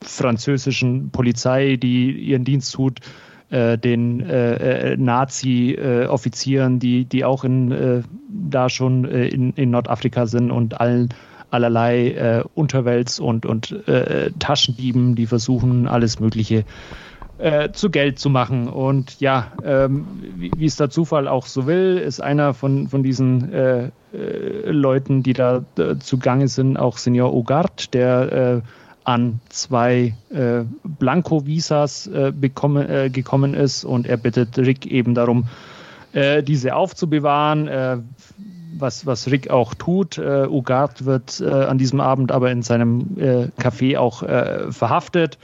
französischen 0.00 1.10
Polizei, 1.10 1.76
die 1.76 2.12
ihren 2.12 2.44
Dienst 2.44 2.72
tut, 2.72 3.00
den 3.50 4.16
Nazi-Offizieren, 5.04 6.78
die, 6.80 7.04
die 7.04 7.24
auch 7.24 7.44
in, 7.44 8.02
da 8.28 8.68
schon 8.68 9.04
in, 9.04 9.52
in 9.52 9.70
Nordafrika 9.70 10.26
sind 10.26 10.50
und 10.50 10.80
allen 10.80 11.10
allerlei 11.54 12.08
äh, 12.08 12.44
Unterwelts- 12.54 13.20
und, 13.20 13.46
und 13.46 13.70
äh, 13.88 14.32
Taschendieben, 14.38 15.14
die 15.14 15.26
versuchen, 15.26 15.86
alles 15.86 16.18
Mögliche 16.18 16.64
äh, 17.38 17.72
zu 17.72 17.90
Geld 17.90 18.18
zu 18.18 18.30
machen. 18.30 18.68
Und 18.68 19.20
ja, 19.20 19.52
ähm, 19.64 20.06
wie, 20.36 20.64
es 20.64 20.76
der 20.76 20.90
Zufall 20.90 21.28
auch 21.28 21.46
so 21.46 21.66
will, 21.66 21.98
ist 21.98 22.20
einer 22.20 22.54
von, 22.54 22.88
von 22.88 23.02
diesen 23.02 23.52
äh, 23.52 23.90
äh, 24.12 24.70
Leuten, 24.70 25.22
die 25.22 25.32
da 25.32 25.64
äh, 25.78 25.96
zugange 25.98 26.48
sind, 26.48 26.76
auch 26.76 26.98
Senior 26.98 27.34
Ogard, 27.34 27.94
der 27.94 28.62
an 29.06 29.40
zwei 29.50 30.14
Blanko-Visas 30.30 32.08
gekommen 32.40 33.54
ist 33.54 33.84
und 33.84 34.06
er 34.06 34.16
bittet 34.16 34.56
Rick 34.56 34.86
eben 34.86 35.14
darum, 35.14 35.44
diese 36.14 36.74
aufzubewahren 36.74 37.68
was, 38.78 39.06
was 39.06 39.30
Rick 39.30 39.50
auch 39.50 39.74
tut. 39.74 40.18
Äh, 40.18 40.46
Ugart 40.48 41.04
wird 41.04 41.40
äh, 41.40 41.48
an 41.48 41.78
diesem 41.78 42.00
Abend 42.00 42.32
aber 42.32 42.50
in 42.50 42.62
seinem 42.62 43.16
äh, 43.18 43.48
Café 43.60 43.98
auch 43.98 44.22
äh, 44.22 44.72
verhaftet. 44.72 45.38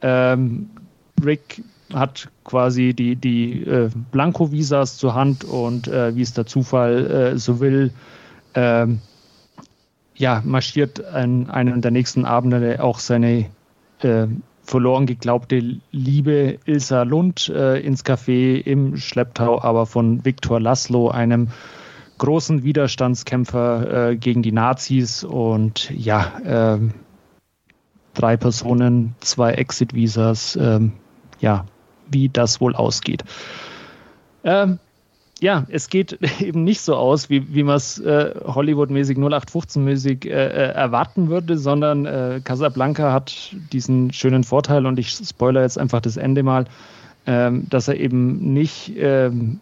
Ähm, 0.00 0.70
Rick 1.24 1.62
hat 1.92 2.28
quasi 2.44 2.94
die, 2.94 3.16
die 3.16 3.62
äh, 3.62 3.90
Blanko-Visas 4.12 4.96
zur 4.96 5.14
Hand 5.14 5.44
und 5.44 5.88
äh, 5.88 6.16
wie 6.16 6.22
es 6.22 6.32
der 6.32 6.46
Zufall 6.46 7.10
äh, 7.10 7.38
so 7.38 7.60
will, 7.60 7.92
ähm, 8.54 9.00
ja, 10.14 10.42
marschiert 10.44 11.04
an 11.04 11.50
einem 11.50 11.80
der 11.80 11.90
nächsten 11.90 12.24
Abende 12.24 12.82
auch 12.82 12.98
seine 12.98 13.46
verloren 14.64 15.06
geglaubte 15.06 15.78
Liebe 15.92 16.58
Ilsa 16.64 17.04
Lund 17.04 17.48
ins 17.48 18.04
Café 18.04 18.60
im 18.60 18.96
Schlepptau, 18.96 19.62
aber 19.62 19.86
von 19.86 20.24
Viktor 20.24 20.58
Laszlo, 20.58 21.08
einem 21.08 21.50
großen 22.22 22.62
Widerstandskämpfer 22.62 24.10
äh, 24.10 24.16
gegen 24.16 24.42
die 24.42 24.52
Nazis 24.52 25.24
und 25.24 25.90
ja, 25.90 26.76
äh, 26.76 26.78
drei 28.14 28.36
Personen, 28.36 29.16
zwei 29.18 29.54
Exit-Visas, 29.54 30.54
äh, 30.54 30.80
ja, 31.42 31.66
wie 32.10 32.30
das 32.30 32.60
wohl 32.60 32.74
ausgeht. 32.74 33.24
Ähm, 34.44 34.78
ja, 35.40 35.66
es 35.68 35.90
geht 35.90 36.18
eben 36.40 36.64
nicht 36.64 36.80
so 36.80 36.94
aus, 36.94 37.28
wie, 37.28 37.54
wie 37.54 37.64
man 37.64 37.76
es 37.76 37.98
äh, 37.98 38.34
Hollywood-mäßig 38.44 39.18
0815-mäßig 39.18 40.26
äh, 40.26 40.30
äh, 40.30 40.72
erwarten 40.72 41.28
würde, 41.28 41.58
sondern 41.58 42.06
äh, 42.06 42.40
Casablanca 42.42 43.12
hat 43.12 43.54
diesen 43.72 44.12
schönen 44.12 44.44
Vorteil 44.44 44.86
und 44.86 44.98
ich 44.98 45.10
spoilere 45.10 45.64
jetzt 45.64 45.78
einfach 45.78 46.00
das 46.00 46.16
Ende 46.16 46.42
mal, 46.42 46.64
ähm, 47.26 47.66
dass 47.68 47.88
er 47.88 47.98
eben 47.98 48.54
nicht, 48.54 48.92
ähm, 48.96 49.60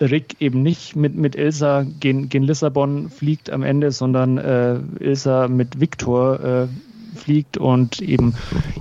Rick 0.00 0.36
eben 0.40 0.62
nicht 0.62 0.96
mit, 0.96 1.14
mit 1.14 1.36
Ilsa 1.36 1.84
gen, 2.00 2.28
gen 2.28 2.42
Lissabon 2.42 3.10
fliegt 3.10 3.50
am 3.50 3.62
Ende, 3.62 3.92
sondern 3.92 4.38
äh, 4.38 4.78
Ilsa 5.00 5.48
mit 5.48 5.80
Victor 5.80 6.40
äh, 6.40 6.68
fliegt 7.16 7.56
und 7.56 8.00
eben, 8.00 8.34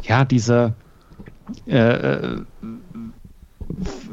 ja, 0.04 0.26
dieser 0.26 0.74
äh, 1.66 2.38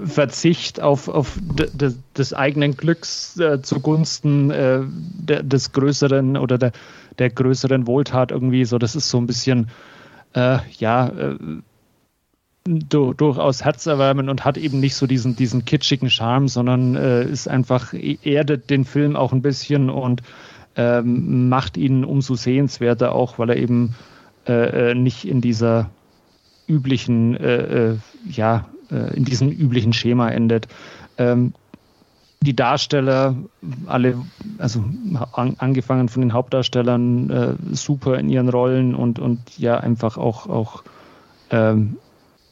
Verzicht 0.04 0.80
auf, 0.80 1.08
auf 1.08 1.38
de, 1.40 1.92
des 2.16 2.34
eigenen 2.34 2.76
Glücks 2.76 3.38
äh, 3.38 3.60
zugunsten 3.62 4.50
äh, 4.50 4.80
de, 4.86 5.42
des 5.42 5.72
größeren 5.72 6.36
oder 6.36 6.56
der, 6.56 6.72
der 7.18 7.30
größeren 7.30 7.86
Wohltat 7.86 8.30
irgendwie 8.30 8.64
so. 8.64 8.78
Das 8.78 8.96
ist 8.96 9.10
so 9.10 9.18
ein 9.18 9.26
bisschen, 9.26 9.68
äh, 10.34 10.58
ja, 10.78 11.08
äh, 11.08 11.36
du, 12.64 13.12
durchaus 13.12 13.64
herzerwärmend 13.64 14.28
und 14.28 14.44
hat 14.44 14.56
eben 14.56 14.80
nicht 14.80 14.94
so 14.94 15.06
diesen, 15.06 15.36
diesen 15.36 15.64
kitschigen 15.64 16.10
Charme, 16.10 16.48
sondern 16.48 16.94
äh, 16.94 17.24
ist 17.24 17.48
einfach, 17.48 17.92
e-, 17.92 18.18
erdet 18.22 18.70
den 18.70 18.84
Film 18.84 19.16
auch 19.16 19.32
ein 19.32 19.42
bisschen 19.42 19.90
und 19.90 20.22
ähm, 20.76 21.48
macht 21.48 21.76
ihn 21.76 22.04
umso 22.04 22.34
sehenswerter, 22.34 23.12
auch 23.12 23.38
weil 23.38 23.50
er 23.50 23.56
eben 23.56 23.94
äh, 24.46 24.94
nicht 24.94 25.26
in 25.26 25.40
dieser 25.40 25.90
üblichen, 26.70 27.98
ja, 28.28 28.66
äh, 28.90 29.16
in 29.16 29.24
diesem 29.24 29.50
üblichen 29.50 29.92
Schema 29.92 30.28
endet. 30.28 30.68
Ähm, 31.18 31.52
die 32.42 32.56
Darsteller, 32.56 33.36
alle, 33.86 34.16
also 34.58 34.82
an, 35.32 35.56
angefangen 35.58 36.08
von 36.08 36.22
den 36.22 36.32
Hauptdarstellern, 36.32 37.30
äh, 37.30 37.54
super 37.72 38.18
in 38.18 38.30
ihren 38.30 38.48
Rollen 38.48 38.94
und, 38.94 39.18
und 39.18 39.58
ja, 39.58 39.78
einfach 39.78 40.16
auch, 40.16 40.48
auch 40.48 40.82
ähm, 41.50 41.98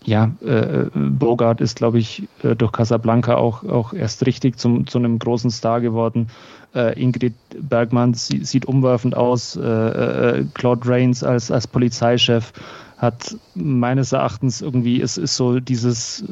ja, 0.05 0.31
äh, 0.45 0.87
Bogart 0.95 1.61
ist, 1.63 1.77
glaube 1.77 1.99
ich, 1.99 2.29
äh, 2.43 2.55
durch 2.55 2.73
Casablanca 2.73 3.37
auch, 3.37 3.65
auch 3.65 3.95
erst 3.95 4.27
richtig 4.27 4.59
zum, 4.59 4.87
zu 4.87 4.99
einem 4.99 5.19
großen 5.19 5.51
Star 5.51 5.81
geworden. 5.81 6.29
Äh, 6.75 7.01
Ingrid 7.01 7.35
Bergmann 7.59 8.13
sie, 8.13 8.45
sieht 8.45 8.67
umwerfend 8.67 9.17
aus. 9.17 9.57
Äh, 9.57 9.63
äh, 9.63 10.45
Claude 10.53 10.87
Rains 10.87 11.25
als, 11.25 11.51
als 11.51 11.67
Polizeichef 11.67 12.53
hat 12.99 13.37
meines 13.55 14.13
Erachtens 14.13 14.61
irgendwie, 14.61 15.01
es 15.01 15.17
ist 15.17 15.37
so 15.37 15.61
dieses 15.61 16.25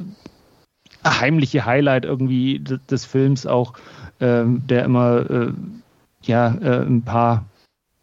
heimliche 1.04 1.64
Highlight 1.64 2.04
irgendwie 2.04 2.58
des 2.60 3.04
Films 3.04 3.46
auch, 3.46 3.74
ähm, 4.20 4.62
der 4.66 4.84
immer 4.84 5.30
äh, 5.30 5.52
ja 6.22 6.54
äh, 6.54 6.84
ein 6.84 7.02
paar 7.02 7.44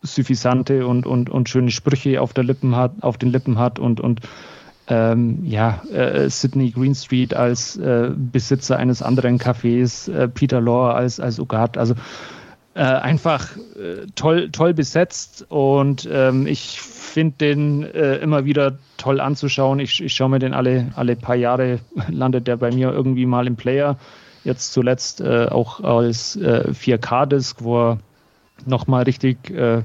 suffisante 0.01 0.87
und, 0.87 1.05
und, 1.05 1.29
und 1.29 1.49
schöne 1.49 1.71
Sprüche 1.71 2.21
auf 2.21 2.33
der 2.33 2.43
Lippen 2.43 2.75
hat, 2.75 2.91
auf 3.01 3.17
den 3.17 3.29
Lippen 3.29 3.57
hat 3.57 3.79
und, 3.79 3.99
und 3.99 4.21
ähm, 4.87 5.39
ja, 5.45 5.81
äh, 5.93 6.29
Sidney 6.29 6.71
Greenstreet 6.71 7.33
als 7.33 7.77
äh, 7.77 8.11
Besitzer 8.15 8.77
eines 8.77 9.01
anderen 9.01 9.39
Cafés, 9.39 10.11
äh, 10.11 10.27
Peter 10.27 10.59
Law 10.59 10.91
als, 10.91 11.21
als 11.21 11.39
Ugat, 11.39 11.77
also 11.77 11.95
äh, 12.75 12.81
einfach 12.81 13.55
äh, 13.75 14.07
toll, 14.15 14.49
toll 14.51 14.73
besetzt 14.73 15.45
und 15.49 16.07
ähm, 16.11 16.47
ich 16.47 16.81
finde 16.81 17.35
den 17.37 17.83
äh, 17.83 18.15
immer 18.15 18.45
wieder 18.45 18.77
toll 18.97 19.19
anzuschauen. 19.19 19.79
Ich, 19.79 20.01
ich 20.01 20.13
schaue 20.13 20.29
mir 20.29 20.39
den 20.39 20.53
alle, 20.53 20.91
alle 20.95 21.15
paar 21.15 21.35
Jahre, 21.35 21.79
landet 22.09 22.47
der 22.47 22.57
bei 22.57 22.71
mir 22.71 22.91
irgendwie 22.91 23.25
mal 23.25 23.45
im 23.45 23.55
Player. 23.55 23.97
Jetzt 24.43 24.73
zuletzt 24.73 25.21
äh, 25.21 25.45
auch 25.45 25.81
als 25.81 26.35
äh, 26.35 26.71
4K-Disc, 26.71 27.63
wo 27.63 27.91
er 27.91 27.99
nochmal 28.65 29.03
richtig 29.03 29.49
äh, 29.51 29.83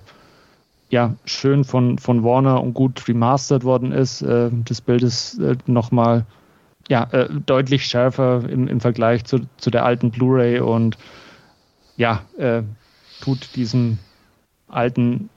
ja, 0.91 1.15
schön 1.27 1.65
von, 1.65 1.99
von 1.99 2.25
Warner 2.25 2.63
und 2.63 2.75
gut 2.75 3.07
remastered 3.07 3.65
worden 3.65 3.93
ist. 3.93 4.23
Äh, 4.23 4.51
das 4.65 4.81
Bild 4.81 5.03
ist 5.03 5.39
äh, 5.39 5.57
nochmal 5.67 6.25
ja, 6.89 7.05
äh, 7.13 7.29
deutlich 7.45 7.85
schärfer 7.85 8.49
im, 8.49 8.67
im 8.67 8.81
Vergleich 8.81 9.25
zu, 9.25 9.41
zu 9.59 9.71
der 9.71 9.85
alten 9.85 10.11
Blu-ray 10.11 10.61
und 10.61 10.97
ja, 11.99 12.23
äh, 12.39 12.63
tut 13.21 13.57
diesem 13.57 13.99
alten 14.69 15.29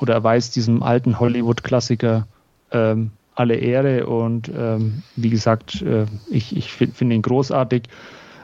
oder 0.00 0.14
erweist 0.14 0.56
diesem 0.56 0.82
alten 0.82 1.20
Hollywood-Klassiker 1.20 2.26
ähm, 2.70 3.10
alle 3.34 3.56
Ehre 3.56 4.06
und 4.06 4.50
ähm, 4.56 5.02
wie 5.16 5.30
gesagt, 5.30 5.82
äh, 5.82 6.06
ich, 6.30 6.56
ich 6.56 6.72
finde 6.72 7.14
ihn 7.14 7.22
großartig. 7.22 7.84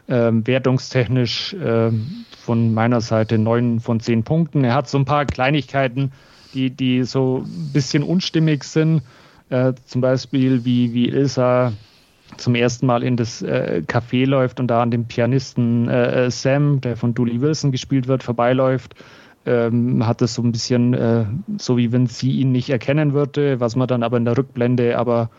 Ähm, 0.06 0.46
wertungstechnisch 0.46 1.54
äh, 1.54 1.90
von 2.38 2.74
meiner 2.74 3.00
Seite 3.00 3.38
neun 3.38 3.80
von 3.80 4.00
zehn 4.00 4.22
Punkten. 4.22 4.62
Er 4.62 4.74
hat 4.74 4.86
so 4.86 4.98
ein 4.98 5.06
paar 5.06 5.24
Kleinigkeiten, 5.24 6.12
die, 6.52 6.68
die 6.68 7.04
so 7.04 7.38
ein 7.38 7.72
bisschen 7.72 8.02
unstimmig 8.02 8.64
sind. 8.64 9.02
Äh, 9.48 9.72
zum 9.86 10.02
Beispiel 10.02 10.66
wie, 10.66 10.92
wie 10.92 11.08
Ilsa 11.08 11.72
zum 12.36 12.54
ersten 12.54 12.86
Mal 12.86 13.02
in 13.02 13.16
das 13.16 13.42
äh, 13.42 13.82
Café 13.86 14.26
läuft 14.26 14.60
und 14.60 14.68
da 14.68 14.82
an 14.82 14.90
dem 14.90 15.06
Pianisten 15.06 15.88
äh, 15.88 16.30
Sam, 16.30 16.80
der 16.80 16.96
von 16.96 17.14
Dooley 17.14 17.40
Wilson 17.40 17.72
gespielt 17.72 18.08
wird, 18.08 18.22
vorbeiläuft 18.22 18.94
ähm, 19.46 20.06
hat 20.06 20.22
es 20.22 20.34
so 20.34 20.42
ein 20.42 20.52
bisschen 20.52 20.94
äh, 20.94 21.24
so, 21.58 21.76
wie 21.76 21.92
wenn 21.92 22.06
sie 22.06 22.32
ihn 22.32 22.52
nicht 22.52 22.70
erkennen 22.70 23.12
würde, 23.12 23.60
was 23.60 23.76
man 23.76 23.88
dann 23.88 24.02
aber 24.02 24.16
in 24.16 24.24
der 24.24 24.36
Rückblende 24.36 24.98
aber 24.98 25.30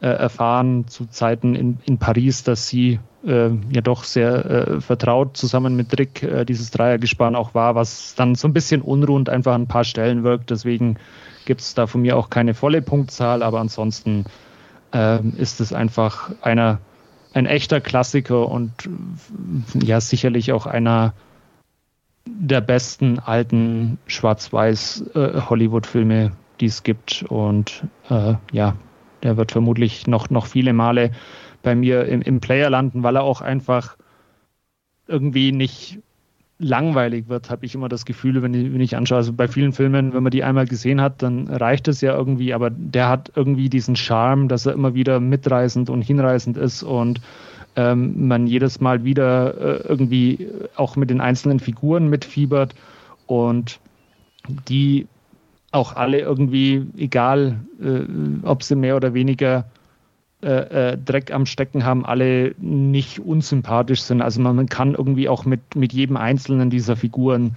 äh, 0.00 0.06
erfahren 0.06 0.86
zu 0.86 1.06
Zeiten 1.06 1.54
in, 1.54 1.78
in 1.84 1.98
Paris, 1.98 2.44
dass 2.44 2.68
sie 2.68 3.00
äh, 3.26 3.50
ja 3.70 3.80
doch 3.80 4.04
sehr 4.04 4.44
äh, 4.44 4.80
vertraut 4.80 5.36
zusammen 5.36 5.74
mit 5.76 5.98
Rick 5.98 6.22
äh, 6.22 6.44
dieses 6.44 6.70
Dreiergespann 6.70 7.34
auch 7.34 7.54
war, 7.54 7.74
was 7.74 8.14
dann 8.14 8.36
so 8.36 8.46
ein 8.46 8.52
bisschen 8.52 8.80
unrund 8.80 9.28
einfach 9.28 9.54
an 9.54 9.62
ein 9.62 9.68
paar 9.68 9.84
Stellen 9.84 10.22
wirkt. 10.22 10.50
Deswegen 10.50 10.98
gibt 11.44 11.60
es 11.60 11.74
da 11.74 11.86
von 11.88 12.02
mir 12.02 12.16
auch 12.16 12.30
keine 12.30 12.54
volle 12.54 12.80
Punktzahl, 12.80 13.42
aber 13.42 13.58
ansonsten 13.58 14.24
ähm, 14.92 15.34
ist 15.36 15.60
es 15.60 15.72
einfach 15.72 16.30
einer 16.42 16.80
ein 17.34 17.46
echter 17.46 17.80
Klassiker 17.80 18.48
und 18.48 18.72
ja 19.74 20.00
sicherlich 20.00 20.52
auch 20.52 20.66
einer 20.66 21.14
der 22.26 22.60
besten 22.60 23.18
alten 23.18 23.98
Schwarz-Weiß 24.06 25.10
äh, 25.14 25.40
die 26.60 26.66
es 26.66 26.82
gibt. 26.82 27.24
Und 27.28 27.84
äh, 28.10 28.34
ja, 28.52 28.76
der 29.22 29.36
wird 29.36 29.52
vermutlich 29.52 30.06
noch, 30.06 30.30
noch 30.30 30.46
viele 30.46 30.72
Male 30.72 31.12
bei 31.62 31.74
mir 31.74 32.04
im, 32.06 32.22
im 32.22 32.40
Player 32.40 32.70
landen, 32.70 33.02
weil 33.02 33.16
er 33.16 33.22
auch 33.22 33.40
einfach 33.40 33.96
irgendwie 35.06 35.52
nicht 35.52 36.00
langweilig 36.58 37.28
wird, 37.28 37.50
habe 37.50 37.64
ich 37.66 37.74
immer 37.74 37.88
das 37.88 38.04
Gefühl, 38.04 38.42
wenn 38.42 38.52
ich, 38.52 38.72
wenn 38.72 38.80
ich 38.80 38.96
anschaue. 38.96 39.18
Also 39.18 39.32
bei 39.32 39.46
vielen 39.46 39.72
Filmen, 39.72 40.12
wenn 40.12 40.22
man 40.22 40.30
die 40.30 40.42
einmal 40.42 40.66
gesehen 40.66 41.00
hat, 41.00 41.22
dann 41.22 41.48
reicht 41.48 41.86
es 41.88 42.00
ja 42.00 42.16
irgendwie, 42.16 42.52
aber 42.52 42.70
der 42.70 43.08
hat 43.08 43.32
irgendwie 43.36 43.68
diesen 43.68 43.94
Charme, 43.94 44.48
dass 44.48 44.66
er 44.66 44.72
immer 44.72 44.94
wieder 44.94 45.20
mitreißend 45.20 45.88
und 45.88 46.02
hinreißend 46.02 46.56
ist 46.56 46.82
und 46.82 47.20
ähm, 47.76 48.26
man 48.26 48.46
jedes 48.48 48.80
Mal 48.80 49.04
wieder 49.04 49.54
äh, 49.56 49.88
irgendwie 49.88 50.48
auch 50.74 50.96
mit 50.96 51.10
den 51.10 51.20
einzelnen 51.20 51.60
Figuren 51.60 52.08
mitfiebert 52.08 52.74
und 53.26 53.78
die 54.68 55.06
auch 55.70 55.94
alle 55.94 56.18
irgendwie, 56.18 56.86
egal 56.96 57.60
äh, 57.80 58.00
ob 58.42 58.62
sie 58.64 58.74
mehr 58.74 58.96
oder 58.96 59.14
weniger 59.14 59.66
äh, 60.42 60.92
äh, 60.92 60.98
Dreck 60.98 61.32
am 61.32 61.46
Stecken 61.46 61.84
haben, 61.84 62.06
alle 62.06 62.54
nicht 62.58 63.18
unsympathisch 63.18 64.02
sind. 64.02 64.22
Also 64.22 64.40
man, 64.40 64.54
man 64.54 64.68
kann 64.68 64.94
irgendwie 64.94 65.28
auch 65.28 65.44
mit, 65.44 65.74
mit 65.74 65.92
jedem 65.92 66.16
einzelnen 66.16 66.70
dieser 66.70 66.96
Figuren 66.96 67.56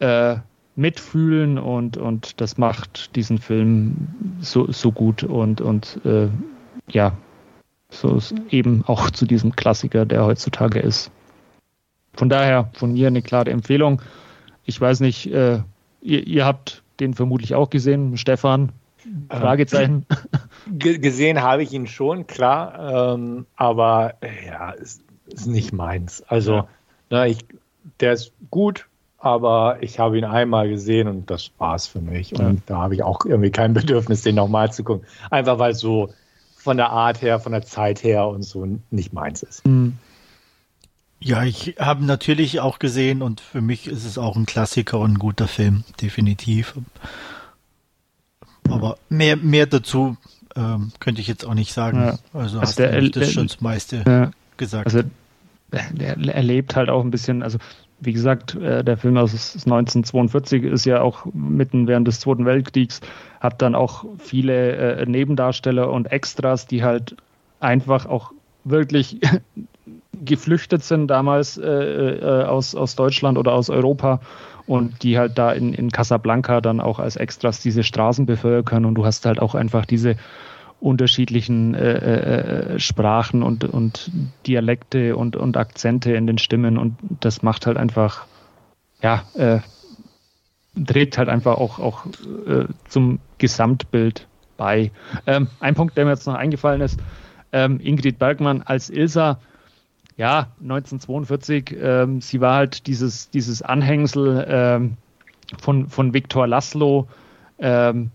äh, 0.00 0.36
mitfühlen 0.76 1.58
und, 1.58 1.96
und 1.96 2.40
das 2.40 2.58
macht 2.58 3.16
diesen 3.16 3.38
Film 3.38 4.08
so, 4.40 4.70
so 4.70 4.92
gut 4.92 5.22
und, 5.22 5.60
und 5.60 6.00
äh, 6.04 6.28
ja, 6.88 7.12
so 7.90 8.20
eben 8.50 8.84
auch 8.86 9.10
zu 9.10 9.24
diesem 9.24 9.54
Klassiker, 9.56 10.04
der 10.04 10.24
heutzutage 10.24 10.80
ist. 10.80 11.10
Von 12.12 12.28
daher 12.28 12.70
von 12.74 12.92
mir 12.92 13.06
eine 13.06 13.22
klare 13.22 13.50
Empfehlung. 13.50 14.02
Ich 14.64 14.80
weiß 14.80 15.00
nicht, 15.00 15.32
äh, 15.32 15.60
ihr, 16.02 16.26
ihr, 16.26 16.44
habt 16.44 16.82
den 17.00 17.14
vermutlich 17.14 17.54
auch 17.54 17.70
gesehen, 17.70 18.16
Stefan. 18.16 18.72
Äh, 19.28 19.36
Fragezeichen. 19.36 20.06
G 20.70 20.98
gesehen 20.98 21.42
habe 21.42 21.62
ich 21.62 21.72
ihn 21.72 21.86
schon, 21.86 22.26
klar, 22.26 23.14
ähm, 23.14 23.46
aber 23.56 24.14
äh, 24.20 24.46
ja, 24.46 24.70
ist, 24.70 25.02
ist 25.26 25.46
nicht 25.46 25.72
meins. 25.72 26.22
Also, 26.22 26.54
ja. 26.54 26.68
na, 27.10 27.26
ich, 27.26 27.38
der 28.00 28.12
ist 28.12 28.32
gut, 28.50 28.86
aber 29.18 29.78
ich 29.80 29.98
habe 29.98 30.18
ihn 30.18 30.24
einmal 30.24 30.68
gesehen 30.68 31.08
und 31.08 31.30
das 31.30 31.50
war's 31.58 31.86
für 31.86 32.00
mich. 32.00 32.32
Ja. 32.32 32.46
Und 32.46 32.62
da 32.66 32.78
habe 32.78 32.94
ich 32.94 33.02
auch 33.02 33.24
irgendwie 33.24 33.50
kein 33.50 33.74
Bedürfnis, 33.74 34.22
den 34.22 34.34
nochmal 34.34 34.72
zu 34.72 34.84
gucken. 34.84 35.06
Einfach 35.30 35.58
weil 35.58 35.74
so 35.74 36.10
von 36.56 36.76
der 36.76 36.90
Art 36.90 37.20
her, 37.22 37.40
von 37.40 37.52
der 37.52 37.62
Zeit 37.62 38.02
her 38.02 38.26
und 38.26 38.42
so 38.42 38.66
nicht 38.90 39.12
meins 39.12 39.42
ist. 39.42 39.66
Mhm. 39.66 39.98
Ja, 41.20 41.42
ich 41.42 41.76
habe 41.78 42.04
natürlich 42.04 42.60
auch 42.60 42.78
gesehen 42.78 43.22
und 43.22 43.40
für 43.40 43.62
mich 43.62 43.86
ist 43.86 44.04
es 44.04 44.18
auch 44.18 44.36
ein 44.36 44.44
Klassiker 44.44 44.98
und 44.98 45.12
ein 45.12 45.18
guter 45.18 45.48
Film, 45.48 45.84
definitiv. 46.02 46.74
Aber 48.70 48.96
mehr, 49.08 49.36
mehr 49.36 49.66
dazu 49.66 50.16
ähm, 50.56 50.92
könnte 51.00 51.20
ich 51.20 51.28
jetzt 51.28 51.44
auch 51.44 51.54
nicht 51.54 51.72
sagen. 51.72 51.98
Ja. 51.98 52.18
Also, 52.32 52.60
also 52.60 52.82
der, 52.82 53.00
das 53.10 53.32
schon 53.32 53.46
das 53.46 53.60
meiste 53.60 54.04
ja. 54.06 54.30
gesagt. 54.56 54.86
Also 54.86 55.02
er, 55.70 56.16
er 56.16 56.42
lebt 56.42 56.76
halt 56.76 56.88
auch 56.88 57.02
ein 57.02 57.10
bisschen, 57.10 57.42
also 57.42 57.58
wie 58.00 58.12
gesagt, 58.12 58.54
äh, 58.54 58.84
der 58.84 58.96
Film 58.96 59.16
aus 59.16 59.32
1942 59.32 60.64
ist 60.64 60.84
ja 60.84 61.00
auch 61.00 61.26
mitten 61.32 61.86
während 61.86 62.06
des 62.06 62.20
Zweiten 62.20 62.44
Weltkriegs, 62.44 63.00
hat 63.40 63.62
dann 63.62 63.74
auch 63.74 64.04
viele 64.18 64.96
äh, 64.96 65.06
Nebendarsteller 65.06 65.90
und 65.90 66.10
Extras, 66.12 66.66
die 66.66 66.82
halt 66.82 67.16
einfach 67.60 68.06
auch 68.06 68.32
wirklich 68.64 69.20
geflüchtet 70.24 70.84
sind 70.84 71.08
damals 71.08 71.58
äh, 71.58 71.64
äh, 71.64 72.44
aus, 72.44 72.74
aus 72.74 72.94
Deutschland 72.96 73.38
oder 73.38 73.52
aus 73.52 73.70
Europa 73.70 74.20
und 74.66 75.02
die 75.02 75.18
halt 75.18 75.38
da 75.38 75.52
in, 75.52 75.74
in 75.74 75.90
Casablanca 75.90 76.60
dann 76.60 76.80
auch 76.80 76.98
als 76.98 77.16
Extras 77.16 77.60
diese 77.60 77.82
Straßen 77.82 78.26
können 78.26 78.86
und 78.86 78.94
du 78.94 79.04
hast 79.04 79.26
halt 79.26 79.40
auch 79.40 79.54
einfach 79.54 79.84
diese 79.84 80.16
unterschiedlichen 80.84 81.74
äh, 81.74 82.74
äh, 82.74 82.78
Sprachen 82.78 83.42
und, 83.42 83.64
und 83.64 84.10
Dialekte 84.46 85.16
und, 85.16 85.34
und 85.34 85.56
Akzente 85.56 86.12
in 86.12 86.26
den 86.26 86.36
Stimmen. 86.36 86.76
Und 86.76 86.96
das 87.20 87.42
macht 87.42 87.66
halt 87.66 87.78
einfach, 87.78 88.26
ja, 89.00 89.22
äh, 89.34 89.60
trägt 90.84 91.16
halt 91.16 91.30
einfach 91.30 91.56
auch, 91.56 91.78
auch 91.78 92.04
äh, 92.46 92.66
zum 92.88 93.18
Gesamtbild 93.38 94.26
bei. 94.58 94.90
Ähm, 95.26 95.48
ein 95.58 95.74
Punkt, 95.74 95.96
der 95.96 96.04
mir 96.04 96.10
jetzt 96.10 96.26
noch 96.26 96.34
eingefallen 96.34 96.82
ist, 96.82 97.00
ähm, 97.52 97.80
Ingrid 97.80 98.18
Bergmann 98.18 98.60
als 98.60 98.90
Ilsa, 98.90 99.38
ja, 100.16 100.48
1942, 100.62 101.76
ähm, 101.80 102.20
sie 102.20 102.40
war 102.40 102.56
halt 102.56 102.86
dieses, 102.86 103.30
dieses 103.30 103.62
Anhängsel 103.62 104.46
ähm, 104.48 104.96
von, 105.58 105.88
von 105.88 106.14
Viktor 106.14 106.46
Laszlo, 106.46 107.08
ähm, 107.58 108.12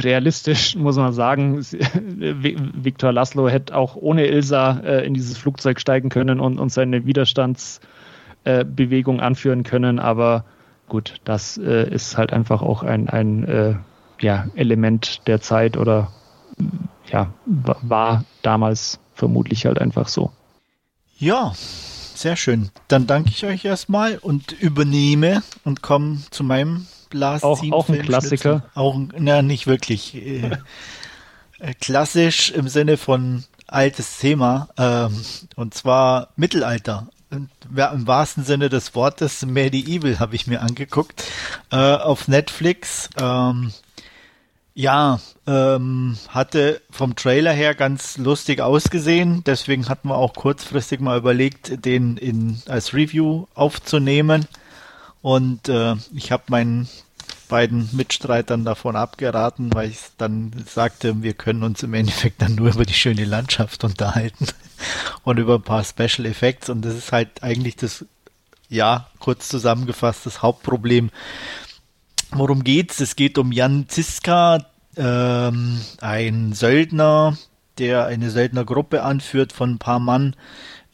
realistisch 0.00 0.74
muss 0.80 0.96
man 0.96 1.12
sagen, 1.12 1.60
Viktor 1.60 3.12
Laszlo 3.12 3.48
hätte 3.48 3.76
auch 3.76 3.94
ohne 3.96 4.26
Ilsa 4.26 4.80
äh, 4.80 5.06
in 5.06 5.14
dieses 5.14 5.38
Flugzeug 5.38 5.80
steigen 5.80 6.08
können 6.08 6.40
und, 6.40 6.58
und 6.58 6.72
seine 6.72 7.06
Widerstandsbewegung 7.06 9.18
äh, 9.18 9.22
anführen 9.22 9.62
können. 9.62 10.00
Aber 10.00 10.44
gut, 10.88 11.20
das 11.24 11.56
äh, 11.58 11.88
ist 11.88 12.18
halt 12.18 12.32
einfach 12.32 12.62
auch 12.62 12.82
ein, 12.82 13.08
ein 13.08 13.44
äh, 13.44 13.74
ja, 14.20 14.46
Element 14.54 15.26
der 15.26 15.40
Zeit 15.40 15.76
oder 15.76 16.08
ja, 17.10 17.32
war 17.44 18.24
damals 18.42 19.00
vermutlich 19.14 19.66
halt 19.66 19.80
einfach 19.80 20.08
so. 20.08 20.30
Ja, 21.22 21.52
sehr 22.16 22.34
schön. 22.34 22.70
Dann 22.88 23.06
danke 23.06 23.30
ich 23.30 23.46
euch 23.46 23.64
erstmal 23.64 24.18
und 24.18 24.50
übernehme 24.50 25.44
und 25.62 25.80
komme 25.80 26.18
zu 26.32 26.42
meinem 26.42 26.88
Last 27.12 27.44
auch, 27.44 27.62
auch 27.70 27.88
ein 27.88 28.02
Klassiker. 28.02 28.64
Auch, 28.74 28.98
na, 29.16 29.40
nicht 29.40 29.68
wirklich. 29.68 30.16
Äh, 31.60 31.70
äh, 31.70 31.74
klassisch 31.80 32.50
im 32.50 32.66
Sinne 32.66 32.96
von 32.96 33.44
altes 33.68 34.18
Thema, 34.18 34.68
ähm, 34.76 35.24
und 35.54 35.74
zwar 35.74 36.30
Mittelalter. 36.34 37.06
Im 37.30 37.48
wahrsten 37.70 38.44
Sinne 38.44 38.68
des 38.68 38.96
Wortes 38.96 39.46
Medieval 39.46 40.18
habe 40.18 40.34
ich 40.34 40.48
mir 40.48 40.60
angeguckt 40.60 41.22
äh, 41.70 41.76
auf 41.76 42.26
Netflix. 42.26 43.08
Ähm, 43.16 43.72
ja, 44.74 45.20
ähm, 45.46 46.16
hatte 46.28 46.80
vom 46.90 47.14
Trailer 47.14 47.52
her 47.52 47.74
ganz 47.74 48.16
lustig 48.16 48.60
ausgesehen. 48.60 49.44
Deswegen 49.44 49.88
hatten 49.88 50.08
wir 50.08 50.16
auch 50.16 50.34
kurzfristig 50.34 51.00
mal 51.00 51.18
überlegt, 51.18 51.84
den 51.84 52.16
in, 52.16 52.62
als 52.66 52.94
Review 52.94 53.46
aufzunehmen. 53.54 54.46
Und 55.20 55.68
äh, 55.68 55.94
ich 56.14 56.32
habe 56.32 56.44
meinen 56.48 56.88
beiden 57.48 57.90
Mitstreitern 57.92 58.64
davon 58.64 58.96
abgeraten, 58.96 59.74
weil 59.74 59.90
ich 59.90 59.98
dann 60.16 60.52
sagte, 60.66 61.22
wir 61.22 61.34
können 61.34 61.62
uns 61.62 61.82
im 61.82 61.92
Endeffekt 61.92 62.40
dann 62.40 62.54
nur 62.54 62.70
über 62.70 62.86
die 62.86 62.94
schöne 62.94 63.26
Landschaft 63.26 63.84
unterhalten 63.84 64.46
und 65.22 65.38
über 65.38 65.56
ein 65.56 65.62
paar 65.62 65.84
Special 65.84 66.24
Effects. 66.24 66.70
Und 66.70 66.82
das 66.82 66.94
ist 66.94 67.12
halt 67.12 67.42
eigentlich 67.42 67.76
das, 67.76 68.06
ja, 68.70 69.06
kurz 69.18 69.48
zusammengefasst, 69.48 70.24
das 70.24 70.40
Hauptproblem. 70.40 71.10
Worum 72.34 72.64
geht's? 72.64 72.98
Es 73.00 73.14
geht 73.14 73.36
um 73.36 73.52
Jan 73.52 73.86
Ziska, 73.88 74.64
ähm, 74.96 75.80
ein 76.00 76.54
Söldner, 76.54 77.36
der 77.76 78.06
eine 78.06 78.30
Söldnergruppe 78.30 79.02
anführt 79.02 79.52
von 79.52 79.72
ein 79.72 79.78
paar 79.78 79.98
Mann, 79.98 80.34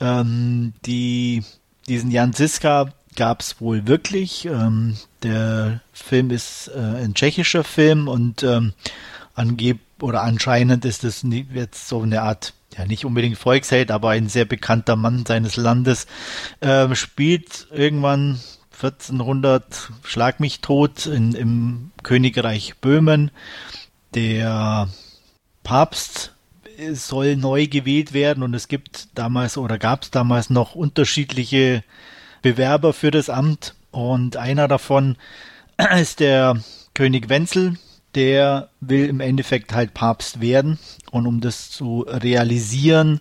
ähm, 0.01 0.72
die 0.84 1.45
diesen 1.86 2.11
Jan 2.11 2.32
Ziska 2.32 2.93
gab 3.14 3.41
es 3.41 3.61
wohl 3.61 3.86
wirklich. 3.86 4.47
Ähm, 4.47 4.97
der 5.22 5.80
Film 5.93 6.30
ist 6.30 6.72
äh, 6.74 7.05
ein 7.05 7.14
tschechischer 7.14 7.62
Film 7.62 8.09
und 8.09 8.43
ähm, 8.43 8.72
angeb 9.34 9.78
oder 10.01 10.22
anscheinend 10.22 10.84
ist 10.84 11.05
es 11.05 11.24
jetzt 11.53 11.89
so 11.89 12.03
eine 12.03 12.22
Art, 12.22 12.53
ja 12.76 12.84
nicht 12.84 13.05
unbedingt 13.05 13.39
Volksheld, 13.39 13.93
aber 13.93 14.11
ein 14.11 14.28
sehr 14.28 14.45
bekannter 14.45 14.97
Mann 14.97 15.24
seines 15.24 15.57
Landes. 15.57 16.09
Ähm, 16.61 16.97
spielt 16.97 17.68
irgendwann 17.70 18.41
1400 18.81 19.91
Schlag 20.05 20.39
mich 20.39 20.61
tot 20.61 21.07
in, 21.07 21.33
im 21.33 21.91
Königreich 22.05 22.76
Böhmen. 22.76 23.33
Der 24.14 24.89
Papst 25.64 26.33
soll 26.93 27.37
neu 27.37 27.66
gewählt 27.66 28.12
werden 28.12 28.45
und 28.45 28.55
es 28.55 28.68
gibt 28.68 29.09
damals 29.14 29.59
oder 29.59 29.79
gab 29.79 30.05
es 30.05 30.11
damals 30.12 30.49
noch 30.49 30.76
unterschiedliche 30.76 31.83
Bewerber 32.43 32.93
für 32.93 33.11
das 33.11 33.31
Amt. 33.31 33.74
Und 33.91 34.37
einer 34.37 34.68
davon 34.68 35.16
ist 36.01 36.20
der 36.20 36.62
König 36.95 37.29
Wenzel, 37.29 37.79
der 38.14 38.70
will 38.81 39.09
im 39.09 39.20
Endeffekt 39.20 39.74
halt 39.74 39.93
Papst 39.93 40.41
werden. 40.41 40.79
Und 41.11 41.26
um 41.26 41.41
das 41.41 41.70
zu 41.70 42.07
realisieren, 42.09 43.20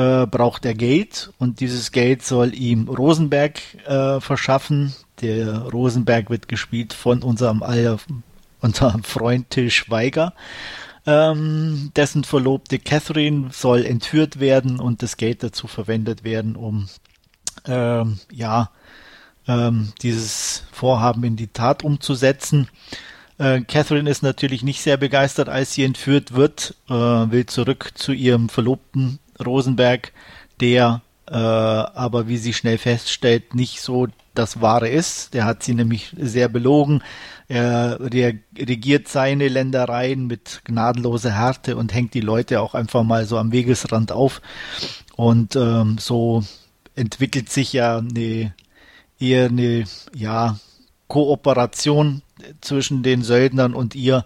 äh, 0.00 0.26
braucht 0.26 0.64
er 0.64 0.74
Geld 0.74 1.30
und 1.38 1.60
dieses 1.60 1.92
Geld 1.92 2.22
soll 2.22 2.54
ihm 2.54 2.88
Rosenberg 2.88 3.60
äh, 3.86 4.18
verschaffen. 4.20 4.94
Der 5.20 5.58
Rosenberg 5.58 6.30
wird 6.30 6.48
gespielt 6.48 6.94
von 6.94 7.22
unserem, 7.22 7.62
äh, 7.62 7.96
unserem 8.60 9.04
Freund 9.04 9.50
Till 9.50 9.70
Schweiger. 9.70 10.32
Ähm, 11.06 11.92
dessen 11.96 12.24
Verlobte 12.24 12.78
Catherine 12.78 13.50
soll 13.52 13.84
entführt 13.84 14.40
werden 14.40 14.80
und 14.80 15.02
das 15.02 15.18
Geld 15.18 15.42
dazu 15.42 15.66
verwendet 15.66 16.24
werden, 16.24 16.56
um 16.56 16.88
ähm, 17.66 18.20
ja, 18.32 18.70
ähm, 19.46 19.92
dieses 20.00 20.64
Vorhaben 20.72 21.24
in 21.24 21.36
die 21.36 21.48
Tat 21.48 21.84
umzusetzen. 21.84 22.68
Äh, 23.36 23.62
Catherine 23.62 24.08
ist 24.08 24.22
natürlich 24.22 24.62
nicht 24.62 24.80
sehr 24.80 24.96
begeistert, 24.96 25.50
als 25.50 25.74
sie 25.74 25.84
entführt 25.84 26.32
wird, 26.34 26.74
äh, 26.88 26.94
will 26.94 27.44
zurück 27.46 27.92
zu 27.94 28.12
ihrem 28.12 28.48
Verlobten 28.48 29.18
Rosenberg, 29.44 30.12
der 30.60 31.02
äh, 31.30 31.34
aber, 31.34 32.26
wie 32.26 32.38
sie 32.38 32.52
schnell 32.52 32.78
feststellt, 32.78 33.54
nicht 33.54 33.80
so 33.80 34.08
das 34.34 34.60
Wahre 34.60 34.88
ist. 34.88 35.34
Der 35.34 35.44
hat 35.44 35.62
sie 35.62 35.74
nämlich 35.74 36.12
sehr 36.18 36.48
belogen. 36.48 37.02
Er 37.48 37.98
regiert 38.00 39.08
seine 39.08 39.48
Ländereien 39.48 40.26
mit 40.26 40.62
gnadenloser 40.64 41.32
Härte 41.32 41.76
und 41.76 41.94
hängt 41.94 42.14
die 42.14 42.20
Leute 42.20 42.60
auch 42.60 42.74
einfach 42.74 43.04
mal 43.04 43.26
so 43.26 43.38
am 43.38 43.52
Wegesrand 43.52 44.12
auf. 44.12 44.40
Und 45.16 45.56
ähm, 45.56 45.98
so 45.98 46.42
entwickelt 46.96 47.50
sich 47.50 47.72
ja 47.72 47.98
eine 47.98 48.54
eher 49.20 49.46
eine 49.46 49.84
ja 50.14 50.58
Kooperation 51.08 52.22
zwischen 52.60 53.02
den 53.02 53.22
Söldnern 53.22 53.74
und 53.74 53.94
ihr 53.94 54.24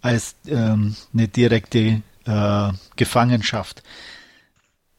als 0.00 0.36
ähm, 0.46 0.96
eine 1.12 1.28
direkte 1.28 2.02
äh, 2.24 2.72
Gefangenschaft. 2.96 3.82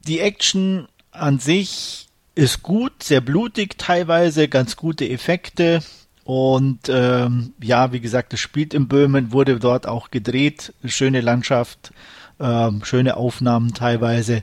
Die 0.08 0.20
Action 0.20 0.88
an 1.10 1.38
sich 1.38 2.08
ist 2.34 2.62
gut, 2.62 3.02
sehr 3.02 3.20
blutig 3.20 3.78
teilweise, 3.78 4.48
ganz 4.48 4.76
gute 4.76 5.08
Effekte. 5.08 5.82
Und 6.24 6.88
ähm, 6.88 7.52
ja, 7.62 7.92
wie 7.92 8.00
gesagt, 8.00 8.32
es 8.32 8.40
spielt 8.40 8.72
in 8.72 8.88
Böhmen, 8.88 9.32
wurde 9.32 9.58
dort 9.58 9.86
auch 9.86 10.10
gedreht, 10.10 10.72
schöne 10.84 11.20
Landschaft, 11.20 11.92
ähm, 12.40 12.82
schöne 12.84 13.18
Aufnahmen 13.18 13.74
teilweise. 13.74 14.42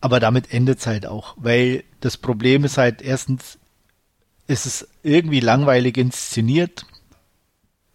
Aber 0.00 0.20
damit 0.20 0.52
endet 0.54 0.78
es 0.78 0.86
halt 0.86 1.06
auch, 1.06 1.34
weil 1.36 1.84
das 2.00 2.16
Problem 2.16 2.64
ist 2.64 2.78
halt 2.78 3.02
erstens, 3.02 3.58
ist 4.46 4.64
es 4.64 4.88
irgendwie 5.02 5.40
langweilig 5.40 5.98
inszeniert, 5.98 6.86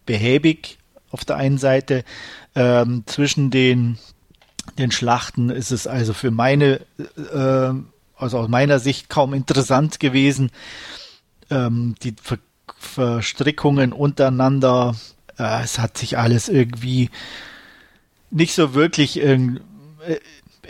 behäbig 0.06 0.78
auf 1.10 1.24
der 1.24 1.36
einen 1.36 1.58
Seite, 1.58 2.04
ähm, 2.54 3.02
zwischen 3.06 3.50
den, 3.50 3.98
den 4.78 4.90
Schlachten 4.90 5.50
ist 5.50 5.70
es 5.70 5.86
also 5.86 6.12
für 6.12 6.30
meine, 6.30 6.80
äh, 6.98 7.72
also 8.16 8.38
aus 8.38 8.48
meiner 8.48 8.78
Sicht 8.78 9.08
kaum 9.08 9.34
interessant 9.34 10.00
gewesen. 10.00 10.50
Ähm, 11.50 11.94
die 12.02 12.14
Ver 12.20 12.38
Verstrickungen 12.76 13.92
untereinander, 13.92 14.94
äh, 15.38 15.62
es 15.62 15.78
hat 15.78 15.96
sich 15.96 16.18
alles 16.18 16.48
irgendwie 16.48 17.10
nicht 18.30 18.54
so 18.54 18.74
wirklich 18.74 19.20
äh, 19.20 19.38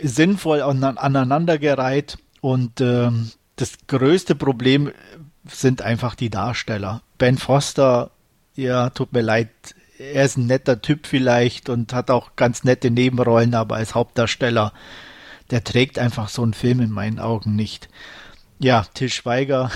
sinnvoll 0.01 0.61
aneinandergereiht 0.61 2.17
und 2.41 2.79
ähm, 2.79 3.31
das 3.57 3.73
größte 3.87 4.35
Problem 4.35 4.91
sind 5.47 5.81
einfach 5.81 6.15
die 6.15 6.29
Darsteller. 6.29 7.01
Ben 7.17 7.37
Foster, 7.37 8.11
ja, 8.55 8.89
tut 8.89 9.13
mir 9.13 9.21
leid, 9.21 9.49
er 9.97 10.25
ist 10.25 10.37
ein 10.37 10.47
netter 10.47 10.81
Typ 10.81 11.07
vielleicht 11.07 11.69
und 11.69 11.93
hat 11.93 12.11
auch 12.11 12.35
ganz 12.35 12.63
nette 12.63 12.91
Nebenrollen, 12.91 13.55
aber 13.55 13.75
als 13.75 13.95
Hauptdarsteller, 13.95 14.73
der 15.51 15.63
trägt 15.63 15.99
einfach 15.99 16.29
so 16.29 16.43
einen 16.43 16.53
Film 16.53 16.81
in 16.81 16.91
meinen 16.91 17.19
Augen 17.19 17.55
nicht. 17.55 17.89
ja, 18.59 18.85
Til 18.93 19.09
Schweiger, 19.09 19.71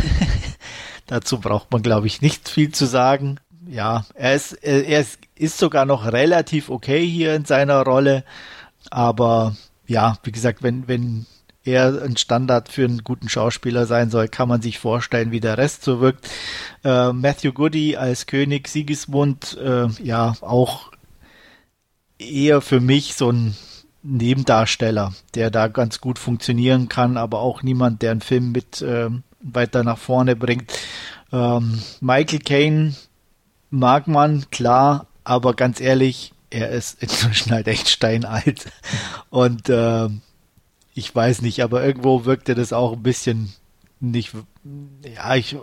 dazu 1.07 1.39
braucht 1.39 1.71
man, 1.71 1.81
glaube 1.81 2.07
ich, 2.07 2.21
nicht 2.21 2.49
viel 2.49 2.71
zu 2.71 2.85
sagen. 2.85 3.39
Ja, 3.67 4.05
er 4.15 4.35
ist, 4.35 4.53
er 4.53 4.99
ist, 4.99 5.19
ist 5.35 5.57
sogar 5.57 5.85
noch 5.85 6.11
relativ 6.11 6.69
okay 6.69 7.05
hier 7.05 7.35
in 7.35 7.45
seiner 7.45 7.83
Rolle, 7.83 8.23
aber 8.89 9.55
ja, 9.85 10.17
wie 10.23 10.31
gesagt, 10.31 10.63
wenn, 10.63 10.87
wenn 10.87 11.25
er 11.71 12.01
ein 12.01 12.17
Standard 12.17 12.69
für 12.69 12.85
einen 12.85 13.03
guten 13.03 13.29
Schauspieler 13.29 13.85
sein 13.85 14.09
soll, 14.09 14.27
kann 14.27 14.49
man 14.49 14.61
sich 14.61 14.79
vorstellen, 14.79 15.31
wie 15.31 15.39
der 15.39 15.57
Rest 15.57 15.83
so 15.83 16.01
wirkt. 16.01 16.29
Äh, 16.83 17.13
Matthew 17.13 17.53
Goody 17.53 17.95
als 17.95 18.27
König 18.27 18.67
Sigismund, 18.67 19.57
äh, 19.57 19.87
ja, 20.03 20.35
auch 20.41 20.91
eher 22.17 22.61
für 22.61 22.79
mich 22.79 23.15
so 23.15 23.31
ein 23.31 23.55
Nebendarsteller, 24.01 25.13
der 25.35 25.51
da 25.51 25.67
ganz 25.67 25.99
gut 25.99 26.19
funktionieren 26.19 26.89
kann, 26.89 27.17
aber 27.17 27.39
auch 27.39 27.63
niemand, 27.63 28.01
der 28.01 28.11
einen 28.11 28.21
Film 28.21 28.51
mit 28.51 28.81
äh, 28.81 29.09
weiter 29.41 29.83
nach 29.83 29.97
vorne 29.97 30.35
bringt. 30.35 30.71
Ähm, 31.31 31.81
Michael 31.99 32.39
Caine 32.39 32.95
mag 33.69 34.07
man, 34.07 34.49
klar, 34.51 35.07
aber 35.23 35.53
ganz 35.53 35.81
ehrlich, 35.81 36.33
er 36.49 36.69
ist 36.69 37.01
inzwischen 37.01 37.51
halt 37.51 37.67
echt 37.67 37.89
steinalt. 37.89 38.65
Und 39.29 39.69
äh, 39.69 40.09
ich 40.93 41.13
weiß 41.13 41.41
nicht, 41.41 41.61
aber 41.63 41.83
irgendwo 41.83 42.25
wirkte 42.25 42.55
das 42.55 42.73
auch 42.73 42.93
ein 42.93 43.03
bisschen 43.03 43.53
nicht, 43.99 44.31
ja, 45.15 45.35
ich, 45.35 45.55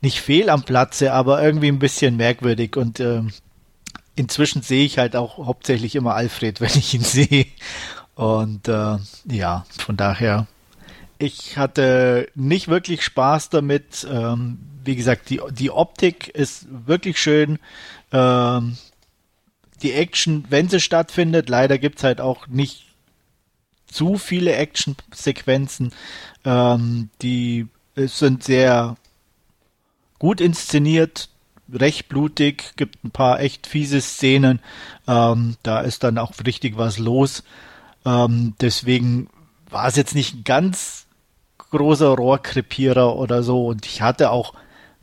nicht 0.00 0.20
fehl 0.20 0.50
am 0.50 0.62
Platze, 0.62 1.12
aber 1.12 1.42
irgendwie 1.42 1.68
ein 1.68 1.78
bisschen 1.78 2.16
merkwürdig. 2.16 2.76
Und 2.76 3.00
äh, 3.00 3.22
inzwischen 4.14 4.62
sehe 4.62 4.84
ich 4.84 4.98
halt 4.98 5.16
auch 5.16 5.38
hauptsächlich 5.46 5.94
immer 5.94 6.14
Alfred, 6.14 6.60
wenn 6.60 6.70
ich 6.70 6.94
ihn 6.94 7.02
sehe. 7.02 7.46
Und 8.14 8.68
äh, 8.68 8.96
ja, 9.30 9.64
von 9.78 9.96
daher, 9.96 10.46
ich 11.18 11.56
hatte 11.56 12.28
nicht 12.34 12.68
wirklich 12.68 13.02
Spaß 13.04 13.50
damit. 13.50 14.06
Ähm, 14.10 14.58
wie 14.84 14.96
gesagt, 14.96 15.30
die, 15.30 15.40
die 15.50 15.70
Optik 15.70 16.28
ist 16.28 16.66
wirklich 16.86 17.20
schön. 17.20 17.58
Ähm, 18.12 18.76
die 19.82 19.92
Action, 19.92 20.44
wenn 20.48 20.68
sie 20.68 20.80
stattfindet, 20.80 21.48
leider 21.48 21.78
gibt's 21.78 22.02
halt 22.02 22.20
auch 22.20 22.46
nicht 22.48 22.87
zu 23.90 24.18
viele 24.18 24.54
Action-Sequenzen. 24.54 25.92
Ähm, 26.44 27.10
die 27.22 27.66
sind 27.96 28.44
sehr 28.44 28.96
gut 30.18 30.40
inszeniert, 30.40 31.28
recht 31.72 32.08
blutig, 32.08 32.72
gibt 32.76 33.04
ein 33.04 33.10
paar 33.10 33.40
echt 33.40 33.66
fiese 33.66 34.00
Szenen. 34.00 34.60
Ähm, 35.06 35.56
da 35.62 35.80
ist 35.80 36.04
dann 36.04 36.18
auch 36.18 36.32
richtig 36.44 36.76
was 36.76 36.98
los. 36.98 37.42
Ähm, 38.04 38.54
deswegen 38.60 39.28
war 39.70 39.86
es 39.86 39.96
jetzt 39.96 40.14
nicht 40.14 40.34
ein 40.34 40.44
ganz 40.44 41.06
großer 41.70 42.08
Rohrkrepierer 42.08 43.16
oder 43.16 43.42
so. 43.42 43.66
Und 43.66 43.86
ich 43.86 44.00
hatte 44.02 44.30
auch, 44.30 44.54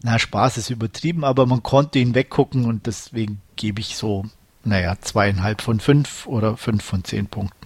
na, 0.01 0.19
Spaß 0.19 0.57
ist 0.57 0.69
übertrieben, 0.69 1.23
aber 1.23 1.45
man 1.45 1.63
konnte 1.63 1.99
ihn 1.99 2.15
weggucken 2.15 2.65
und 2.65 2.87
deswegen 2.87 3.41
gebe 3.55 3.81
ich 3.81 3.95
so, 3.95 4.25
naja, 4.63 4.95
zweieinhalb 4.99 5.61
von 5.61 5.79
fünf 5.79 6.25
oder 6.25 6.57
fünf 6.57 6.83
von 6.83 7.03
zehn 7.03 7.27
Punkten. 7.27 7.64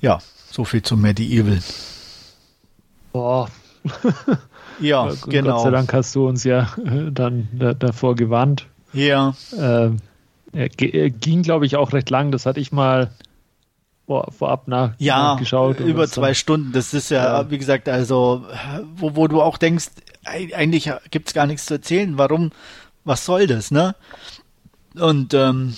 Ja, 0.00 0.18
so 0.50 0.64
viel 0.64 0.82
zum 0.82 1.00
Medieval. 1.00 1.58
Boah. 3.12 3.48
ja, 4.80 5.08
ja, 5.08 5.14
genau. 5.26 5.56
Gott 5.56 5.62
sei 5.64 5.70
Dank 5.70 5.92
hast 5.92 6.14
du 6.14 6.28
uns 6.28 6.44
ja 6.44 6.74
äh, 6.84 7.10
dann 7.10 7.48
da, 7.52 7.74
davor 7.74 8.14
gewarnt. 8.14 8.66
Ja. 8.92 9.34
Äh, 9.52 9.90
er, 10.52 10.68
er 10.80 11.10
ging, 11.10 11.42
glaube 11.42 11.66
ich, 11.66 11.76
auch 11.76 11.92
recht 11.92 12.10
lang. 12.10 12.32
Das 12.32 12.46
hatte 12.46 12.60
ich 12.60 12.72
mal 12.72 13.10
vor, 14.06 14.32
vorab 14.36 14.66
nach, 14.68 14.94
ja, 14.98 15.34
nachgeschaut. 15.34 15.80
über 15.80 16.08
zwei 16.08 16.28
dann, 16.28 16.34
Stunden. 16.34 16.72
Das 16.72 16.92
ist 16.94 17.10
ja, 17.10 17.42
ja, 17.42 17.50
wie 17.50 17.58
gesagt, 17.58 17.88
also, 17.88 18.44
wo, 18.96 19.14
wo 19.14 19.28
du 19.28 19.40
auch 19.40 19.56
denkst, 19.56 19.90
eigentlich 20.24 20.90
gibt's 21.10 21.32
gar 21.32 21.46
nichts 21.46 21.66
zu 21.66 21.74
erzählen. 21.74 22.18
Warum, 22.18 22.50
was 23.04 23.24
soll 23.24 23.46
das, 23.46 23.70
ne? 23.70 23.94
Und 24.94 25.32
ähm, 25.34 25.74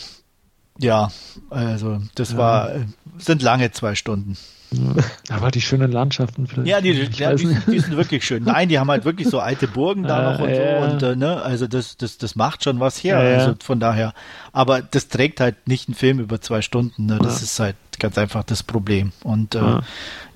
ja, 0.82 1.10
also 1.50 2.00
das 2.14 2.32
ja. 2.32 2.38
war, 2.38 2.70
sind 3.18 3.42
lange 3.42 3.70
zwei 3.72 3.94
Stunden. 3.94 4.36
Ja, 4.72 5.36
aber 5.36 5.50
die 5.50 5.60
schönen 5.60 5.92
Landschaften 5.92 6.46
vielleicht. 6.46 6.68
Ja, 6.68 6.80
die, 6.80 6.92
ja, 6.92 7.34
die, 7.34 7.56
die, 7.66 7.78
sind 7.78 7.96
wirklich 7.96 8.24
schön. 8.24 8.44
Nein, 8.44 8.68
die 8.68 8.78
haben 8.78 8.90
halt 8.90 9.04
wirklich 9.04 9.28
so 9.28 9.38
alte 9.38 9.68
Burgen 9.68 10.04
da 10.04 10.32
noch 10.38 10.40
und 10.40 10.54
so. 10.54 10.62
Und 10.62 11.02
äh, 11.02 11.16
ne, 11.16 11.42
also 11.42 11.66
das, 11.66 11.96
das, 11.96 12.18
das 12.18 12.36
macht 12.36 12.64
schon 12.64 12.80
was 12.80 13.02
her. 13.04 13.18
Also 13.18 13.54
von 13.62 13.80
daher. 13.80 14.14
Aber 14.52 14.80
das 14.80 15.08
trägt 15.08 15.40
halt 15.40 15.68
nicht 15.68 15.88
einen 15.88 15.94
Film 15.94 16.20
über 16.20 16.40
zwei 16.40 16.62
Stunden. 16.62 17.06
Ne? 17.06 17.18
Das 17.22 17.42
ist 17.42 17.60
halt 17.60 17.76
ganz 17.98 18.16
einfach 18.16 18.44
das 18.44 18.62
Problem. 18.62 19.12
Und 19.22 19.54
äh, 19.54 19.80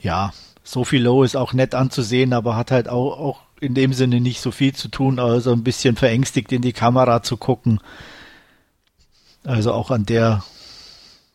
ja, 0.00 0.32
Sophie 0.62 0.98
Lowe 0.98 1.24
ist 1.24 1.36
auch 1.36 1.52
nett 1.52 1.74
anzusehen, 1.74 2.32
aber 2.32 2.56
hat 2.56 2.70
halt 2.70 2.88
auch, 2.88 3.18
auch 3.18 3.40
in 3.60 3.74
dem 3.74 3.92
Sinne 3.92 4.20
nicht 4.20 4.40
so 4.40 4.50
viel 4.50 4.74
zu 4.74 4.88
tun, 4.88 5.18
also 5.18 5.52
ein 5.52 5.64
bisschen 5.64 5.96
verängstigt 5.96 6.52
in 6.52 6.60
die 6.60 6.72
Kamera 6.72 7.22
zu 7.22 7.36
gucken. 7.36 7.80
Also 9.46 9.72
auch 9.72 9.90
an 9.90 10.04
der 10.04 10.42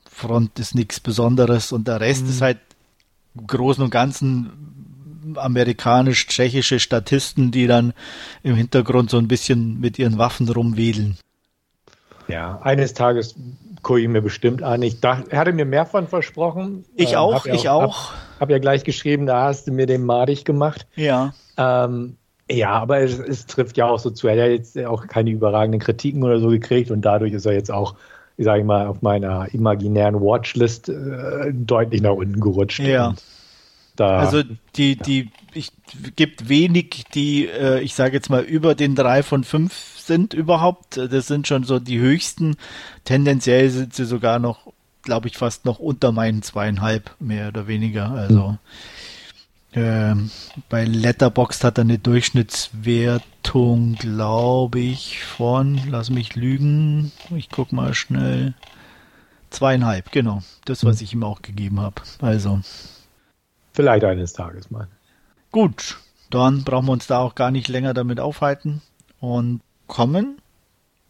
Front 0.09 0.59
ist 0.59 0.75
nichts 0.75 0.99
Besonderes 0.99 1.71
und 1.71 1.87
der 1.87 2.01
Rest 2.01 2.23
mhm. 2.23 2.29
ist 2.29 2.41
halt 2.41 2.59
im 3.35 3.47
Großen 3.47 3.83
und 3.83 3.89
Ganzen 3.89 5.35
amerikanisch-tschechische 5.35 6.79
Statisten, 6.79 7.51
die 7.51 7.67
dann 7.67 7.93
im 8.43 8.55
Hintergrund 8.55 9.09
so 9.09 9.17
ein 9.17 9.27
bisschen 9.27 9.79
mit 9.79 9.97
ihren 9.97 10.17
Waffen 10.17 10.49
rumwedeln. 10.49 11.17
Ja, 12.27 12.59
eines 12.61 12.93
Tages 12.93 13.35
gucke 13.81 14.01
ich 14.01 14.07
mir 14.07 14.21
bestimmt 14.21 14.61
an. 14.61 14.81
Ich 14.81 14.99
dachte, 14.99 15.31
er 15.31 15.39
hatte 15.39 15.53
mir 15.53 15.65
mehr 15.65 15.85
von 15.85 16.07
versprochen. 16.07 16.85
Ich 16.95 17.13
ähm, 17.13 17.17
auch, 17.17 17.45
ich 17.45 17.69
auch. 17.69 17.83
auch. 17.83 18.11
Hab, 18.11 18.41
hab, 18.41 18.49
ja 18.49 18.59
gleich 18.59 18.83
geschrieben, 18.83 19.25
da 19.25 19.43
hast 19.45 19.67
du 19.67 19.71
mir 19.71 19.85
den 19.85 20.03
madig 20.03 20.43
gemacht. 20.43 20.85
Ja. 20.95 21.33
Ähm, 21.57 22.17
ja, 22.51 22.71
aber 22.71 22.99
es, 22.99 23.19
es, 23.19 23.45
trifft 23.45 23.77
ja 23.77 23.87
auch 23.87 23.99
so 23.99 24.09
zu. 24.09 24.27
Er 24.27 24.33
hat 24.33 24.39
ja 24.39 24.47
jetzt 24.47 24.77
auch 24.79 25.07
keine 25.07 25.31
überragenden 25.31 25.79
Kritiken 25.79 26.23
oder 26.23 26.39
so 26.39 26.49
gekriegt 26.49 26.91
und 26.91 27.01
dadurch 27.01 27.33
ist 27.33 27.45
er 27.45 27.53
jetzt 27.53 27.71
auch, 27.71 27.95
sage 28.37 28.61
ich 28.61 28.65
mal, 28.65 28.87
auf 28.87 29.01
meiner 29.01 29.53
imaginären 29.53 30.21
Watchlist 30.21 30.89
äh, 30.89 31.53
deutlich 31.53 32.01
nach 32.01 32.13
unten 32.13 32.39
gerutscht. 32.39 32.79
Ja. 32.79 33.15
Da, 33.95 34.19
also 34.19 34.41
die, 34.75 34.93
ja. 34.95 35.03
die, 35.03 35.29
ich 35.53 35.71
gibt 36.15 36.47
wenig, 36.47 37.05
die, 37.13 37.47
äh, 37.47 37.81
ich 37.81 37.93
sage 37.93 38.13
jetzt 38.13 38.29
mal, 38.29 38.41
über 38.41 38.75
den 38.75 38.95
drei 38.95 39.21
von 39.23 39.43
fünf 39.43 39.73
sind 39.97 40.33
überhaupt. 40.33 40.97
Das 40.97 41.27
sind 41.27 41.47
schon 41.47 41.63
so 41.63 41.79
die 41.79 41.99
höchsten. 41.99 42.55
Tendenziell 43.03 43.69
sind 43.69 43.93
sie 43.93 44.05
sogar 44.05 44.39
noch, 44.39 44.73
glaube 45.03 45.27
ich, 45.27 45.37
fast 45.37 45.65
noch 45.65 45.79
unter 45.79 46.11
meinen 46.11 46.41
zweieinhalb, 46.41 47.11
mehr 47.19 47.49
oder 47.49 47.67
weniger. 47.67 48.11
Also. 48.11 48.47
Mhm 48.49 48.57
ähm, 49.73 50.29
bei 50.69 50.85
Letterboxd 50.85 51.63
hat 51.63 51.77
er 51.77 51.83
eine 51.83 51.97
Durchschnittswertung, 51.97 53.95
glaube 53.95 54.79
ich, 54.79 55.23
von, 55.23 55.79
lass 55.89 56.09
mich 56.09 56.35
lügen, 56.35 57.11
ich 57.35 57.49
guck 57.49 57.71
mal 57.71 57.93
schnell, 57.93 58.53
zweieinhalb, 59.49 60.11
genau. 60.11 60.43
Das, 60.65 60.83
was 60.83 60.99
hm. 60.99 61.03
ich 61.05 61.13
ihm 61.13 61.23
auch 61.23 61.41
gegeben 61.41 61.79
habe. 61.79 62.01
Also. 62.19 62.59
Vielleicht 63.73 64.03
eines 64.03 64.33
Tages 64.33 64.69
mal. 64.71 64.87
Gut, 65.51 65.97
dann 66.29 66.63
brauchen 66.63 66.87
wir 66.87 66.93
uns 66.93 67.07
da 67.07 67.19
auch 67.19 67.35
gar 67.35 67.51
nicht 67.51 67.67
länger 67.67 67.93
damit 67.93 68.19
aufhalten 68.19 68.81
und 69.19 69.61
kommen, 69.87 70.41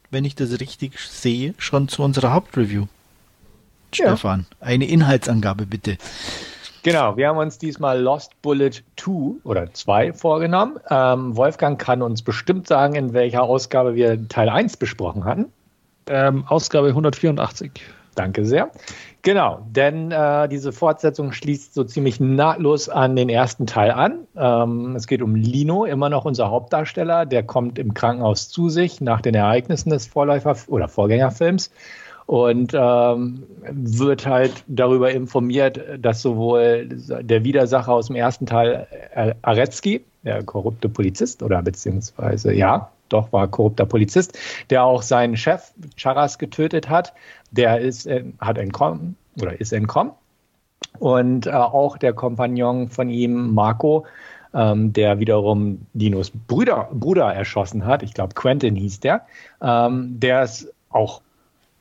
wenn 0.09 0.26
ich 0.26 0.36
das 0.36 0.59
richtig 0.59 0.99
sehe, 0.99 1.53
schon 1.57 1.88
zu 1.88 2.03
unserer 2.03 2.34
Hauptreview. 2.34 2.88
Ja. 3.93 4.07
Stefan, 4.07 4.45
eine 4.59 4.86
Inhaltsangabe 4.86 5.66
bitte. 5.66 5.97
Genau, 6.84 7.15
wir 7.15 7.27
haben 7.27 7.38
uns 7.38 7.59
diesmal 7.59 7.99
Lost 7.99 8.41
Bullet 8.41 8.71
2 8.95 9.43
oder 9.43 9.71
2 9.71 10.13
vorgenommen. 10.13 10.79
Ähm, 10.89 11.38
Wolfgang 11.38 11.79
kann 11.79 12.01
uns 12.01 12.23
bestimmt 12.23 12.67
sagen, 12.67 12.95
in 12.95 13.13
welcher 13.13 13.43
Ausgabe 13.43 13.93
wir 13.93 14.27
Teil 14.29 14.49
1 14.49 14.77
besprochen 14.77 15.25
hatten. 15.25 15.45
Ähm, 16.07 16.45
Ausgabe 16.47 16.88
184. 16.88 17.71
Danke 18.15 18.45
sehr. 18.45 18.71
Genau, 19.21 19.65
denn 19.69 20.11
äh, 20.11 20.49
diese 20.49 20.71
Fortsetzung 20.71 21.32
schließt 21.32 21.75
so 21.75 21.84
ziemlich 21.84 22.19
nahtlos 22.19 22.89
an 22.89 23.15
den 23.15 23.29
ersten 23.29 23.67
Teil 23.67 23.91
an. 23.91 24.27
Ähm, 24.36 24.95
es 24.95 25.05
geht 25.05 25.21
um 25.21 25.36
Lino, 25.36 25.86
immer 25.86 26.09
noch 26.09 26.25
unser 26.25 26.49
Hauptdarsteller. 26.49 27.27
Der 27.27 27.43
kommt 27.43 27.77
im 27.77 27.93
Krankenhaus 27.93 28.49
zu 28.49 28.69
sich 28.69 28.99
nach 28.99 29.21
den 29.21 29.36
Ereignissen 29.36 29.91
des 29.91 30.07
Vorläufer- 30.07 30.57
oder 30.67 30.88
Vorgängerfilms 30.88 31.69
und 32.32 32.73
ähm, 32.73 33.43
wird 33.71 34.25
halt 34.25 34.63
darüber 34.67 35.11
informiert, 35.11 35.82
dass 35.99 36.21
sowohl 36.21 36.88
der 36.88 37.43
Widersacher 37.43 37.91
aus 37.91 38.07
dem 38.07 38.15
ersten 38.15 38.45
Teil, 38.45 38.88
äh, 39.13 39.34
Aretzky, 39.41 40.05
der 40.23 40.41
korrupte 40.41 40.88
Polizist, 40.88 41.43
oder 41.43 41.61
beziehungsweise, 41.61 42.53
ja, 42.53 42.89
doch, 43.09 43.34
war 43.34 43.49
korrupter 43.49 43.86
Polizist, 43.86 44.39
der 44.69 44.86
auch 44.86 45.01
seinen 45.01 45.36
Chef 45.36 45.73
Charas 45.97 46.39
getötet 46.39 46.88
hat, 46.88 47.11
der 47.51 47.82
ist, 47.82 48.09
hat 48.39 48.57
entkommen 48.57 49.17
oder 49.41 49.59
ist 49.59 49.73
entkommen. 49.73 50.13
Und 50.99 51.47
äh, 51.47 51.51
auch 51.51 51.97
der 51.97 52.13
Kompagnon 52.13 52.88
von 52.88 53.09
ihm, 53.09 53.53
Marco, 53.53 54.05
ähm, 54.53 54.93
der 54.93 55.19
wiederum 55.19 55.86
Dinos 55.91 56.32
Bruder, 56.47 56.88
Bruder 56.93 57.34
erschossen 57.34 57.86
hat, 57.86 58.03
ich 58.03 58.13
glaube 58.13 58.36
Quentin 58.36 58.77
hieß 58.77 59.01
der, 59.01 59.25
ähm, 59.61 60.17
der 60.21 60.43
ist 60.43 60.73
auch 60.89 61.21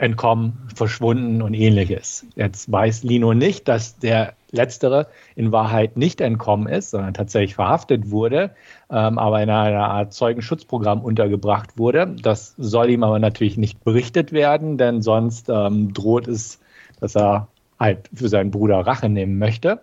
entkommen, 0.01 0.55
verschwunden 0.74 1.42
und 1.42 1.53
ähnliches. 1.53 2.24
Jetzt 2.34 2.72
weiß 2.72 3.03
Lino 3.03 3.34
nicht, 3.34 3.68
dass 3.68 3.98
der 3.98 4.32
letztere 4.51 5.09
in 5.36 5.53
Wahrheit 5.53 5.98
nicht 5.98 6.22
entkommen 6.22 6.66
ist, 6.68 6.90
sondern 6.90 7.12
tatsächlich 7.12 7.55
verhaftet 7.55 8.11
wurde, 8.11 8.51
ähm, 8.90 9.18
aber 9.18 9.42
in 9.42 9.51
einer 9.51 9.90
Art 9.90 10.14
Zeugenschutzprogramm 10.14 11.03
untergebracht 11.03 11.76
wurde. 11.76 12.16
Das 12.22 12.55
soll 12.57 12.88
ihm 12.88 13.05
aber 13.05 13.18
natürlich 13.18 13.59
nicht 13.59 13.84
berichtet 13.84 14.32
werden, 14.32 14.78
denn 14.78 15.03
sonst 15.03 15.51
ähm, 15.51 15.92
droht 15.92 16.28
es, 16.28 16.61
dass 16.98 17.14
er 17.14 17.48
halt 17.78 18.09
für 18.14 18.30
seinen 18.30 18.51
Bruder 18.51 18.78
Rache 18.86 19.11
nehmen 19.11 19.38
möchte. 19.38 19.80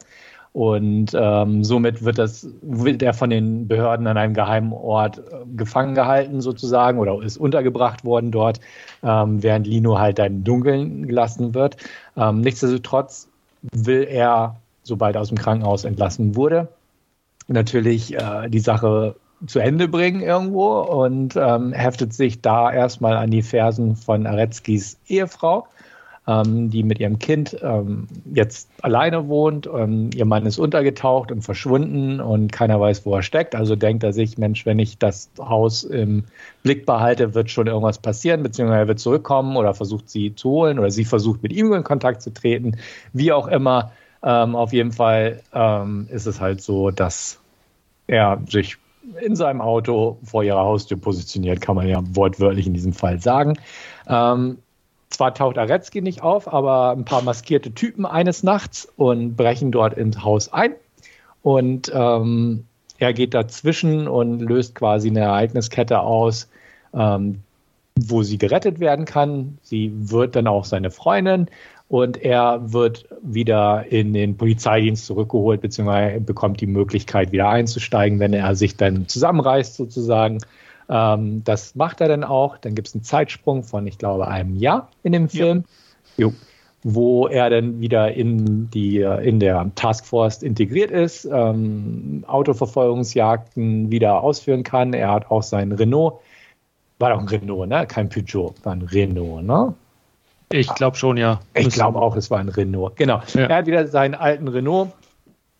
Und 0.53 1.11
ähm, 1.13 1.63
somit 1.63 2.03
wird 2.03 2.17
das, 2.17 2.47
wird 2.61 3.03
er 3.03 3.13
von 3.13 3.29
den 3.29 3.67
Behörden 3.67 4.07
an 4.07 4.17
einem 4.17 4.33
geheimen 4.33 4.73
Ort 4.73 5.19
äh, 5.19 5.45
gefangen 5.55 5.93
gehalten 5.93 6.41
sozusagen 6.41 6.99
oder 6.99 7.21
ist 7.21 7.37
untergebracht 7.37 8.03
worden 8.05 8.31
dort, 8.31 8.59
ähm, 9.03 9.43
während 9.43 9.67
Lino 9.67 9.99
halt 9.99 10.19
im 10.19 10.43
Dunkeln 10.43 11.07
gelassen 11.07 11.53
wird. 11.53 11.77
Ähm, 12.15 12.41
nichtsdestotrotz 12.41 13.29
will 13.73 14.07
er, 14.09 14.55
sobald 14.83 15.15
er 15.15 15.21
aus 15.21 15.29
dem 15.29 15.37
Krankenhaus 15.37 15.83
entlassen 15.83 16.35
wurde, 16.35 16.69
natürlich 17.47 18.15
äh, 18.15 18.49
die 18.49 18.59
Sache 18.59 19.15
zu 19.45 19.59
Ende 19.59 19.87
bringen 19.87 20.21
irgendwo 20.21 20.79
und 20.79 21.35
ähm, 21.35 21.71
heftet 21.71 22.13
sich 22.13 22.41
da 22.41 22.71
erstmal 22.71 23.17
an 23.17 23.29
die 23.29 23.43
Fersen 23.43 23.95
von 23.95 24.25
Aretzkis 24.25 24.97
Ehefrau 25.07 25.67
ähm, 26.27 26.69
die 26.69 26.83
mit 26.83 26.99
ihrem 26.99 27.19
Kind 27.19 27.57
ähm, 27.61 28.07
jetzt 28.33 28.69
alleine 28.81 29.29
wohnt. 29.29 29.67
Ähm, 29.73 30.09
ihr 30.13 30.25
Mann 30.25 30.45
ist 30.45 30.59
untergetaucht 30.59 31.31
und 31.31 31.41
verschwunden 31.41 32.19
und 32.19 32.51
keiner 32.51 32.79
weiß, 32.79 33.05
wo 33.05 33.15
er 33.15 33.23
steckt. 33.23 33.55
Also 33.55 33.75
denkt 33.75 34.03
er 34.03 34.13
sich, 34.13 34.37
Mensch, 34.37 34.65
wenn 34.65 34.79
ich 34.79 34.97
das 34.97 35.29
Haus 35.39 35.83
im 35.83 36.25
Blick 36.63 36.85
behalte, 36.85 37.33
wird 37.33 37.49
schon 37.49 37.67
irgendwas 37.67 37.99
passieren, 37.99 38.43
beziehungsweise 38.43 38.79
er 38.81 38.87
wird 38.87 38.99
zurückkommen 38.99 39.55
oder 39.55 39.73
versucht 39.73 40.09
sie 40.09 40.35
zu 40.35 40.49
holen 40.49 40.79
oder 40.79 40.91
sie 40.91 41.05
versucht 41.05 41.41
mit 41.43 41.53
ihm 41.53 41.71
in 41.71 41.83
Kontakt 41.83 42.21
zu 42.21 42.33
treten. 42.33 42.77
Wie 43.13 43.31
auch 43.31 43.47
immer, 43.47 43.91
ähm, 44.21 44.55
auf 44.55 44.73
jeden 44.73 44.91
Fall 44.91 45.41
ähm, 45.53 46.07
ist 46.11 46.25
es 46.25 46.41
halt 46.41 46.61
so, 46.61 46.91
dass 46.91 47.39
er 48.07 48.41
sich 48.49 48.77
in 49.21 49.37
seinem 49.37 49.61
Auto 49.61 50.17
vor 50.23 50.43
ihrer 50.43 50.59
Haustür 50.59 50.97
positioniert, 50.97 51.61
kann 51.61 51.77
man 51.77 51.87
ja 51.87 52.01
wortwörtlich 52.11 52.67
in 52.67 52.73
diesem 52.73 52.91
Fall 52.91 53.21
sagen. 53.21 53.57
Ähm, 54.07 54.57
zwar 55.17 55.33
taucht 55.33 55.57
Aretzky 55.57 56.01
nicht 56.01 56.21
auf, 56.21 56.51
aber 56.51 56.91
ein 56.91 57.03
paar 57.03 57.23
maskierte 57.23 57.71
Typen 57.71 58.05
eines 58.05 58.43
Nachts 58.43 58.87
und 58.97 59.35
brechen 59.35 59.71
dort 59.71 59.97
ins 59.97 60.23
Haus 60.23 60.53
ein. 60.53 60.73
Und 61.41 61.91
ähm, 61.91 62.65
er 62.99 63.13
geht 63.13 63.33
dazwischen 63.33 64.07
und 64.07 64.41
löst 64.41 64.75
quasi 64.75 65.09
eine 65.09 65.21
Ereigniskette 65.21 66.01
aus, 66.01 66.49
ähm, 66.93 67.39
wo 67.99 68.21
sie 68.21 68.37
gerettet 68.37 68.79
werden 68.79 69.05
kann. 69.05 69.57
Sie 69.63 69.91
wird 69.95 70.35
dann 70.35 70.45
auch 70.45 70.65
seine 70.65 70.91
Freundin 70.91 71.47
und 71.89 72.17
er 72.17 72.71
wird 72.71 73.07
wieder 73.23 73.85
in 73.89 74.13
den 74.13 74.37
Polizeidienst 74.37 75.07
zurückgeholt, 75.07 75.61
beziehungsweise 75.61 76.21
bekommt 76.21 76.61
die 76.61 76.67
Möglichkeit, 76.67 77.31
wieder 77.31 77.49
einzusteigen, 77.49 78.19
wenn 78.19 78.33
er 78.33 78.55
sich 78.55 78.77
dann 78.77 79.07
zusammenreißt 79.07 79.73
sozusagen. 79.73 80.37
Ähm, 80.89 81.43
das 81.43 81.75
macht 81.75 82.01
er 82.01 82.07
dann 82.07 82.23
auch. 82.23 82.57
Dann 82.57 82.75
gibt 82.75 82.87
es 82.87 82.95
einen 82.95 83.03
Zeitsprung 83.03 83.63
von, 83.63 83.87
ich 83.87 83.97
glaube, 83.97 84.27
einem 84.27 84.55
Jahr 84.55 84.89
in 85.03 85.11
dem 85.11 85.29
Film, 85.29 85.65
ja. 86.17 86.29
wo 86.83 87.27
er 87.27 87.49
dann 87.49 87.79
wieder 87.79 88.13
in, 88.13 88.69
die, 88.69 88.99
in 88.99 89.39
der 89.39 89.69
Taskforce 89.75 90.43
integriert 90.43 90.91
ist, 90.91 91.25
ähm, 91.25 92.23
Autoverfolgungsjagden 92.27 93.91
wieder 93.91 94.21
ausführen 94.21 94.63
kann. 94.63 94.93
Er 94.93 95.11
hat 95.11 95.29
auch 95.31 95.43
sein 95.43 95.71
Renault, 95.71 96.21
war 96.99 97.11
doch 97.11 97.19
ein 97.19 97.27
Renault, 97.27 97.69
ne? 97.69 97.85
Kein 97.87 98.09
Peugeot, 98.09 98.55
war 98.63 98.73
ein 98.73 98.81
Renault, 98.81 99.43
ne? 99.43 99.73
Ich 100.49 100.73
glaube 100.75 100.95
schon, 100.95 101.17
ja. 101.17 101.41
Ich 101.53 101.69
glaube 101.69 102.01
auch, 102.01 102.15
es 102.15 102.31
war 102.31 102.39
ein 102.39 102.47
Renault. 102.47 102.95
Genau. 102.95 103.21
Ja. 103.33 103.41
Er 103.47 103.57
hat 103.57 103.65
wieder 103.65 103.85
seinen 103.87 104.15
alten 104.15 104.47
Renault 104.47 104.93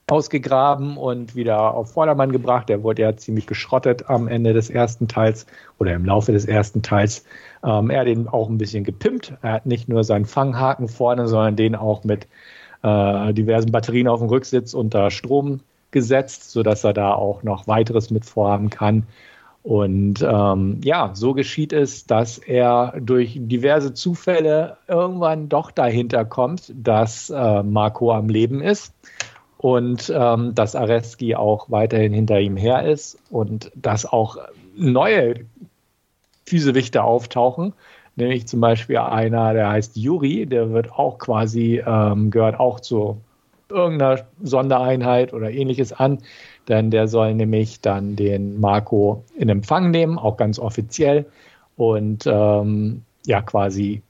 ausgegraben 0.10 0.96
und 0.96 1.36
wieder 1.36 1.74
auf 1.74 1.92
Vordermann 1.92 2.32
gebracht. 2.32 2.70
Der 2.70 2.82
wurde 2.82 3.02
ja 3.02 3.18
ziemlich 3.18 3.46
geschrottet 3.46 4.10
am 4.10 4.30
Ende 4.30 4.54
des 4.54 4.70
ersten 4.70 5.10
Teils 5.10 5.46
oder 5.80 5.94
im 5.94 6.06
Laufe 6.06 6.32
des 6.32 6.46
ersten 6.46 6.82
Teils. 6.82 7.26
Ähm, 7.64 7.90
er 7.90 8.02
hat 8.02 8.08
ihn 8.08 8.28
auch 8.30 8.50
ein 8.50 8.58
bisschen 8.58 8.86
gepimpt. 8.86 9.34
Er 9.42 9.52
hat 9.52 9.66
nicht 9.66 9.90
nur 9.90 10.06
seinen 10.06 10.26
Fanghaken 10.26 10.88
vorne, 10.88 11.28
sondern 11.28 11.58
den 11.58 11.76
auch 11.76 12.06
mit 12.06 12.28
äh, 12.84 13.34
diversen 13.34 13.72
Batterien 13.72 14.08
auf 14.08 14.20
dem 14.20 14.30
Rücksitz 14.30 14.74
unter 14.74 15.12
Strom 15.12 15.60
gesetzt, 15.92 16.52
sodass 16.52 16.86
er 16.86 16.94
da 16.94 17.14
auch 17.14 17.44
noch 17.44 17.68
weiteres 17.68 18.10
mit 18.10 18.24
vorhaben 18.24 18.70
kann. 18.70 19.08
Und 19.64 20.22
ähm, 20.22 20.80
ja, 20.86 21.12
so 21.14 21.34
geschieht 21.34 21.74
es, 21.74 22.06
dass 22.06 22.38
er 22.38 22.94
durch 23.02 23.38
diverse 23.38 23.94
Zufälle 23.94 24.78
irgendwann 24.88 25.50
doch 25.50 25.72
dahinter 25.72 26.24
kommt, 26.24 26.72
dass 26.74 27.30
äh, 27.30 27.64
Marco 27.64 28.14
am 28.14 28.30
Leben 28.30 28.62
ist 28.62 28.94
und 29.58 30.12
ähm, 30.16 30.54
dass 30.54 30.76
Areski 30.76 31.36
auch 31.36 31.70
weiterhin 31.70 32.14
hinter 32.14 32.40
ihm 32.40 32.58
her 32.58 32.86
ist 32.86 33.18
und 33.30 33.72
dass 33.76 34.06
auch 34.06 34.38
neue 34.76 35.46
Füsewichte 36.46 37.04
auftauchen, 37.04 37.74
nämlich 38.16 38.48
zum 38.48 38.62
Beispiel 38.62 38.98
einer, 38.98 39.54
der 39.54 39.70
heißt 39.70 39.98
Yuri, 39.98 40.46
der 40.46 40.72
wird 40.72 40.92
auch 40.92 41.18
quasi, 41.18 41.82
ähm, 41.86 42.32
gehört 42.32 42.60
auch 42.60 42.80
zu 42.80 43.18
irgendeiner 43.70 44.26
Sondereinheit 44.42 45.34
oder 45.34 45.52
ähnliches 45.52 45.92
an, 45.92 46.20
denn 46.68 46.92
der 46.92 47.08
soll 47.08 47.34
nämlich 47.34 47.82
dann 47.82 48.16
den 48.16 48.60
Marco 48.60 49.24
in 49.36 49.50
Empfang 49.50 49.92
nehmen, 49.92 50.18
auch 50.18 50.38
ganz 50.38 50.60
offiziell 50.60 51.26
und 51.76 52.26
ähm, 52.28 53.04
ja 53.26 53.42
quasi 53.42 54.02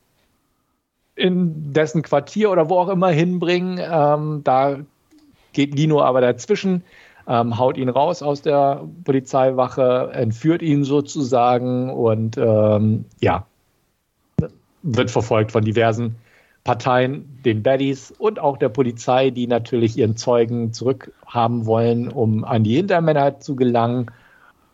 in 1.15 1.73
dessen 1.73 2.03
Quartier 2.03 2.51
oder 2.51 2.69
wo 2.69 2.77
auch 2.77 2.89
immer 2.89 3.09
hinbringen. 3.09 3.79
Ähm, 3.81 4.41
da 4.43 4.77
geht 5.53 5.75
Lino 5.75 6.01
aber 6.01 6.21
dazwischen, 6.21 6.83
ähm, 7.27 7.57
haut 7.57 7.77
ihn 7.77 7.89
raus 7.89 8.21
aus 8.21 8.41
der 8.41 8.87
Polizeiwache, 9.03 10.11
entführt 10.13 10.61
ihn 10.61 10.83
sozusagen 10.83 11.89
und 11.89 12.37
ähm, 12.37 13.05
ja, 13.19 13.45
wird 14.83 15.11
verfolgt 15.11 15.51
von 15.51 15.63
diversen 15.63 16.15
Parteien, 16.63 17.39
den 17.45 17.63
Baddies 17.63 18.11
und 18.11 18.39
auch 18.39 18.57
der 18.57 18.69
Polizei, 18.69 19.29
die 19.29 19.47
natürlich 19.47 19.97
ihren 19.97 20.17
Zeugen 20.17 20.73
zurückhaben 20.73 21.65
wollen, 21.65 22.09
um 22.09 22.43
an 22.43 22.63
die 22.63 22.75
Hintermänner 22.75 23.39
zu 23.39 23.55
gelangen. 23.55 24.11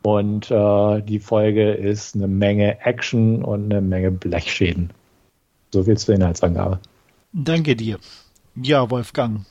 Und 0.02 0.52
äh, 0.52 1.02
die 1.02 1.20
Folge 1.20 1.72
ist 1.72 2.16
eine 2.16 2.28
Menge 2.28 2.82
Action 2.82 3.44
und 3.44 3.72
eine 3.72 3.80
Menge 3.80 4.12
Blechschäden. 4.12 4.90
So 5.72 5.84
viel 5.84 5.98
zur 5.98 6.16
Inhaltsangabe. 6.16 6.80
Danke 7.32 7.76
dir. 7.76 8.00
Ja, 8.56 8.90
Wolfgang, 8.90 9.42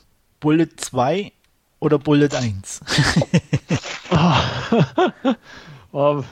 Bullet 0.43 0.67
2 0.75 1.31
oder 1.79 1.97
Bullet 1.97 2.29
1? 2.35 2.81
Oh, 5.95 6.23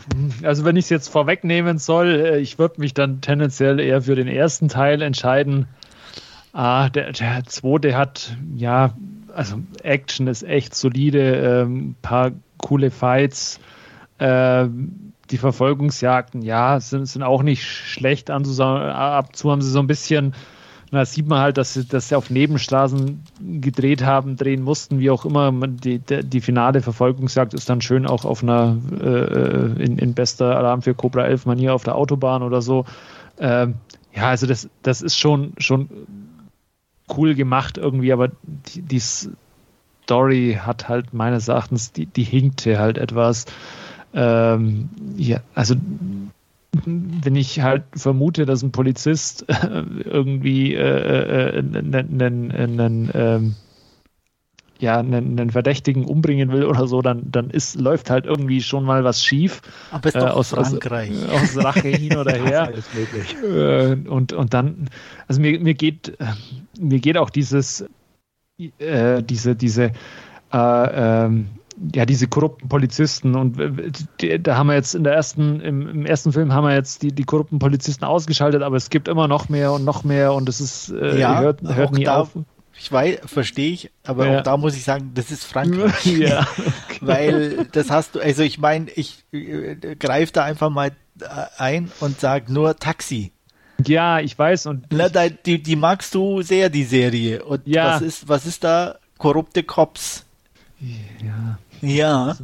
also 0.42 0.66
wenn 0.66 0.76
ich 0.76 0.86
es 0.86 0.90
jetzt 0.90 1.10
vorwegnehmen 1.10 1.78
soll, 1.78 2.08
äh, 2.08 2.40
ich 2.40 2.58
würde 2.58 2.82
mich 2.82 2.96
dann 2.96 3.22
tendenziell 3.22 3.80
eher 3.80 4.02
für 4.02 4.16
den 4.16 4.28
ersten 4.28 4.70
Teil 4.70 5.04
entscheiden. 5.04 5.68
Ah, 6.52 6.90
der, 6.90 7.12
der 7.12 7.44
zweite 7.46 7.96
hat, 7.96 8.36
ja, 8.56 8.96
also 9.36 9.62
Action 9.84 10.26
ist 10.26 10.42
echt 10.42 10.74
solide, 10.74 11.66
ein 11.68 11.72
ähm, 11.72 11.96
paar 12.02 12.32
coole 12.58 12.90
Fights. 12.90 13.60
Äh, 14.18 14.66
die 15.30 15.38
Verfolgungsjagden, 15.38 16.42
ja, 16.42 16.80
sind, 16.80 17.06
sind 17.06 17.22
auch 17.22 17.44
nicht 17.44 17.64
schlecht 17.64 18.32
anzusehen. 18.32 18.66
Ab 18.66 19.28
und 19.28 19.36
zu 19.36 19.52
haben 19.52 19.62
sie 19.62 19.70
so 19.70 19.80
ein 19.80 19.86
bisschen 19.86 20.34
da 20.92 21.06
sieht 21.06 21.28
man 21.28 21.40
halt, 21.40 21.58
dass 21.58 21.74
sie, 21.74 21.86
dass 21.86 22.10
sie 22.10 22.16
auf 22.16 22.30
Nebenstraßen 22.30 23.24
gedreht 23.62 24.04
haben, 24.04 24.36
drehen 24.36 24.62
mussten, 24.62 25.00
wie 25.00 25.10
auch 25.10 25.26
immer. 25.26 25.52
Die, 25.68 26.00
die 26.00 26.42
finale 26.42 26.82
Verfolgungsjagd 26.82 27.54
ist 27.54 27.70
dann 27.70 27.82
schön 27.82 28.06
auch 28.06 28.26
auf 28.26 28.44
einer, 28.44 28.78
äh, 29.02 29.84
in, 29.84 29.98
in 29.98 30.14
bester 30.14 30.58
Alarm 30.58 30.82
für 30.82 30.94
Cobra 30.94 31.24
11 31.26 31.46
Manier 31.46 31.74
auf 31.74 31.86
der 31.86 31.96
Autobahn 31.96 32.44
oder 32.44 32.62
so. 32.62 32.86
Ähm, 33.40 33.76
ja, 34.14 34.28
also 34.28 34.48
das, 34.48 34.70
das 34.84 35.02
ist 35.02 35.18
schon, 35.18 35.54
schon 35.58 35.90
cool 37.16 37.36
gemacht 37.36 37.78
irgendwie, 37.78 38.12
aber 38.12 38.30
die, 38.74 38.82
die 38.82 39.00
Story 39.00 40.60
hat 40.62 40.90
halt 40.90 41.14
meines 41.14 41.48
Erachtens, 41.48 41.94
die, 41.94 42.06
die 42.06 42.24
hinkte 42.24 42.80
halt 42.80 42.98
etwas. 42.98 43.46
Ähm, 44.14 44.90
ja, 45.16 45.40
also 45.56 45.76
wenn 46.86 47.36
ich 47.36 47.60
halt 47.62 47.84
vermute, 47.96 48.46
dass 48.46 48.64
ein 48.64 48.72
Polizist 48.72 49.46
äh, 49.50 49.84
irgendwie 50.06 50.74
äh, 50.74 51.60
einen, 51.60 51.94
einen, 51.94 52.52
einen, 52.52 53.12
ähm, 53.14 53.56
ja, 54.80 54.98
einen, 55.00 55.50
Verdächtigen 55.52 56.06
umbringen 56.06 56.52
will 56.52 56.64
oder 56.64 56.88
so, 56.88 57.02
dann, 57.02 57.30
dann 57.30 57.50
ist, 57.50 57.80
läuft 57.80 58.10
halt 58.10 58.26
irgendwie 58.26 58.62
schon 58.62 58.86
mal 58.86 59.04
was 59.04 59.24
schief. 59.24 59.62
Aber 59.92 60.08
ist 60.08 60.16
äh, 60.16 60.20
aus, 60.20 60.50
Frankreich. 60.50 61.12
Aus, 61.30 61.58
aus 61.58 61.64
Rache 61.64 61.90
hin 61.90 62.18
oder 62.18 62.34
her. 62.46 62.64
alles 62.64 62.86
möglich. 62.94 63.36
Äh, 63.44 64.08
und, 64.10 64.32
und 64.32 64.54
dann, 64.54 64.90
also 65.28 65.42
mir, 65.42 65.60
mir 65.60 65.74
geht, 65.74 66.18
mir 66.80 67.00
geht 67.00 67.18
auch 67.18 67.30
dieses, 67.30 67.86
äh, 68.80 69.22
diese, 69.22 69.56
diese, 69.56 69.92
äh, 70.54 71.24
ähm, 71.24 71.50
ja, 71.96 72.06
diese 72.06 72.28
korrupten 72.28 72.70
Polizisten 72.70 73.36
und 73.36 73.58
die, 74.20 74.42
da 74.42 74.56
haben 74.58 74.68
wir 74.68 74.76
jetzt 74.76 74.94
in 74.94 75.04
der 75.04 75.14
ersten, 75.14 75.60
im, 75.62 75.88
im, 75.88 76.06
ersten 76.06 76.32
Film 76.32 76.54
haben 76.54 76.66
wir 76.66 76.76
jetzt 76.76 77.02
die, 77.02 77.12
die 77.12 77.24
korrupten 77.24 77.60
Polizisten 77.60 78.06
ausgeschaltet, 78.06 78.62
aber 78.62 78.76
es 78.78 78.90
gibt 78.90 79.08
immer 79.08 79.28
noch 79.28 79.50
mehr 79.50 79.72
und 79.72 79.84
noch 79.84 80.04
mehr 80.04 80.34
und 80.34 80.48
es 80.50 80.62
ist, 80.62 80.90
äh, 80.90 81.20
ja, 81.20 81.40
hört, 81.40 81.62
hört 81.64 81.94
nie 81.94 82.04
da, 82.04 82.20
auf. 82.22 82.30
Ich 82.78 82.92
weiß, 82.92 83.20
verstehe 83.26 83.72
ich, 83.74 83.92
aber 84.04 84.28
Ja. 84.28 84.40
auch 84.40 84.44
da 84.44 84.58
muss 84.58 84.76
ich 84.76 84.84
sagen, 84.84 85.12
das 85.16 85.32
ist 85.32 85.44
Frankreich. 85.46 86.06
ja. 86.18 86.48
Weil 87.02 87.66
das 87.72 87.90
hast 87.90 88.16
du, 88.16 88.20
also 88.20 88.44
ich 88.44 88.60
meine, 88.60 88.90
ich 88.92 89.24
äh, 89.32 89.76
greif 90.00 90.32
da 90.32 90.44
einfach 90.44 90.70
mal 90.70 90.92
äh, 91.20 91.26
ein 91.58 91.92
und 92.00 92.20
sag 92.20 92.50
nur 92.50 92.76
Taxi. 92.78 93.32
ja, 93.86 94.20
ich 94.20 94.38
weiß 94.38 94.68
und 94.68 94.86
Na, 94.92 95.10
da, 95.10 95.30
die, 95.30 95.62
die 95.64 95.76
magst 95.76 96.14
du 96.16 96.42
sehr, 96.44 96.70
die 96.70 96.84
Serie. 96.84 97.44
Und 97.44 97.66
Ja. 97.66 97.96
was 97.96 98.02
ist, 98.02 98.30
was 98.30 98.46
ist 98.46 98.64
da? 98.64 98.98
Korrupte 99.18 99.64
Cops. 99.64 100.26
ja. 100.80 101.58
Ja. 101.82 102.36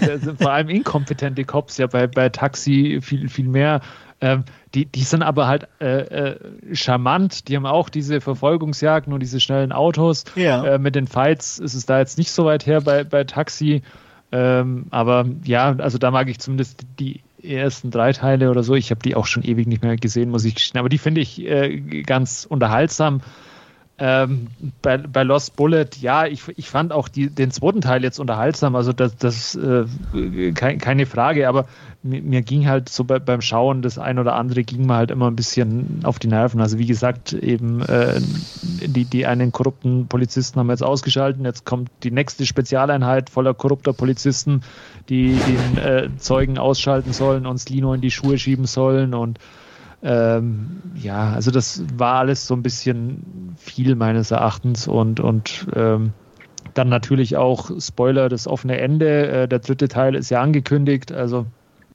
Also 0.00 0.34
vor 0.34 0.52
allem 0.52 0.68
inkompetente 0.68 1.44
Cops 1.44 1.76
ja 1.78 1.86
bei, 1.86 2.06
bei 2.06 2.28
Taxi 2.28 3.00
viel, 3.02 3.28
viel 3.28 3.48
mehr. 3.48 3.80
Ähm, 4.20 4.44
die, 4.74 4.86
die 4.86 5.02
sind 5.02 5.22
aber 5.22 5.46
halt 5.46 5.68
äh, 5.80 6.32
äh, 6.32 6.74
charmant. 6.74 7.48
Die 7.48 7.56
haben 7.56 7.66
auch 7.66 7.88
diese 7.88 8.20
Verfolgungsjagden 8.20 9.12
und 9.12 9.20
diese 9.20 9.40
schnellen 9.40 9.72
Autos. 9.72 10.24
Ja. 10.36 10.64
Äh, 10.64 10.78
mit 10.78 10.94
den 10.94 11.06
Fights 11.06 11.58
ist 11.58 11.74
es 11.74 11.86
da 11.86 11.98
jetzt 11.98 12.18
nicht 12.18 12.30
so 12.30 12.44
weit 12.44 12.66
her 12.66 12.80
bei, 12.82 13.04
bei 13.04 13.24
Taxi. 13.24 13.82
Ähm, 14.32 14.86
aber 14.90 15.26
ja, 15.44 15.74
also 15.78 15.98
da 15.98 16.10
mag 16.10 16.28
ich 16.28 16.38
zumindest 16.38 16.86
die 16.98 17.22
ersten 17.42 17.90
drei 17.90 18.12
Teile 18.12 18.50
oder 18.50 18.62
so. 18.62 18.74
Ich 18.74 18.90
habe 18.90 19.00
die 19.00 19.16
auch 19.16 19.26
schon 19.26 19.42
ewig 19.42 19.66
nicht 19.66 19.82
mehr 19.82 19.96
gesehen, 19.96 20.30
muss 20.30 20.44
ich 20.44 20.54
gestehen. 20.54 20.78
Aber 20.78 20.88
die 20.88 20.98
finde 20.98 21.20
ich 21.20 21.40
äh, 21.40 22.02
ganz 22.02 22.46
unterhaltsam. 22.48 23.22
Ähm, 24.02 24.46
bei, 24.80 24.96
bei 24.96 25.24
Lost 25.24 25.56
Bullet, 25.56 25.90
ja, 26.00 26.24
ich, 26.24 26.42
ich 26.56 26.70
fand 26.70 26.90
auch 26.90 27.08
die, 27.08 27.28
den 27.28 27.50
zweiten 27.50 27.82
Teil 27.82 28.02
jetzt 28.02 28.18
unterhaltsam, 28.18 28.74
also 28.74 28.94
das, 28.94 29.14
das 29.16 29.54
äh, 29.56 29.84
kein, 30.52 30.78
keine 30.78 31.04
Frage, 31.04 31.46
aber 31.46 31.66
mir, 32.02 32.22
mir 32.22 32.40
ging 32.40 32.66
halt 32.66 32.88
so 32.88 33.04
bei, 33.04 33.18
beim 33.18 33.42
Schauen 33.42 33.82
das 33.82 33.98
ein 33.98 34.18
oder 34.18 34.36
andere 34.36 34.64
ging 34.64 34.86
mir 34.86 34.94
halt 34.94 35.10
immer 35.10 35.30
ein 35.30 35.36
bisschen 35.36 36.00
auf 36.04 36.18
die 36.18 36.28
Nerven. 36.28 36.62
Also 36.62 36.78
wie 36.78 36.86
gesagt, 36.86 37.34
eben 37.34 37.82
äh, 37.82 38.18
die, 38.62 39.04
die 39.04 39.26
einen 39.26 39.52
korrupten 39.52 40.06
Polizisten 40.06 40.58
haben 40.58 40.70
jetzt 40.70 40.82
ausgeschalten, 40.82 41.44
jetzt 41.44 41.66
kommt 41.66 41.90
die 42.02 42.10
nächste 42.10 42.46
Spezialeinheit 42.46 43.28
voller 43.28 43.52
korrupter 43.52 43.92
Polizisten, 43.92 44.62
die 45.10 45.34
den 45.34 45.76
äh, 45.76 46.08
Zeugen 46.16 46.56
ausschalten 46.56 47.12
sollen, 47.12 47.44
uns 47.44 47.68
Lino 47.68 47.92
in 47.92 48.00
die 48.00 48.10
Schuhe 48.10 48.38
schieben 48.38 48.64
sollen 48.64 49.12
und 49.12 49.38
ähm, 50.02 50.80
ja, 50.94 51.32
also 51.32 51.50
das 51.50 51.82
war 51.96 52.16
alles 52.16 52.46
so 52.46 52.54
ein 52.54 52.62
bisschen 52.62 53.54
viel 53.58 53.94
meines 53.94 54.30
Erachtens 54.30 54.88
und, 54.88 55.20
und 55.20 55.66
ähm, 55.74 56.12
dann 56.74 56.88
natürlich 56.88 57.36
auch 57.36 57.70
Spoiler, 57.80 58.28
das 58.28 58.46
offene 58.46 58.78
Ende. 58.78 59.28
Äh, 59.28 59.48
der 59.48 59.58
dritte 59.58 59.88
Teil 59.88 60.14
ist 60.14 60.30
ja 60.30 60.40
angekündigt, 60.40 61.12
also 61.12 61.46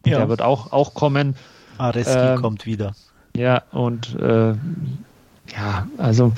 Ja. 0.05 0.19
der 0.19 0.29
wird 0.29 0.41
auch, 0.41 0.71
auch 0.71 0.93
kommen. 0.93 1.35
Areski 1.77 2.11
Ähm, 2.11 2.35
kommt 2.35 2.65
wieder. 2.65 2.93
Ja, 3.35 3.63
und 3.71 4.15
äh, 4.19 4.53
ja, 5.55 5.87
also 5.97 6.31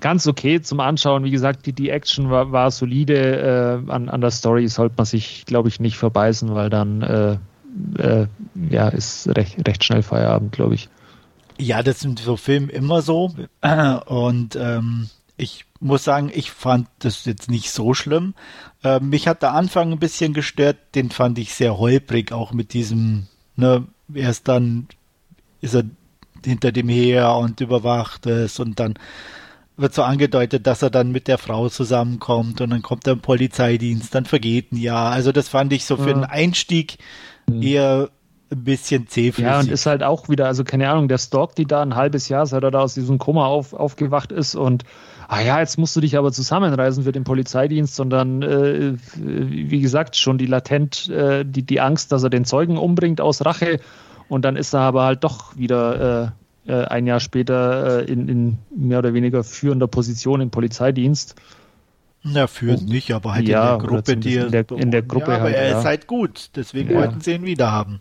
ganz 0.00 0.26
okay 0.26 0.60
zum 0.60 0.80
Anschauen. 0.80 1.24
Wie 1.24 1.30
gesagt, 1.30 1.66
die, 1.66 1.72
die 1.72 1.90
Action 1.90 2.30
war, 2.30 2.52
war 2.52 2.70
solide. 2.70 3.82
Äh, 3.86 3.90
an, 3.90 4.08
an 4.08 4.20
der 4.20 4.30
Story 4.30 4.66
sollte 4.68 4.94
man 4.96 5.06
sich, 5.06 5.44
glaube 5.46 5.68
ich, 5.68 5.80
nicht 5.80 5.96
verbeißen, 5.96 6.54
weil 6.54 6.68
dann 6.70 7.02
äh, 7.98 8.22
äh, 8.22 8.26
ja, 8.70 8.88
ist 8.88 9.28
recht, 9.28 9.56
recht 9.66 9.84
schnell 9.84 10.02
Feierabend, 10.02 10.52
glaube 10.52 10.74
ich. 10.74 10.88
Ja, 11.58 11.82
das 11.82 12.00
sind 12.00 12.18
so 12.18 12.36
Filme 12.36 12.72
immer 12.72 13.02
so. 13.02 13.34
Und 14.06 14.56
ähm, 14.56 15.08
ich 15.36 15.64
muss 15.80 16.04
sagen, 16.04 16.30
ich 16.34 16.50
fand 16.50 16.88
das 17.00 17.24
jetzt 17.24 17.50
nicht 17.50 17.70
so 17.70 17.94
schlimm. 17.94 18.34
Ähm, 18.82 19.08
mich 19.10 19.28
hat 19.28 19.42
der 19.42 19.52
Anfang 19.52 19.92
ein 19.92 19.98
bisschen 19.98 20.32
gestört, 20.34 20.76
den 20.94 21.10
fand 21.10 21.38
ich 21.38 21.54
sehr 21.54 21.78
holprig, 21.78 22.32
auch 22.32 22.52
mit 22.52 22.72
diesem, 22.72 23.26
ne, 23.56 23.86
erst 24.12 24.48
dann 24.48 24.86
ist 25.60 25.74
er 25.74 25.84
hinter 26.44 26.72
dem 26.72 26.88
her 26.88 27.34
und 27.36 27.60
überwacht 27.60 28.26
es 28.26 28.60
und 28.60 28.78
dann 28.78 28.94
wird 29.76 29.94
so 29.94 30.02
angedeutet, 30.02 30.66
dass 30.66 30.82
er 30.82 30.90
dann 30.90 31.10
mit 31.10 31.26
der 31.26 31.38
Frau 31.38 31.68
zusammenkommt 31.68 32.60
und 32.60 32.70
dann 32.70 32.82
kommt 32.82 33.06
er 33.06 33.14
im 33.14 33.20
Polizeidienst, 33.20 34.14
dann 34.14 34.24
vergeht 34.24 34.72
ein 34.72 34.76
Jahr. 34.76 35.10
Also 35.10 35.32
das 35.32 35.48
fand 35.48 35.72
ich 35.72 35.84
so 35.84 35.96
für 35.96 36.10
Ja. 36.10 36.14
den 36.14 36.24
Einstieg 36.24 36.98
eher 37.52 38.08
ein 38.50 38.64
bisschen 38.64 39.08
zähflüssig. 39.08 39.44
Ja, 39.44 39.60
und 39.60 39.70
ist 39.70 39.86
halt 39.86 40.02
auch 40.02 40.28
wieder, 40.28 40.46
also 40.46 40.64
keine 40.64 40.88
Ahnung, 40.88 41.08
der 41.08 41.18
stalkt 41.18 41.58
die 41.58 41.66
da 41.66 41.82
ein 41.82 41.94
halbes 41.94 42.28
Jahr, 42.28 42.46
seit 42.46 42.62
er 42.62 42.70
da 42.70 42.80
aus 42.80 42.94
diesem 42.94 43.18
Koma 43.18 43.46
auf, 43.46 43.72
aufgewacht 43.72 44.32
ist 44.32 44.54
und 44.54 44.84
ah 45.28 45.40
ja, 45.40 45.58
jetzt 45.58 45.78
musst 45.78 45.96
du 45.96 46.00
dich 46.00 46.16
aber 46.16 46.32
zusammenreisen 46.32 47.04
für 47.04 47.12
den 47.12 47.24
Polizeidienst 47.24 47.98
und 48.00 48.10
dann, 48.10 48.42
äh, 48.42 48.94
wie 49.16 49.80
gesagt, 49.80 50.16
schon 50.16 50.38
die 50.38 50.46
latent, 50.46 51.08
äh, 51.08 51.44
die, 51.44 51.62
die 51.62 51.80
Angst, 51.80 52.12
dass 52.12 52.22
er 52.22 52.30
den 52.30 52.44
Zeugen 52.44 52.76
umbringt 52.76 53.20
aus 53.20 53.44
Rache 53.44 53.80
und 54.28 54.44
dann 54.44 54.56
ist 54.56 54.74
er 54.74 54.80
aber 54.80 55.04
halt 55.04 55.24
doch 55.24 55.56
wieder 55.56 56.32
äh, 56.66 56.72
äh, 56.72 56.84
ein 56.84 57.06
Jahr 57.06 57.20
später 57.20 58.00
äh, 58.00 58.04
in, 58.04 58.28
in 58.28 58.58
mehr 58.74 58.98
oder 58.98 59.14
weniger 59.14 59.44
führender 59.44 59.86
Position 59.86 60.40
im 60.40 60.50
Polizeidienst. 60.50 61.34
Ja, 62.24 62.46
führend 62.46 62.88
nicht, 62.88 63.12
aber 63.12 63.34
halt 63.34 63.46
Ja, 63.48 63.74
in 63.74 63.78
der 63.80 63.88
Gruppe, 63.88 64.16
die 64.16 64.34
in 64.36 64.50
der- 64.50 64.70
in 64.70 64.90
der 64.90 65.02
Gruppe 65.02 65.30
ja, 65.32 65.34
aber 65.36 65.44
halt, 65.44 65.56
er 65.56 65.68
ja. 65.70 65.78
ist 65.78 65.84
halt 65.84 66.06
gut, 66.06 66.50
deswegen 66.56 66.90
Ja. 66.90 66.96
wollten 66.98 67.20
sie 67.20 67.32
ihn 67.32 67.44
wieder 67.44 67.70
haben. 67.70 68.00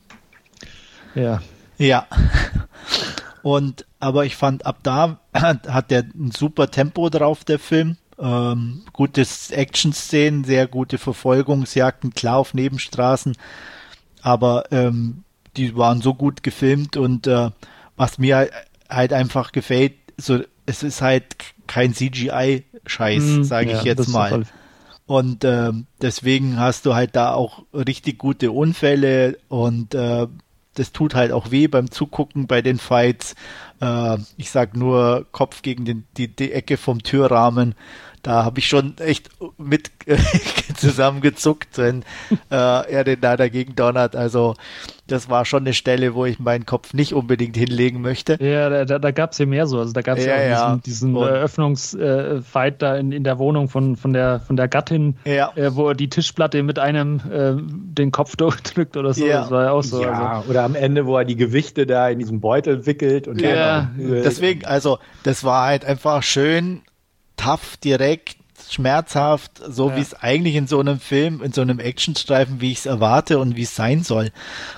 Ja. 1.16 1.42
Ja. 1.78 2.08
Und 3.42 3.86
aber 4.00 4.26
ich 4.26 4.36
fand 4.36 4.66
ab 4.66 4.78
da 4.84 5.20
hat 5.34 5.92
der 5.92 6.04
ein 6.16 6.32
super 6.32 6.72
Tempo 6.72 7.10
drauf, 7.10 7.44
der 7.44 7.60
Film. 7.60 7.98
Ähm, 8.20 8.84
gutes 8.94 9.50
Action-Szenen, 9.52 10.44
sehr 10.44 10.68
gute 10.68 10.98
Verfolgungsjagden, 11.00 12.14
klar 12.14 12.38
auf 12.38 12.54
Nebenstraßen, 12.54 13.36
aber 14.22 14.66
ähm, 14.72 15.24
die 15.58 15.76
waren 15.76 16.00
so 16.02 16.14
gut 16.14 16.44
gefilmt 16.44 16.96
und 16.96 17.26
äh, 17.26 17.50
was 17.98 18.20
mir 18.20 18.50
halt 18.88 19.14
einfach 19.14 19.52
gefällt, 19.52 19.94
so 20.16 20.40
es 20.68 20.84
ist 20.84 21.02
halt 21.02 21.26
kein 21.68 21.94
CGI-Scheiß, 21.94 23.24
Mhm, 23.24 23.44
sage 23.44 23.72
ja, 23.72 23.78
ich 23.80 23.84
jetzt 23.84 24.00
das 24.00 24.08
ist 24.08 24.14
mal. 24.14 24.44
Und 25.06 25.44
ähm, 25.44 25.86
deswegen 26.02 26.60
hast 26.60 26.86
du 26.86 26.96
halt 26.96 27.16
da 27.16 27.34
auch 27.34 27.64
richtig 27.74 28.18
gute 28.18 28.52
Unfälle 28.52 29.38
und 29.50 29.94
äh, 29.94 30.28
das 30.76 30.92
tut 30.92 31.14
halt 31.14 31.32
auch 31.32 31.52
weh 31.52 31.68
beim 31.68 31.92
Zugucken 31.92 32.48
bei 32.48 32.62
den 32.62 32.80
Fights. 32.80 33.36
Äh, 33.82 34.18
ich 34.38 34.50
sag 34.50 34.76
nur 34.76 35.26
Kopf 35.32 35.62
gegen 35.62 35.86
den, 35.86 36.06
die, 36.18 36.34
die 36.34 36.52
Ecke 36.52 36.78
vom 36.78 37.04
Türrahmen. 37.04 37.76
Da 38.24 38.46
habe 38.46 38.60
ich 38.60 38.68
schon 38.68 38.96
echt 39.00 39.30
mit 39.58 39.92
zusammengezuckt, 40.78 41.78
wenn 41.78 42.04
äh, 42.50 42.56
er 42.56 43.04
den 43.04 43.20
da 43.22 43.36
dagegen 43.38 43.76
donnert. 43.76 44.16
Also 44.16 44.56
das 45.08 45.30
war 45.30 45.44
schon 45.44 45.64
eine 45.64 45.74
Stelle, 45.74 46.16
wo 46.16 46.26
ich 46.26 46.40
meinen 46.40 46.66
Kopf 46.66 46.94
nicht 46.94 47.14
unbedingt 47.14 47.58
hinlegen 47.58 48.02
möchte. 48.02 48.42
Ja, 48.42 48.70
da, 48.70 48.86
da, 48.86 49.00
da 49.00 49.12
gab 49.12 49.34
es 49.34 49.38
ja 49.40 49.46
mehr 49.46 49.68
so. 49.68 49.80
Also 49.80 49.92
da 49.92 50.02
gab 50.02 50.18
es 50.18 50.26
ja, 50.26 50.42
Ja, 50.42 50.56
auch 50.56 50.70
ja. 50.70 50.80
diesen, 50.86 51.14
diesen 51.14 51.16
Eröffnungsfight 51.18 52.82
da 52.82 52.96
in, 52.96 53.12
in 53.12 53.24
der 53.24 53.38
Wohnung 53.40 53.68
von, 53.70 53.96
von, 53.98 54.14
der, 54.14 54.40
von 54.40 54.56
der 54.56 54.68
Gattin, 54.68 55.18
Ja. 55.26 55.52
äh, 55.56 55.76
wo 55.76 55.90
er 55.90 55.96
die 55.96 56.10
Tischplatte 56.10 56.64
mit 56.64 56.80
einem 56.80 57.20
äh, 57.30 57.54
den 57.58 58.12
Kopf 58.12 58.36
durchdrückt 58.38 58.96
oder 58.98 59.14
so. 59.14 59.26
Ja. 59.26 59.42
Das 59.42 59.52
war 59.52 59.64
ja 59.66 59.72
auch 59.72 59.84
so. 59.84 60.02
ja, 60.02 60.38
Also, 60.38 60.50
oder 60.50 60.64
am 60.64 60.76
Ende, 60.76 61.06
wo 61.06 61.18
er 61.18 61.26
die 61.26 61.36
Gewichte 61.36 61.86
da 61.86 62.08
in 62.10 62.20
diesem 62.20 62.40
Beutel 62.40 62.86
wickelt 62.86 63.28
und 63.28 63.42
Ja, 63.42 63.92
äh, 64.00 64.22
Deswegen, 64.24 64.66
also, 64.66 65.00
das 65.24 65.44
war 65.44 65.66
halt 65.68 65.84
einfach 65.86 66.24
schön, 66.24 66.82
tough, 67.38 67.78
direkt, 67.78 68.38
schmerzhaft, 68.70 69.62
so 69.68 69.90
Ja. 69.90 69.98
wie 69.98 70.02
es 70.02 70.14
eigentlich 70.14 70.56
in 70.56 70.68
so 70.68 70.80
einem 70.80 71.00
Film, 71.00 71.42
in 71.44 71.52
so 71.52 71.62
einem 71.62 71.80
Actionstreifen, 71.80 72.62
wie 72.62 72.72
ich 72.72 72.80
es 72.80 72.86
erwarte 72.86 73.40
und 73.40 73.56
wie 73.56 73.64
es 73.64 73.76
sein 73.76 74.04
soll. 74.04 74.32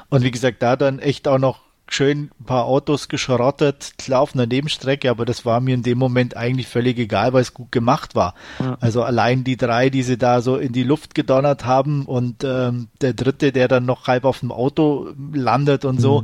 Und 0.09 0.23
wie 0.23 0.31
gesagt, 0.31 0.61
da 0.61 0.75
dann 0.75 0.99
echt 0.99 1.27
auch 1.27 1.37
noch 1.39 1.59
schön 1.87 2.31
ein 2.39 2.45
paar 2.45 2.65
Autos 2.65 3.09
geschrottet, 3.09 3.91
klar 3.99 4.21
auf 4.21 4.33
einer 4.33 4.47
Nebenstrecke, 4.47 5.09
aber 5.09 5.23
das 5.23 5.45
war 5.45 5.61
mir 5.61 5.75
in 5.75 5.83
dem 5.83 5.99
Moment 5.99 6.35
eigentlich 6.35 6.67
völlig 6.67 6.97
egal, 6.97 7.31
weil 7.33 7.43
es 7.43 7.53
gut 7.53 7.71
gemacht 7.71 8.15
war. 8.15 8.33
Ja. 8.59 8.75
Also 8.81 9.03
allein 9.03 9.43
die 9.43 9.55
drei, 9.55 9.91
die 9.91 10.01
sie 10.01 10.17
da 10.17 10.41
so 10.41 10.57
in 10.57 10.73
die 10.73 10.81
Luft 10.83 11.13
gedonnert 11.13 11.65
haben 11.65 12.05
und 12.07 12.43
ähm, 12.43 12.87
der 13.01 13.13
dritte, 13.13 13.51
der 13.51 13.67
dann 13.67 13.85
noch 13.85 14.07
halb 14.07 14.25
auf 14.25 14.39
dem 14.39 14.51
Auto 14.51 15.09
landet 15.31 15.85
und 15.85 16.01
so, 16.01 16.23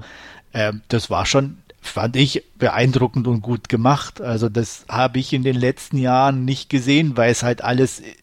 ähm, 0.54 0.82
das 0.88 1.12
war 1.12 1.28
schon, 1.28 1.60
fand 1.82 2.16
ich 2.16 2.44
beeindruckend 2.58 3.28
und 3.28 3.42
gut 3.42 3.68
gemacht. 3.68 4.22
Also 4.22 4.50
das 4.50 4.86
habe 4.88 5.20
ich 5.20 5.34
in 5.34 5.44
den 5.44 5.56
letzten 5.56 5.98
Jahren 5.98 6.46
nicht 6.46 6.70
gesehen, 6.70 7.18
weil 7.18 7.32
es 7.32 7.42
halt 7.44 7.64
alles 7.64 8.00
äh, 8.02 8.14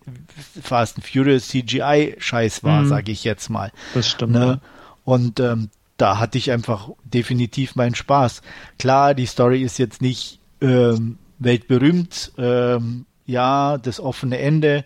Fast 0.62 0.96
and 0.96 1.06
Furious 1.06 1.48
CGI 1.48 2.14
Scheiß 2.18 2.62
war, 2.64 2.82
Mhm. 2.82 2.88
sage 2.88 3.12
ich 3.12 3.24
jetzt 3.24 3.50
mal. 3.50 3.72
das 3.94 4.08
stimmt. 4.08 4.32
Ne? 4.32 4.60
Und 5.04 5.40
ähm, 5.40 5.70
da 5.96 6.18
hatte 6.18 6.38
ich 6.38 6.52
einfach 6.52 6.90
definitiv 7.04 7.74
meinen 7.74 7.96
Spaß. 7.96 8.42
Klar, 8.78 9.14
die 9.14 9.26
Story 9.26 9.62
ist 9.62 9.78
jetzt 9.78 10.00
nicht 10.00 10.38
ähm, 10.60 11.18
weltberühmt, 11.40 12.32
ähm, 12.38 13.04
ja, 13.26 13.76
das 13.78 13.98
offene 14.00 14.38
Ende. 14.38 14.84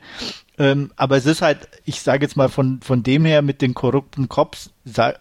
Ähm, 0.58 0.90
aber 0.96 1.16
es 1.16 1.26
ist 1.26 1.42
halt, 1.42 1.68
ich 1.84 2.00
sage 2.00 2.24
jetzt 2.24 2.36
mal 2.36 2.48
von, 2.48 2.80
von 2.82 3.02
dem 3.02 3.24
her 3.24 3.42
mit 3.42 3.62
den 3.62 3.74
korrupten 3.74 4.28
Cops, 4.28 4.70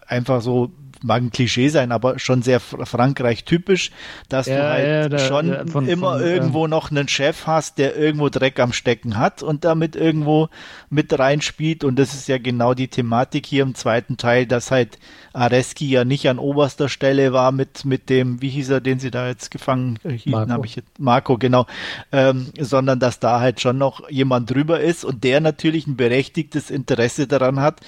einfach 0.06 0.40
so 0.42 0.70
mag 1.02 1.22
ein 1.22 1.30
Klischee 1.30 1.68
sein, 1.68 1.92
aber 1.92 2.18
schon 2.18 2.42
sehr 2.42 2.60
Frankreich 2.60 3.44
typisch, 3.44 3.90
dass 4.28 4.46
ja, 4.46 4.56
du 4.56 4.68
halt 4.68 4.86
ja, 4.86 5.08
da, 5.08 5.18
schon 5.18 5.48
da, 5.48 5.66
von, 5.66 5.88
immer 5.88 6.18
von, 6.18 6.22
irgendwo 6.22 6.66
noch 6.66 6.90
einen 6.90 7.08
Chef 7.08 7.46
hast, 7.46 7.78
der 7.78 7.96
irgendwo 7.96 8.28
Dreck 8.28 8.58
am 8.60 8.72
Stecken 8.72 9.18
hat 9.18 9.42
und 9.42 9.64
damit 9.64 9.96
irgendwo 9.96 10.48
mit 10.90 11.18
reinspielt. 11.18 11.84
Und 11.84 11.98
das 11.98 12.14
ist 12.14 12.28
ja 12.28 12.38
genau 12.38 12.74
die 12.74 12.88
Thematik 12.88 13.46
hier 13.46 13.62
im 13.62 13.74
zweiten 13.74 14.16
Teil, 14.16 14.46
dass 14.46 14.70
halt 14.70 14.98
Areski 15.32 15.88
ja 15.88 16.04
nicht 16.04 16.28
an 16.28 16.38
oberster 16.38 16.88
Stelle 16.88 17.32
war 17.32 17.52
mit 17.52 17.84
mit 17.84 18.10
dem, 18.10 18.42
wie 18.42 18.50
hieß 18.50 18.70
er, 18.70 18.80
den 18.80 18.98
sie 18.98 19.10
da 19.10 19.28
jetzt 19.28 19.50
gefangen 19.50 19.98
hielten, 20.02 20.52
habe 20.52 20.66
ich 20.66 20.76
jetzt, 20.76 20.98
Marco, 20.98 21.38
genau, 21.38 21.66
ähm, 22.10 22.48
sondern 22.58 22.98
dass 22.98 23.18
da 23.18 23.40
halt 23.40 23.60
schon 23.60 23.78
noch 23.78 24.08
jemand 24.10 24.50
drüber 24.50 24.80
ist 24.80 25.04
und 25.04 25.24
der 25.24 25.40
natürlich 25.40 25.86
ein 25.86 25.96
berechtigtes 25.96 26.70
Interesse 26.70 27.26
daran 27.26 27.60
hat, 27.60 27.80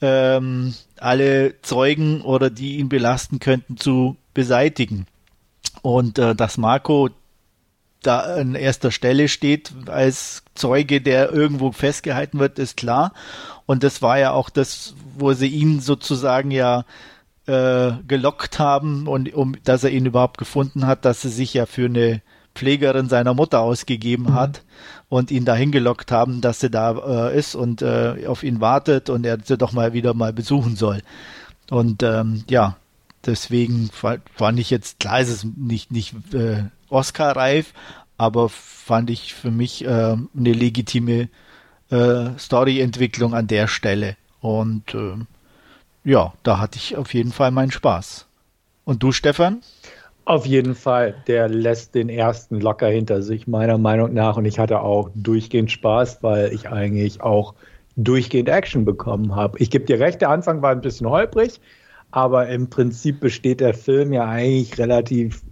ähm, 0.00 0.74
alle 1.02 1.60
Zeugen 1.62 2.22
oder 2.22 2.50
die 2.50 2.78
ihn 2.78 2.88
belasten 2.88 3.38
könnten 3.38 3.76
zu 3.76 4.16
beseitigen. 4.34 5.06
Und 5.82 6.18
äh, 6.18 6.34
dass 6.34 6.58
Marco 6.58 7.10
da 8.02 8.20
an 8.20 8.54
erster 8.54 8.90
Stelle 8.90 9.28
steht 9.28 9.72
als 9.86 10.42
Zeuge, 10.54 11.00
der 11.00 11.32
irgendwo 11.32 11.72
festgehalten 11.72 12.38
wird, 12.38 12.58
ist 12.58 12.76
klar. 12.76 13.12
Und 13.66 13.84
das 13.84 14.02
war 14.02 14.18
ja 14.18 14.32
auch 14.32 14.50
das, 14.50 14.94
wo 15.16 15.32
sie 15.32 15.48
ihn 15.48 15.80
sozusagen 15.80 16.50
ja 16.50 16.84
äh, 17.46 17.92
gelockt 18.06 18.58
haben 18.58 19.06
und 19.06 19.32
um, 19.34 19.56
dass 19.64 19.84
er 19.84 19.90
ihn 19.90 20.06
überhaupt 20.06 20.38
gefunden 20.38 20.86
hat, 20.86 21.04
dass 21.04 21.22
sie 21.22 21.28
sich 21.28 21.54
ja 21.54 21.66
für 21.66 21.86
eine 21.86 22.22
Pflegerin 22.54 23.08
seiner 23.08 23.34
Mutter 23.34 23.60
ausgegeben 23.60 24.24
mhm. 24.24 24.34
hat 24.34 24.62
und 25.12 25.30
ihn 25.30 25.44
dahin 25.44 25.72
gelockt 25.72 26.10
haben, 26.10 26.40
dass 26.40 26.60
sie 26.60 26.70
da 26.70 27.28
äh, 27.28 27.38
ist 27.38 27.54
und 27.54 27.82
äh, 27.82 28.24
auf 28.26 28.42
ihn 28.42 28.62
wartet 28.62 29.10
und 29.10 29.26
er 29.26 29.38
sie 29.44 29.58
doch 29.58 29.72
mal 29.72 29.92
wieder 29.92 30.14
mal 30.14 30.32
besuchen 30.32 30.74
soll. 30.74 31.02
Und 31.68 32.02
ähm, 32.02 32.44
ja, 32.48 32.78
deswegen 33.26 33.90
fand 33.90 34.58
ich 34.58 34.70
jetzt, 34.70 35.00
klar 35.00 35.20
ist 35.20 35.28
es 35.28 35.44
nicht, 35.44 35.90
nicht 35.90 36.14
äh, 36.32 36.62
Oscar-reif, 36.88 37.74
aber 38.16 38.48
fand 38.48 39.10
ich 39.10 39.34
für 39.34 39.50
mich 39.50 39.84
äh, 39.84 40.16
eine 40.16 40.52
legitime 40.52 41.28
äh, 41.90 42.30
Story-Entwicklung 42.38 43.34
an 43.34 43.48
der 43.48 43.66
Stelle. 43.66 44.16
Und 44.40 44.94
äh, 44.94 45.16
ja, 46.04 46.32
da 46.42 46.58
hatte 46.58 46.78
ich 46.78 46.96
auf 46.96 47.12
jeden 47.12 47.32
Fall 47.32 47.50
meinen 47.50 47.70
Spaß. 47.70 48.24
Und 48.86 49.02
du, 49.02 49.12
Stefan? 49.12 49.60
Auf 50.24 50.46
jeden 50.46 50.76
Fall, 50.76 51.14
der 51.26 51.48
lässt 51.48 51.94
den 51.94 52.08
ersten 52.08 52.60
locker 52.60 52.88
hinter 52.88 53.22
sich, 53.22 53.48
meiner 53.48 53.76
Meinung 53.76 54.14
nach. 54.14 54.36
Und 54.36 54.44
ich 54.44 54.58
hatte 54.58 54.80
auch 54.80 55.10
durchgehend 55.14 55.70
Spaß, 55.72 56.22
weil 56.22 56.52
ich 56.52 56.68
eigentlich 56.68 57.22
auch 57.22 57.54
durchgehend 57.96 58.48
Action 58.48 58.84
bekommen 58.84 59.34
habe. 59.34 59.58
Ich 59.58 59.70
gebe 59.70 59.84
dir 59.84 59.98
recht, 59.98 60.20
der 60.20 60.30
Anfang 60.30 60.62
war 60.62 60.70
ein 60.70 60.80
bisschen 60.80 61.08
holprig, 61.08 61.60
aber 62.10 62.48
im 62.48 62.70
Prinzip 62.70 63.20
besteht 63.20 63.60
der 63.60 63.74
Film 63.74 64.12
ja 64.12 64.26
eigentlich 64.26 64.78
relativ 64.78 65.42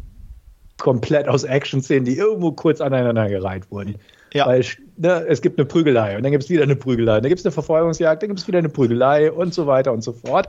komplett 0.79 1.29
aus 1.29 1.45
Action-Szenen, 1.45 2.05
die 2.05 2.17
irgendwo 2.17 2.53
kurz 2.53 2.81
aneinander 2.81 3.29
gereiht 3.29 3.71
wurden. 3.71 3.97
Ja. 4.33 4.47
Weil 4.47 4.65
ne, 4.97 5.27
es 5.29 5.43
gibt 5.43 5.59
eine 5.59 5.67
Prügelei 5.67 6.17
und 6.17 6.23
dann 6.23 6.33
gibt 6.33 6.45
es 6.45 6.51
wieder 6.51 6.63
eine 6.63 6.77
Prügelei, 6.77 7.21
dann 7.21 7.29
gibt 7.29 7.41
es 7.41 7.45
eine 7.45 7.53
Verfolgungsjagd, 7.53 8.23
dann 8.23 8.29
gibt 8.29 8.41
es 8.41 8.49
wieder 8.49 8.59
eine 8.59 8.69
Prügelei 8.69 9.31
und 9.33 9.53
so 9.53 9.67
weiter 9.67 9.93
und 9.93 10.03
so 10.03 10.13
fort. 10.13 10.49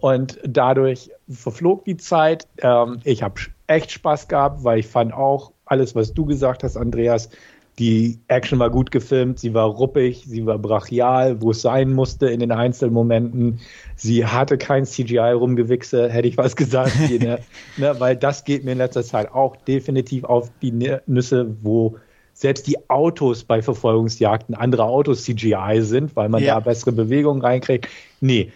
Und 0.00 0.38
dadurch 0.44 1.10
verflog 1.28 1.84
die 1.84 1.96
Zeit. 1.96 2.46
Ähm, 2.62 3.00
ich 3.04 3.22
habe 3.22 3.40
echt 3.70 3.92
Spaß 3.92 4.28
gehabt, 4.28 4.64
weil 4.64 4.80
ich 4.80 4.86
fand 4.86 5.14
auch 5.14 5.52
alles, 5.64 5.94
was 5.94 6.12
du 6.12 6.26
gesagt 6.26 6.64
hast, 6.64 6.76
Andreas, 6.76 7.30
die 7.78 8.18
Action 8.28 8.58
war 8.58 8.68
gut 8.68 8.90
gefilmt, 8.90 9.38
sie 9.38 9.54
war 9.54 9.66
ruppig, 9.66 10.24
sie 10.26 10.44
war 10.44 10.58
brachial, 10.58 11.40
wo 11.40 11.52
es 11.52 11.62
sein 11.62 11.92
musste 11.92 12.28
in 12.28 12.40
den 12.40 12.52
Einzelmomenten. 12.52 13.60
Sie 13.96 14.26
hatte 14.26 14.58
kein 14.58 14.84
CGI 14.84 15.32
rumgewichse, 15.32 16.10
hätte 16.10 16.28
ich 16.28 16.36
was 16.36 16.56
gesagt, 16.56 16.92
ne, 17.08 17.38
ne, 17.78 17.94
weil 17.98 18.16
das 18.16 18.44
geht 18.44 18.64
mir 18.64 18.72
in 18.72 18.78
letzter 18.78 19.04
Zeit 19.04 19.32
auch 19.32 19.56
definitiv 19.56 20.24
auf 20.24 20.50
die 20.60 20.72
Nüsse, 21.06 21.56
wo 21.62 21.96
selbst 22.34 22.66
die 22.66 22.76
Autos 22.90 23.44
bei 23.44 23.62
Verfolgungsjagden 23.62 24.54
andere 24.54 24.84
Autos 24.84 25.24
CGI 25.24 25.80
sind, 25.80 26.16
weil 26.16 26.28
man 26.28 26.42
ja. 26.42 26.54
da 26.54 26.60
bessere 26.60 26.92
Bewegungen 26.92 27.42
reinkriegt. 27.42 27.88
Nee, 28.20 28.52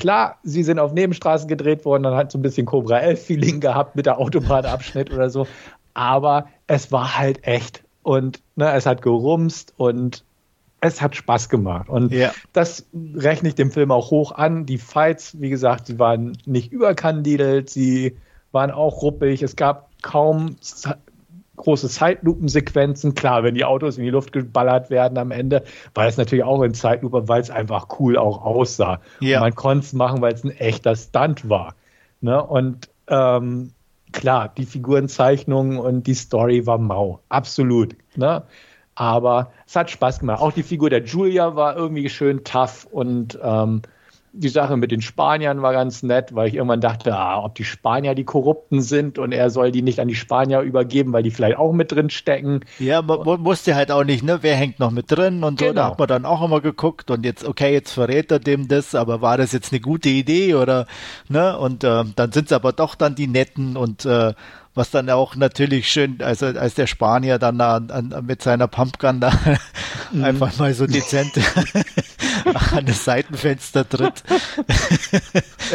Klar, 0.00 0.38
sie 0.42 0.62
sind 0.62 0.78
auf 0.78 0.94
Nebenstraßen 0.94 1.46
gedreht 1.46 1.84
worden, 1.84 2.04
dann 2.04 2.14
hat 2.14 2.32
so 2.32 2.38
ein 2.38 2.42
bisschen 2.42 2.66
Cobra 2.66 2.98
11 3.00 3.22
Feeling 3.22 3.60
gehabt 3.60 3.96
mit 3.96 4.06
der 4.06 4.18
Autobahnabschnitt 4.18 5.12
oder 5.12 5.28
so. 5.28 5.46
Aber 5.92 6.48
es 6.66 6.90
war 6.90 7.18
halt 7.18 7.46
echt. 7.46 7.84
Und 8.02 8.40
ne, 8.56 8.72
es 8.72 8.86
hat 8.86 9.02
gerumst 9.02 9.74
und 9.76 10.24
es 10.80 11.02
hat 11.02 11.16
Spaß 11.16 11.50
gemacht. 11.50 11.90
Und 11.90 12.12
ja. 12.12 12.32
das 12.54 12.86
rechne 13.14 13.50
ich 13.50 13.54
dem 13.56 13.70
Film 13.70 13.90
auch 13.90 14.10
hoch 14.10 14.32
an. 14.32 14.64
Die 14.64 14.78
Fights, 14.78 15.38
wie 15.38 15.50
gesagt, 15.50 15.86
sie 15.86 15.98
waren 15.98 16.38
nicht 16.46 16.72
überkandidelt, 16.72 17.68
sie 17.68 18.16
waren 18.52 18.70
auch 18.70 19.02
ruppig. 19.02 19.42
Es 19.42 19.54
gab 19.54 19.90
kaum 20.00 20.56
große 21.60 21.88
Zeitlupensequenzen. 21.88 23.14
Klar, 23.14 23.42
wenn 23.44 23.54
die 23.54 23.64
Autos 23.64 23.98
in 23.98 24.04
die 24.04 24.10
Luft 24.10 24.32
geballert 24.32 24.90
werden 24.90 25.18
am 25.18 25.30
Ende, 25.30 25.64
war 25.94 26.06
es 26.06 26.16
natürlich 26.16 26.44
auch 26.44 26.62
in 26.62 26.74
Zeitlupe, 26.74 27.28
weil 27.28 27.40
es 27.40 27.50
einfach 27.50 27.86
cool 27.98 28.16
auch 28.16 28.44
aussah. 28.44 29.00
Ja. 29.20 29.38
Und 29.38 29.44
man 29.44 29.54
konnte 29.54 29.84
es 29.86 29.92
machen, 29.92 30.20
weil 30.20 30.34
es 30.34 30.44
ein 30.44 30.50
echter 30.50 30.96
Stunt 30.96 31.48
war. 31.48 31.74
Ne? 32.20 32.42
Und 32.42 32.88
ähm, 33.08 33.72
klar, 34.12 34.52
die 34.56 34.66
Figurenzeichnung 34.66 35.78
und 35.78 36.06
die 36.06 36.14
Story 36.14 36.66
war 36.66 36.78
mau. 36.78 37.20
Absolut. 37.28 37.96
Ne? 38.16 38.42
Aber 38.94 39.52
es 39.66 39.76
hat 39.76 39.90
Spaß 39.90 40.20
gemacht. 40.20 40.40
Auch 40.40 40.52
die 40.52 40.62
Figur 40.62 40.90
der 40.90 41.04
Julia 41.04 41.56
war 41.56 41.76
irgendwie 41.76 42.08
schön 42.08 42.44
tough 42.44 42.86
und 42.90 43.38
ähm, 43.42 43.82
die 44.32 44.48
Sache 44.48 44.76
mit 44.76 44.90
den 44.90 45.02
Spaniern 45.02 45.62
war 45.62 45.72
ganz 45.72 46.02
nett, 46.02 46.34
weil 46.34 46.48
ich 46.48 46.54
irgendwann 46.54 46.80
dachte, 46.80 47.16
ah, 47.16 47.44
ob 47.44 47.54
die 47.54 47.64
Spanier 47.64 48.14
die 48.14 48.24
Korrupten 48.24 48.80
sind 48.80 49.18
und 49.18 49.32
er 49.32 49.50
soll 49.50 49.72
die 49.72 49.82
nicht 49.82 49.98
an 49.98 50.08
die 50.08 50.14
Spanier 50.14 50.60
übergeben, 50.60 51.12
weil 51.12 51.22
die 51.22 51.30
vielleicht 51.30 51.58
auch 51.58 51.72
mit 51.72 51.92
drin 51.92 52.10
stecken. 52.10 52.60
Ja, 52.78 53.02
man, 53.02 53.44
wusste 53.44 53.74
halt 53.74 53.90
auch 53.90 54.04
nicht, 54.04 54.22
ne, 54.22 54.38
wer 54.42 54.54
hängt 54.54 54.78
noch 54.78 54.90
mit 54.90 55.10
drin 55.10 55.42
und 55.42 55.58
so. 55.58 55.66
Genau. 55.66 55.80
Da 55.80 55.90
hat 55.90 55.98
man 55.98 56.08
dann 56.08 56.24
auch 56.24 56.42
immer 56.42 56.60
geguckt 56.60 57.10
und 57.10 57.24
jetzt, 57.24 57.44
okay, 57.44 57.72
jetzt 57.72 57.92
verrät 57.92 58.30
er 58.30 58.38
dem 58.38 58.68
das, 58.68 58.94
aber 58.94 59.20
war 59.20 59.36
das 59.36 59.52
jetzt 59.52 59.72
eine 59.72 59.80
gute 59.80 60.08
Idee 60.08 60.54
oder, 60.54 60.86
ne? 61.28 61.58
Und 61.58 61.82
äh, 61.84 62.04
dann 62.14 62.32
sind 62.32 62.46
es 62.46 62.52
aber 62.52 62.72
doch 62.72 62.94
dann 62.94 63.14
die 63.14 63.26
Netten 63.26 63.76
und 63.76 64.04
äh, 64.04 64.34
was 64.74 64.90
dann 64.90 65.10
auch 65.10 65.34
natürlich 65.34 65.88
schön, 65.88 66.18
also 66.20 66.46
als 66.46 66.74
der 66.74 66.86
Spanier 66.86 67.38
dann 67.38 67.58
da 67.58 67.76
an, 67.76 68.14
mit 68.26 68.42
seiner 68.42 68.68
Pumpgun 68.68 69.20
da 69.20 69.32
mhm. 70.12 70.24
einfach 70.24 70.56
mal 70.58 70.72
so 70.74 70.86
dezent 70.86 71.32
an 72.72 72.86
das 72.86 73.04
Seitenfenster 73.04 73.88
tritt. 73.88 74.22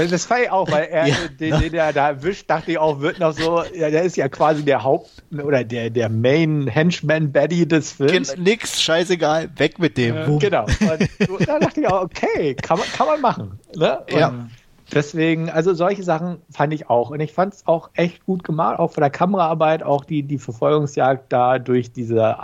Das 0.09 0.25
fand 0.25 0.41
ich 0.43 0.51
auch, 0.51 0.69
weil 0.69 0.87
er, 0.91 1.07
ja. 1.07 1.15
den, 1.39 1.57
den 1.57 1.73
er 1.73 1.93
da 1.93 2.09
erwischt, 2.09 2.49
dachte 2.49 2.71
ich 2.71 2.77
auch, 2.77 2.99
wird 2.99 3.19
noch 3.19 3.31
so, 3.31 3.63
ja, 3.73 3.89
der 3.89 4.03
ist 4.03 4.17
ja 4.17 4.27
quasi 4.27 4.65
der 4.65 4.83
Haupt- 4.83 5.23
oder 5.31 5.63
der, 5.63 5.89
der 5.89 6.09
Main 6.09 6.67
Henchman-Baddy 6.67 7.65
des 7.65 7.93
Films. 7.93 8.35
Nix, 8.35 8.81
scheißegal, 8.81 9.49
weg 9.55 9.79
mit 9.79 9.97
dem. 9.97 10.17
Äh, 10.17 10.37
genau. 10.39 10.65
Und 11.29 11.47
da 11.47 11.59
dachte 11.59 11.79
ich 11.79 11.87
auch, 11.87 12.03
okay, 12.03 12.55
kann 12.55 12.77
man, 12.77 12.87
kann 12.89 13.07
man 13.07 13.21
machen. 13.21 13.59
Ne? 13.77 13.99
ja. 14.09 14.33
Deswegen, 14.93 15.49
also 15.49 15.73
solche 15.73 16.03
Sachen 16.03 16.41
fand 16.51 16.73
ich 16.73 16.89
auch. 16.89 17.09
Und 17.09 17.19
ich 17.19 17.33
fand 17.33 17.53
es 17.53 17.65
auch 17.65 17.89
echt 17.93 18.25
gut 18.25 18.43
gemacht, 18.43 18.79
auch 18.79 18.91
von 18.91 19.01
der 19.01 19.09
Kameraarbeit, 19.09 19.81
auch 19.81 20.05
die, 20.05 20.23
die 20.23 20.37
Verfolgungsjagd 20.37 21.31
da 21.31 21.57
durch 21.57 21.91
diese 21.91 22.39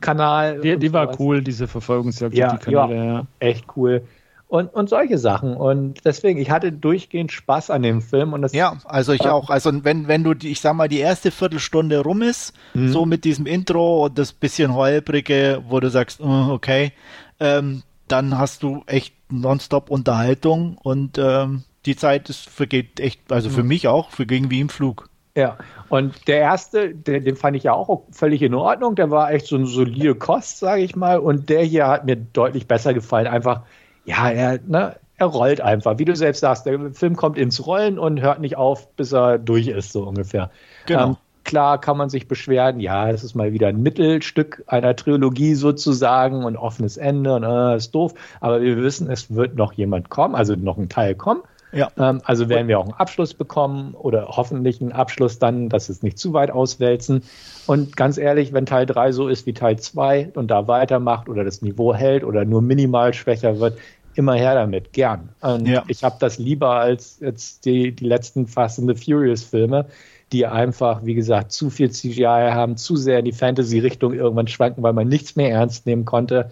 Abwasserkanal. 0.00 0.60
Die, 0.60 0.78
die 0.78 0.92
war 0.92 1.18
cool, 1.20 1.42
diese 1.42 1.68
Verfolgungsjagd 1.68 2.34
ja, 2.34 2.56
die 2.56 2.64
Kanäle, 2.64 2.96
ja, 2.96 3.04
ja. 3.04 3.26
Echt 3.38 3.66
cool. 3.76 4.02
Und, 4.46 4.72
und 4.72 4.88
solche 4.88 5.18
Sachen. 5.18 5.56
Und 5.56 6.04
deswegen, 6.04 6.38
ich 6.38 6.50
hatte 6.50 6.70
durchgehend 6.70 7.32
Spaß 7.32 7.70
an 7.70 7.82
dem 7.82 8.02
Film. 8.02 8.32
Und 8.34 8.42
das 8.42 8.52
ja, 8.52 8.76
also 8.84 9.12
ich 9.12 9.22
auch. 9.22 9.50
Also 9.50 9.84
wenn, 9.84 10.06
wenn 10.06 10.22
du, 10.22 10.34
die, 10.34 10.52
ich 10.52 10.60
sag 10.60 10.74
mal, 10.74 10.88
die 10.88 10.98
erste 10.98 11.30
Viertelstunde 11.30 12.00
rum 12.00 12.22
ist, 12.22 12.52
mhm. 12.74 12.92
so 12.92 13.04
mit 13.06 13.24
diesem 13.24 13.46
Intro 13.46 14.04
und 14.04 14.18
das 14.18 14.32
bisschen 14.32 14.74
holprige, 14.74 15.62
wo 15.68 15.80
du 15.80 15.90
sagst, 15.90 16.20
oh, 16.20 16.50
okay, 16.50 16.92
ähm, 17.40 17.82
dann 18.06 18.38
hast 18.38 18.62
du 18.62 18.84
echt 18.86 19.14
nonstop 19.28 19.90
Unterhaltung 19.90 20.78
und 20.80 21.18
ähm, 21.18 21.64
die 21.86 21.96
Zeit 21.96 22.30
ist, 22.30 22.48
vergeht 22.48 23.00
echt, 23.00 23.32
also 23.32 23.50
für 23.50 23.62
mhm. 23.62 23.68
mich 23.68 23.88
auch, 23.88 24.10
verging 24.10 24.50
wie 24.50 24.60
im 24.60 24.68
Flug. 24.68 25.08
Ja, 25.36 25.58
und 25.88 26.28
der 26.28 26.38
erste, 26.38 26.94
den, 26.94 27.24
den, 27.24 27.34
fand 27.34 27.56
ich 27.56 27.64
ja 27.64 27.72
auch 27.72 28.02
völlig 28.12 28.40
in 28.42 28.54
Ordnung. 28.54 28.94
Der 28.94 29.10
war 29.10 29.32
echt 29.32 29.46
so 29.46 29.56
eine 29.56 29.66
solide 29.66 30.14
Kost, 30.14 30.58
sage 30.58 30.82
ich 30.82 30.94
mal. 30.94 31.18
Und 31.18 31.48
der 31.48 31.62
hier 31.64 31.88
hat 31.88 32.04
mir 32.04 32.16
deutlich 32.16 32.68
besser 32.68 32.94
gefallen. 32.94 33.26
Einfach, 33.26 33.62
ja, 34.04 34.30
er, 34.30 34.60
ne, 34.64 34.96
er 35.16 35.26
rollt 35.26 35.60
einfach. 35.60 35.98
Wie 35.98 36.04
du 36.04 36.14
selbst 36.14 36.40
sagst, 36.40 36.66
der 36.66 36.92
Film 36.92 37.16
kommt 37.16 37.36
ins 37.36 37.66
Rollen 37.66 37.98
und 37.98 38.20
hört 38.20 38.40
nicht 38.40 38.56
auf, 38.56 38.94
bis 38.94 39.12
er 39.12 39.38
durch 39.38 39.66
ist, 39.66 39.92
so 39.92 40.04
ungefähr. 40.04 40.50
Genau. 40.86 41.08
Ähm, 41.08 41.16
Klar 41.44 41.78
kann 41.78 41.98
man 41.98 42.08
sich 42.08 42.26
beschweren, 42.26 42.80
ja, 42.80 43.10
es 43.10 43.22
ist 43.22 43.34
mal 43.34 43.52
wieder 43.52 43.68
ein 43.68 43.82
Mittelstück 43.82 44.64
einer 44.66 44.96
Trilogie 44.96 45.54
sozusagen 45.54 46.44
und 46.44 46.56
offenes 46.56 46.96
Ende 46.96 47.34
und 47.34 47.44
äh, 47.44 47.76
ist 47.76 47.94
doof. 47.94 48.14
Aber 48.40 48.62
wir 48.62 48.78
wissen, 48.78 49.10
es 49.10 49.34
wird 49.34 49.54
noch 49.54 49.74
jemand 49.74 50.08
kommen, 50.08 50.34
also 50.34 50.54
noch 50.54 50.78
ein 50.78 50.88
Teil 50.88 51.14
kommen. 51.14 51.42
Ja. 51.74 51.90
Ähm, 51.98 52.20
also 52.24 52.48
werden 52.48 52.68
wir 52.68 52.78
auch 52.78 52.84
einen 52.84 52.94
Abschluss 52.94 53.34
bekommen 53.34 53.94
oder 53.94 54.28
hoffentlich 54.28 54.80
einen 54.80 54.92
Abschluss 54.92 55.38
dann, 55.38 55.68
dass 55.68 55.88
es 55.88 56.02
nicht 56.02 56.18
zu 56.18 56.32
weit 56.32 56.50
auswälzen. 56.50 57.22
Und 57.66 57.96
ganz 57.96 58.18
ehrlich, 58.18 58.52
wenn 58.52 58.66
Teil 58.66 58.86
3 58.86 59.12
so 59.12 59.28
ist 59.28 59.46
wie 59.46 59.54
Teil 59.54 59.78
2 59.78 60.32
und 60.34 60.50
da 60.50 60.68
weitermacht 60.68 61.28
oder 61.28 61.44
das 61.44 61.62
Niveau 61.62 61.94
hält 61.94 62.24
oder 62.24 62.44
nur 62.44 62.62
minimal 62.62 63.14
schwächer 63.14 63.58
wird, 63.58 63.78
immer 64.14 64.34
her 64.34 64.54
damit, 64.54 64.92
gern. 64.92 65.30
Und 65.40 65.66
ja. 65.66 65.82
ich 65.88 66.04
habe 66.04 66.16
das 66.20 66.38
lieber 66.38 66.70
als 66.70 67.18
jetzt 67.20 67.64
die, 67.64 67.92
die 67.92 68.06
letzten 68.06 68.46
Fast 68.46 68.78
and 68.78 68.88
the 68.88 68.94
Furious 68.94 69.42
Filme, 69.42 69.86
die 70.32 70.46
einfach, 70.46 71.04
wie 71.04 71.14
gesagt, 71.14 71.52
zu 71.52 71.70
viel 71.70 71.90
CGI 71.90 72.50
haben, 72.52 72.76
zu 72.76 72.96
sehr 72.96 73.18
in 73.18 73.24
die 73.24 73.32
Fantasy-Richtung 73.32 74.14
irgendwann 74.14 74.48
schwanken, 74.48 74.82
weil 74.82 74.92
man 74.92 75.08
nichts 75.08 75.36
mehr 75.36 75.50
ernst 75.50 75.86
nehmen 75.86 76.04
konnte. 76.04 76.50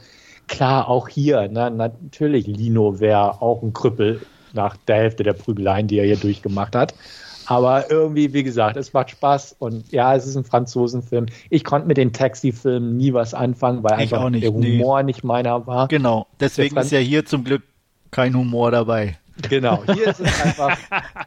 Klar, 0.49 0.89
auch 0.89 1.09
hier, 1.09 1.49
ne, 1.49 1.71
natürlich, 1.71 2.47
Lino 2.47 3.01
wäre 3.01 3.41
auch 3.41 3.63
ein 3.63 3.73
Krüppel 3.73 4.21
nach 4.55 4.77
der 4.89 4.97
Hälfte 4.97 5.23
der 5.23 5.33
Prügeleien, 5.33 5.87
die 5.87 5.99
er 5.99 6.07
hier 6.07 6.17
durchgemacht 6.17 6.75
hat. 6.75 6.95
Aber 7.47 7.91
irgendwie, 7.91 8.33
wie 8.33 8.43
gesagt, 8.43 8.77
es 8.77 8.93
macht 8.93 9.11
Spaß 9.11 9.57
und 9.59 9.91
ja, 9.91 10.15
es 10.15 10.27
ist 10.27 10.37
ein 10.37 10.45
Franzosenfilm. 10.45 11.27
Ich 11.51 11.65
konnte 11.65 11.89
mit 11.89 11.97
den 11.97 12.13
Taxi-Filmen 12.13 12.97
nie 12.97 13.13
was 13.13 13.35
anfangen, 13.35 13.83
weil 13.83 13.93
einfach 13.93 14.31
nicht, 14.31 14.45
der 14.45 14.53
Humor 14.53 15.03
nee. 15.03 15.07
nicht 15.07 15.25
meiner 15.25 15.67
war. 15.67 15.89
Genau, 15.89 16.27
deswegen 16.39 16.77
ist 16.77 16.93
ja 16.93 17.01
hier 17.01 17.25
zum 17.25 17.45
Glück 17.45 17.63
kein 18.11 18.37
Humor 18.37 18.71
dabei. 18.71 19.19
Genau, 19.49 19.83
hier 19.95 20.09
ist 20.09 20.21
es 20.21 20.43
einfach 20.43 20.77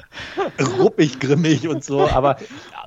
ruppig, 0.79 1.19
grimmig 1.19 1.67
und 1.67 1.83
so, 1.83 2.07
aber 2.07 2.37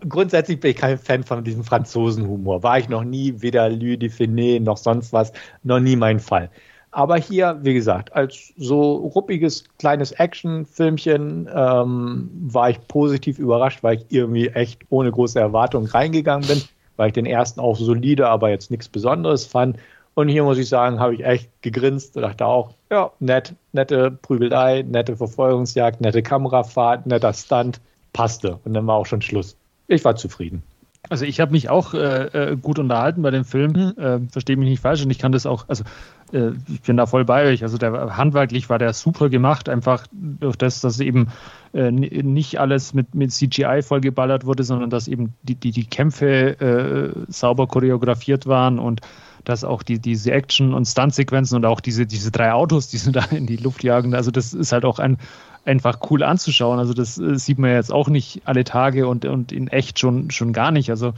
grundsätzlich 0.08 0.60
bin 0.60 0.70
ich 0.70 0.76
kein 0.76 0.96
Fan 0.96 1.24
von 1.24 1.42
diesem 1.42 1.64
Franzosenhumor. 1.64 2.62
War 2.62 2.78
ich 2.78 2.88
noch 2.88 3.04
nie, 3.04 3.34
weder 3.38 3.68
Louis 3.68 3.98
de 3.98 4.10
Finet 4.10 4.62
noch 4.62 4.76
sonst 4.76 5.12
was, 5.12 5.32
noch 5.64 5.80
nie 5.80 5.96
mein 5.96 6.20
Fall. 6.20 6.50
Aber 6.98 7.16
hier, 7.16 7.60
wie 7.62 7.74
gesagt, 7.74 8.12
als 8.16 8.52
so 8.56 8.96
ruppiges 8.96 9.62
kleines 9.78 10.10
Actionfilmchen 10.10 11.48
ähm, 11.54 12.28
war 12.32 12.70
ich 12.70 12.88
positiv 12.88 13.38
überrascht, 13.38 13.84
weil 13.84 13.98
ich 13.98 14.06
irgendwie 14.08 14.48
echt 14.48 14.80
ohne 14.88 15.12
große 15.12 15.38
Erwartungen 15.38 15.86
reingegangen 15.86 16.48
bin, 16.48 16.60
weil 16.96 17.06
ich 17.06 17.12
den 17.12 17.24
ersten 17.24 17.60
auch 17.60 17.76
solide, 17.76 18.28
aber 18.28 18.50
jetzt 18.50 18.72
nichts 18.72 18.88
Besonderes 18.88 19.46
fand. 19.46 19.76
Und 20.14 20.26
hier 20.26 20.42
muss 20.42 20.58
ich 20.58 20.68
sagen, 20.68 20.98
habe 20.98 21.14
ich 21.14 21.24
echt 21.24 21.48
gegrinst 21.62 22.16
und 22.16 22.22
dachte 22.22 22.44
auch, 22.46 22.74
ja, 22.90 23.12
nett, 23.20 23.54
nette 23.72 24.10
Prügelei, 24.10 24.82
nette 24.82 25.14
Verfolgungsjagd, 25.14 26.00
nette 26.00 26.24
Kamerafahrt, 26.24 27.06
netter 27.06 27.32
Stunt, 27.32 27.80
passte. 28.12 28.58
Und 28.64 28.74
dann 28.74 28.88
war 28.88 28.96
auch 28.96 29.06
schon 29.06 29.22
Schluss. 29.22 29.56
Ich 29.86 30.04
war 30.04 30.16
zufrieden. 30.16 30.64
Also 31.10 31.24
ich 31.24 31.40
habe 31.40 31.52
mich 31.52 31.70
auch 31.70 31.94
äh, 31.94 32.24
äh, 32.52 32.56
gut 32.56 32.78
unterhalten 32.78 33.22
bei 33.22 33.30
dem 33.30 33.44
Film, 33.44 33.72
mhm. 33.72 34.02
äh, 34.02 34.20
verstehe 34.30 34.56
mich 34.56 34.68
nicht 34.68 34.80
falsch 34.80 35.02
und 35.02 35.10
ich 35.10 35.18
kann 35.18 35.32
das 35.32 35.46
auch, 35.46 35.64
also 35.68 35.84
äh, 36.32 36.52
ich 36.68 36.82
bin 36.82 36.96
da 36.96 37.06
voll 37.06 37.24
bei 37.24 37.46
euch. 37.46 37.62
Also 37.62 37.78
der 37.78 38.16
handwerklich 38.16 38.68
war 38.70 38.78
der 38.78 38.92
super 38.92 39.28
gemacht, 39.28 39.68
einfach 39.68 40.06
durch 40.12 40.56
das, 40.56 40.80
dass 40.80 41.00
eben 41.00 41.28
äh, 41.72 41.90
nicht 41.90 42.60
alles 42.60 42.94
mit, 42.94 43.14
mit 43.14 43.32
CGI 43.32 43.82
vollgeballert 43.82 44.44
wurde, 44.44 44.64
sondern 44.64 44.90
dass 44.90 45.08
eben 45.08 45.34
die, 45.42 45.54
die, 45.54 45.72
die 45.72 45.86
Kämpfe 45.86 46.60
äh, 46.60 47.32
sauber 47.32 47.66
choreografiert 47.66 48.46
waren 48.46 48.78
und 48.78 49.00
dass 49.44 49.64
auch 49.64 49.82
die, 49.82 49.98
diese 49.98 50.32
Action- 50.32 50.74
und 50.74 50.84
Stunt-Sequenzen 50.86 51.56
und 51.56 51.64
auch 51.64 51.80
diese, 51.80 52.06
diese 52.06 52.30
drei 52.30 52.52
Autos, 52.52 52.88
die 52.88 52.98
sie 52.98 53.12
da 53.12 53.24
in 53.30 53.46
die 53.46 53.56
Luft 53.56 53.82
jagen, 53.84 54.14
also 54.14 54.30
das 54.30 54.52
ist 54.52 54.72
halt 54.72 54.84
auch 54.84 54.98
ein, 54.98 55.18
einfach 55.64 55.98
cool 56.10 56.22
anzuschauen. 56.22 56.78
Also 56.78 56.94
das 56.94 57.18
äh, 57.18 57.38
sieht 57.38 57.58
man 57.58 57.70
jetzt 57.70 57.92
auch 57.92 58.08
nicht 58.08 58.42
alle 58.44 58.64
Tage 58.64 59.06
und, 59.06 59.24
und 59.24 59.52
in 59.52 59.68
echt 59.68 59.98
schon, 59.98 60.30
schon 60.30 60.52
gar 60.52 60.70
nicht. 60.70 60.90
Also 60.90 61.12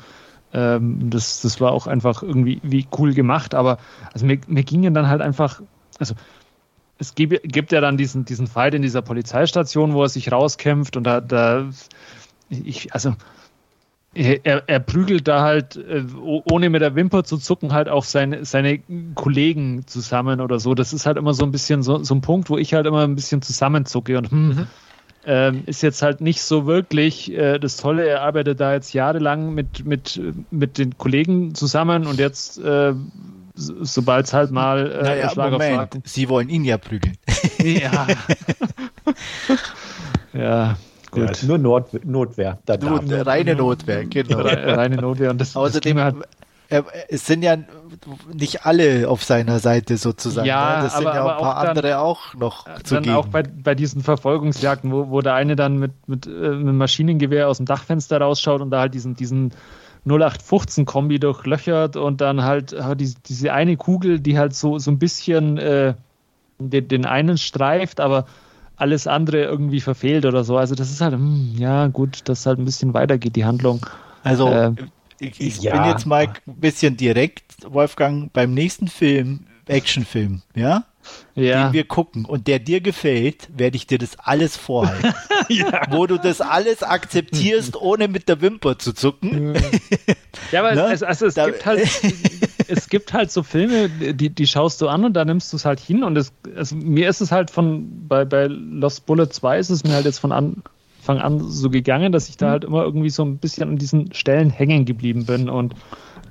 ähm, 0.53 1.11
das, 1.11 1.43
das 1.43 1.61
war 1.61 1.73
auch 1.73 1.87
einfach 1.87 2.23
irgendwie 2.23 2.61
wie 2.63 2.87
cool 2.99 3.15
gemacht. 3.15 3.55
Aber 3.55 3.79
also 4.13 4.27
mir, 4.27 4.39
mir 4.47 4.65
gingen 4.65 4.95
dann 4.95 5.09
halt 5.09 5.21
einfach, 5.21 5.63
also 5.99 6.15
es 6.99 7.15
gibt, 7.15 7.43
gibt 7.45 7.73
ja 7.73 7.81
dann 7.81 7.97
diesen, 7.97 8.25
diesen 8.25 8.47
Fight 8.47 8.75
in 8.75 8.83
dieser 8.83 9.03
Polizeistation, 9.03 9.95
wo 9.95 10.03
er 10.03 10.09
sich 10.09 10.31
rauskämpft 10.31 10.97
und 10.97 11.05
da, 11.05 11.21
da 11.21 11.71
ich, 12.49 12.93
also 12.93 13.15
er, 14.13 14.69
er 14.69 14.81
prügelt 14.81 15.29
da 15.29 15.43
halt, 15.43 15.77
äh, 15.77 16.05
ohne 16.17 16.69
mit 16.69 16.83
der 16.83 16.97
Wimper 16.97 17.23
zu 17.23 17.39
zucken, 17.39 17.73
halt 17.73 17.89
auch 17.89 18.05
seine, 18.05 18.45
seine 18.45 18.81
Kollegen 19.15 19.87
zusammen 19.87 20.41
oder 20.41 20.59
so. 20.59 20.75
Das 20.75 20.93
ist 20.93 21.07
halt 21.07 21.17
immer 21.17 21.33
so 21.33 21.45
ein 21.45 21.53
bisschen 21.53 21.83
so, 21.85 22.03
so 22.03 22.15
ein 22.15 22.21
Punkt, 22.21 22.51
wo 22.51 22.59
ich 22.59 22.75
halt 22.75 22.87
immer 22.87 23.05
ein 23.05 23.15
bisschen 23.15 23.41
zusammenzucke 23.41 24.19
und 24.19 24.31
hm, 24.31 24.49
mhm. 24.49 24.67
Ähm, 25.27 25.63
ist 25.67 25.83
jetzt 25.83 26.03
halt 26.03 26.21
nicht 26.21 26.43
so 26.43 26.67
wirklich 26.67 27.33
äh, 27.33 27.59
das 27.59 27.77
Tolle. 27.77 28.07
Er 28.07 28.23
arbeitet 28.23 28.61
da 28.61 28.73
jetzt 28.73 28.93
jahrelang 28.93 29.55
mit, 29.55 29.85
mit, 29.85 30.21
mit 30.51 30.79
den 30.79 30.97
Kollegen 30.97 31.55
zusammen 31.55 32.07
und 32.07 32.19
jetzt, 32.19 32.59
äh, 32.59 32.95
sobald 33.55 34.27
es 34.27 34.33
halt 34.33 34.51
mal 34.51 34.91
äh, 34.91 35.03
naja, 35.03 35.51
Moment, 35.51 36.01
Sie 36.05 36.29
wollen 36.29 36.49
ihn 36.49 36.65
ja 36.65 36.79
prügeln. 36.79 37.17
Ja. 37.63 38.07
ja. 40.33 40.77
Gut. 41.11 41.43
Ja, 41.43 41.49
nur 41.49 41.59
Not, 41.59 42.05
Notwehr. 42.05 42.59
Not, 42.81 43.03
reine 43.27 43.57
Notwehr, 43.57 44.05
genau. 44.05 44.39
reine 44.39 44.97
Notwehr. 44.97 45.31
Und 45.31 45.41
das, 45.41 45.57
Außerdem, 45.57 45.97
das 45.97 46.15
äh, 46.15 46.19
es 47.09 47.27
sind 47.27 47.43
ja 47.43 47.57
nicht 48.33 48.65
alle 48.65 49.09
auf 49.09 49.25
seiner 49.25 49.59
Seite 49.59 49.97
sozusagen. 49.97 50.47
Ja, 50.47 50.77
ne? 50.77 50.83
das 50.85 50.95
aber, 50.95 51.03
sind 51.03 51.15
ja 51.15 51.21
aber 51.21 51.33
ein 51.33 51.43
paar 51.43 51.57
auch 51.57 51.69
andere 51.69 51.99
auch 51.99 52.35
noch 52.35 52.65
dann 52.65 52.85
zugegen. 52.85 53.15
auch 53.15 53.27
bei, 53.27 53.43
bei 53.43 53.75
diesen 53.75 54.03
Verfolgungsjagden, 54.03 54.93
wo, 54.93 55.11
wo 55.11 55.21
der 55.21 55.35
eine 55.35 55.57
dann 55.57 55.79
mit, 55.79 55.93
mit, 56.07 56.27
äh, 56.27 56.31
mit 56.31 56.41
einem 56.41 56.79
Maschinengewehr 56.79 57.49
aus 57.49 57.57
dem 57.57 57.67
Dachfenster 57.67 58.21
rausschaut 58.21 58.61
und 58.61 58.71
da 58.71 58.81
halt 58.81 58.95
diesen, 58.95 59.17
diesen 59.17 59.53
0815-Kombi 60.07 61.19
durchlöchert 61.19 61.97
und 61.97 62.21
dann 62.21 62.43
halt 62.43 62.75
diese, 62.97 63.17
diese 63.27 63.53
eine 63.53 63.77
Kugel, 63.77 64.21
die 64.21 64.39
halt 64.39 64.55
so, 64.55 64.79
so 64.79 64.91
ein 64.91 64.99
bisschen 64.99 65.59
äh, 65.59 65.95
den, 66.59 66.89
den 66.89 67.05
einen 67.05 67.37
streift, 67.37 68.01
aber 68.01 68.27
alles 68.77 69.07
andere 69.07 69.43
irgendwie 69.43 69.81
verfehlt 69.81 70.25
oder 70.25 70.45
so. 70.45 70.57
Also 70.57 70.75
das 70.75 70.91
ist 70.91 71.01
halt, 71.01 71.15
hm, 71.15 71.55
ja 71.57 71.89
gut, 71.89 72.29
dass 72.29 72.47
halt 72.47 72.59
ein 72.59 72.65
bisschen 72.65 72.95
weitergeht, 72.95 73.37
die 73.37 73.45
Handlung. 73.45 73.85
Also 74.23 74.49
äh, 74.49 74.73
ich, 75.21 75.41
ich 75.41 75.61
ja. 75.61 75.73
bin 75.73 75.91
jetzt 75.91 76.07
mal 76.07 76.27
ein 76.27 76.35
bisschen 76.47 76.97
direkt, 76.97 77.45
Wolfgang, 77.67 78.33
beim 78.33 78.55
nächsten 78.55 78.89
Film, 78.89 79.47
Actionfilm, 79.67 80.43
ja? 80.55 80.85
ja. 81.35 81.67
den 81.67 81.73
wir 81.73 81.85
gucken 81.85 82.25
und 82.25 82.47
der 82.47 82.59
dir 82.59 82.81
gefällt, 82.81 83.49
werde 83.57 83.77
ich 83.77 83.87
dir 83.87 83.99
das 83.99 84.19
alles 84.19 84.57
vorhalten. 84.57 85.15
ja. 85.49 85.83
Wo 85.91 86.07
du 86.07 86.19
das 86.19 86.41
alles 86.41 86.83
akzeptierst, 86.83 87.77
ohne 87.77 88.09
mit 88.09 88.29
der 88.29 88.41
Wimper 88.41 88.79
zu 88.79 88.93
zucken. 88.93 89.55
ja, 90.53 90.61
aber 90.61 90.75
ne? 90.75 90.93
es, 90.93 91.03
also 91.03 91.27
es 91.27 91.35
da, 91.35 91.47
gibt 91.47 91.67
halt 91.67 91.89
es 92.69 92.89
gibt 92.89 93.13
halt 93.13 93.31
so 93.31 93.43
Filme, 93.43 93.89
die, 93.89 94.31
die 94.31 94.47
schaust 94.47 94.81
du 94.81 94.89
an 94.89 95.05
und 95.05 95.15
da 95.15 95.25
nimmst 95.25 95.53
du 95.53 95.57
es 95.57 95.65
halt 95.65 95.81
hin 95.81 96.05
und 96.05 96.17
es, 96.17 96.33
also 96.57 96.77
mir 96.77 97.09
ist 97.09 97.21
es 97.21 97.33
halt 97.33 97.51
von 97.51 98.07
bei, 98.09 98.25
bei 98.25 98.47
Lost 98.47 99.07
Bullet 99.07 99.27
2 99.27 99.59
ist 99.59 99.71
es 99.71 99.85
mir 99.85 99.93
halt 99.93 100.05
jetzt 100.05 100.19
von 100.19 100.33
Anfang 101.11 101.43
an 101.43 101.51
so 101.51 101.71
gegangen, 101.71 102.13
dass 102.13 102.29
ich 102.29 102.37
da 102.37 102.47
mhm. 102.47 102.51
halt 102.51 102.65
immer 102.65 102.83
irgendwie 102.85 103.11
so 103.11 103.25
ein 103.25 103.39
bisschen 103.39 103.69
an 103.69 103.77
diesen 103.77 104.13
Stellen 104.15 104.51
hängen 104.51 104.85
geblieben 104.85 105.27
bin 105.27 105.49
und 105.49 105.75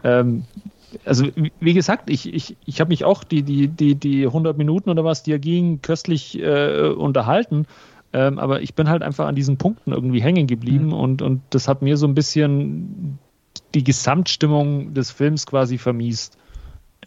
ähm, 0.04 0.44
also 1.06 1.28
wie 1.60 1.74
gesagt, 1.74 2.10
ich, 2.10 2.34
ich, 2.34 2.58
ich 2.66 2.82
habe 2.82 2.90
mich 2.90 3.06
auch 3.06 3.24
die, 3.24 3.44
die, 3.44 3.68
die, 3.68 3.94
die 3.94 4.26
100 4.26 4.58
Minuten 4.58 4.90
oder 4.90 5.04
was, 5.04 5.22
die 5.22 5.32
er 5.32 5.40
ging, 5.40 5.84
köstlich 5.84 6.40
äh, 6.40 6.88
unterhalten. 6.90 7.68
Ähm, 8.12 8.40
aber 8.40 8.64
ich 8.64 8.74
bin 8.74 8.90
halt 8.90 9.04
einfach 9.04 9.28
an 9.28 9.36
diesen 9.36 9.58
Punkten 9.58 9.92
irgendwie 9.92 10.20
hängen 10.20 10.48
geblieben 10.48 10.88
mhm. 10.88 10.94
und, 10.94 11.22
und 11.22 11.42
das 11.52 11.68
hat 11.68 11.84
mir 11.84 11.96
so 11.96 12.08
ein 12.08 12.16
bisschen 12.16 13.20
die 13.76 13.84
Gesamtstimmung 13.84 14.96
des 14.96 15.12
Films 15.12 15.46
quasi 15.46 15.78
vermiest. 15.78 16.40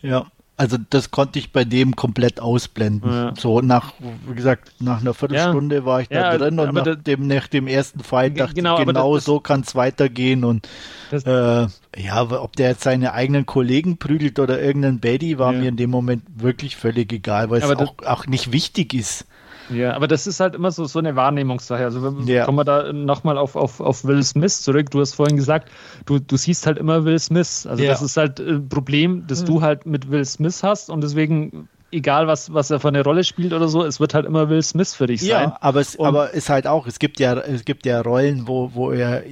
Ja, 0.00 0.26
also 0.56 0.76
das 0.90 1.10
konnte 1.10 1.38
ich 1.38 1.50
bei 1.50 1.64
dem 1.64 1.96
komplett 1.96 2.40
ausblenden. 2.40 3.10
Ja. 3.10 3.34
So 3.38 3.60
nach, 3.60 3.94
wie 4.28 4.34
gesagt, 4.34 4.72
nach 4.80 5.00
einer 5.00 5.14
Viertelstunde 5.14 5.76
ja. 5.76 5.84
war 5.84 6.00
ich 6.02 6.08
da 6.08 6.32
ja, 6.32 6.38
drin 6.38 6.58
und 6.58 6.74
nach, 6.74 6.96
dem, 6.96 7.26
nach 7.26 7.48
dem 7.48 7.66
ersten 7.66 8.00
Fight 8.00 8.38
dachte 8.38 8.54
genau, 8.54 8.78
ich, 8.78 8.86
genau 8.86 9.14
das, 9.14 9.24
so 9.24 9.40
kann 9.40 9.62
es 9.62 9.74
weitergehen 9.74 10.44
und 10.44 10.68
das, 11.10 11.24
äh, 11.24 11.66
ja, 12.00 12.22
ob 12.30 12.54
der 12.56 12.70
jetzt 12.70 12.82
seine 12.82 13.12
eigenen 13.12 13.46
Kollegen 13.46 13.96
prügelt 13.96 14.38
oder 14.38 14.60
irgendeinen 14.60 15.00
Baddy, 15.00 15.38
war 15.38 15.52
mir 15.52 15.68
in 15.68 15.76
dem 15.76 15.90
Moment 15.90 16.22
wirklich 16.36 16.76
völlig 16.76 17.12
egal, 17.12 17.50
weil 17.50 17.62
es 17.62 17.70
auch, 17.70 17.94
auch 18.04 18.26
nicht 18.26 18.52
wichtig 18.52 18.94
ist. 18.94 19.26
Ja, 19.70 19.94
aber 19.94 20.08
das 20.08 20.26
ist 20.26 20.40
halt 20.40 20.54
immer 20.54 20.70
so, 20.70 20.84
so 20.84 20.98
eine 20.98 21.16
Wahrnehmungssache. 21.16 21.84
Also 21.84 22.16
ja. 22.26 22.44
kommen 22.44 22.58
wir 22.58 22.64
da 22.64 22.92
nochmal 22.92 23.38
auf, 23.38 23.56
auf, 23.56 23.80
auf 23.80 24.04
Will 24.04 24.22
Smith 24.22 24.62
zurück. 24.62 24.90
Du 24.90 25.00
hast 25.00 25.14
vorhin 25.14 25.36
gesagt, 25.36 25.70
du, 26.06 26.18
du 26.18 26.36
siehst 26.36 26.66
halt 26.66 26.78
immer 26.78 27.04
Will 27.04 27.18
Smith. 27.18 27.66
Also 27.68 27.82
ja. 27.82 27.90
das 27.90 28.02
ist 28.02 28.16
halt 28.16 28.40
ein 28.40 28.68
Problem, 28.68 29.24
das 29.26 29.42
mhm. 29.42 29.46
du 29.46 29.62
halt 29.62 29.86
mit 29.86 30.10
Will 30.10 30.24
Smith 30.24 30.62
hast 30.62 30.90
und 30.90 31.02
deswegen 31.02 31.68
egal 31.92 32.26
was, 32.26 32.52
was 32.52 32.70
er 32.70 32.80
für 32.80 32.88
eine 32.88 33.04
Rolle 33.04 33.22
spielt 33.22 33.52
oder 33.52 33.68
so, 33.68 33.84
es 33.84 34.00
wird 34.00 34.14
halt 34.14 34.26
immer 34.26 34.48
Will 34.48 34.62
Smith 34.62 34.94
für 34.94 35.06
dich 35.06 35.20
sein. 35.20 35.28
Ja, 35.28 35.58
aber 35.60 35.80
es 35.80 35.98
aber 35.98 36.32
ist 36.32 36.48
halt 36.48 36.66
auch, 36.66 36.86
es 36.86 36.98
gibt 36.98 37.20
ja, 37.20 37.34
es 37.38 37.64
gibt 37.64 37.86
ja 37.86 38.00
Rollen, 38.00 38.48
wo, 38.48 38.70
wo 38.74 38.90
er, 38.90 39.22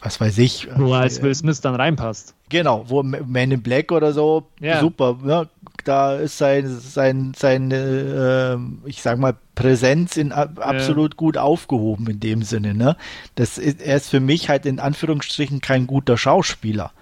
was 0.00 0.20
weiß 0.20 0.38
ich. 0.38 0.68
Wo 0.76 0.92
er 0.92 1.00
als 1.00 1.22
Will 1.22 1.34
Smith 1.34 1.60
dann 1.60 1.74
reinpasst. 1.74 2.34
Genau, 2.50 2.84
wo 2.86 3.02
Man 3.02 3.50
in 3.50 3.62
Black 3.62 3.90
oder 3.90 4.12
so, 4.12 4.44
ja. 4.60 4.80
super, 4.80 5.18
ja, 5.26 5.46
da 5.84 6.16
ist 6.16 6.38
sein, 6.38 6.66
sein, 6.68 7.32
seine, 7.36 8.58
äh, 8.84 8.88
ich 8.88 9.02
sag 9.02 9.18
mal, 9.18 9.36
Präsenz 9.54 10.16
in 10.16 10.32
absolut 10.32 11.14
ja. 11.14 11.16
gut 11.16 11.38
aufgehoben 11.38 12.08
in 12.08 12.20
dem 12.20 12.42
Sinne, 12.42 12.74
ne? 12.74 12.96
Das 13.36 13.58
ist, 13.58 13.80
er 13.80 13.96
ist 13.96 14.10
für 14.10 14.20
mich 14.20 14.48
halt 14.48 14.66
in 14.66 14.80
Anführungsstrichen 14.80 15.60
kein 15.60 15.86
guter 15.86 16.18
Schauspieler. 16.18 16.92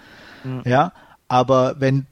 Mhm. 0.44 0.62
Ja, 0.66 0.92
aber 1.28 1.76
wenn 1.78 2.06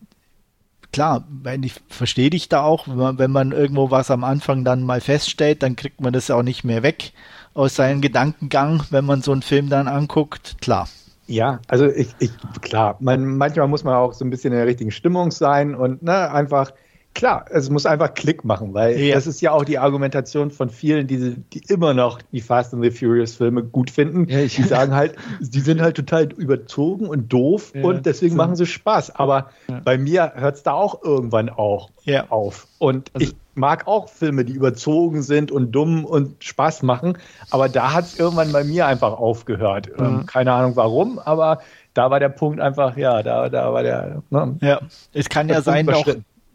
klar, 0.93 1.25
wenn 1.29 1.63
ich 1.63 1.75
verstehe 1.89 2.31
dich 2.31 2.49
da 2.49 2.63
auch, 2.63 2.89
wenn 2.89 2.97
man, 2.97 3.19
wenn 3.19 3.31
man 3.31 3.53
irgendwo 3.53 3.91
was 3.91 4.11
am 4.11 4.25
Anfang 4.25 4.65
dann 4.65 4.83
mal 4.83 5.01
feststellt, 5.01 5.63
dann 5.63 5.77
kriegt 5.77 6.01
man 6.01 6.13
das 6.13 6.31
auch 6.31 6.43
nicht 6.43 6.65
mehr 6.65 6.83
weg 6.83 7.13
aus 7.55 7.77
seinem 7.77 8.01
Gedankengang, 8.01 8.85
wenn 8.91 9.05
man 9.05 9.23
so 9.23 9.33
einen 9.33 9.43
Film 9.43 9.69
dann 9.69 9.89
anguckt, 9.89 10.57
klar. 10.61 10.89
Ja, 11.31 11.63
also 11.69 11.87
ich, 11.87 12.17
ich 12.19 12.41
klar, 12.61 12.97
man, 13.01 13.25
manchmal 13.37 13.69
muss 13.69 13.85
man 13.85 13.95
auch 13.95 14.15
so 14.15 14.25
ein 14.25 14.31
bisschen 14.31 14.53
in 14.53 14.59
der 14.59 14.67
richtigen 14.67 14.91
Stimmung 14.91 15.31
sein 15.31 15.77
und 15.77 16.03
ne, 16.03 16.29
einfach 16.33 16.73
Klar, 17.15 17.45
es 17.51 17.69
muss 17.71 17.87
einfach 17.87 18.15
Klick 18.15 18.45
machen, 18.45 18.73
weil 18.73 18.99
ja. 18.99 19.15
das 19.15 19.27
ist 19.27 19.41
ja 19.41 19.51
auch 19.51 19.65
die 19.65 19.79
Argumentation 19.79 20.51
von 20.51 20.71
vielen, 20.71 21.09
die, 21.09 21.37
die 21.53 21.63
immer 21.69 21.93
noch 21.93 22.23
die 22.31 22.41
Fast 22.41 22.73
and 22.73 22.85
the 22.85 22.91
Furious 22.91 23.35
Filme 23.35 23.65
gut 23.65 23.91
finden. 23.91 24.29
Ja, 24.29 24.43
die 24.43 24.63
sagen 24.63 24.95
halt, 24.95 25.17
die 25.41 25.61
sind 25.61 25.81
halt 25.81 25.97
total 25.97 26.33
überzogen 26.33 27.09
und 27.09 27.33
doof 27.33 27.73
ja, 27.75 27.83
und 27.83 28.07
deswegen 28.07 28.33
so. 28.33 28.37
machen 28.37 28.55
sie 28.55 28.65
Spaß. 28.65 29.17
Aber 29.17 29.51
bei 29.85 29.99
mir 29.99 30.33
hört 30.37 30.57
es 30.57 30.63
da 30.63 30.73
auch 30.73 31.03
irgendwann 31.03 31.49
auch 31.49 31.91
auf. 32.29 32.69
Und 32.79 33.11
also, 33.13 33.27
ich 33.27 33.37
mag 33.55 33.87
auch 33.87 34.09
Filme, 34.09 34.45
die 34.45 34.53
überzogen 34.53 35.23
sind 35.23 35.51
und 35.51 35.73
dumm 35.73 36.05
und 36.05 36.43
Spaß 36.43 36.83
machen. 36.83 37.19
Aber 37.51 37.69
da 37.69 37.93
hat 37.93 38.05
es 38.05 38.19
irgendwann 38.19 38.53
bei 38.53 38.65
mir 38.65 38.87
einfach 38.87 39.13
aufgehört. 39.13 39.91
Ähm, 39.99 40.27
keine 40.27 40.53
Ahnung 40.53 40.77
warum, 40.77 41.19
aber 41.19 41.61
da 41.95 42.11
war 42.11 42.21
der 42.21 42.29
Punkt 42.29 42.61
einfach, 42.61 42.97
ja, 42.97 43.23
da, 43.23 43.49
da 43.49 43.73
war 43.73 43.83
der. 43.83 44.23
Ne, 44.31 44.57
ja, 44.61 44.81
es 45.13 45.29
kann 45.29 45.49
ja 45.49 45.61
sein, 45.61 45.89
auch, 45.91 46.07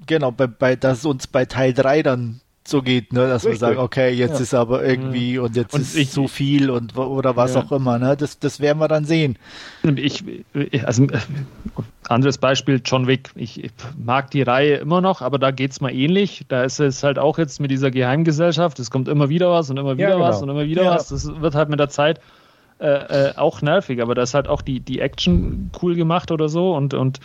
genau, 0.06 0.32
bei, 0.32 0.48
bei, 0.48 0.76
dass 0.76 1.00
es 1.00 1.06
uns 1.06 1.28
bei 1.28 1.46
Teil 1.46 1.74
3 1.74 2.04
dann 2.04 2.42
so 2.68 2.82
geht, 2.82 3.14
ne, 3.14 3.28
dass 3.28 3.46
Richtig. 3.46 3.62
wir 3.62 3.68
sagen, 3.68 3.78
okay, 3.78 4.10
jetzt 4.10 4.36
ja. 4.36 4.40
ist 4.40 4.54
aber 4.56 4.84
irgendwie 4.84 5.38
und 5.38 5.56
jetzt 5.56 5.74
und 5.74 5.82
ist 5.82 5.96
ich, 5.96 6.10
so 6.10 6.28
viel 6.28 6.72
und 6.72 6.98
oder 6.98 7.36
was 7.36 7.54
ja. 7.54 7.62
auch 7.62 7.72
immer, 7.72 8.00
ne? 8.00 8.18
Das, 8.18 8.40
das 8.40 8.60
werden 8.60 8.80
wir 8.80 8.88
dann 8.88 9.06
sehen. 9.06 9.38
Ich, 9.84 10.24
also 10.84 11.06
anderes 12.10 12.40
Beispiel, 12.40 12.82
John 12.84 13.06
Wick. 13.06 13.30
Ich 13.36 13.70
mag 14.04 14.32
die 14.32 14.42
Reihe 14.42 14.78
immer 14.78 15.00
noch, 15.00 15.22
aber 15.22 15.38
da 15.38 15.52
geht 15.52 15.72
es 15.72 15.82
mal 15.82 15.94
ähnlich. 15.94 16.46
Da 16.48 16.64
ist 16.64 16.80
es 16.80 17.04
halt 17.04 17.20
auch 17.20 17.38
jetzt 17.38 17.60
mit 17.60 17.70
dieser 17.70 17.92
Geheimgesellschaft, 17.92 18.80
es 18.80 18.90
kommt 18.90 19.08
immer 19.08 19.30
wieder 19.30 19.52
was 19.52 19.70
und 19.70 19.78
immer 19.78 19.98
wieder 19.98 20.10
ja, 20.10 20.16
genau. 20.16 20.28
was 20.28 20.42
und 20.42 20.50
immer 20.50 20.66
wieder 20.66 20.86
was. 20.86 21.10
Das 21.10 21.40
wird 21.40 21.54
halt 21.54 21.70
mit 21.70 21.80
der 21.80 21.90
Zeit 21.90 22.20
äh, 22.80 23.30
äh, 23.30 23.38
auch 23.38 23.62
nervig, 23.62 24.02
aber 24.02 24.16
da 24.16 24.24
ist 24.24 24.34
halt 24.34 24.48
auch 24.48 24.62
die, 24.62 24.80
die 24.80 25.00
Action 25.00 25.72
cool 25.82 25.96
gemacht 25.96 26.32
oder 26.32 26.50
so 26.50 26.76
und, 26.76 26.94
und 26.94 27.20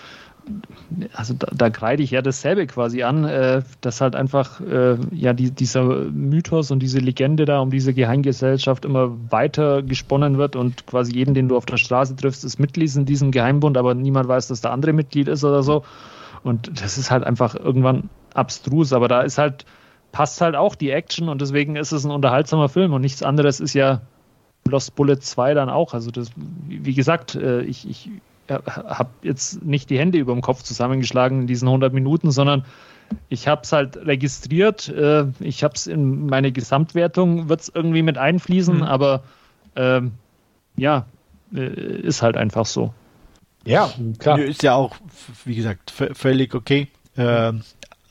also 1.13 1.35
da, 1.35 1.49
da 1.55 1.71
kreide 1.71 2.03
ich 2.03 2.11
ja 2.11 2.23
dasselbe 2.23 2.67
quasi 2.67 3.03
an, 3.03 3.25
äh, 3.25 3.63
dass 3.81 4.01
halt 4.01 4.17
einfach 4.17 4.61
äh, 4.61 4.97
ja 5.13 5.33
die, 5.33 5.51
dieser 5.51 5.85
Mythos 5.85 6.71
und 6.71 6.81
diese 6.81 6.99
Legende 6.99 7.45
da 7.45 7.61
um 7.61 7.71
diese 7.71 7.95
Geheimgesellschaft 7.95 8.85
immer 8.85 9.11
weiter 9.31 9.83
gesponnen 9.83 10.39
wird 10.39 10.57
und 10.57 10.87
quasi 10.87 11.13
jeden, 11.15 11.35
den 11.35 11.49
du 11.49 11.57
auf 11.57 11.67
der 11.67 11.77
Straße 11.77 12.17
triffst, 12.17 12.45
ist 12.45 12.59
Mitglied 12.59 12.95
in 12.97 13.05
diesem 13.05 13.31
Geheimbund, 13.31 13.77
aber 13.77 13.95
niemand 13.95 14.29
weiß, 14.29 14.49
dass 14.49 14.61
der 14.61 14.73
andere 14.73 14.93
Mitglied 14.93 15.29
ist 15.29 15.45
oder 15.45 15.63
so. 15.63 15.85
Und 16.43 16.81
das 16.83 16.97
ist 16.97 17.11
halt 17.11 17.25
einfach 17.25 17.55
irgendwann 17.55 18.09
abstrus, 18.35 18.93
aber 18.93 19.09
da 19.09 19.21
ist 19.21 19.39
halt, 19.39 19.67
passt 20.13 20.41
halt 20.41 20.57
auch 20.57 20.75
die 20.75 20.91
Action 20.91 21.29
und 21.29 21.41
deswegen 21.41 21.77
ist 21.77 21.93
es 21.93 22.05
ein 22.05 22.11
unterhaltsamer 22.11 22.69
Film 22.69 22.93
und 22.93 23.03
nichts 23.03 23.23
anderes 23.23 23.61
ist 23.61 23.75
ja 23.75 24.01
Lost 24.67 24.95
Bullet 24.95 25.17
2 25.21 25.55
dann 25.55 25.69
auch. 25.69 25.95
Also 25.95 26.11
das, 26.11 26.31
wie 26.67 26.95
gesagt, 26.95 27.35
äh, 27.35 27.63
ich, 27.63 27.89
ich 27.89 28.11
habe 28.51 29.11
jetzt 29.23 29.63
nicht 29.63 29.91
die 29.91 29.99
Hände 29.99 30.19
über 30.19 30.33
dem 30.33 30.43
Kopf 30.43 30.63
zusammengeschlagen 30.63 31.43
in 31.43 31.47
diesen 31.47 31.69
100 31.69 31.93
Minuten, 31.93 32.31
sondern 32.31 32.65
ich 33.29 33.49
habe 33.49 33.63
es 33.63 33.73
halt 33.73 33.97
registriert. 33.97 34.89
Äh, 34.89 35.27
ich 35.41 35.65
habe 35.65 35.75
es 35.75 35.87
in 35.87 36.27
meine 36.27 36.53
Gesamtwertung, 36.53 37.49
wird 37.49 37.61
es 37.61 37.73
irgendwie 37.75 38.03
mit 38.03 38.19
einfließen, 38.19 38.79
mhm. 38.79 38.83
aber 38.83 39.23
ähm, 39.77 40.13
ja, 40.77 41.07
äh, 41.55 42.01
ist 42.01 42.23
halt 42.23 42.37
einfach 42.37 42.67
so. 42.67 42.93
Ja, 43.65 43.91
klar. 44.19 44.39
Ist 44.39 44.63
ja 44.63 44.75
auch, 44.75 44.97
wie 45.45 45.55
gesagt, 45.55 45.91
völlig 45.91 46.55
okay. 46.55 46.89
Ähm, 47.17 47.63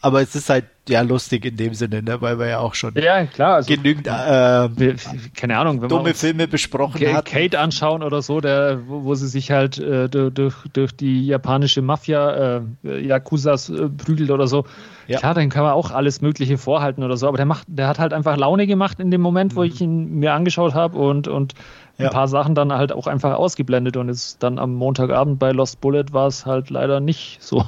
aber 0.02 0.22
es 0.22 0.34
ist 0.34 0.50
halt 0.50 0.66
ja 0.88 1.02
lustig 1.02 1.46
in 1.46 1.58
dem 1.58 1.74
Sinne, 1.74 2.02
ne? 2.02 2.22
weil 2.22 2.40
wir 2.40 2.48
ja 2.48 2.60
auch 2.60 2.74
schon 2.74 2.96
ja, 2.96 3.26
klar, 3.26 3.56
also, 3.56 3.74
genügend 3.74 4.08
äh, 4.08 4.96
keine 5.36 5.58
Ahnung, 5.58 5.82
wenn 5.82 5.90
dumme 5.90 6.14
Filme 6.14 6.48
besprochen 6.48 7.06
haben. 7.14 7.24
Kate 7.26 7.60
anschauen 7.60 8.02
oder 8.02 8.22
so, 8.22 8.40
der, 8.40 8.80
wo, 8.88 9.04
wo 9.04 9.16
sie 9.16 9.28
sich 9.28 9.52
halt 9.52 9.78
äh, 9.78 10.08
durch, 10.10 10.56
durch 10.74 10.96
die 10.96 11.26
japanische 11.26 11.82
Mafia 11.82 12.62
äh, 12.84 13.06
Yakuzas 13.06 13.70
äh, 13.70 13.90
prügelt 13.90 14.32
oder 14.32 14.48
so. 14.48 14.66
Ja. 15.08 15.20
Klar, 15.20 15.34
dann 15.34 15.50
kann 15.50 15.64
man 15.64 15.74
auch 15.74 15.92
alles 15.92 16.22
Mögliche 16.22 16.58
vorhalten 16.58 17.04
oder 17.04 17.18
so, 17.18 17.28
aber 17.28 17.38
der 17.38 17.46
macht, 17.46 17.66
der 17.68 17.88
hat 17.88 18.00
halt 18.00 18.14
einfach 18.14 18.38
Laune 18.38 18.68
gemacht 18.68 19.00
in 19.00 19.12
dem 19.12 19.22
Moment, 19.22 19.56
wo 19.56 19.62
mhm. 19.62 19.68
ich 19.68 19.82
ihn 19.82 20.16
mir 20.16 20.34
angeschaut 20.34 20.74
habe 20.74 20.98
und, 20.98 21.28
und 21.28 21.56
ein 21.98 22.04
ja. 22.04 22.10
paar 22.10 22.30
Sachen 22.30 22.56
dann 22.56 22.72
halt 22.72 22.94
auch 22.94 23.08
einfach 23.08 23.36
ausgeblendet 23.36 23.98
und 23.98 24.08
jetzt 24.08 24.42
dann 24.42 24.60
am 24.60 24.74
Montagabend 24.76 25.40
bei 25.40 25.52
Lost 25.52 25.82
Bullet 25.82 26.06
war 26.14 26.28
es 26.28 26.46
halt 26.46 26.70
leider 26.70 27.00
nicht 27.02 27.44
so. 27.44 27.66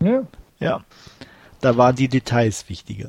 Ja. 0.00 0.22
ja 0.58 0.80
da 1.60 1.76
waren 1.76 1.96
die 1.96 2.08
Details 2.08 2.68
wichtiger. 2.68 3.08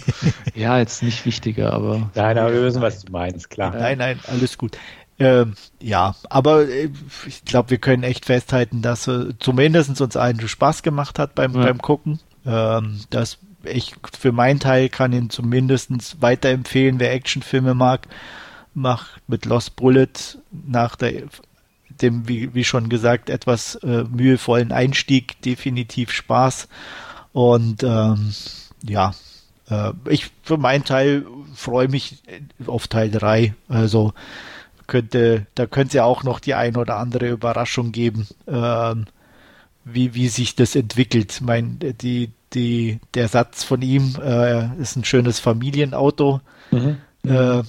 ja, 0.54 0.78
jetzt 0.78 1.02
nicht 1.02 1.24
wichtiger, 1.24 1.72
aber. 1.72 2.10
Nein, 2.14 2.38
aber 2.38 2.52
wir 2.52 2.62
wissen, 2.62 2.82
was 2.82 3.04
du 3.04 3.12
meinst, 3.12 3.50
klar. 3.50 3.74
Nein, 3.74 3.98
nein, 3.98 4.20
alles 4.26 4.58
gut. 4.58 4.78
Ähm, 5.18 5.54
ja, 5.80 6.14
aber 6.28 6.68
äh, 6.68 6.90
ich 7.26 7.44
glaube, 7.44 7.70
wir 7.70 7.78
können 7.78 8.02
echt 8.02 8.26
festhalten, 8.26 8.82
dass 8.82 9.08
äh, 9.08 9.30
zumindest 9.38 10.00
uns 10.00 10.16
allen 10.16 10.46
Spaß 10.46 10.82
gemacht 10.82 11.18
hat 11.18 11.34
beim, 11.34 11.54
ja. 11.54 11.64
beim 11.64 11.80
Gucken. 11.80 12.20
Ähm, 12.44 13.00
dass 13.10 13.38
ich 13.64 13.94
für 14.16 14.32
meinen 14.32 14.60
Teil 14.60 14.88
kann 14.88 15.12
ihn 15.12 15.30
zumindest 15.30 16.20
weiterempfehlen, 16.20 17.00
wer 17.00 17.12
Actionfilme 17.12 17.74
mag, 17.74 18.06
macht 18.74 19.20
mit 19.26 19.46
Lost 19.46 19.74
Bullet 19.76 20.08
nach 20.50 20.96
der, 20.96 21.22
dem, 21.88 22.28
wie, 22.28 22.54
wie 22.54 22.64
schon 22.64 22.88
gesagt, 22.88 23.30
etwas 23.30 23.76
äh, 23.76 24.04
mühevollen 24.04 24.70
Einstieg 24.70 25.40
definitiv 25.42 26.12
Spaß. 26.12 26.68
Und 27.36 27.82
ähm, 27.82 28.32
ja, 28.82 29.12
äh, 29.68 29.92
ich 30.08 30.30
für 30.42 30.56
meinen 30.56 30.84
Teil 30.84 31.26
freue 31.54 31.86
mich 31.86 32.22
auf 32.66 32.88
Teil 32.88 33.10
3. 33.10 33.54
Also 33.68 34.14
könnte, 34.86 35.46
da 35.54 35.66
könnte 35.66 35.88
es 35.88 35.92
ja 35.92 36.04
auch 36.04 36.22
noch 36.22 36.40
die 36.40 36.54
ein 36.54 36.76
oder 36.76 36.96
andere 36.96 37.28
Überraschung 37.28 37.92
geben, 37.92 38.26
ähm, 38.46 39.04
wie, 39.84 40.14
wie 40.14 40.28
sich 40.28 40.56
das 40.56 40.74
entwickelt. 40.76 41.42
Mein, 41.42 41.78
die, 42.00 42.30
die, 42.54 43.00
der 43.12 43.28
Satz 43.28 43.64
von 43.64 43.82
ihm 43.82 44.16
äh, 44.18 44.74
ist 44.80 44.96
ein 44.96 45.04
schönes 45.04 45.38
Familienauto. 45.38 46.40
Mhm. 46.70 46.96
Äh, 47.22 47.64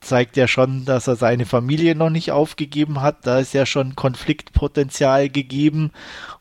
zeigt 0.00 0.36
ja 0.36 0.48
schon, 0.48 0.84
dass 0.84 1.06
er 1.06 1.14
seine 1.14 1.46
Familie 1.46 1.94
noch 1.94 2.10
nicht 2.10 2.32
aufgegeben 2.32 3.02
hat. 3.02 3.24
Da 3.24 3.38
ist 3.38 3.54
ja 3.54 3.66
schon 3.66 3.94
Konfliktpotenzial 3.94 5.28
gegeben. 5.28 5.92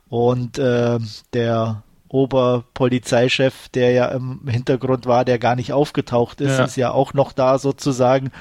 Und 0.09 0.57
äh, 0.57 0.97
der 1.31 1.83
Oberpolizeichef, 2.15 3.69
der 3.69 3.91
ja 3.91 4.07
im 4.07 4.47
Hintergrund 4.47 5.05
war, 5.05 5.25
der 5.25 5.37
gar 5.37 5.55
nicht 5.55 5.73
aufgetaucht 5.73 6.39
ist, 6.39 6.57
ja. 6.57 6.65
ist 6.65 6.77
ja 6.77 6.91
auch 6.91 7.13
noch 7.13 7.33
da 7.33 7.59
sozusagen. 7.59 8.31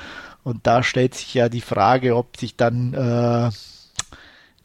Und 0.45 0.67
da 0.67 0.83
stellt 0.83 1.15
sich 1.15 1.35
ja 1.35 1.49
die 1.49 1.61
Frage, 1.61 2.17
ob 2.17 2.37
sich 2.37 2.57
dann 2.57 2.95
äh, 2.95 3.51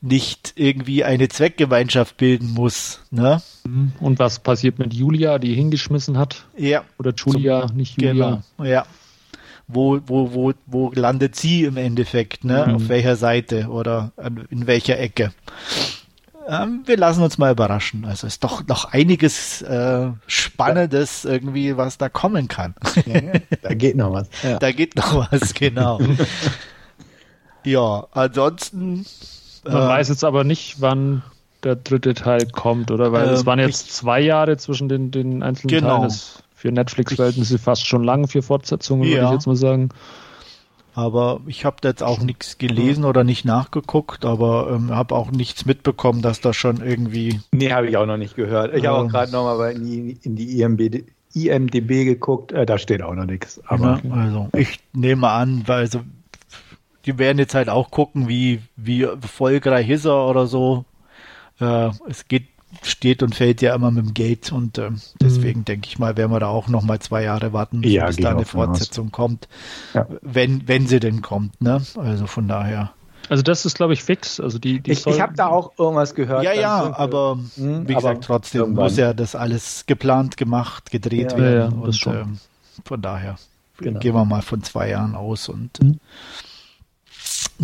nicht 0.02 0.54
irgendwie 0.56 1.04
eine 1.04 1.28
Zweckgemeinschaft 1.28 2.18
bilden 2.18 2.54
muss. 2.54 3.02
Ne? 3.10 3.42
Mhm. 3.66 3.94
Und 4.00 4.20
was 4.20 4.40
passiert 4.40 4.78
mit 4.78 4.94
Julia, 4.94 5.40
die 5.40 5.56
hingeschmissen 5.56 6.18
hat? 6.18 6.46
Ja. 6.56 6.84
Oder 7.00 7.14
Julia, 7.16 7.68
Zum, 7.68 7.78
nicht 7.78 8.00
Julia. 8.00 8.44
Genau, 8.58 8.70
ja. 8.70 8.86
Wo, 9.68 10.00
wo, 10.06 10.34
wo, 10.34 10.54
wo 10.66 10.92
landet 10.94 11.36
sie 11.36 11.64
im 11.64 11.78
Endeffekt, 11.78 12.44
ne? 12.44 12.66
Mhm. 12.68 12.76
Auf 12.76 12.90
welcher 12.90 13.16
Seite 13.16 13.68
oder 13.68 14.12
in 14.50 14.66
welcher 14.66 14.98
Ecke? 14.98 15.32
Ähm, 16.50 16.82
wir 16.86 16.98
lassen 16.98 17.22
uns 17.22 17.38
mal 17.38 17.52
überraschen. 17.52 18.06
Also 18.06 18.26
ist 18.26 18.44
doch 18.44 18.66
noch 18.66 18.86
einiges 18.86 19.62
äh, 19.62 20.08
Spannendes 20.26 21.24
irgendwie, 21.24 21.78
was 21.78 22.00
da 22.00 22.10
kommen 22.10 22.48
kann. 22.48 22.74
da 23.62 23.74
geht 23.76 23.96
noch 23.96 24.14
was. 24.14 24.30
Ja. 24.42 24.58
Da 24.58 24.72
geht 24.72 24.96
noch 24.96 25.30
was, 25.32 25.54
genau. 25.54 26.00
ja, 27.64 28.08
ansonsten. 28.12 29.06
Man 29.64 29.74
äh, 29.74 29.88
weiß 29.88 30.10
jetzt 30.10 30.24
aber 30.24 30.44
nicht, 30.44 30.82
wann 30.82 31.22
der 31.64 31.76
dritte 31.76 32.16
Teil 32.16 32.48
kommt, 32.48 32.90
oder? 32.90 33.12
Weil 33.12 33.30
es 33.30 33.44
äh, 33.44 33.46
waren 33.46 33.60
jetzt 33.60 33.88
ich, 33.88 33.92
zwei 33.94 34.20
Jahre 34.20 34.58
zwischen 34.58 34.90
den, 34.90 35.12
den 35.12 35.44
einzelnen 35.44 35.82
genau. 35.82 35.98
Teilen. 35.98 36.04
Das 36.04 36.44
für 36.56 36.72
Netflix-Verhältnisse 36.74 37.58
fast 37.58 37.88
schon 37.88 38.04
lang 38.04 38.28
für 38.28 38.42
Fortsetzungen, 38.42 39.04
ja. 39.04 39.18
würde 39.18 39.26
ich 39.28 39.32
jetzt 39.32 39.48
mal 39.48 39.56
sagen. 39.56 39.90
Aber 41.00 41.40
ich 41.48 41.64
habe 41.64 41.78
jetzt 41.86 42.04
auch 42.04 42.20
nichts 42.20 42.58
gelesen 42.58 43.06
oder 43.06 43.24
nicht 43.24 43.46
nachgeguckt, 43.46 44.26
aber 44.26 44.70
ähm, 44.70 44.94
habe 44.94 45.16
auch 45.16 45.32
nichts 45.32 45.66
mitbekommen, 45.66 46.22
dass 46.22 46.42
da 46.42 46.52
schon 46.52 46.82
irgendwie. 46.86 47.40
Nee, 47.54 47.72
habe 47.72 47.88
ich 47.88 47.96
auch 47.96 48.06
noch 48.06 48.18
nicht 48.18 48.36
gehört. 48.36 48.74
Ich 48.76 48.84
ähm, 48.84 48.90
habe 48.90 49.06
auch 49.06 49.08
gerade 49.08 49.32
nochmal 49.32 49.72
in 49.72 49.86
die, 49.86 50.20
in 50.24 50.36
die 50.36 50.60
IMB, 50.60 51.06
IMDB 51.34 52.04
geguckt, 52.04 52.52
äh, 52.52 52.66
da 52.66 52.78
steht 52.78 53.02
auch 53.02 53.14
noch 53.14 53.24
nichts. 53.24 53.62
Aber 53.66 54.02
ja, 54.04 54.12
also 54.12 54.50
ich 54.58 54.82
nehme 54.92 55.30
an, 55.30 55.64
weil 55.68 55.80
also 55.80 56.02
die 57.06 57.18
werden 57.18 57.38
jetzt 57.38 57.56
halt 57.56 57.70
auch 57.70 57.92
gucken, 57.92 58.28
wie, 58.28 58.60
wie 58.76 59.04
erfolgreich 59.04 59.88
ist 59.90 60.04
er 60.04 60.28
oder 60.28 60.48
so. 60.48 60.84
Äh, 61.62 61.92
es 62.10 62.28
geht 62.28 62.48
steht 62.82 63.24
und 63.24 63.36
fällt 63.36 63.62
ja 63.62 63.74
immer 63.76 63.92
mit 63.92 64.06
dem 64.06 64.14
Geld 64.14 64.52
und 64.52 64.78
äh, 64.78 64.92
deswegen 65.22 65.62
mhm. 65.62 65.66
denke 65.66 65.88
ich 65.88 66.00
mal, 66.00 66.18
werden 66.18 66.32
wir 66.32 66.40
da 66.40 66.48
auch 66.48 66.68
noch 66.68 66.84
mal 66.84 67.00
zwei 67.00 67.24
Jahre 67.24 67.54
warten, 67.54 67.82
ja, 67.84 68.08
bis 68.08 68.18
da 68.18 68.32
eine 68.32 68.46
Fortsetzung 68.46 69.08
aus. 69.08 69.12
kommt, 69.12 69.48
ja. 69.94 70.08
wenn 70.22 70.68
wenn 70.68 70.88
sie 70.88 71.00
denn 71.00 71.22
kommt, 71.22 71.62
ne? 71.62 71.82
Also 71.96 72.28
von 72.28 72.48
daher. 72.48 72.92
Also 73.28 73.44
das 73.44 73.66
ist, 73.66 73.76
glaube 73.76 73.94
ich, 73.94 74.04
fix. 74.04 74.40
Also 74.40 74.58
die, 74.58 74.80
die 74.80 74.92
ich, 74.92 75.06
ich 75.06 75.22
habe 75.22 75.36
da 75.36 75.48
auch 75.48 75.74
irgendwas 75.78 76.16
gehört. 76.16 76.44
Ja, 76.44 76.54
ja, 76.54 76.96
aber 76.96 77.36
mh, 77.36 77.88
wie 77.88 77.94
gesagt, 77.94 78.24
trotzdem 78.24 78.62
irgendwann. 78.62 78.86
muss 78.86 78.98
ja 78.98 79.14
das 79.14 79.36
alles 79.36 79.86
geplant, 79.86 80.38
gemacht, 80.38 80.90
gedreht 80.90 81.34
ja, 81.34 81.38
werden. 81.38 81.80
Ja, 81.80 81.86
und 81.86 82.08
äh, 82.08 82.26
von 82.86 83.02
daher 83.02 83.36
genau. 83.78 84.00
gehen 84.00 84.16
wir 84.16 84.26
mal 84.26 84.42
von 84.42 84.64
zwei 84.64 84.90
Jahren 84.90 85.16
aus 85.16 85.50
und 85.50 85.82
mhm. 85.82 86.00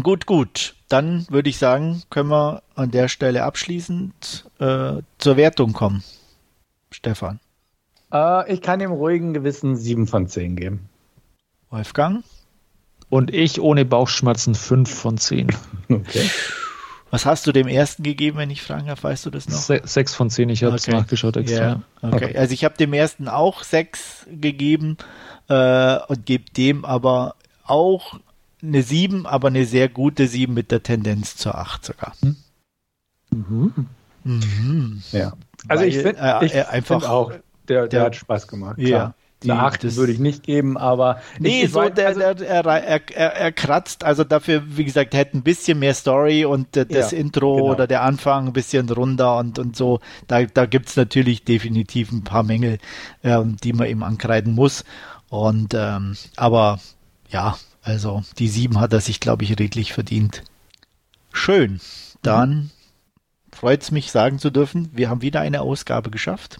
Gut, 0.01 0.25
gut. 0.25 0.75
Dann 0.89 1.25
würde 1.29 1.49
ich 1.49 1.57
sagen, 1.57 2.03
können 2.09 2.29
wir 2.29 2.63
an 2.75 2.91
der 2.91 3.07
Stelle 3.07 3.43
abschließend 3.43 4.45
äh, 4.59 5.01
zur 5.17 5.37
Wertung 5.37 5.73
kommen. 5.73 6.03
Stefan. 6.91 7.39
Äh, 8.13 8.53
ich 8.53 8.61
kann 8.61 8.79
dem 8.79 8.91
ruhigen 8.91 9.33
Gewissen 9.33 9.75
7 9.75 10.07
von 10.07 10.27
10 10.27 10.55
geben. 10.55 10.89
Wolfgang? 11.69 12.23
Und 13.09 13.33
ich 13.33 13.61
ohne 13.61 13.85
Bauchschmerzen 13.85 14.55
5 14.55 14.93
von 14.93 15.17
10. 15.17 15.47
Okay. 15.89 16.29
Was 17.11 17.25
hast 17.25 17.47
du 17.47 17.51
dem 17.51 17.67
ersten 17.67 18.03
gegeben, 18.03 18.37
wenn 18.37 18.49
ich 18.49 18.61
fragen 18.61 18.87
darf? 18.87 19.03
Weißt 19.03 19.25
du 19.25 19.29
das 19.29 19.47
noch? 19.47 19.55
Se 19.57 19.79
6 19.83 20.13
von 20.15 20.29
10, 20.29 20.49
ich 20.49 20.63
habe 20.63 20.75
es 20.75 20.87
Okay. 20.87 20.97
nachgeschaut 20.97 21.37
extra. 21.37 21.81
Ja, 22.01 22.09
okay. 22.11 22.35
Also 22.35 22.53
ich 22.53 22.65
habe 22.65 22.75
dem 22.77 22.91
ersten 22.93 23.27
auch 23.29 23.63
sechs 23.63 24.25
gegeben 24.29 24.97
äh, 25.47 25.97
und 26.07 26.25
gebe 26.25 26.51
dem 26.51 26.83
aber 26.83 27.35
auch 27.63 28.19
eine 28.67 28.83
sieben, 28.83 29.25
aber 29.25 29.47
eine 29.49 29.65
sehr 29.65 29.89
gute 29.89 30.27
sieben 30.27 30.53
mit 30.53 30.71
der 30.71 30.83
Tendenz 30.83 31.35
zur 31.37 31.55
acht 31.55 31.85
sogar. 31.85 32.13
Mhm. 33.31 35.01
Ja. 35.11 35.33
Also 35.67 35.83
ich 35.83 35.95
Weil, 35.97 36.03
finde 36.03 36.21
äh, 36.21 36.45
ich 36.45 36.55
äh, 36.55 36.61
einfach- 36.63 37.01
find 37.01 37.11
auch, 37.11 37.31
der, 37.31 37.41
der, 37.67 37.87
der- 37.87 38.03
hat 38.03 38.15
Spaß 38.15 38.47
gemacht. 38.47 38.77
Ja, 38.77 38.87
klar. 38.87 39.15
die- 39.43 39.51
Eine 39.51 39.61
8 39.61 39.83
das- 39.83 39.95
würde 39.97 40.11
ich 40.13 40.19
nicht 40.19 40.43
geben, 40.43 40.77
aber 40.77 41.19
Nee, 41.39 41.59
ich, 41.59 41.63
ich 41.65 41.71
so 41.71 41.79
weiß- 41.81 41.89
der, 41.93 42.07
also- 42.07 42.19
der, 42.19 42.47
er, 42.47 42.65
er, 42.65 43.01
er, 43.15 43.33
er 43.35 43.51
kratzt, 43.51 44.03
also 44.03 44.23
dafür, 44.23 44.63
wie 44.65 44.85
gesagt, 44.85 45.13
er 45.13 45.19
hätte 45.19 45.37
ein 45.37 45.43
bisschen 45.43 45.77
mehr 45.79 45.93
Story 45.93 46.45
und 46.45 46.75
äh, 46.77 46.85
das 46.85 47.11
Ja, 47.11 47.17
Intro 47.19 47.55
genau. 47.57 47.71
oder 47.71 47.87
der 47.87 48.01
Anfang 48.03 48.47
ein 48.47 48.53
bisschen 48.53 48.89
runder 48.89 49.37
und, 49.37 49.59
und 49.59 49.75
so. 49.75 49.99
Da, 50.27 50.43
da 50.45 50.65
gibt's 50.65 50.95
natürlich 50.95 51.43
definitiv 51.43 52.11
ein 52.11 52.23
paar 52.23 52.43
Mängel, 52.43 52.79
ähm, 53.23 53.57
die 53.63 53.73
man 53.73 53.87
ihm 53.87 54.01
ankreiden 54.03 54.53
muss. 54.55 54.83
Und 55.29 55.73
ähm, 55.75 56.15
aber 56.37 56.79
ja, 57.29 57.57
also 57.85 58.23
die 58.39 58.47
sieben 58.47 58.79
hat 58.79 58.91
er 58.93 58.99
sich, 58.99 59.19
glaube 59.19 59.43
ich, 59.43 59.59
redlich 59.59 59.93
verdient. 59.93 60.43
Schön. 61.31 61.79
Dann 62.23 62.71
freut's 63.51 63.91
mich 63.91 64.11
sagen 64.11 64.39
zu 64.39 64.49
dürfen, 64.49 64.89
wir 64.93 65.09
haben 65.09 65.21
wieder 65.21 65.41
eine 65.41 65.61
Ausgabe 65.61 66.09
geschafft. 66.09 66.59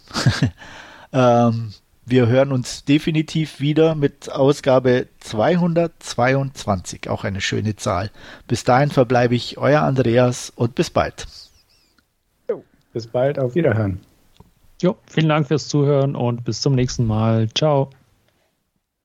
ähm, 1.14 1.74
wir 2.06 2.28
hören 2.28 2.52
uns 2.52 2.86
definitiv 2.86 3.60
wieder 3.60 3.96
mit 3.96 4.32
Ausgabe 4.32 5.08
222, 5.22 7.10
auch 7.10 7.24
eine 7.24 7.42
schöne 7.42 7.76
Zahl. 7.76 8.12
Bis 8.48 8.64
dahin 8.64 8.92
verbleibe 8.92 9.34
ich 9.34 9.58
euer 9.58 9.82
Andreas 9.82 10.54
und 10.56 10.76
bis 10.76 10.92
bald. 10.92 11.26
bis 12.94 13.08
bald, 13.08 13.40
auf 13.40 13.56
Wiederhören. 13.56 14.02
Jo, 14.80 14.96
vielen 15.08 15.30
Dank 15.30 15.48
fürs 15.48 15.68
Zuhören 15.68 16.16
und 16.16 16.44
bis 16.44 16.62
zum 16.62 16.76
nächsten 16.76 17.08
Mal. 17.08 17.50
Ciao. 17.56 17.90